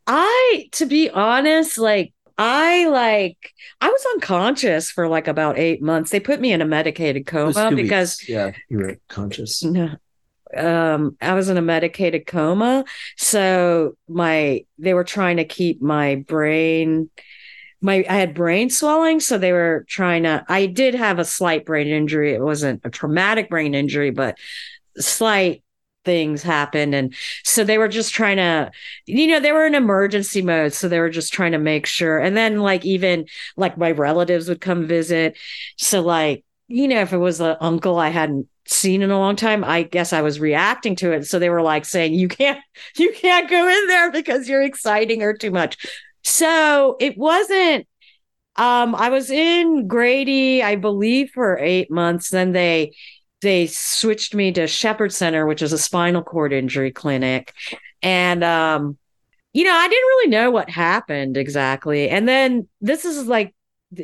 I, 0.07 0.69
to 0.73 0.85
be 0.85 1.09
honest, 1.09 1.77
like 1.77 2.13
I 2.37 2.87
like 2.87 3.51
I 3.81 3.89
was 3.89 4.05
unconscious 4.15 4.91
for 4.91 5.07
like 5.07 5.27
about 5.27 5.57
eight 5.57 5.81
months. 5.81 6.11
They 6.11 6.19
put 6.19 6.39
me 6.39 6.53
in 6.53 6.61
a 6.61 6.65
medicated 6.65 7.25
coma 7.25 7.69
two 7.69 7.75
because 7.75 8.17
weeks. 8.21 8.29
yeah 8.29 8.51
you 8.69 8.77
were 8.79 8.97
conscious 9.09 9.63
no, 9.63 9.95
um 10.55 11.17
I 11.21 11.33
was 11.33 11.49
in 11.49 11.57
a 11.57 11.61
medicated 11.61 12.27
coma. 12.27 12.85
So 13.17 13.97
my 14.07 14.65
they 14.77 14.93
were 14.93 15.03
trying 15.03 15.37
to 15.37 15.45
keep 15.45 15.81
my 15.81 16.15
brain 16.15 17.09
my 17.81 18.05
I 18.09 18.15
had 18.15 18.33
brain 18.33 18.69
swelling, 18.69 19.19
so 19.19 19.37
they 19.37 19.51
were 19.51 19.85
trying 19.87 20.23
to 20.23 20.45
I 20.49 20.65
did 20.65 20.95
have 20.95 21.19
a 21.19 21.25
slight 21.25 21.65
brain 21.65 21.87
injury. 21.87 22.33
It 22.33 22.41
wasn't 22.41 22.81
a 22.83 22.89
traumatic 22.89 23.49
brain 23.49 23.75
injury, 23.75 24.11
but 24.11 24.37
slight 24.97 25.63
things 26.05 26.43
happened. 26.43 26.93
And 26.93 27.15
so 27.43 27.63
they 27.63 27.77
were 27.77 27.87
just 27.87 28.13
trying 28.13 28.37
to 28.37 28.71
you 29.05 29.27
know 29.27 29.39
they 29.39 29.51
were 29.51 29.65
in 29.65 29.75
emergency 29.75 30.41
mode. 30.41 30.73
So 30.73 30.87
they 30.87 30.99
were 30.99 31.09
just 31.09 31.33
trying 31.33 31.51
to 31.53 31.57
make 31.59 31.85
sure. 31.85 32.19
And 32.19 32.35
then 32.37 32.59
like 32.61 32.85
even 32.85 33.25
like 33.57 33.77
my 33.77 33.91
relatives 33.91 34.49
would 34.49 34.61
come 34.61 34.87
visit. 34.87 35.37
So 35.77 36.01
like 36.01 36.43
you 36.67 36.87
know 36.87 37.01
if 37.01 37.13
it 37.13 37.17
was 37.17 37.39
an 37.41 37.55
uncle 37.61 37.99
i 37.99 38.09
hadn't 38.09 38.47
seen 38.67 39.01
in 39.01 39.11
a 39.11 39.19
long 39.19 39.35
time 39.35 39.63
i 39.63 39.83
guess 39.83 40.11
i 40.11 40.21
was 40.21 40.39
reacting 40.39 40.95
to 40.95 41.11
it. 41.11 41.25
So 41.27 41.39
they 41.39 41.49
were 41.49 41.61
like 41.61 41.85
saying 41.85 42.13
you 42.13 42.27
can't 42.27 42.59
you 42.97 43.13
can't 43.13 43.49
go 43.49 43.67
in 43.67 43.87
there 43.87 44.11
because 44.11 44.47
you're 44.47 44.63
exciting 44.63 45.21
her 45.21 45.33
too 45.33 45.51
much. 45.51 45.77
So 46.23 46.97
it 46.99 47.17
wasn't 47.17 47.87
um 48.57 48.95
i 48.95 49.09
was 49.09 49.29
in 49.29 49.87
grady 49.87 50.63
i 50.63 50.75
believe 50.75 51.31
for 51.33 51.57
eight 51.59 51.91
months. 51.91 52.29
Then 52.29 52.51
they 52.51 52.93
they 53.41 53.67
switched 53.67 54.33
me 54.33 54.51
to 54.53 54.67
shepherd 54.67 55.13
center 55.13 55.45
which 55.45 55.61
is 55.61 55.73
a 55.73 55.77
spinal 55.77 56.23
cord 56.23 56.53
injury 56.53 56.91
clinic. 56.91 57.53
And 58.01 58.43
um 58.43 58.97
you 59.53 59.63
know 59.63 59.73
i 59.73 59.87
didn't 59.87 60.07
really 60.07 60.29
know 60.29 60.51
what 60.51 60.69
happened 60.69 61.37
exactly. 61.37 62.09
And 62.09 62.27
then 62.27 62.67
this 62.81 63.05
is 63.05 63.27
like 63.27 63.54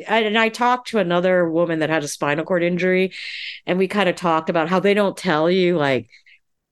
and 0.06 0.38
I 0.38 0.48
talked 0.48 0.88
to 0.88 0.98
another 0.98 1.48
woman 1.48 1.80
that 1.80 1.90
had 1.90 2.04
a 2.04 2.08
spinal 2.08 2.44
cord 2.44 2.62
injury, 2.62 3.12
and 3.66 3.78
we 3.78 3.88
kind 3.88 4.08
of 4.08 4.16
talked 4.16 4.50
about 4.50 4.68
how 4.68 4.80
they 4.80 4.94
don't 4.94 5.16
tell 5.16 5.50
you 5.50 5.76
like 5.76 6.08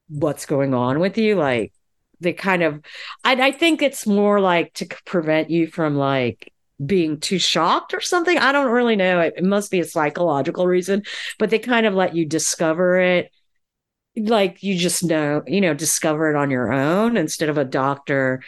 what's 0.09 0.47
going 0.47 0.75
on 0.75 1.01
with 1.01 1.19
you. 1.19 1.37
Like 1.37 1.73
they 2.21 2.33
kind 2.33 2.63
of, 2.63 2.81
I, 3.25 3.33
I 3.35 3.53
think 3.53 3.83
it's 3.83 4.07
more 4.07 4.41
like 4.41 4.75
to 4.75 4.87
prevent 5.05 5.51
you 5.51 5.67
from 5.67 5.97
like 5.97 6.53
being 6.85 7.21
too 7.21 7.39
shocked 7.39 7.95
or 7.95 8.01
something. 8.01 8.39
I 8.39 8.53
don't 8.53 8.73
really 8.73 8.97
know. 8.97 9.21
It, 9.21 9.35
it 9.37 9.45
must 9.45 9.71
be 9.71 9.81
a 9.81 9.85
psychological 9.85 10.67
reason, 10.67 11.03
but 11.39 11.51
they 11.51 11.59
kind 11.59 11.87
of 11.87 11.95
let 11.95 12.15
you 12.15 12.27
discover 12.27 13.01
it 13.01 13.31
like 14.17 14.63
you 14.63 14.77
just 14.77 15.05
know, 15.05 15.43
you 15.47 15.61
know, 15.61 15.75
discover 15.75 16.31
it 16.31 16.37
on 16.37 16.51
your 16.51 16.73
own 16.73 17.17
instead 17.17 17.49
of 17.49 17.59
a 17.59 17.65
doctor. 17.65 18.43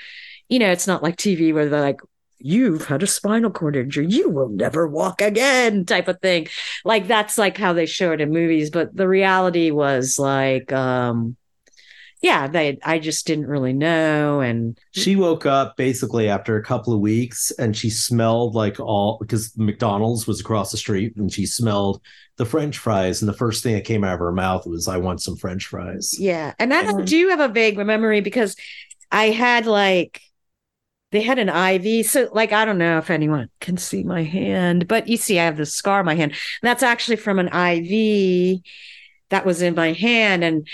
You 0.48 0.58
know, 0.58 0.70
it's 0.70 0.86
not 0.86 1.02
like 1.02 1.16
TV 1.16 1.54
where 1.54 1.68
they're 1.68 1.80
like, 1.80 2.00
you've 2.44 2.86
had 2.86 3.02
a 3.02 3.06
spinal 3.06 3.50
cord 3.50 3.76
injury, 3.76 4.06
you 4.08 4.28
will 4.28 4.48
never 4.48 4.86
walk 4.86 5.22
again, 5.22 5.84
type 5.84 6.08
of 6.08 6.20
thing. 6.20 6.48
Like 6.84 7.06
that's 7.06 7.38
like 7.38 7.56
how 7.56 7.72
they 7.72 7.86
show 7.86 8.12
it 8.12 8.20
in 8.20 8.30
movies. 8.30 8.70
But 8.70 8.94
the 8.94 9.08
reality 9.08 9.70
was 9.70 10.18
like, 10.18 10.72
um, 10.72 11.36
yeah, 12.22 12.46
they 12.46 12.78
I 12.84 13.00
just 13.00 13.26
didn't 13.26 13.48
really 13.48 13.72
know. 13.72 14.40
And 14.40 14.78
she 14.92 15.16
woke 15.16 15.44
up 15.44 15.76
basically 15.76 16.28
after 16.28 16.56
a 16.56 16.62
couple 16.62 16.92
of 16.92 17.00
weeks 17.00 17.50
and 17.58 17.76
she 17.76 17.90
smelled 17.90 18.54
like 18.54 18.78
all 18.78 19.18
because 19.20 19.56
McDonald's 19.58 20.26
was 20.26 20.40
across 20.40 20.70
the 20.70 20.78
street 20.78 21.16
and 21.16 21.32
she 21.32 21.46
smelled 21.46 22.00
the 22.36 22.46
French 22.46 22.78
fries. 22.78 23.20
And 23.20 23.28
the 23.28 23.36
first 23.36 23.62
thing 23.62 23.74
that 23.74 23.84
came 23.84 24.04
out 24.04 24.14
of 24.14 24.20
her 24.20 24.32
mouth 24.32 24.66
was, 24.66 24.86
I 24.86 24.98
want 24.98 25.20
some 25.20 25.36
French 25.36 25.66
fries. 25.66 26.14
Yeah. 26.18 26.54
And 26.60 26.72
I 26.72 27.02
do 27.02 27.28
have 27.28 27.40
a 27.40 27.48
vague 27.48 27.76
memory 27.76 28.20
because 28.20 28.56
I 29.10 29.30
had 29.30 29.66
like 29.66 30.22
they 31.12 31.20
had 31.20 31.38
an 31.38 31.48
IV. 31.48 32.06
So, 32.06 32.28
like, 32.32 32.52
I 32.52 32.64
don't 32.64 32.78
know 32.78 32.98
if 32.98 33.10
anyone 33.10 33.48
can 33.60 33.76
see 33.76 34.02
my 34.02 34.22
hand, 34.24 34.88
but 34.88 35.06
you 35.06 35.16
see, 35.16 35.38
I 35.38 35.44
have 35.44 35.58
this 35.58 35.74
scar 35.74 36.00
on 36.00 36.06
my 36.06 36.14
hand. 36.14 36.34
That's 36.62 36.82
actually 36.82 37.16
from 37.16 37.38
an 37.38 37.48
IV 37.48 38.62
that 39.28 39.46
was 39.46 39.62
in 39.62 39.74
my 39.74 39.92
hand. 39.92 40.42
And 40.42 40.66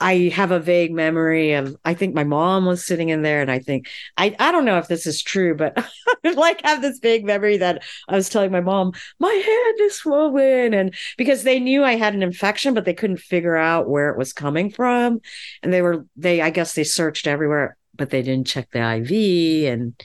I 0.00 0.30
have 0.34 0.52
a 0.52 0.60
vague 0.60 0.92
memory 0.92 1.52
of 1.52 1.76
I 1.84 1.94
think 1.94 2.14
my 2.14 2.24
mom 2.24 2.66
was 2.66 2.86
sitting 2.86 3.08
in 3.08 3.22
there 3.22 3.42
and 3.42 3.50
I 3.50 3.58
think 3.58 3.88
I 4.16 4.34
I 4.38 4.52
don't 4.52 4.64
know 4.64 4.78
if 4.78 4.86
this 4.86 5.06
is 5.06 5.22
true 5.22 5.56
but 5.56 5.76
I 6.24 6.30
like 6.30 6.62
have 6.64 6.82
this 6.82 7.00
vague 7.00 7.24
memory 7.24 7.56
that 7.56 7.82
I 8.08 8.14
was 8.14 8.28
telling 8.28 8.52
my 8.52 8.60
mom 8.60 8.92
my 9.18 9.32
hand 9.32 9.80
is 9.80 9.96
swollen 9.96 10.72
and 10.72 10.94
because 11.16 11.42
they 11.42 11.58
knew 11.58 11.82
I 11.82 11.96
had 11.96 12.14
an 12.14 12.22
infection 12.22 12.74
but 12.74 12.84
they 12.84 12.94
couldn't 12.94 13.16
figure 13.16 13.56
out 13.56 13.88
where 13.88 14.10
it 14.10 14.18
was 14.18 14.32
coming 14.32 14.70
from 14.70 15.20
and 15.64 15.72
they 15.72 15.82
were 15.82 16.06
they 16.16 16.40
I 16.42 16.50
guess 16.50 16.74
they 16.74 16.84
searched 16.84 17.26
everywhere 17.26 17.76
but 17.98 18.10
they 18.10 18.22
didn't 18.22 18.46
check 18.46 18.70
the 18.70 18.80
IV 18.80 19.72
and 19.72 20.02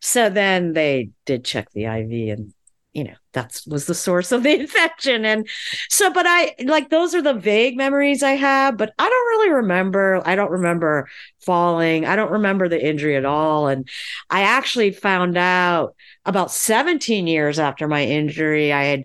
so 0.00 0.28
then 0.28 0.72
they 0.72 1.10
did 1.26 1.44
check 1.44 1.70
the 1.72 1.84
IV 1.84 2.38
and 2.38 2.52
you 2.92 3.04
know 3.04 3.14
that 3.32 3.60
was 3.66 3.86
the 3.86 3.94
source 3.94 4.32
of 4.32 4.42
the 4.42 4.54
infection. 4.60 5.24
And 5.24 5.48
so 5.88 6.12
but 6.12 6.26
i 6.26 6.54
like 6.64 6.90
those 6.90 7.14
are 7.14 7.22
the 7.22 7.34
vague 7.34 7.76
memories 7.76 8.22
i 8.22 8.32
have 8.32 8.76
but 8.76 8.92
i 8.98 9.08
don't 9.08 9.26
really 9.28 9.50
remember 9.50 10.20
i 10.26 10.34
don't 10.34 10.50
remember 10.50 11.08
falling 11.40 12.04
i 12.04 12.16
don't 12.16 12.32
remember 12.32 12.68
the 12.68 12.84
injury 12.84 13.16
at 13.16 13.24
all. 13.24 13.68
And 13.68 13.88
i 14.30 14.42
actually 14.42 14.92
found 14.92 15.36
out 15.36 15.94
about 16.24 16.52
17 16.52 17.26
years 17.26 17.58
after 17.58 17.88
my 17.88 18.04
injury 18.04 18.72
i 18.72 18.84
had 18.84 19.04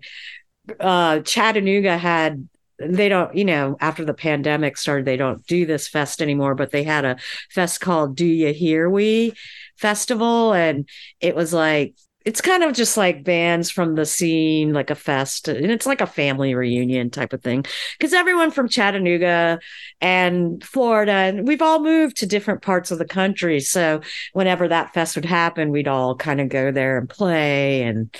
uh 0.80 1.20
chattanooga 1.20 1.96
had 1.96 2.46
they 2.78 3.08
don't 3.08 3.34
you 3.34 3.44
know 3.44 3.76
after 3.80 4.04
the 4.04 4.14
pandemic 4.14 4.76
started 4.76 5.04
they 5.04 5.16
don't 5.16 5.46
do 5.46 5.66
this 5.66 5.88
fest 5.88 6.22
anymore 6.22 6.54
but 6.54 6.70
they 6.70 6.82
had 6.82 7.04
a 7.04 7.16
fest 7.50 7.80
called 7.80 8.16
do 8.16 8.26
you 8.26 8.52
hear 8.52 8.88
we 8.88 9.32
festival 9.76 10.52
and 10.52 10.88
it 11.20 11.34
was 11.34 11.52
like 11.52 11.94
it's 12.28 12.42
kind 12.42 12.62
of 12.62 12.74
just 12.74 12.98
like 12.98 13.24
bands 13.24 13.70
from 13.70 13.94
the 13.94 14.04
scene, 14.04 14.74
like 14.74 14.90
a 14.90 14.94
fest, 14.94 15.48
and 15.48 15.70
it's 15.70 15.86
like 15.86 16.02
a 16.02 16.06
family 16.06 16.54
reunion 16.54 17.08
type 17.08 17.32
of 17.32 17.42
thing. 17.42 17.64
Because 17.98 18.12
everyone 18.12 18.50
from 18.50 18.68
Chattanooga 18.68 19.60
and 20.02 20.62
Florida, 20.62 21.12
and 21.12 21.48
we've 21.48 21.62
all 21.62 21.80
moved 21.80 22.18
to 22.18 22.26
different 22.26 22.60
parts 22.60 22.90
of 22.90 22.98
the 22.98 23.06
country. 23.06 23.60
So 23.60 24.02
whenever 24.34 24.68
that 24.68 24.92
fest 24.92 25.16
would 25.16 25.24
happen, 25.24 25.70
we'd 25.70 25.88
all 25.88 26.16
kind 26.16 26.38
of 26.42 26.50
go 26.50 26.70
there 26.70 26.98
and 26.98 27.08
play, 27.08 27.82
and 27.84 28.14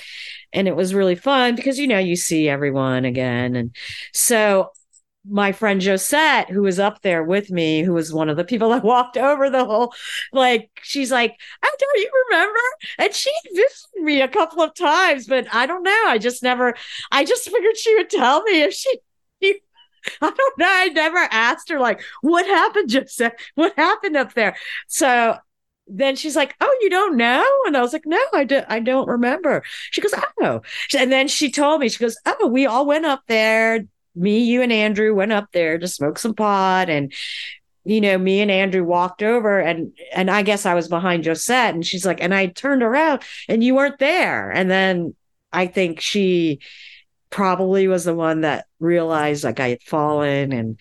and 0.53 0.67
it 0.67 0.75
was 0.75 0.93
really 0.93 1.15
fun 1.15 1.55
because 1.55 1.77
you 1.77 1.87
know 1.87 1.99
you 1.99 2.15
see 2.15 2.49
everyone 2.49 3.05
again, 3.05 3.55
and 3.55 3.75
so 4.13 4.71
my 5.27 5.51
friend 5.51 5.81
Josette, 5.83 6.49
who 6.49 6.61
was 6.61 6.79
up 6.79 7.01
there 7.01 7.23
with 7.23 7.51
me, 7.51 7.83
who 7.83 7.93
was 7.93 8.13
one 8.13 8.29
of 8.29 8.37
the 8.37 8.43
people 8.43 8.69
that 8.71 8.83
walked 8.83 9.17
over 9.17 9.49
the 9.49 9.65
whole, 9.65 9.93
like, 10.33 10.69
she's 10.81 11.11
like, 11.11 11.35
"I 11.63 11.71
don't 11.79 11.99
you 11.99 12.11
remember?" 12.29 12.59
And 12.97 13.13
she 13.13 13.31
visited 13.53 14.03
me 14.03 14.21
a 14.21 14.27
couple 14.27 14.61
of 14.61 14.73
times, 14.73 15.27
but 15.27 15.47
I 15.53 15.65
don't 15.65 15.83
know. 15.83 16.03
I 16.07 16.17
just 16.17 16.43
never. 16.43 16.75
I 17.11 17.25
just 17.25 17.49
figured 17.49 17.77
she 17.77 17.95
would 17.95 18.09
tell 18.09 18.43
me 18.43 18.61
if 18.63 18.73
she. 18.73 18.99
I 20.21 20.31
don't 20.31 20.57
know. 20.57 20.67
I 20.69 20.87
never 20.87 21.17
asked 21.31 21.69
her 21.69 21.79
like, 21.79 22.01
"What 22.21 22.45
happened, 22.45 22.89
Josette? 22.91 23.39
What 23.55 23.73
happened 23.77 24.15
up 24.15 24.33
there?" 24.33 24.55
So 24.87 25.37
then 25.89 26.15
she's 26.15 26.35
like, 26.35 26.55
"Oh, 26.61 26.77
you 26.81 26.89
don't 26.89 27.17
know?" 27.17 27.45
And 27.65 27.75
I 27.75 27.81
was 27.81 27.93
like, 27.93 28.05
"No, 28.05 28.21
I 28.33 28.43
don't. 28.43 28.65
I 28.69 28.79
don't 28.79 29.07
remember." 29.07 29.63
She 29.91 30.01
goes, 30.01 30.13
"Oh," 30.41 30.61
and 30.97 31.11
then 31.11 31.27
she 31.27 31.51
told 31.51 31.81
me, 31.81 31.89
she 31.89 31.99
goes, 31.99 32.17
"Oh, 32.25 32.47
we 32.47 32.65
all 32.65 32.85
went 32.85 33.05
up 33.05 33.23
there." 33.27 33.85
me, 34.15 34.39
you, 34.39 34.61
and 34.61 34.71
Andrew 34.73 35.13
went 35.13 35.31
up 35.31 35.49
there 35.53 35.77
to 35.77 35.87
smoke 35.87 36.19
some 36.19 36.33
pot 36.33 36.89
and 36.89 37.13
you 37.85 38.01
know, 38.01 38.17
me 38.17 38.41
and 38.41 38.51
Andrew 38.51 38.83
walked 38.83 39.23
over 39.23 39.59
and 39.59 39.93
and 40.13 40.29
I 40.29 40.43
guess 40.43 40.65
I 40.65 40.75
was 40.75 40.87
behind 40.87 41.25
Josette 41.25 41.73
and 41.73 41.85
she's 41.85 42.05
like, 42.05 42.21
and 42.21 42.35
I 42.35 42.47
turned 42.47 42.83
around 42.83 43.23
and 43.47 43.63
you 43.63 43.73
weren't 43.73 43.99
there. 43.99 44.51
And 44.51 44.69
then 44.69 45.15
I 45.51 45.65
think 45.67 45.99
she 45.99 46.59
probably 47.29 47.87
was 47.87 48.03
the 48.03 48.13
one 48.13 48.41
that 48.41 48.65
realized 48.79 49.43
like 49.43 49.59
I 49.59 49.69
had 49.69 49.81
fallen 49.81 50.51
and 50.51 50.79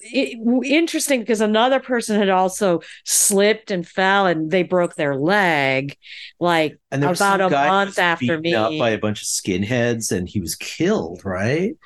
it, 0.00 0.38
interesting 0.66 1.20
because 1.20 1.40
another 1.40 1.80
person 1.80 2.18
had 2.18 2.28
also 2.28 2.80
slipped 3.04 3.70
and 3.70 3.86
fell 3.86 4.26
and 4.26 4.50
they 4.50 4.62
broke 4.62 4.94
their 4.94 5.16
leg 5.16 5.96
like 6.38 6.78
about 6.92 7.40
a 7.40 7.48
month 7.48 7.98
after 7.98 8.38
me 8.38 8.54
up 8.54 8.72
by 8.78 8.90
a 8.90 8.98
bunch 8.98 9.22
of 9.22 9.28
skinheads 9.28 10.12
and 10.12 10.28
he 10.28 10.40
was 10.40 10.54
killed 10.54 11.22
right 11.24 11.76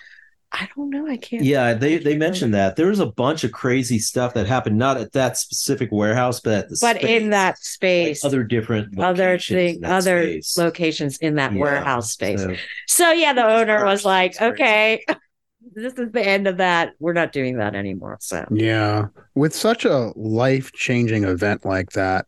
I 0.52 0.68
don't 0.74 0.90
know. 0.90 1.06
I 1.06 1.16
can't. 1.16 1.44
Yeah, 1.44 1.74
they 1.74 1.98
they 1.98 2.16
mentioned 2.16 2.54
that 2.54 2.74
there 2.74 2.88
was 2.88 2.98
a 2.98 3.06
bunch 3.06 3.44
of 3.44 3.52
crazy 3.52 4.00
stuff 4.00 4.34
that 4.34 4.48
happened, 4.48 4.78
not 4.78 4.96
at 4.96 5.12
that 5.12 5.36
specific 5.36 5.90
warehouse, 5.92 6.40
but 6.40 6.52
at 6.54 6.68
the 6.68 6.78
but 6.80 6.96
space, 6.96 7.22
in 7.22 7.30
that 7.30 7.58
space, 7.58 8.24
like 8.24 8.28
other 8.28 8.42
different 8.42 8.98
other 8.98 9.38
thing, 9.38 9.84
other 9.84 10.24
space. 10.24 10.58
locations 10.58 11.18
in 11.18 11.36
that 11.36 11.52
yeah, 11.52 11.60
warehouse 11.60 12.10
space. 12.10 12.40
So, 12.40 12.56
so 12.88 13.12
yeah, 13.12 13.32
the 13.32 13.46
owner 13.58 13.84
was 13.84 14.04
like, 14.04 14.40
"Okay, 14.42 15.04
this 15.74 15.94
is 15.94 16.12
the 16.12 16.26
end 16.26 16.46
of 16.46 16.58
that. 16.58 16.94
We're 16.98 17.12
not 17.12 17.32
doing 17.32 17.58
that 17.58 17.74
anymore." 17.74 18.18
So 18.20 18.46
yeah, 18.50 19.06
with 19.34 19.54
such 19.54 19.84
a 19.84 20.12
life 20.16 20.72
changing 20.72 21.24
event 21.24 21.64
like 21.64 21.90
that, 21.92 22.26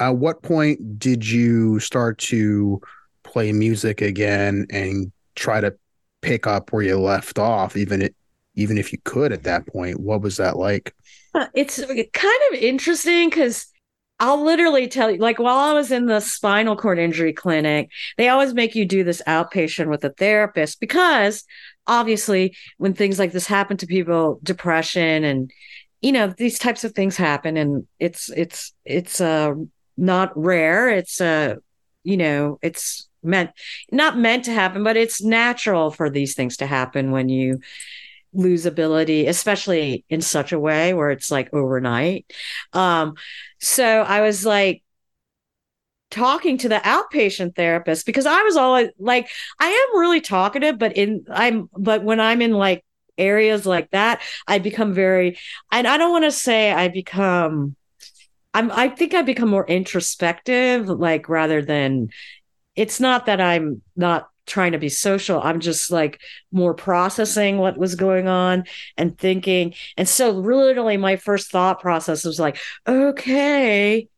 at 0.00 0.16
what 0.16 0.42
point 0.42 0.98
did 0.98 1.28
you 1.28 1.80
start 1.80 2.18
to 2.18 2.80
play 3.22 3.52
music 3.52 4.00
again 4.00 4.66
and 4.70 5.12
try 5.34 5.60
to 5.60 5.74
pick 6.20 6.46
up 6.46 6.72
where 6.72 6.82
you 6.82 6.98
left 6.98 7.38
off, 7.38 7.76
even 7.76 8.02
it, 8.02 8.14
even 8.54 8.78
if 8.78 8.92
you 8.92 8.98
could 9.04 9.32
at 9.32 9.44
that 9.44 9.66
point. 9.66 10.00
What 10.00 10.20
was 10.20 10.36
that 10.38 10.56
like? 10.56 10.94
Uh, 11.34 11.46
it's 11.54 11.78
kind 11.78 12.42
of 12.50 12.58
interesting 12.58 13.28
because 13.28 13.66
I'll 14.20 14.42
literally 14.42 14.88
tell 14.88 15.10
you, 15.10 15.18
like 15.18 15.38
while 15.38 15.58
I 15.58 15.72
was 15.72 15.92
in 15.92 16.06
the 16.06 16.20
spinal 16.20 16.74
cord 16.74 16.98
injury 16.98 17.32
clinic, 17.32 17.90
they 18.16 18.28
always 18.28 18.52
make 18.52 18.74
you 18.74 18.84
do 18.84 19.04
this 19.04 19.22
outpatient 19.28 19.88
with 19.88 20.04
a 20.04 20.10
therapist 20.10 20.80
because 20.80 21.44
obviously 21.88 22.54
when 22.76 22.94
things 22.94 23.18
like 23.18 23.32
this 23.32 23.46
happen 23.46 23.76
to 23.78 23.86
people, 23.86 24.38
depression 24.42 25.24
and 25.24 25.50
you 26.00 26.12
know 26.12 26.28
these 26.28 26.58
types 26.58 26.84
of 26.84 26.92
things 26.92 27.16
happen, 27.16 27.56
and 27.56 27.86
it's 27.98 28.30
it's 28.30 28.72
it's 28.84 29.20
uh 29.20 29.54
not 29.96 30.30
rare. 30.36 30.88
It's 30.90 31.20
uh 31.20 31.56
you 32.04 32.16
know 32.16 32.58
it's 32.62 33.08
meant 33.22 33.50
not 33.90 34.16
meant 34.16 34.44
to 34.44 34.52
happen, 34.52 34.84
but 34.84 34.96
it's 34.96 35.22
natural 35.22 35.90
for 35.90 36.08
these 36.08 36.34
things 36.34 36.58
to 36.58 36.66
happen 36.66 37.10
when 37.10 37.28
you 37.28 37.60
lose 38.32 38.66
ability, 38.66 39.26
especially 39.26 40.04
in 40.08 40.20
such 40.20 40.52
a 40.52 40.58
way 40.60 40.94
where 40.94 41.10
it's 41.10 41.30
like 41.30 41.52
overnight. 41.52 42.30
Um, 42.72 43.14
so 43.58 44.02
I 44.02 44.20
was 44.20 44.44
like 44.44 44.82
talking 46.10 46.58
to 46.58 46.68
the 46.68 46.76
outpatient 46.76 47.54
therapist 47.54 48.06
because 48.06 48.26
I 48.26 48.42
was 48.42 48.56
always 48.56 48.90
like, 48.98 49.28
I 49.60 49.68
am 49.68 50.00
really 50.00 50.20
talkative, 50.20 50.78
but 50.78 50.96
in 50.96 51.24
I'm 51.30 51.68
but 51.76 52.02
when 52.02 52.20
I'm 52.20 52.42
in 52.42 52.52
like 52.52 52.84
areas 53.16 53.66
like 53.66 53.90
that, 53.90 54.22
I 54.46 54.58
become 54.58 54.94
very 54.94 55.38
and 55.72 55.86
I 55.86 55.96
don't 55.98 56.12
want 56.12 56.24
to 56.24 56.32
say 56.32 56.72
I 56.72 56.88
become 56.88 57.76
I'm 58.54 58.70
I 58.70 58.88
think 58.88 59.14
I 59.14 59.22
become 59.22 59.48
more 59.48 59.66
introspective, 59.66 60.88
like 60.88 61.28
rather 61.28 61.62
than 61.62 62.08
it's 62.76 63.00
not 63.00 63.26
that 63.26 63.40
I'm 63.40 63.82
not 63.96 64.28
trying 64.46 64.72
to 64.72 64.78
be 64.78 64.88
social. 64.88 65.40
I'm 65.42 65.60
just 65.60 65.90
like 65.90 66.20
more 66.50 66.74
processing 66.74 67.58
what 67.58 67.78
was 67.78 67.94
going 67.94 68.28
on 68.28 68.64
and 68.96 69.16
thinking. 69.16 69.74
And 69.96 70.08
so, 70.08 70.30
literally, 70.30 70.96
my 70.96 71.16
first 71.16 71.50
thought 71.50 71.80
process 71.80 72.24
was 72.24 72.40
like, 72.40 72.58
okay, 72.86 74.08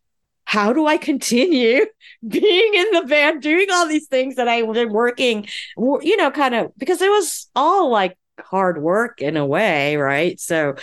how 0.51 0.73
do 0.73 0.85
I 0.85 0.97
continue 0.97 1.85
being 2.27 2.73
in 2.73 2.91
the 2.91 3.05
band, 3.07 3.41
doing 3.41 3.67
all 3.71 3.87
these 3.87 4.07
things 4.07 4.35
that 4.35 4.49
I've 4.49 4.73
been 4.73 4.91
working, 4.91 5.47
you 5.77 6.17
know, 6.17 6.29
kind 6.29 6.53
of 6.53 6.73
because 6.77 7.01
it 7.01 7.09
was 7.09 7.49
all 7.55 7.89
like 7.89 8.17
hard 8.37 8.81
work 8.81 9.21
in 9.21 9.37
a 9.37 9.45
way, 9.45 9.95
right? 9.95 10.37
So 10.41 10.75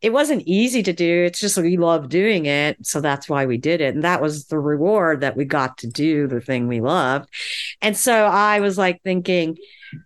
it 0.00 0.12
wasn't 0.12 0.42
easy 0.42 0.82
to 0.82 0.92
do. 0.92 1.24
It's 1.24 1.38
just 1.38 1.56
we 1.56 1.76
love 1.76 2.08
doing 2.08 2.46
it. 2.46 2.84
So 2.84 3.00
that's 3.00 3.28
why 3.28 3.46
we 3.46 3.58
did 3.58 3.80
it. 3.80 3.94
And 3.94 4.02
that 4.02 4.20
was 4.20 4.46
the 4.46 4.58
reward 4.58 5.20
that 5.20 5.36
we 5.36 5.44
got 5.44 5.78
to 5.78 5.86
do 5.86 6.26
the 6.26 6.40
thing 6.40 6.66
we 6.66 6.80
loved. 6.80 7.28
And 7.80 7.96
so 7.96 8.24
I 8.26 8.58
was 8.58 8.76
like 8.76 9.02
thinking, 9.04 9.56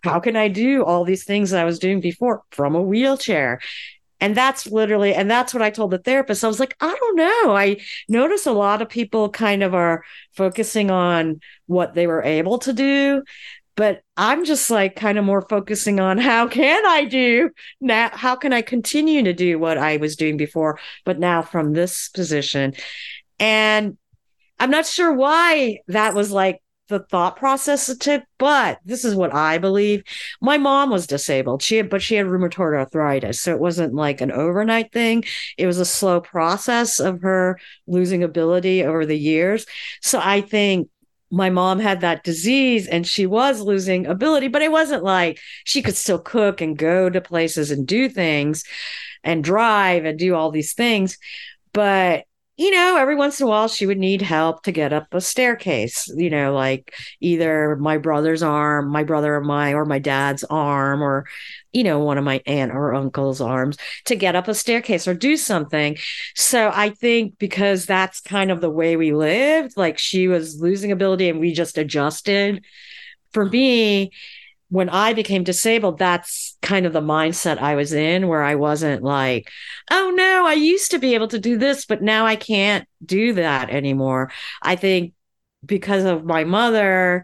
how 0.03 0.19
can 0.19 0.35
I 0.35 0.47
do 0.47 0.83
all 0.83 1.05
these 1.05 1.23
things 1.23 1.49
that 1.49 1.61
I 1.61 1.65
was 1.65 1.79
doing 1.79 2.01
before 2.01 2.43
from 2.51 2.75
a 2.75 2.81
wheelchair? 2.83 3.61
And 4.19 4.35
that's 4.35 4.67
literally, 4.67 5.13
and 5.13 5.29
that's 5.29 5.53
what 5.53 5.61
I 5.61 5.69
told 5.69 5.91
the 5.91 5.99
therapist. 5.99 6.43
I 6.43 6.47
was 6.47 6.59
like, 6.59 6.75
I 6.81 6.95
don't 6.95 7.15
know. 7.15 7.55
I 7.55 7.77
notice 8.09 8.45
a 8.45 8.51
lot 8.51 8.81
of 8.81 8.89
people 8.89 9.29
kind 9.29 9.63
of 9.63 9.75
are 9.75 10.03
focusing 10.33 10.89
on 10.89 11.39
what 11.67 11.93
they 11.93 12.07
were 12.07 12.23
able 12.23 12.57
to 12.59 12.73
do 12.73 13.23
but 13.77 14.01
i'm 14.17 14.43
just 14.43 14.69
like 14.69 14.97
kind 14.97 15.17
of 15.17 15.23
more 15.23 15.43
focusing 15.43 16.01
on 16.01 16.17
how 16.17 16.47
can 16.47 16.85
i 16.85 17.05
do 17.05 17.49
now 17.79 18.09
how 18.11 18.35
can 18.35 18.51
i 18.51 18.61
continue 18.61 19.23
to 19.23 19.31
do 19.31 19.57
what 19.57 19.77
i 19.77 19.95
was 19.95 20.17
doing 20.17 20.35
before 20.35 20.77
but 21.05 21.17
now 21.17 21.41
from 21.41 21.71
this 21.71 22.09
position 22.09 22.73
and 23.39 23.97
i'm 24.59 24.71
not 24.71 24.85
sure 24.85 25.13
why 25.13 25.79
that 25.87 26.13
was 26.13 26.31
like 26.31 26.61
the 26.87 26.99
thought 26.99 27.35
process 27.35 27.95
to 27.97 28.23
but 28.37 28.79
this 28.85 29.03
is 29.03 29.15
what 29.15 29.33
i 29.33 29.57
believe. 29.57 30.03
My 30.41 30.57
mom 30.57 30.89
was 30.89 31.07
disabled. 31.07 31.61
She 31.61 31.77
had 31.77 31.89
but 31.89 32.01
she 32.01 32.15
had 32.15 32.27
rheumatoid 32.27 32.77
arthritis 32.77 33.39
so 33.39 33.53
it 33.53 33.59
wasn't 33.59 33.93
like 33.93 34.21
an 34.21 34.31
overnight 34.31 34.91
thing. 34.91 35.23
It 35.57 35.65
was 35.65 35.79
a 35.79 35.85
slow 35.85 36.21
process 36.21 36.99
of 36.99 37.21
her 37.21 37.59
losing 37.87 38.23
ability 38.23 38.83
over 38.83 39.05
the 39.05 39.17
years. 39.17 39.65
So 40.01 40.19
i 40.23 40.41
think 40.41 40.89
my 41.29 41.49
mom 41.49 41.79
had 41.79 42.01
that 42.01 42.23
disease 42.23 42.87
and 42.87 43.05
she 43.05 43.25
was 43.25 43.59
losing 43.59 44.05
ability, 44.05 44.47
but 44.47 44.61
it 44.61 44.71
wasn't 44.71 45.03
like 45.03 45.39
she 45.65 45.81
could 45.81 45.95
still 45.95 46.19
cook 46.19 46.61
and 46.61 46.77
go 46.77 47.09
to 47.09 47.19
places 47.19 47.69
and 47.69 47.85
do 47.85 48.07
things 48.07 48.63
and 49.23 49.43
drive 49.43 50.05
and 50.05 50.17
do 50.17 50.35
all 50.35 50.51
these 50.51 50.73
things. 50.73 51.17
But 51.73 52.23
you 52.57 52.71
know, 52.71 52.97
every 52.97 53.15
once 53.15 53.39
in 53.39 53.45
a 53.45 53.49
while 53.49 53.67
she 53.67 53.85
would 53.85 53.99
need 53.99 54.23
help 54.23 54.63
to 54.63 54.71
get 54.71 54.91
up 54.91 55.13
a 55.13 55.21
staircase, 55.21 56.11
you 56.15 56.31
know, 56.31 56.53
like 56.53 56.95
either 57.21 57.75
my 57.75 57.99
brother's 57.99 58.41
arm, 58.41 58.89
my 58.89 59.03
brother 59.03 59.35
or 59.35 59.41
my 59.41 59.73
or 59.73 59.85
my 59.85 59.99
dad's 59.99 60.43
arm, 60.45 61.03
or, 61.03 61.27
you 61.71 61.83
know, 61.83 61.99
one 61.99 62.17
of 62.17 62.23
my 62.23 62.41
aunt 62.47 62.71
or 62.71 62.95
uncle's 62.95 63.41
arms 63.41 63.77
to 64.05 64.15
get 64.15 64.35
up 64.35 64.47
a 64.47 64.55
staircase 64.55 65.07
or 65.07 65.13
do 65.13 65.37
something. 65.37 65.97
So 66.33 66.71
I 66.73 66.89
think 66.89 67.37
because 67.37 67.85
that's 67.85 68.21
kind 68.21 68.49
of 68.49 68.59
the 68.59 68.71
way 68.71 68.97
we 68.97 69.13
lived, 69.13 69.77
like 69.77 69.99
she 69.99 70.27
was 70.27 70.59
losing 70.59 70.91
ability 70.91 71.29
and 71.29 71.39
we 71.39 71.53
just 71.53 71.77
adjusted. 71.77 72.65
For 73.33 73.45
me, 73.45 74.13
when 74.69 74.89
I 74.89 75.13
became 75.13 75.43
disabled, 75.43 75.97
that's 75.97 76.57
kind 76.61 76.85
of 76.85 76.93
the 76.93 77.01
mindset 77.01 77.57
I 77.57 77.75
was 77.75 77.93
in 77.93 78.27
where 78.27 78.43
I 78.43 78.55
wasn't 78.55 79.01
like, 79.03 79.49
oh 79.91 80.11
no, 80.15 80.45
I 80.45 80.53
used 80.53 80.91
to 80.91 80.99
be 80.99 81.15
able 81.15 81.29
to 81.29 81.39
do 81.39 81.57
this, 81.57 81.85
but 81.85 82.01
now 82.01 82.25
I 82.25 82.35
can't 82.35 82.87
do 83.05 83.33
that 83.33 83.69
anymore. 83.69 84.31
I 84.61 84.75
think 84.75 85.13
because 85.65 86.03
of 86.03 86.25
my 86.25 86.43
mother, 86.43 87.23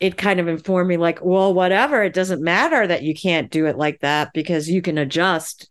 it 0.00 0.16
kind 0.16 0.40
of 0.40 0.48
informed 0.48 0.88
me 0.88 0.96
like, 0.96 1.20
well, 1.22 1.54
whatever, 1.54 2.02
it 2.02 2.12
doesn't 2.12 2.42
matter 2.42 2.86
that 2.86 3.04
you 3.04 3.14
can't 3.14 3.50
do 3.50 3.66
it 3.66 3.76
like 3.76 4.00
that 4.00 4.32
because 4.34 4.68
you 4.68 4.82
can 4.82 4.98
adjust 4.98 5.68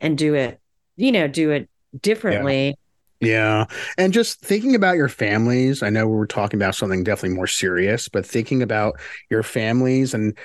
and 0.00 0.16
do 0.16 0.34
it, 0.34 0.60
you 0.96 1.10
know, 1.10 1.26
do 1.26 1.50
it 1.50 1.68
differently. 2.00 2.76
Yeah. 3.22 3.66
And 3.96 4.12
just 4.12 4.40
thinking 4.40 4.74
about 4.74 4.96
your 4.96 5.08
families, 5.08 5.82
I 5.82 5.90
know 5.90 6.08
we 6.08 6.16
were 6.16 6.26
talking 6.26 6.58
about 6.58 6.74
something 6.74 7.04
definitely 7.04 7.36
more 7.36 7.46
serious, 7.46 8.08
but 8.08 8.26
thinking 8.26 8.62
about 8.62 8.98
your 9.30 9.44
families 9.44 10.12
and 10.12 10.36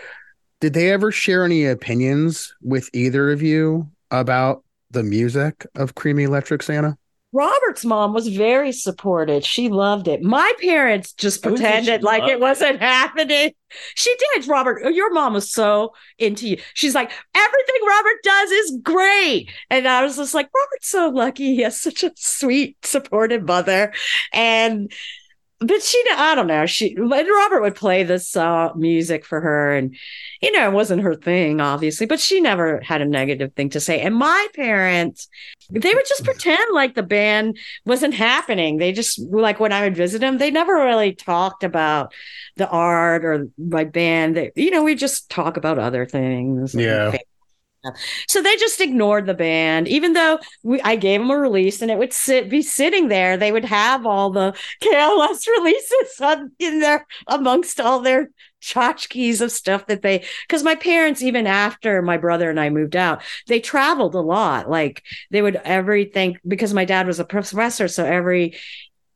did 0.61 0.73
they 0.73 0.91
ever 0.91 1.11
share 1.11 1.43
any 1.43 1.65
opinions 1.65 2.53
with 2.61 2.89
either 2.93 3.31
of 3.31 3.41
you 3.41 3.89
about 4.11 4.63
the 4.91 5.03
music 5.03 5.65
of 5.75 5.95
Kreamy 5.95 6.27
'Lectric 6.27 6.63
Santa? 6.63 6.97
Robert's 7.33 7.83
mom 7.83 8.13
was 8.13 8.27
very 8.29 8.71
supportive. 8.71 9.45
She 9.45 9.67
loved 9.67 10.07
it. 10.07 10.23
My 10.23 10.51
parents 10.61 11.13
just 11.13 11.43
pretended 11.43 12.01
like 12.01 12.23
it 12.23 12.39
wasn't 12.39 12.79
happening. 12.81 13.51
She 13.95 14.15
did, 14.33 14.47
Robert. 14.47 14.93
Your 14.93 15.13
mom 15.13 15.33
was 15.33 15.51
so 15.51 15.93
into 16.17 16.47
you. 16.47 16.57
She's 16.73 16.95
like, 16.95 17.11
everything 17.35 17.87
Robert 17.87 18.23
does 18.23 18.51
is 18.51 18.79
great. 18.81 19.51
And 19.69 19.87
I 19.87 20.03
was 20.03 20.15
just 20.15 20.33
like, 20.33 20.49
Robert's 20.55 20.89
so 20.89 21.09
lucky. 21.09 21.55
He 21.55 21.61
has 21.63 21.79
such 21.79 22.03
a 22.03 22.11
sweet, 22.15 22.77
supportive 22.85 23.43
mother. 23.43 23.93
And 24.31 24.91
but 25.59 25.81
she 25.81 26.03
i 26.15 26.35
don't 26.35 26.47
know. 26.47 26.65
She 26.65 26.95
robert 26.97 27.61
would 27.61 27.75
play 27.75 28.03
this 28.03 28.35
uh, 28.35 28.69
music 28.75 29.25
for 29.25 29.41
her 29.41 29.75
and 29.75 29.95
you 30.41 30.51
know 30.51 30.69
it 30.69 30.73
wasn't 30.73 31.01
her 31.01 31.15
thing 31.15 31.61
obviously 31.61 32.05
but 32.05 32.19
she 32.19 32.39
never 32.41 32.79
had 32.81 33.01
a 33.01 33.05
negative 33.05 33.53
thing 33.53 33.69
to 33.69 33.79
say. 33.79 33.99
And 34.01 34.15
my 34.15 34.47
parents 34.55 35.27
they 35.69 35.93
would 35.93 36.05
just 36.07 36.23
pretend 36.23 36.61
like 36.73 36.95
the 36.95 37.03
band 37.03 37.57
wasn't 37.85 38.13
happening. 38.13 38.77
They 38.77 38.91
just 38.91 39.19
like 39.19 39.59
when 39.59 39.71
i 39.71 39.81
would 39.81 39.95
visit 39.95 40.19
them 40.19 40.37
they 40.37 40.51
never 40.51 40.73
really 40.73 41.13
talked 41.13 41.63
about 41.63 42.13
the 42.55 42.69
art 42.69 43.25
or 43.25 43.47
my 43.57 43.83
band. 43.83 44.35
They, 44.35 44.51
you 44.55 44.71
know 44.71 44.83
we 44.83 44.95
just 44.95 45.29
talk 45.29 45.57
about 45.57 45.79
other 45.79 46.05
things 46.05 46.75
yeah 46.75 47.17
so 48.27 48.41
they 48.41 48.55
just 48.57 48.81
ignored 48.81 49.25
the 49.25 49.33
band, 49.33 49.87
even 49.87 50.13
though 50.13 50.39
we, 50.63 50.81
I 50.81 50.95
gave 50.95 51.21
them 51.21 51.31
a 51.31 51.37
release 51.37 51.81
and 51.81 51.91
it 51.91 51.97
would 51.97 52.13
sit 52.13 52.49
be 52.49 52.61
sitting 52.61 53.07
there. 53.07 53.37
They 53.37 53.51
would 53.51 53.65
have 53.65 54.05
all 54.05 54.31
the 54.31 54.55
KLS 54.81 55.47
releases 55.57 56.21
on, 56.21 56.51
in 56.59 56.79
there 56.79 57.05
amongst 57.27 57.79
all 57.79 57.99
their 57.99 58.29
tchotchkes 58.61 59.41
of 59.41 59.51
stuff 59.51 59.85
that 59.85 60.01
they 60.01 60.23
because 60.47 60.63
my 60.63 60.75
parents 60.75 61.21
even 61.21 61.45
after 61.45 62.01
my 62.01 62.17
brother 62.17 62.49
and 62.49 62.59
I 62.59 62.71
moved 62.71 62.95
out 62.95 63.21
they 63.45 63.59
traveled 63.59 64.15
a 64.15 64.19
lot 64.19 64.67
like 64.67 65.03
they 65.29 65.43
would 65.43 65.57
everything 65.57 66.39
because 66.45 66.73
my 66.73 66.83
dad 66.83 67.05
was 67.05 67.19
a 67.19 67.23
professor 67.23 67.87
so 67.87 68.03
every 68.03 68.55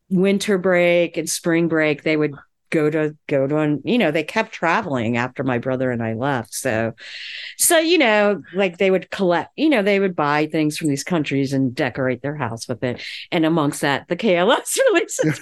winter 0.10 0.60
break 0.60 1.18
and 1.18 1.28
spring 1.28 1.68
break 1.68 2.04
they 2.04 2.16
would 2.16 2.36
go 2.72 2.90
to 2.90 3.16
go 3.28 3.46
to 3.46 3.58
and 3.58 3.82
you 3.84 3.98
know 3.98 4.10
they 4.10 4.24
kept 4.24 4.54
traveling 4.54 5.18
after 5.18 5.44
my 5.44 5.60
brother 5.60 5.92
and 5.92 6.02
I 6.02 6.14
left. 6.14 6.54
So 6.54 6.94
so 7.58 7.78
you 7.78 7.98
know 7.98 8.42
like 8.54 8.78
they 8.78 8.90
would 8.90 9.12
collect 9.12 9.52
you 9.56 9.70
know 9.70 9.84
they 9.84 10.00
would 10.00 10.16
buy 10.16 10.48
things 10.48 10.78
from 10.78 10.88
these 10.88 11.04
countries 11.04 11.54
and 11.54 11.76
decorate 11.76 12.22
their 12.22 12.36
house 12.36 12.68
with 12.68 12.84
it. 12.84 13.02
And 13.32 13.46
amongst 13.46 13.82
that 13.82 14.08
the 14.08 14.16
KLS 14.16 14.78
releases 14.94 15.40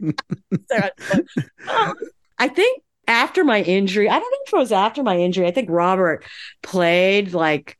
so, 0.70 0.88
um, 1.68 1.94
I 2.38 2.48
think 2.48 2.82
after 3.06 3.44
my 3.44 3.62
injury 3.62 4.08
I 4.08 4.18
don't 4.18 4.30
know 4.30 4.38
if 4.46 4.52
it 4.52 4.56
was 4.56 4.72
after 4.72 5.02
my 5.02 5.16
injury 5.18 5.46
I 5.46 5.52
think 5.52 5.70
Robert 5.70 6.24
played 6.62 7.32
like 7.32 7.78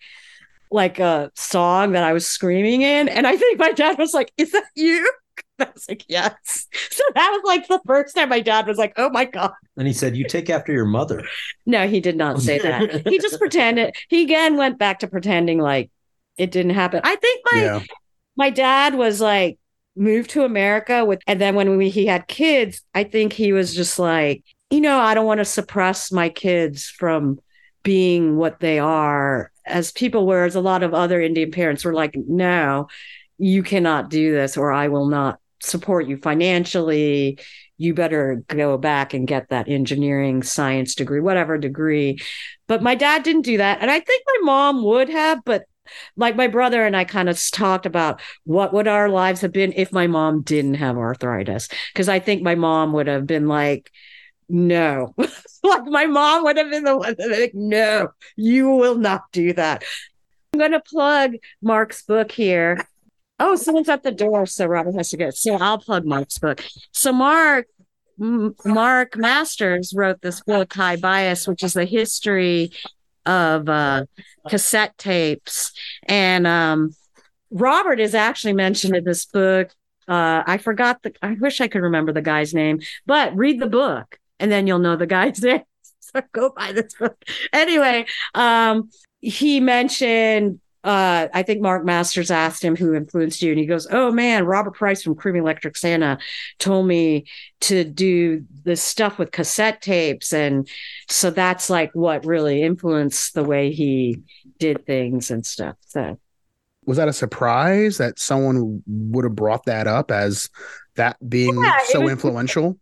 like 0.70 0.98
a 0.98 1.30
song 1.34 1.92
that 1.92 2.04
I 2.04 2.12
was 2.12 2.26
screaming 2.26 2.82
in. 2.82 3.08
And 3.08 3.26
I 3.26 3.36
think 3.36 3.58
my 3.58 3.72
dad 3.72 3.98
was 3.98 4.14
like 4.14 4.32
is 4.36 4.52
that 4.52 4.64
you 4.74 5.10
I 5.60 5.68
was 5.72 5.86
like, 5.88 6.04
yes. 6.08 6.66
So 6.90 7.04
that 7.14 7.30
was 7.30 7.42
like 7.44 7.68
the 7.68 7.80
first 7.86 8.16
time 8.16 8.28
my 8.28 8.40
dad 8.40 8.66
was 8.66 8.76
like, 8.76 8.92
oh 8.96 9.08
my 9.10 9.24
God. 9.24 9.52
And 9.76 9.86
he 9.86 9.92
said, 9.92 10.16
You 10.16 10.26
take 10.26 10.50
after 10.50 10.72
your 10.72 10.84
mother. 10.84 11.24
No, 11.66 11.86
he 11.86 12.00
did 12.00 12.16
not 12.16 12.40
say 12.40 12.58
that. 12.58 13.06
he 13.06 13.18
just 13.18 13.38
pretended. 13.38 13.94
He 14.08 14.22
again 14.22 14.56
went 14.56 14.78
back 14.78 15.00
to 15.00 15.06
pretending 15.06 15.58
like 15.58 15.90
it 16.38 16.50
didn't 16.50 16.74
happen. 16.74 17.02
I 17.04 17.16
think 17.16 17.44
my 17.52 17.62
yeah. 17.62 17.80
my 18.36 18.50
dad 18.50 18.94
was 18.94 19.20
like 19.20 19.58
moved 19.94 20.30
to 20.30 20.44
America 20.44 21.04
with 21.04 21.20
and 21.26 21.40
then 21.40 21.54
when 21.54 21.76
we, 21.76 21.90
he 21.90 22.06
had 22.06 22.26
kids, 22.26 22.82
I 22.94 23.04
think 23.04 23.34
he 23.34 23.52
was 23.52 23.74
just 23.74 23.98
like, 23.98 24.44
you 24.70 24.80
know, 24.80 24.98
I 24.98 25.14
don't 25.14 25.26
want 25.26 25.38
to 25.38 25.44
suppress 25.44 26.10
my 26.10 26.30
kids 26.30 26.86
from 26.86 27.38
being 27.82 28.36
what 28.36 28.60
they 28.60 28.78
are 28.78 29.52
as 29.66 29.92
people, 29.92 30.26
whereas 30.26 30.54
a 30.54 30.60
lot 30.60 30.82
of 30.82 30.94
other 30.94 31.20
Indian 31.20 31.50
parents 31.50 31.84
were 31.84 31.94
like, 31.94 32.14
no, 32.16 32.88
you 33.38 33.62
cannot 33.62 34.10
do 34.10 34.32
this 34.32 34.56
or 34.56 34.72
I 34.72 34.88
will 34.88 35.06
not 35.06 35.38
support 35.60 36.06
you 36.06 36.16
financially. 36.16 37.38
You 37.76 37.94
better 37.94 38.42
go 38.48 38.76
back 38.76 39.14
and 39.14 39.26
get 39.26 39.48
that 39.50 39.68
engineering 39.68 40.42
science 40.42 40.94
degree 40.94 41.20
whatever 41.20 41.58
degree. 41.58 42.18
But 42.66 42.82
my 42.82 42.94
dad 42.94 43.22
didn't 43.22 43.42
do 43.42 43.58
that. 43.58 43.80
And 43.80 43.90
i 43.90 44.00
think 44.00 44.22
my 44.26 44.40
mom 44.42 44.84
would 44.84 45.08
have 45.08 45.40
but 45.44 45.64
like 46.16 46.36
my 46.36 46.48
brother 46.48 46.84
and 46.84 46.94
i 46.94 47.04
kind 47.04 47.30
of 47.30 47.50
talked 47.50 47.86
about 47.86 48.20
what 48.44 48.74
would 48.74 48.86
our 48.86 49.08
lives 49.08 49.40
have 49.40 49.52
been 49.52 49.72
if 49.74 49.90
my 49.90 50.06
mom 50.06 50.42
didn't 50.42 50.74
have 50.74 50.96
arthritis. 50.96 51.68
Because 51.92 52.08
i 52.08 52.18
think 52.18 52.42
my 52.42 52.54
mom 52.54 52.92
would 52.92 53.06
have 53.06 53.26
been 53.26 53.46
like 53.46 53.90
no. 54.48 55.14
Like 55.60 55.86
my 55.86 56.06
mom 56.06 56.44
would 56.44 56.56
have 56.56 56.70
been 56.70 56.84
the 56.84 56.96
one 56.96 57.16
that 57.18 57.30
like 57.30 57.50
no 57.52 58.10
you 58.36 58.70
will 58.70 58.94
not 58.94 59.22
do 59.32 59.52
that. 59.54 59.82
I'm 60.52 60.60
going 60.60 60.70
to 60.70 60.80
plug 60.80 61.32
marc's 61.60 62.02
book 62.02 62.30
here 62.30 62.86
Oh, 63.38 63.56
someone's 63.56 63.88
at 63.88 64.02
the 64.02 64.10
door, 64.10 64.46
so 64.46 64.66
Robert 64.66 64.94
has 64.96 65.10
to 65.10 65.16
go. 65.16 65.30
So 65.30 65.54
I'll 65.54 65.78
plug 65.78 66.04
Marc's 66.04 66.38
book. 66.38 66.64
So 66.92 67.12
Marc 67.12 67.66
Marc 68.18 69.16
Masters 69.16 69.92
wrote 69.94 70.20
this 70.22 70.40
book, 70.40 70.72
High 70.72 70.96
Bias, 70.96 71.46
which 71.46 71.62
is 71.62 71.74
the 71.74 71.84
history 71.84 72.72
of 73.26 73.68
uh, 73.68 74.06
cassette 74.48 74.98
tapes. 74.98 75.72
And 76.04 76.46
um, 76.46 76.94
Robert 77.50 78.00
is 78.00 78.14
actually 78.14 78.54
mentioned 78.54 78.96
in 78.96 79.04
this 79.04 79.24
book. 79.24 79.70
Uh, 80.08 80.42
I 80.46 80.58
forgot 80.58 81.02
the. 81.02 81.12
I 81.22 81.34
wish 81.34 81.60
I 81.60 81.68
could 81.68 81.82
remember 81.82 82.12
the 82.12 82.22
guy's 82.22 82.54
name, 82.54 82.80
but 83.06 83.36
read 83.36 83.60
the 83.60 83.68
book 83.68 84.18
and 84.40 84.50
then 84.50 84.66
you'll 84.66 84.78
know 84.78 84.96
the 84.96 85.06
guy's 85.06 85.40
name. 85.42 85.62
so 86.00 86.22
go 86.32 86.50
buy 86.50 86.72
this 86.72 86.94
book. 86.94 87.22
Anyway, 87.52 88.06
um, 88.34 88.90
he 89.20 89.60
mentioned 89.60 90.60
uh, 90.84 91.28
I 91.34 91.42
think 91.42 91.60
Marc 91.60 91.84
Masters 91.84 92.30
asked 92.30 92.62
him 92.62 92.76
who 92.76 92.94
influenced 92.94 93.42
you, 93.42 93.50
and 93.50 93.58
he 93.58 93.66
goes, 93.66 93.86
"Oh 93.90 94.12
man, 94.12 94.44
Robert 94.46 94.74
Price 94.74 95.02
from 95.02 95.16
Kreamy 95.16 95.42
'Lectric 95.42 95.76
Santa 95.76 96.18
told 96.58 96.86
me 96.86 97.26
to 97.60 97.84
do 97.84 98.44
this 98.64 98.82
stuff 98.82 99.18
with 99.18 99.32
cassette 99.32 99.82
tapes, 99.82 100.32
and 100.32 100.68
so 101.08 101.30
that's 101.30 101.68
like 101.68 101.90
what 101.94 102.24
really 102.24 102.62
influenced 102.62 103.34
the 103.34 103.44
way 103.44 103.72
he 103.72 104.22
did 104.58 104.86
things 104.86 105.30
and 105.30 105.44
stuff." 105.44 105.76
So, 105.86 106.18
was 106.86 106.96
that 106.96 107.08
a 107.08 107.12
surprise 107.12 107.98
that 107.98 108.18
someone 108.18 108.82
would 108.86 109.24
have 109.24 109.34
brought 109.36 109.64
that 109.66 109.86
up 109.86 110.10
as 110.10 110.48
that 110.94 111.16
being 111.28 111.60
Yeah, 111.60 111.78
so 111.86 112.00
was- 112.02 112.12
influential? 112.12 112.78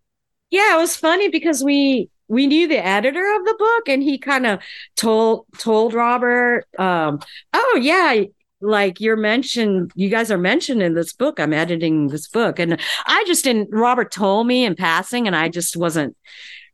yeah, 0.50 0.74
it 0.76 0.78
was 0.78 0.94
funny 0.96 1.28
because 1.28 1.64
we 1.64 2.10
we 2.28 2.46
knew 2.46 2.68
the 2.68 2.84
editor 2.84 3.34
of 3.36 3.44
the 3.44 3.56
book, 3.58 3.88
and 3.88 4.02
he 4.02 4.18
kind 4.18 4.46
of 4.46 4.60
told 4.96 5.46
told 5.58 5.94
Robert, 5.94 6.64
um, 6.78 7.20
"Oh 7.52 7.78
yeah." 7.80 8.24
Like 8.62 9.00
you're 9.02 9.16
mentioned, 9.16 9.92
you 9.94 10.08
guys 10.08 10.30
are 10.30 10.38
mentioned 10.38 10.82
in 10.82 10.94
this 10.94 11.12
book. 11.12 11.38
I'm 11.38 11.52
editing 11.52 12.08
this 12.08 12.26
book, 12.26 12.58
and 12.58 12.80
I 13.06 13.22
just 13.26 13.44
didn't. 13.44 13.68
Robert 13.70 14.10
told 14.10 14.46
me 14.46 14.64
in 14.64 14.74
passing, 14.74 15.26
and 15.26 15.36
I 15.36 15.50
just 15.50 15.76
wasn't 15.76 16.16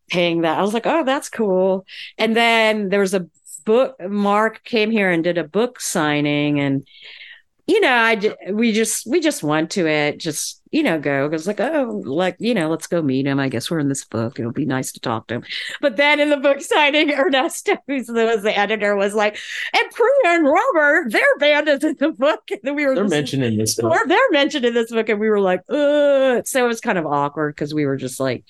paying 0.09 0.43
that. 0.43 0.59
I 0.59 0.63
was 0.63 0.75
like, 0.75 0.87
"Oh, 0.87 1.05
that's 1.05 1.29
cool." 1.29 1.85
And 2.19 2.37
then 2.37 2.89
there 2.89 3.01
was 3.01 3.15
a 3.15 3.27
book. 3.65 3.97
Marc 4.01 4.63
came 4.65 4.91
here 4.91 5.11
and 5.11 5.25
did 5.25 5.39
a 5.39 5.45
book 5.45 5.81
signing, 5.81 6.61
and 6.61 6.87
you 7.67 7.81
know, 7.81 7.93
i 7.93 8.53
we 8.53 8.73
just 8.73 9.07
we 9.07 9.21
just 9.21 9.43
went 9.43 9.71
to 9.73 9.87
it, 9.87 10.19
just 10.19 10.62
you 10.73 10.83
know, 10.83 10.99
go 10.99 11.29
because 11.29 11.47
like 11.47 11.61
oh, 11.61 12.03
like 12.05 12.37
you 12.39 12.55
know, 12.55 12.69
let's 12.71 12.87
go 12.87 13.03
meet 13.03 13.27
him. 13.27 13.39
I 13.39 13.49
guess 13.49 13.71
we're 13.71 13.79
in 13.79 13.89
this 13.89 14.05
book. 14.05 14.41
It'll 14.41 14.51
be 14.53 14.65
nice 14.65 14.91
to 14.93 15.01
talk 15.01 15.29
to 15.29 15.35
him. 15.35 15.45
But 15.81 15.97
then 15.97 16.19
in 16.19 16.31
the 16.31 16.39
book 16.39 16.61
signing, 16.63 17.13
Ernesto, 17.13 17.77
who's 17.87 18.07
the, 18.07 18.25
was 18.25 18.43
the 18.43 18.59
editor, 18.59 18.97
was 18.97 19.15
like, 19.15 19.39
and 19.75 19.91
Priya 19.93 20.37
and 20.39 20.47
Robert, 20.47 21.13
their 21.13 21.39
band 21.39 21.69
is 21.69 21.85
in 21.85 21.97
the 22.01 22.11
book. 22.11 22.41
And 22.51 22.61
then 22.65 22.75
we 22.75 22.87
were 22.87 22.95
They're 22.95 23.05
just- 23.05 23.15
mentioned 23.15 23.45
in 23.45 23.59
this 23.59 23.75
book. 23.77 23.97
they're 24.09 24.31
mentioned 24.31 24.65
in 24.65 24.75
this 24.75 24.91
book, 24.91 25.09
and 25.09 25.21
we 25.21 25.29
were 25.29 25.41
like, 25.41 25.61
Ugh. 25.69 26.43
so 26.47 26.65
it 26.65 26.69
was 26.69 26.81
kind 26.81 26.99
of 26.99 27.07
awkward 27.07 27.55
because 27.55 27.75
we 27.75 27.87
were 27.87 27.97
just 27.97 28.19
like 28.19 28.45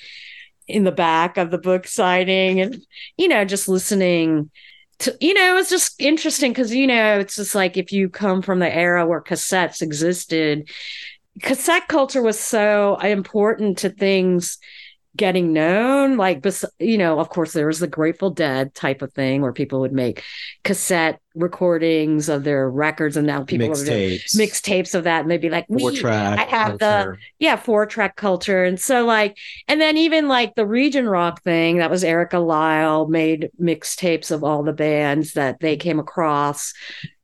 in 0.68 0.84
the 0.84 0.92
back 0.92 1.36
of 1.38 1.50
the 1.50 1.58
book 1.58 1.88
signing 1.88 2.60
and 2.60 2.80
you 3.16 3.26
know 3.26 3.44
just 3.44 3.68
listening 3.68 4.48
to 5.00 5.14
you 5.20 5.34
know 5.34 5.50
it 5.50 5.54
was 5.54 5.68
just 5.68 6.00
interesting 6.00 6.52
because 6.52 6.72
you 6.72 6.86
know 6.86 7.18
it's 7.18 7.34
just 7.34 7.56
like 7.56 7.76
if 7.76 7.92
you 7.92 8.08
come 8.08 8.40
from 8.42 8.60
the 8.60 8.72
era 8.72 9.04
where 9.04 9.20
cassettes 9.20 9.82
existed 9.82 10.68
cassette 11.40 11.88
culture 11.88 12.22
was 12.22 12.38
so 12.38 12.96
important 12.96 13.78
to 13.78 13.88
things 13.88 14.58
getting 15.14 15.52
known 15.52 16.16
like 16.16 16.42
you 16.78 16.96
know 16.96 17.20
of 17.20 17.28
course 17.28 17.52
there 17.52 17.66
was 17.66 17.80
the 17.80 17.86
grateful 17.86 18.30
dead 18.30 18.74
type 18.74 19.02
of 19.02 19.12
thing 19.12 19.42
where 19.42 19.52
people 19.52 19.80
would 19.80 19.92
make 19.92 20.22
cassette 20.64 21.20
recordings 21.34 22.30
of 22.30 22.44
their 22.44 22.70
records 22.70 23.16
and 23.18 23.26
now 23.26 23.42
people 23.44 23.70
are 23.70 23.84
tapes. 23.84 24.34
Mixtapes, 24.34 24.40
mixtapes 24.40 24.94
of 24.94 25.04
that 25.04 25.20
and 25.20 25.30
they'd 25.30 25.40
be 25.42 25.50
like 25.50 25.66
four 25.66 25.90
"We- 25.90 25.98
track. 25.98 26.38
I 26.38 26.44
have 26.44 26.78
the- 26.78 27.16
yeah 27.38 27.56
four 27.56 27.84
track 27.84 28.16
culture 28.16 28.64
and 28.64 28.80
so 28.80 29.04
like 29.04 29.36
and 29.68 29.78
then 29.82 29.98
even 29.98 30.28
like 30.28 30.54
the 30.54 30.66
region 30.66 31.06
rock 31.06 31.42
thing 31.42 31.76
that 31.76 31.90
was 31.90 32.04
erica 32.04 32.38
lyle 32.38 33.06
made 33.06 33.50
mixtapes 33.60 34.30
of 34.30 34.42
all 34.42 34.62
the 34.62 34.72
bands 34.72 35.34
that 35.34 35.60
they 35.60 35.76
came 35.76 35.98
across 35.98 36.72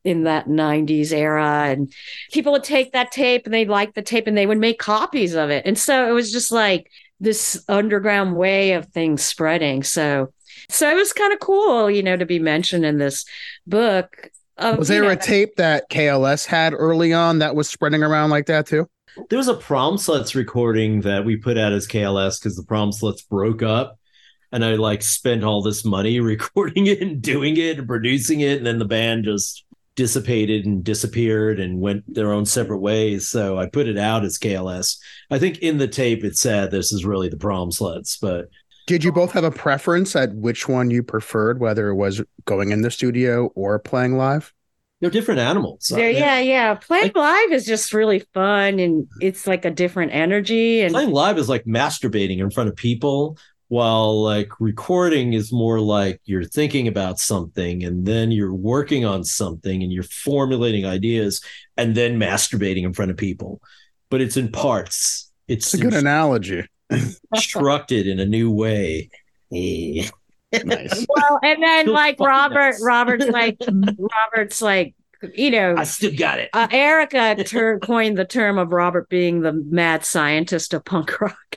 in 0.09 0.25
that 0.25 0.47
90s 0.47 1.13
era 1.13 1.67
and 1.67 1.93
people 2.33 2.53
would 2.53 2.65
take 2.65 2.93
that 2.93 3.13
tape 3.13 3.45
and 3.45 3.55
they'd 3.55 3.69
like 3.69 3.95
the 3.95 4.03
tape 4.03 4.27
and 4.27 4.37
they 4.37 4.47
would 4.47 4.59
make 4.59 4.79
copies 4.79 5.35
of 5.35 5.51
it 5.51 5.65
and 5.67 5.79
so 5.79 6.09
it 6.09 6.13
was 6.13 6.33
just 6.33 6.51
like 6.51 6.91
this 7.21 7.63
underground 7.69 8.37
way 8.37 8.73
of 8.73 8.87
things 8.87 9.23
spreading 9.23 9.83
so 9.83 10.33
so 10.71 10.91
it 10.91 10.95
was 10.95 11.13
kind 11.13 11.33
of 11.33 11.41
cool 11.41 11.91
you 11.91 12.03
know 12.03 12.17
to 12.17 12.27
be 12.27 12.39
mentioned 12.39 12.85
in 12.85 12.99
this 12.99 13.25
book 13.67 14.31
of, 14.59 14.79
Was 14.79 14.91
you 14.91 14.97
there 14.97 15.05
know, 15.05 15.11
a 15.11 15.17
tape 15.17 15.57
that 15.57 15.89
KLS 15.89 16.45
had 16.45 16.75
early 16.75 17.13
on 17.13 17.39
that 17.39 17.55
was 17.55 17.71
spreading 17.71 18.03
around 18.03 18.31
like 18.31 18.47
that 18.47 18.67
too? 18.67 18.89
There 19.31 19.39
was 19.39 19.49
a 19.49 19.55
prom 19.55 19.97
sluts 19.97 20.35
recording 20.35 21.01
that 21.03 21.25
we 21.25 21.37
put 21.37 21.59
out 21.59 21.73
as 21.73 21.87
KLS 21.87 22.41
because 22.41 22.57
the 22.57 22.65
prom 22.65 22.91
sluts 22.91 23.27
broke 23.29 23.63
up. 23.63 23.99
And 24.51 24.65
I 24.65 24.75
like 24.75 25.03
spent 25.03 25.45
all 25.45 25.63
this 25.63 25.85
money 25.85 26.21
recording 26.21 26.87
it 26.87 27.01
and 27.01 27.21
doing 27.23 27.57
it 27.57 27.79
and 27.79 27.87
producing 27.87 28.41
it. 28.41 28.59
And 28.59 28.67
then 28.67 28.79
the 28.79 28.85
band 28.85 29.25
just 29.25 29.65
dissipated 29.99 30.65
and 30.65 30.85
disappeared 30.85 31.59
and 31.59 31.81
went 31.81 32.05
their 32.15 32.33
own 32.33 32.47
separate 32.47 32.79
ways. 32.79 33.27
So 33.27 33.59
I 33.59 33.66
put 33.66 33.89
it 33.89 33.99
out 33.99 34.25
as 34.25 34.39
KLS. 34.39 34.97
I 35.29 35.41
think 35.41 35.59
in 35.59 35.79
the 35.79 35.89
tape 35.89 36.23
it 36.23 36.39
said 36.39 36.70
this 36.70 36.93
is 36.93 37.05
really 37.05 37.29
the 37.29 37.37
prom 37.37 37.70
sluts, 37.70 38.16
but 38.23 38.47
Did 38.87 39.03
you 39.03 39.11
both 39.11 39.33
have 39.33 39.43
a 39.43 39.51
preference 39.51 40.15
at 40.15 40.33
which 40.37 40.69
one 40.69 40.89
you 40.89 41.03
preferred, 41.03 41.59
whether 41.59 41.89
it 41.89 41.97
was 41.97 42.23
going 42.45 42.70
in 42.70 42.83
the 42.83 42.93
studio 42.93 43.47
or 43.57 43.81
playing 43.81 44.16
live? 44.16 44.55
they're 45.01 45.11
different 45.11 45.39
animals. 45.39 45.93
There, 45.95 46.11
yeah, 46.11 46.41
yeah. 46.41 46.75
Playing 46.75 47.12
live 47.15 47.53
is 47.53 47.65
just 47.65 47.93
really 47.93 48.20
fun 48.35 48.81
and 48.81 49.07
it's 49.20 49.47
like 49.47 49.65
a 49.65 49.70
different 49.70 50.12
energy. 50.12 50.81
And 50.81 50.93
playing 50.93 51.12
live 51.12 51.39
is 51.39 51.49
like 51.49 51.65
masturbating 51.66 52.39
in 52.39 52.51
front 52.51 52.69
of 52.69 52.75
people 52.75 53.39
while 53.69 54.23
like 54.23 54.49
recording 54.61 55.35
is 55.35 55.53
more 55.53 55.78
like 55.81 56.20
you're 56.24 56.45
thinking 56.45 56.89
about 56.89 57.19
something 57.19 57.85
and 57.85 58.07
then 58.07 58.31
you're 58.31 58.55
working 58.55 59.05
on 59.05 59.23
something 59.24 59.82
and 59.82 59.93
you're 59.93 60.03
formulating 60.03 60.86
ideas 60.86 61.43
and 61.77 61.95
then 61.95 62.19
masturbating 62.19 62.82
in 62.85 62.93
front 62.93 63.11
of 63.11 63.16
people 63.16 63.61
but 64.11 64.20
it's 64.20 64.36
in 64.36 64.51
parts 64.51 65.31
it's 65.49 65.73
It's 65.73 65.82
a 65.82 65.85
good 65.85 65.95
analogy. 65.95 66.66
constructed 67.35 68.07
in 68.07 68.20
a 68.20 68.27
new 68.27 68.51
way. 68.51 69.11
Nice. 70.65 71.07
well, 71.15 71.39
and 71.43 71.62
then 71.62 71.85
Feel 71.85 71.95
like 71.95 72.19
Robert, 72.19 72.70
nice. 72.70 72.82
Robert's 72.82 73.27
like, 73.27 73.59
Robert's 73.99 74.62
like, 74.62 74.95
you 75.35 75.51
know, 75.51 75.74
i 75.77 75.85
still 75.85 76.11
got 76.16 76.39
it 76.39 76.49
uh, 76.55 76.69
Erica 76.70 77.45
ter- 77.45 77.78
coined 77.81 78.16
the 78.16 78.24
term 78.24 78.57
of 78.57 78.73
Robert 78.73 79.11
being 79.11 79.43
the 79.43 79.53
mad 79.53 80.07
scientist 80.07 80.73
of 80.73 80.86
punk 80.86 81.20
rock. 81.20 81.57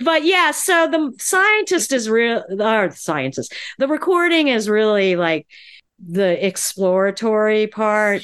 But 0.00 0.24
yeah, 0.24 0.50
so 0.50 0.88
the 0.88 1.12
scientist 1.18 1.92
is 1.92 2.08
real, 2.08 2.44
or 2.50 2.88
the 2.88 2.96
scientist, 2.96 3.54
the 3.78 3.88
recording 3.88 4.48
is 4.48 4.68
really 4.68 5.16
like 5.16 5.46
the 5.98 6.44
exploratory 6.44 7.66
part. 7.66 8.22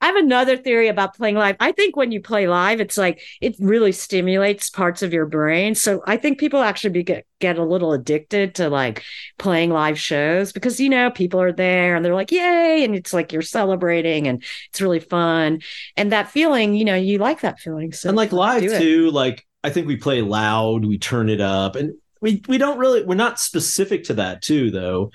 I 0.00 0.08
have 0.08 0.16
another 0.16 0.58
theory 0.58 0.88
about 0.88 1.16
playing 1.16 1.36
live. 1.36 1.56
I 1.60 1.72
think 1.72 1.96
when 1.96 2.12
you 2.12 2.20
play 2.20 2.46
live, 2.46 2.78
it's 2.78 2.98
like 2.98 3.22
it 3.40 3.56
really 3.58 3.92
stimulates 3.92 4.68
parts 4.68 5.02
of 5.02 5.14
your 5.14 5.24
brain. 5.24 5.74
So 5.74 6.02
I 6.06 6.18
think 6.18 6.38
people 6.38 6.60
actually 6.60 6.90
be, 6.90 7.02
get, 7.04 7.26
get 7.40 7.58
a 7.58 7.64
little 7.64 7.94
addicted 7.94 8.56
to 8.56 8.68
like 8.68 9.02
playing 9.38 9.70
live 9.70 9.98
shows 9.98 10.52
because 10.52 10.78
you 10.78 10.90
know 10.90 11.10
people 11.10 11.40
are 11.40 11.52
there 11.52 11.96
and 11.96 12.04
they're 12.04 12.14
like 12.14 12.32
yay 12.32 12.84
and 12.84 12.94
it's 12.94 13.14
like 13.14 13.32
you're 13.32 13.40
celebrating 13.40 14.28
and 14.28 14.42
it's 14.68 14.80
really 14.82 15.00
fun 15.00 15.60
and 15.96 16.12
that 16.12 16.30
feeling 16.30 16.74
you 16.74 16.84
know 16.84 16.94
you 16.94 17.18
like 17.18 17.40
that 17.40 17.58
feeling 17.58 17.92
so 17.92 18.08
and 18.08 18.16
like 18.16 18.32
live 18.32 18.62
too 18.62 19.10
like 19.10 19.46
i 19.64 19.70
think 19.70 19.88
we 19.88 19.96
play 19.96 20.22
loud 20.22 20.84
we 20.84 20.98
turn 20.98 21.28
it 21.28 21.40
up 21.40 21.74
and 21.74 21.94
we 22.20 22.42
we 22.46 22.58
don't 22.58 22.78
really 22.78 23.02
we're 23.04 23.14
not 23.14 23.40
specific 23.40 24.04
to 24.04 24.14
that 24.14 24.40
too 24.40 24.70
though 24.70 25.10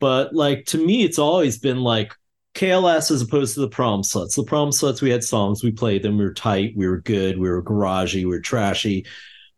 but 0.00 0.34
like 0.34 0.64
to 0.64 0.84
me 0.84 1.04
it's 1.04 1.18
always 1.18 1.58
been 1.58 1.80
like 1.80 2.12
KLS 2.54 3.10
as 3.10 3.22
opposed 3.22 3.54
to 3.54 3.60
the 3.60 3.68
prom 3.68 4.02
sluts. 4.02 4.34
The 4.34 4.42
prom 4.42 4.70
sluts, 4.70 5.00
we 5.00 5.10
had 5.10 5.22
songs, 5.22 5.62
we 5.62 5.70
played 5.70 6.02
them, 6.02 6.18
we 6.18 6.24
were 6.24 6.34
tight, 6.34 6.74
we 6.76 6.88
were 6.88 7.00
good, 7.00 7.38
we 7.38 7.48
were 7.48 7.62
garagey, 7.62 8.24
we 8.24 8.26
were 8.26 8.40
trashy. 8.40 9.06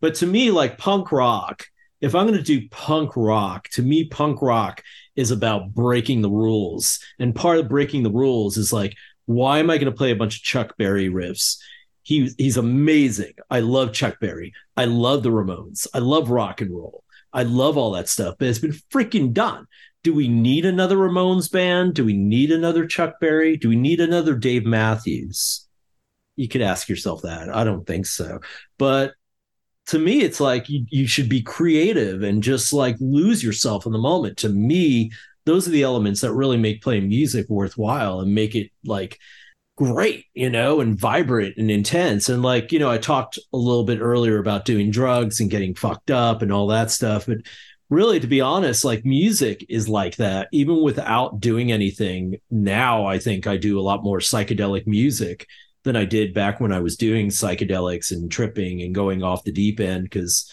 But 0.01 0.15
to 0.17 0.27
me, 0.27 0.51
like 0.51 0.79
punk 0.79 1.11
rock, 1.11 1.67
if 2.01 2.15
I'm 2.15 2.27
going 2.27 2.39
to 2.39 2.45
do 2.45 2.69
punk 2.69 3.13
rock, 3.17 3.69
to 3.71 3.83
me, 3.83 4.05
punk 4.05 4.43
rock 4.43 4.83
is 5.17 5.31
about 5.31 5.73
breaking 5.73 6.21
the 6.21 6.31
rules. 6.31 6.99
And 7.19 7.35
part 7.35 7.59
of 7.59 7.69
breaking 7.69 8.03
the 8.03 8.11
rules 8.11 8.57
is 8.57 8.73
like, 8.73 8.97
why 9.27 9.61
am 9.61 9.71
I 9.71 9.79
going 9.79 9.91
to 9.91 9.97
play 9.97 10.11
a 10.11 10.17
bunch 10.17 10.37
of 10.37 10.43
Chuck 10.43 10.77
Berry 10.77 11.09
riffs? 11.09 11.59
He, 12.03 12.31
he's 12.37 12.57
amazing. 12.57 13.35
I 13.51 13.61
love 13.61 13.93
Chuck 13.93 14.19
Berry. 14.21 14.53
I 14.77 14.87
love 14.87 15.23
the 15.23 15.31
Ramones. 15.31 15.87
I 15.95 15.99
love 15.99 16.31
rock 16.31 16.61
and 16.61 16.71
roll. 16.71 17.05
I 17.33 17.45
love 17.45 17.79
all 17.79 17.93
that 17.93 18.09
stuff, 18.09 18.37
but 18.39 18.49
it's 18.49 18.59
been 18.59 18.77
freaking 18.93 19.33
done 19.33 19.67
do 20.03 20.13
we 20.13 20.29
need 20.29 20.65
another 20.67 20.97
Ramones 20.97 21.51
band? 21.51 21.95
Do 21.95 22.05
we 22.05 22.17
need 22.17 22.51
another 22.51 22.87
Chuck 22.87 23.21
Berry? 23.21 23.57
Do 23.57 23.69
we 23.69 23.77
need 23.77 24.01
another 24.01 24.35
Dave 24.35 24.65
Matthews? 24.65 25.69
You 26.35 26.49
could 26.49 26.63
ask 26.63 26.89
yourself 26.89 27.23
that. 27.23 27.55
I 27.55 27.63
don't 27.65 27.87
think 27.87 28.07
so. 28.07 28.41
But 28.79 29.15
to 29.87 29.99
me, 29.99 30.23
it's 30.23 30.41
like 30.41 30.69
you, 30.69 30.87
you 30.91 31.07
should 31.07 31.29
be 31.29 31.43
creative 31.43 32.23
and 32.23 32.43
just 32.43 32.73
like 32.73 32.97
lose 33.01 33.45
yourself 33.45 33.87
in 33.87 33.93
the 33.93 33.99
moment. 33.99 34.39
To 34.39 34.49
me, 34.49 35.13
those 35.45 35.69
are 35.69 35.73
the 35.73 35.83
elements 35.83 36.21
that 36.23 36.33
really 36.33 36.57
make 36.57 36.83
playing 36.83 37.09
music 37.09 37.47
worthwhile 37.49 38.21
and 38.21 38.35
make 38.35 38.55
it 38.55 38.71
like 38.85 39.19
great, 39.77 40.27
you 40.35 40.51
know, 40.51 40.81
and 40.81 40.99
vibrant 40.99 41.57
and 41.57 41.71
intense. 41.71 42.29
And 42.29 42.43
like, 42.43 42.73
you 42.73 42.79
know, 42.79 42.91
I 42.91 42.99
talked 42.99 43.39
a 43.53 43.57
little 43.57 43.85
bit 43.85 44.01
earlier 44.01 44.39
about 44.39 44.65
doing 44.65 44.91
drugs 44.91 45.41
and 45.41 45.51
getting 45.51 45.75
fucked 45.75 46.11
up 46.11 46.43
and 46.43 46.53
all 46.53 46.69
that 46.69 46.91
stuff. 46.91 47.27
But 47.27 47.39
really 47.91 48.19
to 48.19 48.27
be 48.27 48.41
honest 48.41 48.87
like 48.87 49.05
music 49.05 49.67
is 49.69 49.87
like 49.87 50.17
that 50.17 50.49
even 50.51 50.83
without 50.83 51.41
doing 51.41 51.71
anything 51.71 52.39
now 52.51 53.05
i 53.05 53.19
think 53.19 53.47
i 53.47 53.55
do 53.59 53.79
a 53.79 53.83
lot 53.83 54.03
more 54.03 54.19
psychedelic 54.19 54.87
music 54.87 55.47
than 55.85 55.95
i 55.95 56.03
did 56.03 56.33
back 56.33 56.59
when 56.59 56.73
i 56.73 56.81
was 56.81 56.97
doing 56.97 57.29
psychedelics 57.29 58.11
and 58.11 58.33
tripping 58.33 58.81
and 58.81 58.95
going 58.95 59.23
off 59.23 59.45
the 59.45 59.53
deep 59.53 59.79
end 59.79 60.05
because 60.05 60.51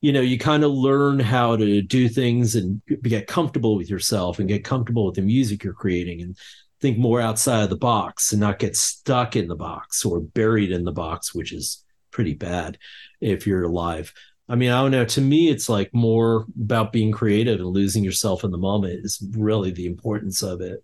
you 0.00 0.12
know, 0.12 0.20
you 0.20 0.38
kind 0.38 0.64
of 0.64 0.70
learn 0.70 1.20
how 1.20 1.56
to 1.56 1.82
do 1.82 2.08
things 2.08 2.54
and 2.54 2.80
get 3.02 3.26
comfortable 3.26 3.76
with 3.76 3.90
yourself 3.90 4.38
and 4.38 4.48
get 4.48 4.64
comfortable 4.64 5.06
with 5.06 5.14
the 5.14 5.22
music 5.22 5.62
you're 5.62 5.74
creating 5.74 6.22
and 6.22 6.36
think 6.80 6.98
more 6.98 7.20
outside 7.20 7.64
of 7.64 7.70
the 7.70 7.76
box 7.76 8.32
and 8.32 8.40
not 8.40 8.58
get 8.58 8.76
stuck 8.76 9.36
in 9.36 9.48
the 9.48 9.56
box 9.56 10.04
or 10.04 10.20
buried 10.20 10.72
in 10.72 10.84
the 10.84 10.92
box, 10.92 11.34
which 11.34 11.52
is 11.52 11.84
pretty 12.10 12.34
bad 12.34 12.78
if 13.20 13.46
you're 13.46 13.64
alive. 13.64 14.12
I 14.48 14.56
mean, 14.56 14.70
I 14.70 14.82
don't 14.82 14.90
know. 14.90 15.04
To 15.04 15.20
me, 15.20 15.48
it's 15.48 15.68
like 15.68 15.90
more 15.92 16.46
about 16.60 16.92
being 16.92 17.12
creative 17.12 17.60
and 17.60 17.68
losing 17.68 18.02
yourself 18.02 18.42
in 18.42 18.50
the 18.50 18.58
moment 18.58 19.04
is 19.04 19.22
really 19.36 19.70
the 19.70 19.86
importance 19.86 20.42
of 20.42 20.60
it. 20.60 20.82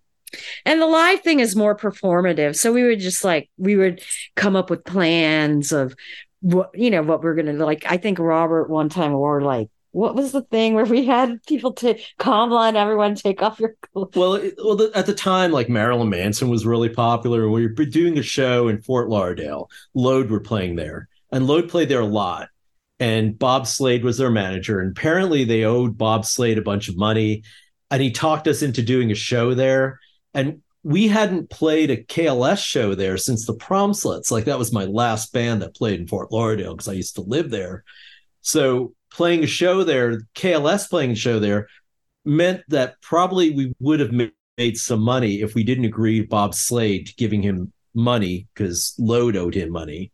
And 0.64 0.80
the 0.80 0.86
live 0.86 1.22
thing 1.22 1.40
is 1.40 1.56
more 1.56 1.76
performative. 1.76 2.56
So 2.56 2.72
we 2.72 2.84
would 2.84 3.00
just 3.00 3.24
like, 3.24 3.50
we 3.56 3.76
would 3.76 4.02
come 4.36 4.54
up 4.54 4.70
with 4.70 4.84
plans 4.84 5.72
of 5.72 5.94
what, 6.40 6.70
you 6.74 6.90
know, 6.90 7.02
what 7.02 7.22
we're 7.22 7.34
going 7.34 7.46
to 7.46 7.64
like. 7.64 7.84
I 7.88 7.96
think 7.96 8.18
Robert 8.18 8.68
one 8.68 8.88
time 8.88 9.12
wore 9.12 9.40
like, 9.40 9.68
what 9.96 10.14
was 10.14 10.32
the 10.32 10.42
thing 10.42 10.74
where 10.74 10.84
we 10.84 11.06
had 11.06 11.42
people 11.46 11.72
to 11.72 11.98
Kamala 12.18 12.68
and 12.68 12.76
everyone 12.76 13.14
take 13.14 13.42
off 13.42 13.58
your 13.58 13.76
clothes? 13.80 14.10
Well, 14.14 14.34
it, 14.34 14.54
well, 14.62 14.76
the, 14.76 14.90
at 14.94 15.06
the 15.06 15.14
time, 15.14 15.52
like 15.52 15.70
Marilyn 15.70 16.10
Manson 16.10 16.50
was 16.50 16.66
really 16.66 16.90
popular. 16.90 17.48
We 17.48 17.66
were 17.66 17.84
doing 17.86 18.18
a 18.18 18.22
show 18.22 18.68
in 18.68 18.82
Fort 18.82 19.08
Lauderdale. 19.08 19.70
Load 19.94 20.30
were 20.30 20.40
playing 20.40 20.76
there, 20.76 21.08
and 21.32 21.46
Load 21.46 21.70
played 21.70 21.88
there 21.88 22.00
a 22.00 22.06
lot. 22.06 22.50
And 23.00 23.38
Bob 23.38 23.66
Slade 23.66 24.04
was 24.04 24.18
their 24.18 24.30
manager, 24.30 24.80
and 24.80 24.90
apparently 24.90 25.44
they 25.44 25.64
owed 25.64 25.96
Bob 25.96 26.26
Slade 26.26 26.58
a 26.58 26.62
bunch 26.62 26.88
of 26.88 26.98
money, 26.98 27.42
and 27.90 28.02
he 28.02 28.10
talked 28.10 28.46
us 28.48 28.60
into 28.60 28.82
doing 28.82 29.10
a 29.10 29.14
show 29.14 29.54
there. 29.54 29.98
And 30.34 30.60
we 30.82 31.08
hadn't 31.08 31.48
played 31.48 31.90
a 31.90 31.96
KLS 31.96 32.58
show 32.62 32.94
there 32.94 33.16
since 33.16 33.46
the 33.46 33.54
Prom 33.54 33.92
Sluts. 33.92 34.30
Like 34.30 34.44
that 34.44 34.58
was 34.58 34.74
my 34.74 34.84
last 34.84 35.32
band 35.32 35.62
that 35.62 35.74
played 35.74 36.00
in 36.00 36.06
Fort 36.06 36.30
Lauderdale 36.30 36.74
because 36.74 36.88
I 36.88 36.92
used 36.92 37.14
to 37.14 37.22
live 37.22 37.48
there. 37.48 37.82
So 38.42 38.92
playing 39.16 39.42
a 39.42 39.46
show 39.46 39.82
there, 39.82 40.20
KLS 40.34 40.90
playing 40.90 41.12
a 41.12 41.16
show 41.16 41.40
there, 41.40 41.68
meant 42.26 42.62
that 42.68 43.00
probably 43.00 43.50
we 43.50 43.72
would 43.80 43.98
have 44.00 44.12
made 44.12 44.76
some 44.76 45.00
money 45.00 45.40
if 45.40 45.54
we 45.54 45.64
didn't 45.64 45.86
agree 45.86 46.20
Bob 46.20 46.54
Slade 46.54 47.10
giving 47.16 47.42
him 47.42 47.72
money 47.94 48.46
because 48.52 48.94
Load 48.98 49.34
owed 49.34 49.54
him 49.54 49.70
money. 49.70 50.12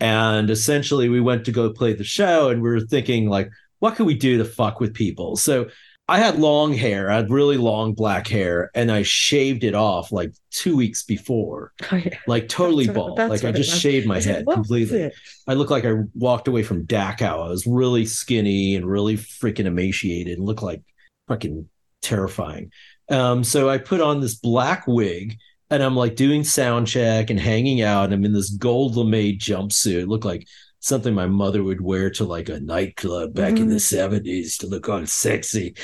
And 0.00 0.48
essentially, 0.48 1.10
we 1.10 1.20
went 1.20 1.44
to 1.44 1.52
go 1.52 1.70
play 1.72 1.92
the 1.92 2.04
show, 2.04 2.48
and 2.48 2.62
we 2.62 2.70
were 2.70 2.80
thinking 2.80 3.28
like, 3.28 3.50
what 3.80 3.96
can 3.96 4.06
we 4.06 4.14
do 4.14 4.38
to 4.38 4.44
fuck 4.46 4.80
with 4.80 4.94
people? 4.94 5.36
So 5.36 5.68
I 6.08 6.18
had 6.18 6.38
long 6.38 6.74
hair, 6.74 7.10
I 7.10 7.16
had 7.16 7.30
really 7.30 7.56
long 7.56 7.94
black 7.94 8.26
hair, 8.26 8.70
and 8.74 8.90
I 8.90 9.02
shaved 9.02 9.64
it 9.64 9.74
off 9.74 10.10
like 10.12 10.34
two 10.50 10.76
weeks 10.76 11.04
before, 11.04 11.72
oh, 11.92 11.96
yeah. 11.96 12.18
like 12.26 12.48
totally 12.48 12.86
that's 12.86 12.96
bald. 12.96 13.18
What, 13.18 13.30
like 13.30 13.44
I 13.44 13.52
just 13.52 13.80
shaved 13.80 14.06
my 14.06 14.20
head 14.20 14.44
completely. 14.46 15.10
I 15.46 15.54
looked 15.54 15.70
like 15.70 15.84
I 15.84 15.94
walked 16.14 16.48
away 16.48 16.64
from 16.64 16.86
Dachau. 16.86 17.46
I 17.46 17.48
was 17.48 17.66
really 17.66 18.04
skinny 18.04 18.74
and 18.74 18.84
really 18.84 19.16
freaking 19.16 19.66
emaciated 19.66 20.38
and 20.38 20.46
looked 20.46 20.62
like 20.62 20.82
fucking 21.28 21.68
terrifying. 22.02 22.72
Um, 23.08 23.44
so 23.44 23.68
I 23.68 23.78
put 23.78 24.00
on 24.00 24.20
this 24.20 24.34
black 24.34 24.86
wig 24.86 25.38
and 25.70 25.82
I'm 25.82 25.96
like 25.96 26.16
doing 26.16 26.44
sound 26.44 26.86
check 26.86 27.30
and 27.30 27.40
hanging 27.40 27.80
out. 27.82 28.04
And 28.04 28.14
I'm 28.14 28.24
in 28.24 28.32
this 28.32 28.50
gold 28.50 28.96
lame 28.96 29.38
jumpsuit. 29.38 30.02
It 30.02 30.08
looked 30.08 30.24
like 30.24 30.46
something 30.82 31.14
my 31.14 31.26
mother 31.26 31.62
would 31.62 31.80
wear 31.80 32.10
to 32.10 32.24
like 32.24 32.48
a 32.48 32.60
nightclub 32.60 33.32
back 33.32 33.54
mm-hmm. 33.54 33.62
in 33.62 33.68
the 33.68 33.76
70s 33.76 34.20
mm. 34.20 34.58
to 34.58 34.66
look 34.66 34.88
all 34.88 35.06
sexy. 35.06 35.76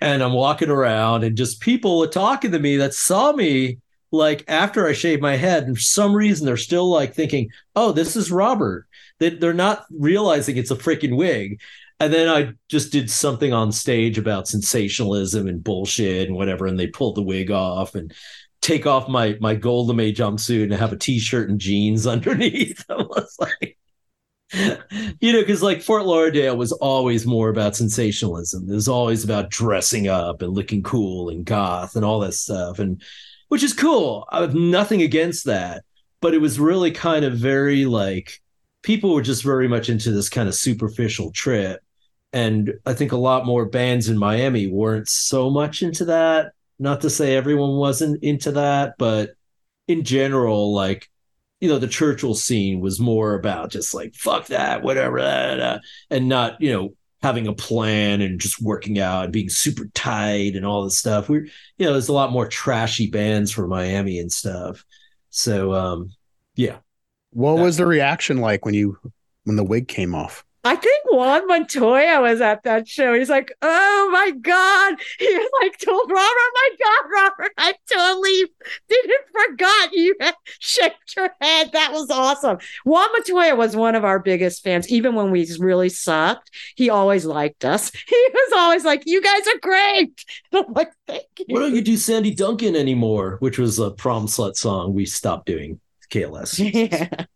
And 0.00 0.22
I'm 0.22 0.32
walking 0.32 0.70
around 0.70 1.22
and 1.22 1.36
just 1.36 1.60
people 1.60 2.02
are 2.02 2.08
talking 2.08 2.52
to 2.52 2.58
me 2.58 2.78
that 2.78 2.94
saw 2.94 3.32
me 3.32 3.78
like 4.10 4.44
after 4.48 4.86
I 4.86 4.94
shaved 4.94 5.20
my 5.20 5.36
head. 5.36 5.64
And 5.64 5.76
for 5.76 5.82
some 5.82 6.14
reason, 6.14 6.46
they're 6.46 6.56
still 6.56 6.88
like 6.88 7.14
thinking, 7.14 7.50
oh, 7.76 7.92
this 7.92 8.16
is 8.16 8.32
Robert. 8.32 8.86
They, 9.18 9.30
they're 9.30 9.52
not 9.52 9.84
realizing 9.90 10.56
it's 10.56 10.70
a 10.70 10.76
freaking 10.76 11.16
wig. 11.16 11.60
And 12.00 12.12
then 12.12 12.28
I 12.28 12.52
just 12.68 12.90
did 12.90 13.10
something 13.10 13.52
on 13.52 13.70
stage 13.70 14.16
about 14.16 14.48
sensationalism 14.48 15.46
and 15.46 15.62
bullshit 15.62 16.28
and 16.28 16.36
whatever. 16.36 16.66
And 16.66 16.78
they 16.78 16.86
pulled 16.86 17.16
the 17.16 17.22
wig 17.22 17.50
off 17.50 17.96
and 17.96 18.14
take 18.62 18.86
off 18.86 19.08
my 19.08 19.36
my 19.40 19.54
gold 19.54 19.88
lame 19.88 20.14
jumpsuit 20.14 20.64
and 20.64 20.72
have 20.72 20.92
a 20.92 20.96
t-shirt 20.96 21.50
and 21.50 21.60
jeans 21.60 22.06
underneath. 22.14 22.84
I 22.88 22.94
was 22.94 23.36
like, 23.38 23.77
you 25.20 25.32
know, 25.32 25.40
because 25.40 25.62
like 25.62 25.82
Fort 25.82 26.06
Lauderdale 26.06 26.56
was 26.56 26.72
always 26.72 27.26
more 27.26 27.50
about 27.50 27.76
sensationalism. 27.76 28.68
It 28.68 28.74
was 28.74 28.88
always 28.88 29.22
about 29.24 29.50
dressing 29.50 30.08
up 30.08 30.40
and 30.40 30.54
looking 30.54 30.82
cool 30.82 31.28
and 31.28 31.44
goth 31.44 31.96
and 31.96 32.04
all 32.04 32.20
that 32.20 32.32
stuff, 32.32 32.78
and 32.78 33.02
which 33.48 33.62
is 33.62 33.74
cool. 33.74 34.26
I 34.30 34.40
have 34.40 34.54
nothing 34.54 35.02
against 35.02 35.44
that, 35.44 35.84
but 36.20 36.34
it 36.34 36.40
was 36.40 36.58
really 36.58 36.90
kind 36.90 37.24
of 37.24 37.34
very 37.34 37.84
like 37.84 38.40
people 38.82 39.12
were 39.12 39.22
just 39.22 39.42
very 39.42 39.68
much 39.68 39.90
into 39.90 40.12
this 40.12 40.30
kind 40.30 40.48
of 40.48 40.54
superficial 40.54 41.30
trip. 41.32 41.82
And 42.32 42.74
I 42.86 42.94
think 42.94 43.12
a 43.12 43.16
lot 43.16 43.46
more 43.46 43.66
bands 43.66 44.08
in 44.08 44.18
Miami 44.18 44.66
weren't 44.66 45.08
so 45.08 45.50
much 45.50 45.82
into 45.82 46.06
that. 46.06 46.52
Not 46.78 47.02
to 47.02 47.10
say 47.10 47.36
everyone 47.36 47.76
wasn't 47.76 48.22
into 48.22 48.52
that, 48.52 48.94
but 48.98 49.30
in 49.88 50.04
general, 50.04 50.72
like 50.74 51.10
you 51.60 51.68
know, 51.68 51.78
the 51.78 51.88
Churchill 51.88 52.34
scene 52.34 52.80
was 52.80 53.00
more 53.00 53.34
about 53.34 53.70
just 53.70 53.94
like 53.94 54.14
fuck 54.14 54.46
that, 54.46 54.82
whatever, 54.82 55.18
blah, 55.18 55.56
blah, 55.56 55.78
and 56.10 56.28
not 56.28 56.60
you 56.60 56.72
know 56.72 56.94
having 57.20 57.48
a 57.48 57.52
plan 57.52 58.20
and 58.20 58.40
just 58.40 58.62
working 58.62 58.98
out 59.00 59.24
and 59.24 59.32
being 59.32 59.48
super 59.48 59.86
tight 59.94 60.54
and 60.54 60.64
all 60.64 60.84
this 60.84 60.98
stuff. 60.98 61.28
We're 61.28 61.46
you 61.78 61.86
know, 61.86 61.92
there's 61.92 62.08
a 62.08 62.12
lot 62.12 62.32
more 62.32 62.46
trashy 62.46 63.10
bands 63.10 63.50
from 63.50 63.70
Miami 63.70 64.18
and 64.18 64.32
stuff. 64.32 64.84
So 65.30 65.72
um, 65.74 66.10
yeah. 66.54 66.78
What 67.30 67.58
was 67.58 67.76
the 67.76 67.86
reaction 67.86 68.38
like 68.38 68.64
when 68.64 68.74
you 68.74 68.98
when 69.44 69.56
the 69.56 69.64
wig 69.64 69.88
came 69.88 70.14
off? 70.14 70.44
I 70.64 70.74
think 70.74 71.04
Juan 71.10 71.46
Montoya 71.46 72.20
was 72.20 72.40
at 72.40 72.64
that 72.64 72.88
show. 72.88 73.14
He's 73.14 73.30
like, 73.30 73.52
"Oh 73.62 74.08
my 74.12 74.32
god!" 74.32 74.96
He 75.18 75.26
was 75.26 75.50
like, 75.62 75.78
"Told 75.78 76.10
Robert, 76.10 76.20
oh 76.20 76.52
my 76.54 76.70
god, 76.84 77.10
Robert, 77.22 77.52
I 77.56 77.74
totally 77.90 78.44
didn't 78.88 79.24
forgot 79.48 79.92
you 79.92 80.16
shaked 80.58 81.16
your 81.16 81.30
head. 81.40 81.70
That 81.72 81.92
was 81.92 82.10
awesome." 82.10 82.58
Juan 82.84 83.08
Montoya 83.12 83.54
was 83.54 83.76
one 83.76 83.94
of 83.94 84.04
our 84.04 84.18
biggest 84.18 84.62
fans. 84.64 84.88
Even 84.88 85.14
when 85.14 85.30
we 85.30 85.48
really 85.58 85.88
sucked, 85.88 86.50
he 86.74 86.90
always 86.90 87.24
liked 87.24 87.64
us. 87.64 87.90
He 88.08 88.28
was 88.32 88.52
always 88.56 88.84
like, 88.84 89.04
"You 89.06 89.22
guys 89.22 89.46
are 89.46 89.58
great." 89.60 90.24
And 90.52 90.64
I'm 90.66 90.72
like, 90.72 90.90
"Thank 91.06 91.26
you." 91.38 91.46
Why 91.48 91.60
don't 91.60 91.74
you 91.74 91.82
do 91.82 91.96
Sandy 91.96 92.34
Duncan 92.34 92.74
anymore? 92.74 93.36
Which 93.40 93.58
was 93.58 93.78
a 93.78 93.90
prom 93.90 94.26
slut 94.26 94.56
song 94.56 94.92
we 94.94 95.06
stopped 95.06 95.46
doing. 95.46 95.80
KLS. 96.10 96.58
Yeah. 96.58 97.26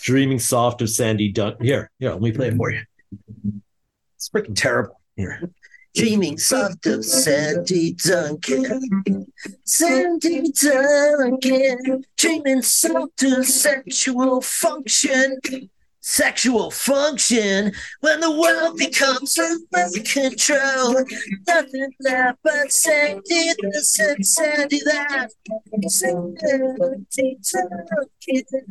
Dreaming 0.00 0.38
Soft 0.38 0.82
of 0.82 0.90
Sandy 0.90 1.30
Duncan. 1.30 1.64
Here, 1.64 1.90
here, 1.98 2.10
let 2.10 2.22
me 2.22 2.32
play 2.32 2.48
it 2.48 2.56
for 2.56 2.70
you. 2.70 2.82
It's 4.16 4.28
freaking 4.28 4.56
terrible. 4.56 5.00
Here. 5.16 5.50
Dreaming 5.94 6.38
soft 6.38 6.86
of 6.86 7.04
Sandy 7.04 7.92
Duncan. 7.92 9.26
Sandy 9.64 10.50
Duncan. 10.52 12.04
Dreaming 12.16 12.62
soft 12.62 13.22
of 13.22 13.44
sexual 13.44 14.40
function. 14.40 15.38
Sexual 16.00 16.70
function 16.70 17.72
when 18.00 18.20
the 18.20 18.30
world 18.30 18.78
becomes 18.78 19.38
under 19.38 20.02
control. 20.02 21.04
Nothing 21.46 21.92
left 22.00 22.38
but 22.42 22.72
Sandy 22.72 23.52
this 23.60 23.98
and 24.00 24.26
Sandy 24.26 24.80
that. 24.86 25.28
Sandy 25.88 27.38
Duncan. 27.52 28.66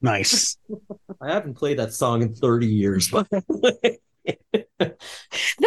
Nice. 0.00 0.56
I 1.20 1.32
haven't 1.32 1.54
played 1.54 1.78
that 1.78 1.92
song 1.92 2.22
in 2.22 2.34
30 2.34 2.66
years, 2.66 3.10
but 3.10 3.28
the 3.30 4.94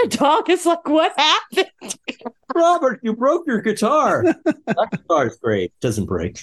dog 0.10 0.50
is 0.50 0.66
like, 0.66 0.88
what 0.88 1.14
happened? 1.18 1.70
Robert, 2.56 3.00
you 3.04 3.16
broke 3.16 3.46
your 3.48 3.62
guitar. 3.62 4.24
that 4.24 4.88
guitar 4.92 5.28
is 5.28 5.38
great. 5.38 5.74
Doesn't 5.82 6.06
break. 6.06 6.40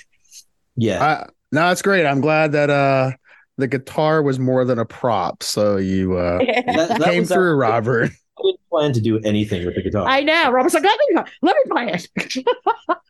Yeah. 0.77 1.05
Uh, 1.05 1.27
no, 1.53 1.71
it's 1.71 1.83
great. 1.83 2.07
I'm 2.07 2.21
glad 2.21 2.53
that 2.53 2.71
uh 2.71 3.13
the 3.57 3.67
guitar 3.67 4.23
was 4.23 4.39
more 4.39 4.65
than 4.65 4.79
a 4.79 4.85
prop. 4.85 5.43
So 5.43 5.77
you 5.77 6.17
uh 6.17 6.39
that, 6.39 6.89
that 6.99 7.03
came 7.03 7.25
through, 7.25 7.55
Robert. 7.57 8.11
I 8.39 8.43
didn't 8.43 8.61
plan 8.71 8.93
to 8.93 9.01
do 9.01 9.19
anything 9.21 9.67
with 9.67 9.75
the 9.75 9.83
guitar. 9.83 10.07
I 10.07 10.23
know. 10.23 10.51
Robert's 10.51 10.75
like, 10.75 10.85
let 10.85 10.99
me 11.11 11.23
let 11.43 11.57
me 11.57 11.63
play 11.71 11.93
it. 11.93 12.09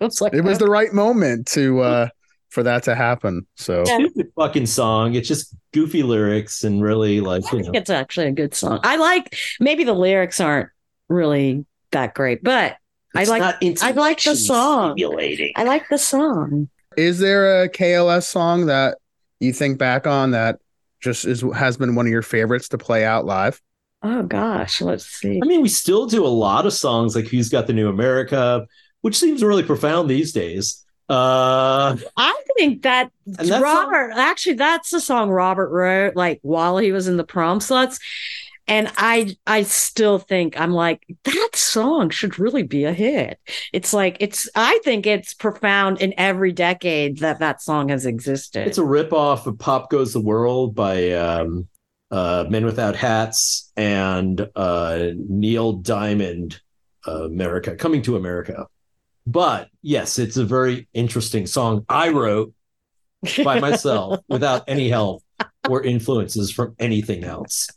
it's 0.00 0.20
like, 0.20 0.34
it 0.34 0.42
was 0.42 0.58
the 0.58 0.66
right 0.66 0.92
moment 0.92 1.46
to 1.48 1.80
uh 1.80 2.08
for 2.48 2.62
that 2.62 2.82
to 2.84 2.94
happen. 2.94 3.46
So 3.56 3.84
stupid 3.84 4.32
fucking 4.36 4.66
song. 4.66 5.14
It's 5.14 5.28
just 5.28 5.54
goofy 5.72 6.02
lyrics 6.02 6.64
and 6.64 6.82
really 6.82 7.20
like 7.20 7.44
I 7.46 7.50
think 7.50 7.66
know. 7.66 7.72
it's 7.74 7.90
actually 7.90 8.26
a 8.26 8.32
good 8.32 8.54
song. 8.54 8.80
I 8.82 8.96
like 8.96 9.36
maybe 9.60 9.84
the 9.84 9.94
lyrics 9.94 10.40
aren't 10.40 10.70
really 11.08 11.66
that 11.92 12.14
great, 12.14 12.42
but 12.42 12.76
it's 13.14 13.30
I 13.30 13.38
like 13.38 13.82
I 13.82 13.90
like 13.92 14.22
the 14.22 14.36
song. 14.36 14.96
I 15.56 15.64
like 15.64 15.88
the 15.88 15.98
song. 15.98 16.68
Is 16.96 17.18
there 17.18 17.62
a 17.62 17.68
KLS 17.68 18.24
song 18.24 18.66
that 18.66 18.98
you 19.40 19.52
think 19.52 19.78
back 19.78 20.06
on 20.06 20.32
that 20.32 20.58
just 21.00 21.24
is 21.24 21.44
has 21.54 21.76
been 21.76 21.94
one 21.94 22.06
of 22.06 22.12
your 22.12 22.22
favorites 22.22 22.68
to 22.70 22.78
play 22.78 23.04
out 23.04 23.24
live? 23.24 23.60
Oh 24.02 24.22
gosh, 24.22 24.80
let's 24.80 25.06
see. 25.06 25.40
I 25.42 25.46
mean, 25.46 25.60
we 25.60 25.68
still 25.68 26.06
do 26.06 26.24
a 26.24 26.28
lot 26.28 26.66
of 26.66 26.72
songs 26.72 27.16
like 27.16 27.26
Who's 27.26 27.48
Got 27.48 27.66
the 27.66 27.72
New 27.72 27.88
America, 27.88 28.66
which 29.00 29.18
seems 29.18 29.42
really 29.42 29.62
profound 29.62 30.08
these 30.08 30.32
days. 30.32 30.84
Uh, 31.08 31.96
I 32.16 32.42
think 32.56 32.82
that 32.82 33.10
Robert, 33.38 34.12
song- 34.12 34.18
actually, 34.20 34.54
that's 34.54 34.90
the 34.90 35.00
song 35.00 35.30
Robert 35.30 35.70
wrote, 35.70 36.16
like 36.16 36.38
while 36.42 36.76
he 36.78 36.92
was 36.92 37.08
in 37.08 37.16
the 37.16 37.24
prom 37.24 37.60
sluts. 37.60 37.98
and 38.66 38.92
I 38.98 39.34
I 39.46 39.62
still 39.62 40.18
think 40.18 40.60
I'm 40.60 40.72
like 40.72 41.02
that 41.24 41.50
song 41.54 42.10
should 42.10 42.38
really 42.38 42.62
be 42.62 42.84
a 42.84 42.92
hit. 42.92 43.38
It's 43.72 43.94
like 43.94 44.18
it's 44.20 44.48
I 44.54 44.78
think 44.84 45.06
it's 45.06 45.32
profound 45.32 46.02
in 46.02 46.12
every 46.18 46.52
decade 46.52 47.20
that 47.20 47.38
that 47.38 47.62
song 47.62 47.88
has 47.88 48.04
existed. 48.04 48.66
It's 48.66 48.76
a 48.76 48.82
ripoff 48.82 49.46
of 49.46 49.58
"Pop 49.58 49.88
Goes 49.90 50.12
the 50.12 50.20
World" 50.20 50.74
by 50.74 51.12
um, 51.12 51.68
uh, 52.10 52.44
Men 52.50 52.66
Without 52.66 52.96
Hats 52.96 53.72
and 53.76 54.46
uh, 54.54 55.08
Neil 55.16 55.72
Diamond, 55.72 56.60
uh, 57.06 57.24
America, 57.24 57.74
Coming 57.76 58.02
to 58.02 58.16
America. 58.16 58.66
But 59.28 59.68
yes, 59.82 60.18
it's 60.18 60.38
a 60.38 60.44
very 60.44 60.88
interesting 60.94 61.46
song 61.46 61.84
I 61.86 62.08
wrote 62.08 62.54
by 63.44 63.60
myself 63.68 64.20
without 64.26 64.64
any 64.66 64.88
help 64.88 65.22
or 65.68 65.82
influences 65.82 66.50
from 66.50 66.74
anything 66.78 67.24
else. 67.24 67.68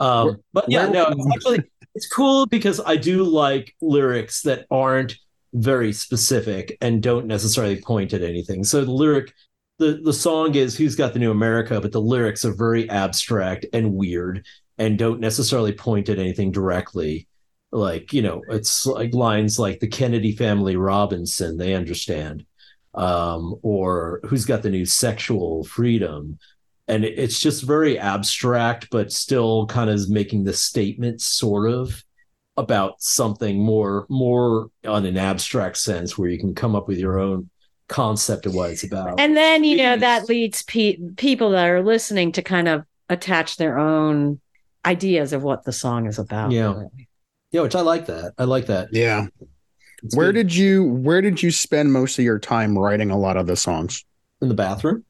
Um, 0.00 0.38
but 0.54 0.64
yeah, 0.68 0.86
no, 0.86 1.14
actually, 1.34 1.62
it's 1.94 2.08
cool 2.08 2.46
because 2.46 2.80
I 2.80 2.96
do 2.96 3.22
like 3.22 3.74
lyrics 3.82 4.40
that 4.42 4.64
aren't 4.70 5.16
very 5.52 5.92
specific 5.92 6.78
and 6.80 7.02
don't 7.02 7.26
necessarily 7.26 7.82
point 7.82 8.14
at 8.14 8.22
anything. 8.22 8.64
So 8.64 8.82
the 8.82 8.90
lyric, 8.90 9.30
the 9.78 10.00
the 10.02 10.12
song 10.12 10.54
is 10.54 10.74
"Who's 10.74 10.96
Got 10.96 11.12
the 11.12 11.18
New 11.18 11.30
America," 11.30 11.82
but 11.82 11.92
the 11.92 12.00
lyrics 12.00 12.46
are 12.46 12.54
very 12.54 12.88
abstract 12.88 13.66
and 13.74 13.92
weird 13.92 14.46
and 14.78 14.98
don't 14.98 15.20
necessarily 15.20 15.72
point 15.72 16.08
at 16.08 16.18
anything 16.18 16.50
directly. 16.50 17.28
Like 17.74 18.12
you 18.12 18.22
know, 18.22 18.42
it's 18.48 18.86
like 18.86 19.12
lines 19.12 19.58
like 19.58 19.80
"The 19.80 19.88
Kennedy 19.88 20.32
Family 20.32 20.76
Robinson," 20.76 21.58
they 21.58 21.74
understand, 21.74 22.46
um, 22.94 23.56
or 23.62 24.20
"Who's 24.24 24.44
Got 24.44 24.62
the 24.62 24.70
New 24.70 24.86
Sexual 24.86 25.64
Freedom." 25.64 26.38
and 26.86 27.02
it's 27.02 27.40
just 27.40 27.62
very 27.62 27.98
abstract 27.98 28.88
but 28.90 29.10
still 29.10 29.66
kind 29.66 29.88
of 29.88 30.08
making 30.10 30.44
the 30.44 30.52
statement 30.52 31.18
sort 31.20 31.70
of 31.70 32.04
about 32.56 33.00
something 33.00 33.58
more 33.58 34.06
more 34.08 34.68
on 34.86 35.04
an 35.06 35.16
abstract 35.16 35.76
sense 35.76 36.16
where 36.16 36.28
you 36.28 36.38
can 36.38 36.54
come 36.54 36.76
up 36.76 36.86
with 36.86 36.98
your 36.98 37.18
own 37.18 37.48
concept 37.88 38.46
of 38.46 38.54
what 38.54 38.70
it's 38.70 38.84
about. 38.84 39.18
And 39.18 39.36
then 39.36 39.64
you 39.64 39.76
know 39.76 39.96
that 39.96 40.28
leads 40.28 40.62
pe- 40.62 40.98
people 41.16 41.50
that 41.50 41.66
are 41.66 41.82
listening 41.82 42.32
to 42.32 42.42
kind 42.42 42.68
of 42.68 42.84
attach 43.08 43.56
their 43.56 43.78
own 43.78 44.40
ideas 44.86 45.32
of 45.32 45.42
what 45.42 45.64
the 45.64 45.72
song 45.72 46.06
is 46.06 46.18
about 46.18 46.52
yeah 46.52 46.74
yeah 47.54 47.62
which 47.62 47.74
i 47.74 47.80
like 47.80 48.06
that 48.06 48.32
i 48.36 48.44
like 48.44 48.66
that 48.66 48.88
Yeah. 48.92 49.28
It's 50.02 50.14
where 50.14 50.32
good. 50.32 50.48
did 50.48 50.54
you 50.54 50.84
where 50.84 51.22
did 51.22 51.42
you 51.42 51.50
spend 51.50 51.92
most 51.92 52.18
of 52.18 52.24
your 52.26 52.38
time 52.38 52.76
writing 52.76 53.10
a 53.10 53.16
lot 53.18 53.38
of 53.38 53.46
the 53.46 53.56
songs? 53.56 54.04
in 54.42 54.48
the 54.48 54.54
bathroom 54.54 55.04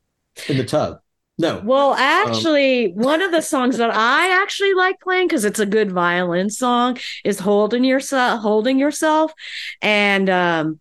in 0.48 0.56
the 0.58 0.64
tub 0.64 1.00
no 1.36 1.60
Well, 1.64 1.94
actually, 1.94 2.92
one 2.92 3.20
of 3.20 3.32
the 3.32 3.40
songs 3.40 3.78
that 3.78 3.90
I 3.92 4.40
actually 4.40 4.72
like 4.74 5.00
playing 5.00 5.26
because 5.26 5.44
it's 5.44 5.58
a 5.58 5.66
good 5.66 5.90
violin 5.90 6.48
song 6.48 6.98
is 7.24 7.40
"Holding 7.40 7.82
Yourself." 7.82 8.40
Holding 8.40 8.78
yourself, 8.78 9.32
and 9.82 10.30
um, 10.30 10.80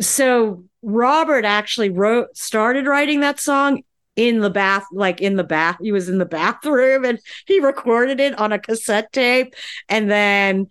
so 0.00 0.64
Robert 0.82 1.44
actually 1.44 1.90
wrote, 1.90 2.36
started 2.36 2.86
writing 2.88 3.20
that 3.20 3.38
song 3.38 3.82
in 4.16 4.40
the 4.40 4.50
bath, 4.50 4.86
like 4.92 5.20
in 5.20 5.36
the 5.36 5.44
bath. 5.44 5.76
He 5.80 5.92
was 5.92 6.08
in 6.08 6.18
the 6.18 6.24
bathroom 6.24 7.04
and 7.04 7.20
he 7.46 7.60
recorded 7.60 8.18
it 8.18 8.38
on 8.38 8.52
a 8.52 8.58
cassette 8.58 9.12
tape, 9.12 9.54
and 9.88 10.10
then 10.10 10.68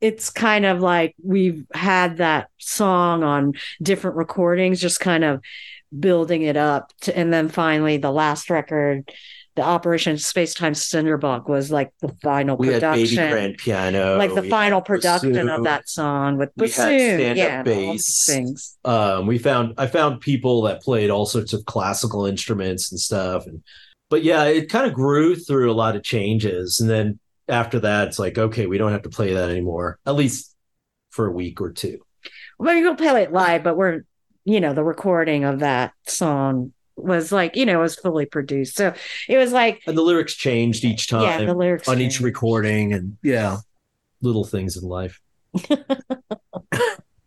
it's 0.00 0.28
kind 0.30 0.66
of 0.66 0.80
like 0.80 1.14
we've 1.22 1.64
had 1.72 2.18
that 2.18 2.48
song 2.58 3.22
on 3.22 3.54
different 3.80 4.16
recordings, 4.16 4.80
just 4.80 5.00
kind 5.00 5.24
of 5.24 5.40
building 5.98 6.42
it 6.42 6.56
up 6.56 6.92
to, 7.00 7.16
and 7.16 7.32
then 7.32 7.48
finally 7.48 7.96
the 7.96 8.10
last 8.10 8.50
record 8.50 9.10
the 9.56 9.62
operation 9.62 10.18
space 10.18 10.54
time 10.54 10.74
cinderbug 10.74 11.48
was 11.48 11.70
like 11.70 11.90
the 12.00 12.14
final 12.22 12.56
we 12.56 12.68
had 12.68 12.82
baby 12.82 13.02
production 13.02 13.30
grand 13.30 13.56
piano 13.56 14.16
like 14.16 14.34
the 14.34 14.42
final 14.42 14.80
production 14.80 15.32
bassoon, 15.32 15.48
of 15.48 15.64
that 15.64 15.88
song 15.88 16.36
with 16.36 16.50
we 16.56 16.66
bassoon 16.66 17.36
yeah 17.36 17.60
and 17.60 17.68
all 17.68 17.92
these 17.92 18.06
bass. 18.06 18.26
things 18.26 18.78
um, 18.84 19.26
we 19.26 19.38
found 19.38 19.74
I 19.78 19.86
found 19.86 20.20
people 20.20 20.62
that 20.62 20.82
played 20.82 21.10
all 21.10 21.26
sorts 21.26 21.52
of 21.52 21.64
classical 21.64 22.26
instruments 22.26 22.92
and 22.92 23.00
stuff, 23.00 23.46
and 23.46 23.62
but 24.08 24.22
yeah, 24.22 24.44
it 24.44 24.68
kind 24.68 24.86
of 24.86 24.94
grew 24.94 25.34
through 25.34 25.70
a 25.70 25.74
lot 25.74 25.96
of 25.96 26.04
changes, 26.04 26.78
and 26.80 26.88
then 26.88 27.18
after 27.48 27.80
that, 27.80 28.08
it's 28.08 28.18
like 28.18 28.38
okay, 28.38 28.66
we 28.66 28.78
don't 28.78 28.92
have 28.92 29.02
to 29.02 29.08
play 29.08 29.34
that 29.34 29.50
anymore, 29.50 29.98
at 30.06 30.14
least 30.14 30.54
for 31.10 31.26
a 31.26 31.32
week 31.32 31.60
or 31.60 31.72
two. 31.72 31.98
well 32.58 32.80
we'll 32.80 32.94
play 32.94 33.22
it 33.22 33.32
live 33.32 33.64
but 33.64 33.76
we're 33.76 34.02
you 34.44 34.60
know 34.60 34.74
the 34.74 34.84
recording 34.84 35.44
of 35.44 35.60
that 35.60 35.92
song 36.06 36.72
was 36.96 37.30
like 37.30 37.56
you 37.56 37.66
know 37.66 37.78
it 37.78 37.82
was 37.82 37.96
fully 37.96 38.24
produced 38.24 38.76
so 38.76 38.92
it 39.28 39.36
was 39.36 39.52
like 39.52 39.82
And 39.86 39.96
the 39.96 40.02
lyrics 40.02 40.34
changed 40.34 40.84
each 40.84 41.08
time 41.08 41.22
yeah 41.22 41.46
the 41.46 41.54
lyrics 41.54 41.88
on 41.88 42.00
each 42.00 42.20
recording, 42.20 42.92
and 42.92 43.16
yeah, 43.22 43.58
little 44.20 44.44
things 44.44 44.76
in 44.76 44.88
life. 44.88 45.20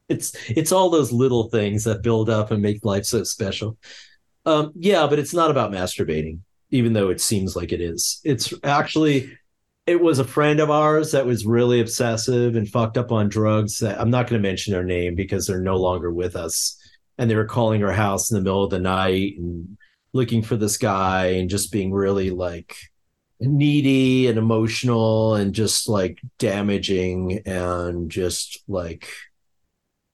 it's 0.09 0.35
it's 0.49 0.71
all 0.71 0.89
those 0.89 1.11
little 1.11 1.49
things 1.49 1.83
that 1.85 2.03
build 2.03 2.29
up 2.29 2.51
and 2.51 2.61
make 2.61 2.85
life 2.85 3.05
so 3.05 3.23
special. 3.23 3.77
Um, 4.45 4.71
yeah, 4.75 5.07
but 5.07 5.19
it's 5.19 5.33
not 5.33 5.51
about 5.51 5.71
masturbating, 5.71 6.39
even 6.71 6.93
though 6.93 7.09
it 7.09 7.21
seems 7.21 7.55
like 7.55 7.71
it 7.71 7.81
is. 7.81 8.21
It's 8.23 8.53
actually 8.63 9.31
it 9.85 9.99
was 9.99 10.19
a 10.19 10.23
friend 10.23 10.59
of 10.59 10.69
ours 10.69 11.11
that 11.13 11.25
was 11.25 11.45
really 11.45 11.79
obsessive 11.79 12.55
and 12.55 12.69
fucked 12.69 12.97
up 12.97 13.11
on 13.11 13.29
drugs. 13.29 13.79
That 13.79 13.99
I'm 13.99 14.11
not 14.11 14.27
going 14.27 14.41
to 14.41 14.47
mention 14.47 14.73
their 14.73 14.83
name 14.83 15.15
because 15.15 15.47
they're 15.47 15.61
no 15.61 15.77
longer 15.77 16.11
with 16.11 16.35
us. 16.35 16.77
And 17.19 17.29
they 17.29 17.35
were 17.35 17.45
calling 17.45 17.83
our 17.83 17.91
house 17.91 18.31
in 18.31 18.35
the 18.35 18.41
middle 18.41 18.63
of 18.63 18.71
the 18.71 18.79
night 18.79 19.37
and 19.37 19.77
looking 20.13 20.41
for 20.41 20.55
this 20.55 20.77
guy 20.77 21.27
and 21.33 21.49
just 21.49 21.71
being 21.71 21.91
really 21.91 22.31
like 22.31 22.75
needy 23.39 24.27
and 24.27 24.37
emotional 24.37 25.35
and 25.35 25.53
just 25.53 25.87
like 25.87 26.19
damaging 26.39 27.41
and 27.45 28.09
just 28.09 28.63
like 28.67 29.07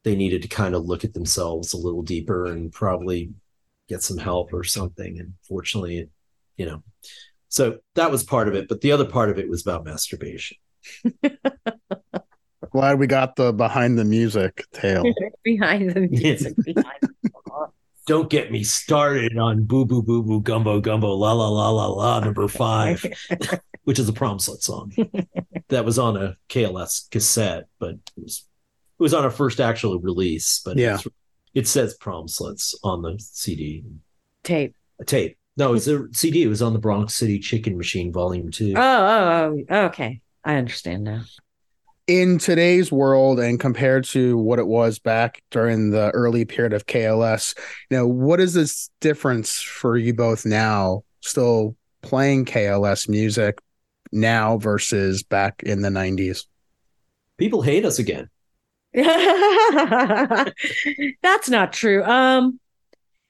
they 0.03 0.15
needed 0.15 0.41
to 0.44 0.48
kind 0.48 0.76
of 0.76 0.86
look 0.86 1.03
at 1.03 1.14
themselves 1.14 1.73
a 1.73 1.77
little 1.77 2.03
deeper 2.03 2.45
and 2.45 2.72
probably 2.72 3.32
get 3.88 4.03
some 4.03 4.18
help 4.18 4.53
or 4.53 4.64
something 4.64 5.19
and 5.19 5.34
fortunately 5.48 6.10
you 6.57 6.65
know. 6.65 6.84
So 7.49 7.80
that 7.95 8.11
was 8.11 8.23
part 8.23 8.48
of 8.48 8.56
it 8.56 8.68
but 8.68 8.82
the 8.82 8.91
other 8.91 9.06
part 9.06 9.30
of 9.30 9.40
it 9.40 9.49
was 9.49 9.61
about 9.61 9.86
masturbation 9.86 10.57
Glad 12.76 12.99
we 12.99 13.07
got 13.07 13.38
the 13.38 13.53
behind 13.53 13.97
the 13.97 14.03
music 14.03 14.65
tale. 14.73 15.03
behind 15.45 15.91
the 15.91 16.02
music 16.02 16.56
behind 16.61 16.99
the 17.02 17.10
don't 18.06 18.30
get 18.30 18.52
me 18.52 18.64
started 18.65 19.38
on 19.38 19.64
boo 19.64 19.85
boo 19.85 20.03
boo 20.03 20.22
boo 20.22 20.41
gumbo 20.41 20.81
gumbo 20.81 21.14
la 21.15 21.31
la 21.31 21.47
la 21.47 21.69
la 21.69 21.88
la 21.88 22.19
number 22.19 22.47
five 22.49 23.03
which 23.85 23.97
is 23.97 24.10
a 24.10 24.14
prom 24.14 24.39
slut 24.39 24.61
song 24.61 24.91
that 25.69 25.85
was 25.85 25.97
on 25.97 26.18
a 26.18 26.35
KLS 26.49 27.10
cassette, 27.10 27.68
but 27.80 27.91
it 28.18 28.22
was 28.22 28.45
it 28.99 29.03
was 29.03 29.14
on 29.14 29.23
our 29.23 29.31
first 29.31 29.61
actual 29.61 29.97
release. 29.99 30.61
But 30.65 30.76
Yeah. 30.77 30.95
it's- 30.95 31.07
it 31.53 31.68
says 31.69 31.93
prom 31.95 32.27
sluts 32.27 32.76
on 32.84 33.02
the 33.03 33.15
CD 33.18 33.85
tape 34.43 34.76
a 34.99 35.06
tape. 35.06 35.38
No, 35.56 35.73
it's 35.76 35.88
a 35.88 36.07
CD. 36.11 36.43
It 36.43 36.47
was 36.47 36.61
on 36.61 36.73
the 36.73 36.80
Bronx 36.80 37.14
City 37.14 37.39
Chicken 37.39 37.77
Machine 37.77 38.11
Volume 38.11 38.52
Two. 38.52 38.73
oh 38.76 38.81
oh 38.81 39.64
oh 39.69 39.85
okay 39.85 40.19
i 40.43 40.56
understand 40.57 41.06
now 41.06 41.22
in 42.07 42.38
today's 42.38 42.91
world 42.91 43.40
and 43.40 43.60
compared 43.60 44.03
to 44.03 44.38
what 44.38 44.60
it 44.60 44.68
was 44.68 44.99
back 44.99 45.41
during 45.49 45.90
the 45.90 46.11
early 46.11 46.45
period 46.45 46.73
of 46.73 46.86
KLS, 46.86 47.57
you 47.90 47.98
know, 47.98 48.07
what 48.07 48.40
is 48.40 48.53
this 48.53 48.91
difference 49.02 49.60
for 49.60 49.98
you 49.98 50.14
both 50.14 50.45
now, 50.45 51.03
still 51.22 51.76
playing 52.02 52.45
KLS 52.45 53.10
music 53.10 53.60
now 54.11 54.57
versus 54.57 55.23
back 55.23 55.64
in 55.64 55.82
the 55.82 55.90
90s? 55.90 56.45
People 57.38 57.61
hate 57.61 57.86
us 57.86 57.99
again. 57.99 58.30
That's 58.94 60.53
not 61.49 61.73
true. 61.73 62.02
Um 62.03 62.60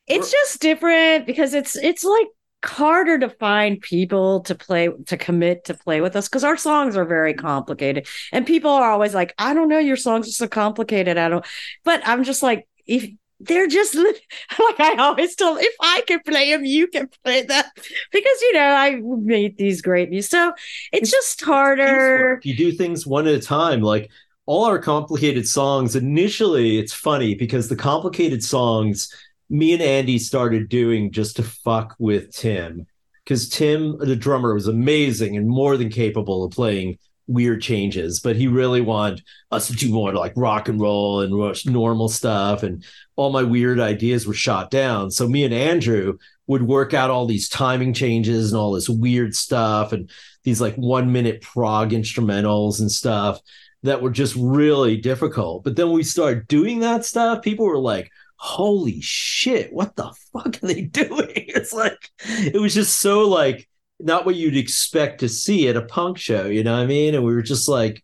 it's 0.07 0.31
just 0.31 0.61
different 0.61 1.25
because 1.25 1.55
it's 1.55 1.75
it's 1.75 2.03
like 2.03 2.27
harder 2.67 3.17
to 3.19 3.29
find 3.29 3.81
people 3.81 4.41
to 4.41 4.55
play 4.55 4.89
to 5.07 5.17
commit 5.17 5.65
to 5.65 5.73
play 5.73 6.01
with 6.01 6.15
us 6.15 6.27
because 6.27 6.43
our 6.43 6.57
songs 6.57 6.95
are 6.97 7.05
very 7.05 7.33
complicated 7.33 8.07
and 8.31 8.45
people 8.45 8.71
are 8.71 8.91
always 8.91 9.13
like 9.13 9.33
i 9.37 9.53
don't 9.53 9.69
know 9.69 9.79
your 9.79 9.95
songs 9.95 10.27
are 10.27 10.31
so 10.31 10.47
complicated 10.47 11.17
i 11.17 11.29
don't 11.29 11.45
but 11.83 12.01
i'm 12.07 12.23
just 12.23 12.43
like 12.43 12.67
if 12.87 13.09
they're 13.41 13.67
just 13.67 13.95
like 13.95 14.79
i 14.79 14.95
always 14.99 15.35
tell 15.35 15.57
if 15.57 15.75
i 15.81 16.01
can 16.07 16.19
play 16.25 16.51
them 16.51 16.63
you 16.65 16.87
can 16.87 17.09
play 17.23 17.41
them 17.43 17.63
because 18.11 18.41
you 18.41 18.53
know 18.53 18.61
i 18.61 18.99
made 19.21 19.57
these 19.57 19.81
great 19.81 20.09
music 20.09 20.31
so 20.31 20.53
it's 20.91 21.11
just 21.11 21.41
harder 21.43 22.39
You 22.43 22.55
do 22.55 22.71
things 22.71 23.05
one 23.05 23.27
at 23.27 23.33
a 23.35 23.39
time. 23.39 23.81
Like 23.81 24.09
all 24.45 24.65
our 24.65 24.79
complicated 24.79 25.47
songs, 25.47 25.95
initially, 25.95 26.77
it's 26.77 26.93
funny 26.93 27.35
because 27.35 27.67
the 27.67 27.75
complicated 27.75 28.43
songs 28.43 29.13
me 29.49 29.73
and 29.73 29.81
Andy 29.81 30.17
started 30.19 30.69
doing 30.69 31.11
just 31.11 31.35
to 31.37 31.43
fuck 31.43 31.95
with 31.99 32.31
Tim. 32.31 32.87
Because 33.23 33.49
Tim, 33.49 33.97
the 33.97 34.15
drummer, 34.15 34.53
was 34.53 34.67
amazing 34.67 35.35
and 35.35 35.47
more 35.47 35.77
than 35.77 35.89
capable 35.89 36.43
of 36.43 36.51
playing 36.51 36.99
weird 37.27 37.61
changes, 37.61 38.19
but 38.19 38.35
he 38.35 38.47
really 38.47 38.81
wanted 38.81 39.23
us 39.51 39.67
to 39.67 39.73
do 39.73 39.91
more 39.91 40.13
like 40.13 40.33
rock 40.35 40.69
and 40.69 40.79
roll 40.79 41.21
and 41.21 41.65
normal 41.65 42.07
stuff. 42.07 42.61
And 42.61 42.85
all 43.15 43.31
my 43.31 43.43
weird 43.43 43.79
ideas 43.79 44.27
were 44.27 44.33
shot 44.33 44.69
down. 44.69 45.09
So 45.09 45.27
me 45.27 45.43
and 45.43 45.53
Andrew 45.53 46.17
would 46.47 46.61
work 46.61 46.93
out 46.93 47.09
all 47.09 47.25
these 47.25 47.49
timing 47.49 47.93
changes 47.93 48.51
and 48.51 48.59
all 48.59 48.73
this 48.73 48.89
weird 48.89 49.35
stuff 49.35 49.91
and 49.91 50.09
these 50.43 50.61
like 50.61 50.75
one 50.75 51.11
minute 51.11 51.41
prog 51.41 51.89
instrumentals 51.91 52.79
and 52.79 52.91
stuff 52.91 53.39
that 53.81 54.01
were 54.01 54.11
just 54.11 54.35
really 54.37 54.97
difficult. 54.97 55.63
But 55.63 55.75
then 55.75 55.91
we 55.91 56.03
started 56.03 56.47
doing 56.47 56.79
that 56.79 57.05
stuff, 57.05 57.41
people 57.41 57.65
were 57.65 57.79
like, 57.79 58.11
holy 58.45 59.01
shit, 59.01 59.73
what 59.73 59.95
the 59.95 60.13
fuck 60.31 60.63
are 60.63 60.67
they 60.67 60.81
doing? 61.01 61.31
It's 61.33 61.73
like, 61.73 62.11
it 62.19 62.61
was 62.61 62.75
just 62.75 63.01
so 63.01 63.27
like, 63.27 63.67
not 63.99 64.25
what 64.25 64.35
you'd 64.35 64.57
expect 64.57 65.21
to 65.21 65.29
see 65.29 65.67
at 65.67 65.77
a 65.77 65.81
punk 65.81 66.17
show, 66.17 66.45
you 66.45 66.63
know 66.63 66.73
what 66.73 66.83
I 66.83 66.85
mean? 66.85 67.15
And 67.15 67.23
we 67.23 67.33
were 67.33 67.41
just 67.41 67.67
like, 67.67 68.03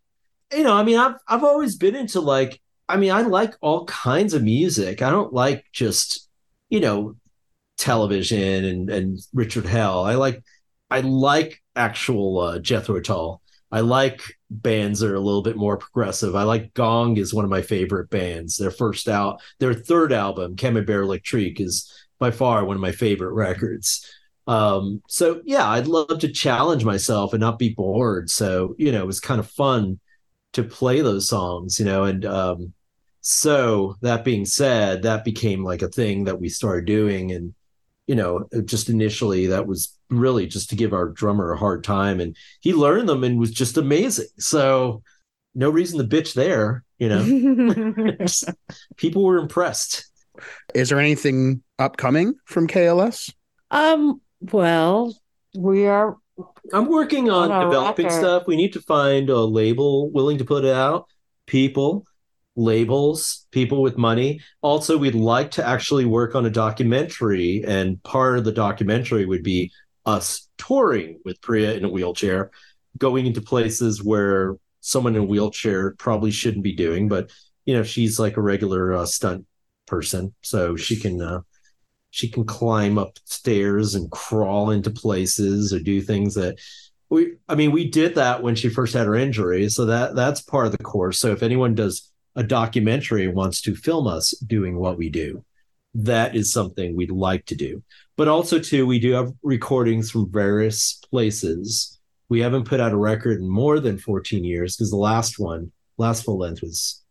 you 0.51 0.63
know, 0.63 0.73
I 0.73 0.83
mean, 0.83 0.97
I've 0.97 1.15
I've 1.27 1.43
always 1.43 1.75
been 1.75 1.95
into 1.95 2.21
like, 2.21 2.59
I 2.89 2.97
mean, 2.97 3.11
I 3.11 3.21
like 3.21 3.55
all 3.61 3.85
kinds 3.85 4.33
of 4.33 4.43
music. 4.43 5.01
I 5.01 5.09
don't 5.09 5.31
like 5.31 5.65
just, 5.71 6.27
you 6.69 6.79
know, 6.79 7.15
television 7.77 8.65
and 8.65 8.89
and 8.89 9.19
Richard 9.33 9.65
Hell. 9.65 10.03
I 10.03 10.15
like 10.15 10.43
I 10.89 11.01
like 11.01 11.61
actual 11.75 12.39
uh, 12.39 12.59
Jethro 12.59 12.99
Tull. 12.99 13.40
I 13.71 13.79
like 13.81 14.21
bands 14.49 14.99
that 14.99 15.11
are 15.11 15.15
a 15.15 15.19
little 15.19 15.41
bit 15.41 15.55
more 15.55 15.77
progressive. 15.77 16.35
I 16.35 16.43
like 16.43 16.73
Gong 16.73 17.17
is 17.17 17.33
one 17.33 17.45
of 17.45 17.51
my 17.51 17.61
favorite 17.61 18.09
bands. 18.09 18.57
Their 18.57 18.71
first 18.71 19.07
out, 19.07 19.41
their 19.59 19.73
third 19.73 20.11
album, 20.11 20.55
Camembert 20.55 21.03
Electrique, 21.03 21.61
is 21.61 21.91
by 22.19 22.31
far 22.31 22.65
one 22.65 22.75
of 22.75 22.81
my 22.81 22.91
favorite 22.91 23.33
records. 23.33 24.05
Um, 24.47 25.01
so 25.07 25.41
yeah, 25.45 25.69
I'd 25.69 25.87
love 25.87 26.19
to 26.19 26.27
challenge 26.27 26.83
myself 26.83 27.33
and 27.33 27.39
not 27.39 27.59
be 27.59 27.69
bored. 27.69 28.29
So 28.29 28.75
you 28.77 28.91
know, 28.91 29.01
it 29.01 29.07
was 29.07 29.19
kind 29.19 29.39
of 29.39 29.49
fun 29.49 29.99
to 30.53 30.63
play 30.63 31.01
those 31.01 31.29
songs, 31.29 31.79
you 31.79 31.85
know, 31.85 32.03
and 32.03 32.25
um, 32.25 32.73
so 33.21 33.95
that 34.01 34.25
being 34.25 34.45
said, 34.45 35.03
that 35.03 35.23
became 35.23 35.63
like 35.63 35.81
a 35.81 35.87
thing 35.87 36.25
that 36.25 36.39
we 36.39 36.49
started 36.49 36.85
doing, 36.85 37.31
and 37.31 37.53
you 38.07 38.15
know, 38.15 38.47
just 38.65 38.89
initially 38.89 39.47
that 39.47 39.67
was 39.67 39.97
really 40.11 40.45
just 40.47 40.69
to 40.69 40.75
give 40.75 40.93
our 40.93 41.09
drummer 41.09 41.51
a 41.51 41.57
hard 41.57 41.83
time, 41.83 42.19
and 42.19 42.35
he 42.59 42.73
learned 42.73 43.09
them 43.09 43.23
and 43.23 43.39
was 43.39 43.51
just 43.51 43.77
amazing. 43.77 44.27
So 44.37 45.01
no 45.55 45.69
reason 45.69 45.97
to 45.97 46.03
bitch 46.05 46.33
there, 46.33 46.83
you 46.99 47.09
know. 47.09 48.25
People 48.97 49.23
were 49.23 49.37
impressed. 49.37 50.05
Is 50.73 50.89
there 50.89 50.99
anything 50.99 51.61
upcoming 51.79 52.35
from 52.45 52.67
KLS? 52.67 53.33
um, 53.71 54.21
well, 54.51 55.15
we 55.55 55.85
are 55.85 56.17
I'm 56.73 56.87
working 56.87 57.29
on 57.29 57.51
On 57.51 57.65
developing 57.65 58.05
record. 58.07 58.19
stuff. 58.19 58.43
We 58.47 58.55
need 58.55 58.73
to 58.73 58.81
find 58.81 59.29
a 59.29 59.39
label 59.39 60.09
willing 60.09 60.37
to 60.39 60.45
put 60.45 60.65
it 60.65 60.73
out, 60.73 61.07
people, 61.45 62.05
labels, 62.55 63.45
people 63.51 63.81
with 63.81 63.97
money. 63.97 64.41
Also, 64.61 64.97
we'd 64.97 65.13
like 65.15 65.51
to 65.51 65.67
actually 65.67 66.05
work 66.05 66.33
on 66.33 66.45
a 66.45 66.49
documentary, 66.49 67.63
and 67.67 68.01
part 68.03 68.37
of 68.37 68.45
the 68.45 68.51
documentary 68.51 69.25
would 69.25 69.43
be 69.43 69.71
us 70.05 70.49
touring 70.57 71.19
with 71.25 71.41
Priya 71.41 71.73
in 71.73 71.85
a 71.85 71.89
wheelchair, 71.89 72.51
going 72.97 73.25
into 73.25 73.41
places 73.41 74.03
where 74.03 74.55
someone 74.81 75.15
in 75.15 75.21
a 75.21 75.25
wheelchair 75.25 75.91
probably 75.97 76.31
shouldn't 76.31 76.63
be 76.63 76.73
doing, 76.73 77.07
but 77.07 77.29
you 77.65 77.75
know, 77.75 77.83
she's 77.83 78.19
like 78.19 78.37
a 78.37 78.41
regular 78.41 78.93
uh, 78.93 79.05
stunt 79.05 79.45
person, 79.85 80.33
so 80.41 80.75
she 80.75 80.95
can 80.95 81.21
uh, 81.21 81.41
she 82.09 82.27
can 82.27 82.45
climb 82.45 82.97
up 82.97 83.17
stairs 83.25 83.95
and 83.95 84.11
crawl 84.11 84.71
into 84.71 84.91
places 84.91 85.73
or 85.73 85.79
do 85.79 86.01
things 86.01 86.35
that 86.35 86.57
we 87.09 87.33
I 87.47 87.55
mean 87.55 87.71
we 87.71 87.89
did 87.89 88.15
that 88.15 88.43
when 88.43 88.55
she 88.55 88.69
first 88.69 88.93
had 88.93 89.07
her 89.07 89.15
injury 89.15 89.69
so 89.69 89.85
that 89.85 90.15
that's 90.15 90.41
part 90.41 90.65
of 90.65 90.71
the 90.71 90.83
course. 90.83 91.19
So 91.19 91.31
if 91.31 91.43
anyone 91.43 91.75
does 91.75 92.09
a 92.35 92.43
documentary 92.43 93.25
and 93.25 93.35
wants 93.35 93.61
to 93.61 93.75
film 93.75 94.07
us 94.07 94.31
doing 94.31 94.77
what 94.77 94.97
we 94.97 95.09
do 95.09 95.43
that 95.93 96.35
is 96.35 96.53
something 96.53 96.95
we'd 96.95 97.11
like 97.11 97.45
to 97.45 97.55
do 97.55 97.83
but 98.21 98.27
also 98.27 98.59
too 98.59 98.85
we 98.85 98.99
do 98.99 99.11
have 99.13 99.31
recordings 99.43 100.11
from 100.11 100.31
various 100.31 100.99
places 101.09 101.99
we 102.29 102.39
haven't 102.39 102.65
put 102.65 102.79
out 102.79 102.93
a 102.93 102.97
record 102.97 103.39
in 103.39 103.49
more 103.49 103.79
than 103.79 103.97
14 103.97 104.43
years 104.43 104.75
because 104.75 104.91
the 104.91 104.97
last 104.97 105.39
one 105.39 105.71
last 105.97 106.23
full 106.23 106.37
length 106.37 106.61
was 106.61 107.03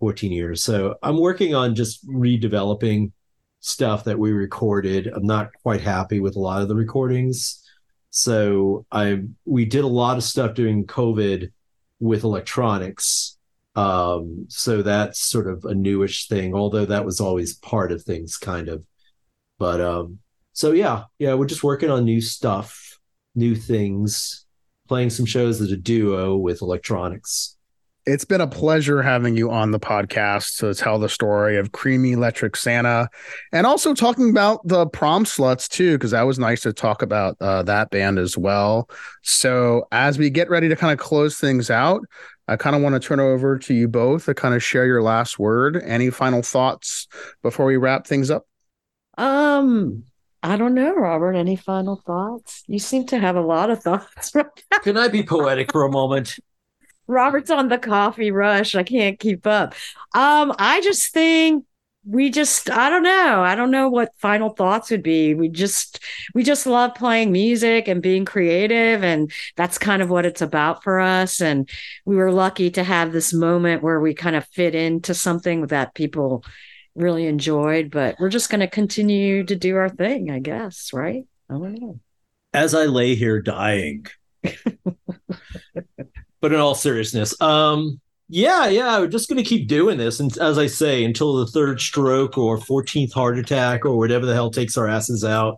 14 0.00 0.32
years 0.32 0.62
so 0.62 0.96
i'm 1.02 1.20
working 1.20 1.54
on 1.54 1.74
just 1.74 2.06
redeveloping 2.08 3.12
stuff 3.60 4.04
that 4.04 4.18
we 4.18 4.32
recorded. 4.32 5.08
I'm 5.08 5.26
not 5.26 5.50
quite 5.62 5.80
happy 5.80 6.20
with 6.20 6.36
a 6.36 6.40
lot 6.40 6.62
of 6.62 6.68
the 6.68 6.74
recordings. 6.74 7.64
So 8.10 8.86
I 8.90 9.22
we 9.44 9.64
did 9.64 9.84
a 9.84 9.88
lot 9.88 10.16
of 10.16 10.24
stuff 10.24 10.54
during 10.54 10.86
COVID 10.86 11.52
with 12.00 12.24
electronics. 12.24 13.36
Um, 13.74 14.46
so 14.48 14.82
that's 14.82 15.20
sort 15.20 15.46
of 15.46 15.64
a 15.64 15.74
newish 15.74 16.26
thing, 16.26 16.54
although 16.54 16.86
that 16.86 17.04
was 17.04 17.20
always 17.20 17.56
part 17.56 17.92
of 17.92 18.02
things 18.02 18.36
kind 18.36 18.68
of. 18.68 18.84
But 19.58 19.80
um 19.80 20.20
so 20.58 20.72
yeah, 20.72 21.04
yeah, 21.20 21.34
we're 21.34 21.46
just 21.46 21.62
working 21.62 21.88
on 21.88 22.04
new 22.04 22.20
stuff, 22.20 22.98
new 23.36 23.54
things, 23.54 24.44
playing 24.88 25.10
some 25.10 25.24
shows 25.24 25.60
as 25.60 25.70
a 25.70 25.76
duo 25.76 26.36
with 26.36 26.62
electronics. 26.62 27.56
It's 28.06 28.24
been 28.24 28.40
a 28.40 28.48
pleasure 28.48 29.00
having 29.00 29.36
you 29.36 29.52
on 29.52 29.70
the 29.70 29.78
podcast 29.78 30.58
to 30.58 30.74
tell 30.74 30.98
the 30.98 31.08
story 31.08 31.58
of 31.58 31.70
Kreamy 31.70 32.16
'Lectric 32.16 32.56
Santa 32.56 33.08
and 33.52 33.68
also 33.68 33.94
talking 33.94 34.30
about 34.30 34.66
the 34.66 34.88
prom 34.88 35.24
sluts 35.24 35.68
too, 35.68 35.92
because 35.92 36.10
that 36.10 36.22
was 36.22 36.40
nice 36.40 36.62
to 36.62 36.72
talk 36.72 37.02
about 37.02 37.36
uh, 37.40 37.62
that 37.62 37.90
band 37.90 38.18
as 38.18 38.36
well. 38.36 38.90
So, 39.22 39.86
as 39.92 40.18
we 40.18 40.28
get 40.28 40.50
ready 40.50 40.68
to 40.68 40.74
kind 40.74 40.92
of 40.92 40.98
close 40.98 41.38
things 41.38 41.70
out, 41.70 42.00
I 42.48 42.56
kind 42.56 42.74
of 42.74 42.82
want 42.82 43.00
to 43.00 43.08
turn 43.08 43.20
over 43.20 43.60
to 43.60 43.74
you 43.74 43.86
both 43.86 44.24
to 44.24 44.34
kind 44.34 44.56
of 44.56 44.62
share 44.64 44.86
your 44.86 45.02
last 45.04 45.38
word. 45.38 45.80
Any 45.84 46.10
final 46.10 46.42
thoughts 46.42 47.06
before 47.44 47.66
we 47.66 47.76
wrap 47.76 48.08
things 48.08 48.28
up? 48.28 48.44
um 49.18 50.04
I 50.42 50.56
don't 50.56 50.74
know, 50.74 50.94
Robert. 50.94 51.34
Any 51.34 51.56
final 51.56 51.96
thoughts? 51.96 52.62
You 52.66 52.78
seem 52.78 53.06
to 53.06 53.18
have 53.18 53.36
a 53.36 53.40
lot 53.40 53.70
of 53.70 53.82
thoughts. 53.82 54.32
Can 54.82 54.96
I 54.96 55.08
be 55.08 55.22
poetic 55.22 55.72
for 55.72 55.84
a 55.84 55.90
moment? 55.90 56.38
Robert's 57.06 57.50
on 57.50 57.68
the 57.68 57.78
coffee 57.78 58.30
rush. 58.30 58.74
I 58.74 58.82
can't 58.82 59.18
keep 59.18 59.46
up. 59.46 59.74
Um, 60.14 60.54
I 60.58 60.80
just 60.82 61.12
think 61.12 61.64
we 62.04 62.30
just 62.30 62.70
I 62.70 62.88
don't 62.88 63.02
know. 63.02 63.42
I 63.42 63.54
don't 63.54 63.70
know 63.70 63.88
what 63.88 64.12
final 64.16 64.50
thoughts 64.50 64.90
would 64.90 65.02
be. 65.02 65.34
We 65.34 65.48
just 65.48 66.00
we 66.34 66.42
just 66.42 66.66
love 66.66 66.94
playing 66.94 67.32
music 67.32 67.88
and 67.88 68.00
being 68.00 68.24
creative 68.24 69.02
and 69.02 69.30
that's 69.56 69.78
kind 69.78 70.00
of 70.00 70.08
what 70.08 70.24
it's 70.24 70.40
about 70.40 70.82
for 70.82 71.00
us 71.00 71.40
and 71.40 71.68
we 72.06 72.16
were 72.16 72.32
lucky 72.32 72.70
to 72.70 72.84
have 72.84 73.12
this 73.12 73.34
moment 73.34 73.82
where 73.82 74.00
we 74.00 74.14
kind 74.14 74.36
of 74.36 74.46
fit 74.46 74.74
into 74.74 75.12
something 75.12 75.66
that 75.66 75.94
people 75.94 76.44
really 76.98 77.26
enjoyed, 77.26 77.90
but 77.90 78.16
we're 78.18 78.28
just 78.28 78.50
going 78.50 78.60
to 78.60 78.68
continue 78.68 79.44
to 79.44 79.56
do 79.56 79.76
our 79.76 79.88
thing, 79.88 80.30
I 80.30 80.38
guess, 80.40 80.90
right? 80.92 81.24
I 81.50 81.54
don't 81.54 81.80
know. 81.80 82.00
as 82.52 82.74
I 82.74 82.84
lay 82.86 83.14
here 83.14 83.40
dying. 83.40 84.06
but 86.40 86.52
in 86.52 86.54
all 86.60 86.74
seriousness, 86.74 87.40
um, 87.40 88.00
yeah, 88.28 88.68
yeah, 88.68 88.98
we're 88.98 89.08
just 89.08 89.28
gonna 89.28 89.42
keep 89.42 89.68
doing 89.68 89.96
this, 89.96 90.20
and 90.20 90.36
as 90.38 90.58
I 90.58 90.66
say, 90.66 91.02
until 91.04 91.36
the 91.36 91.46
third 91.46 91.80
stroke 91.80 92.36
or 92.36 92.58
fourteenth 92.60 93.12
heart 93.14 93.38
attack 93.38 93.86
or 93.86 93.96
whatever 93.96 94.26
the 94.26 94.34
hell 94.34 94.50
takes 94.50 94.76
our 94.76 94.86
asses 94.86 95.24
out, 95.24 95.56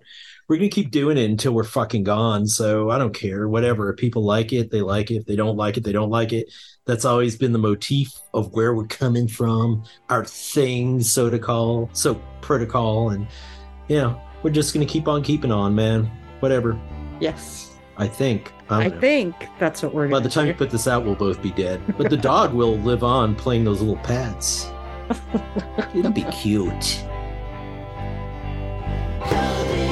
we're 0.49 0.57
gonna 0.57 0.69
keep 0.69 0.93
doing 0.93 1.19
it 1.19 1.29
until 1.29 1.53
we're 1.53 1.65
fucking 1.65 2.05
gone. 2.05 2.47
So 2.47 2.91
I 2.91 2.99
don't 2.99 3.15
care, 3.15 3.49
whatever. 3.49 3.91
If 3.91 3.97
people 3.97 4.25
like 4.25 4.53
it, 4.53 4.71
they 4.71 4.83
like 4.83 5.11
it. 5.11 5.17
If 5.17 5.27
they 5.27 5.37
don't 5.37 5.57
like 5.57 5.79
it, 5.79 5.85
they 5.85 5.93
don't 5.93 6.11
like 6.11 6.33
it. 6.33 6.47
That's 6.91 7.05
always 7.05 7.37
been 7.37 7.53
the 7.53 7.59
motif 7.59 8.19
of 8.35 8.53
where 8.53 8.75
we're 8.75 8.89
coming 8.89 9.29
from, 9.29 9.85
our 10.09 10.25
thing, 10.25 11.01
so 11.01 11.31
to 11.31 11.39
call, 11.39 11.89
so 11.93 12.21
protocol. 12.41 13.11
And 13.11 13.29
yeah, 13.87 14.19
we're 14.43 14.51
just 14.51 14.75
going 14.75 14.85
to 14.85 14.93
keep 14.93 15.07
on 15.07 15.23
keeping 15.23 15.53
on, 15.53 15.73
man. 15.73 16.11
Whatever. 16.41 16.77
Yes. 17.21 17.77
I 17.97 18.09
think. 18.09 18.53
I, 18.71 18.87
I 18.87 18.91
think 18.91 19.37
that's 19.61 19.85
what 19.85 19.95
we're 19.95 20.09
By 20.09 20.19
the 20.19 20.29
time 20.29 20.47
do. 20.47 20.49
you 20.49 20.55
put 20.55 20.71
this 20.71 20.89
out, 20.89 21.05
we'll 21.05 21.15
both 21.15 21.41
be 21.41 21.53
dead. 21.53 21.81
But 21.97 22.11
the 22.11 22.17
dog 22.31 22.53
will 22.53 22.77
live 22.79 23.05
on 23.05 23.37
playing 23.37 23.63
those 23.63 23.79
little 23.81 24.03
pads. 24.03 24.69
It'll 25.95 26.11
be 26.11 26.25
cute. 26.25 27.05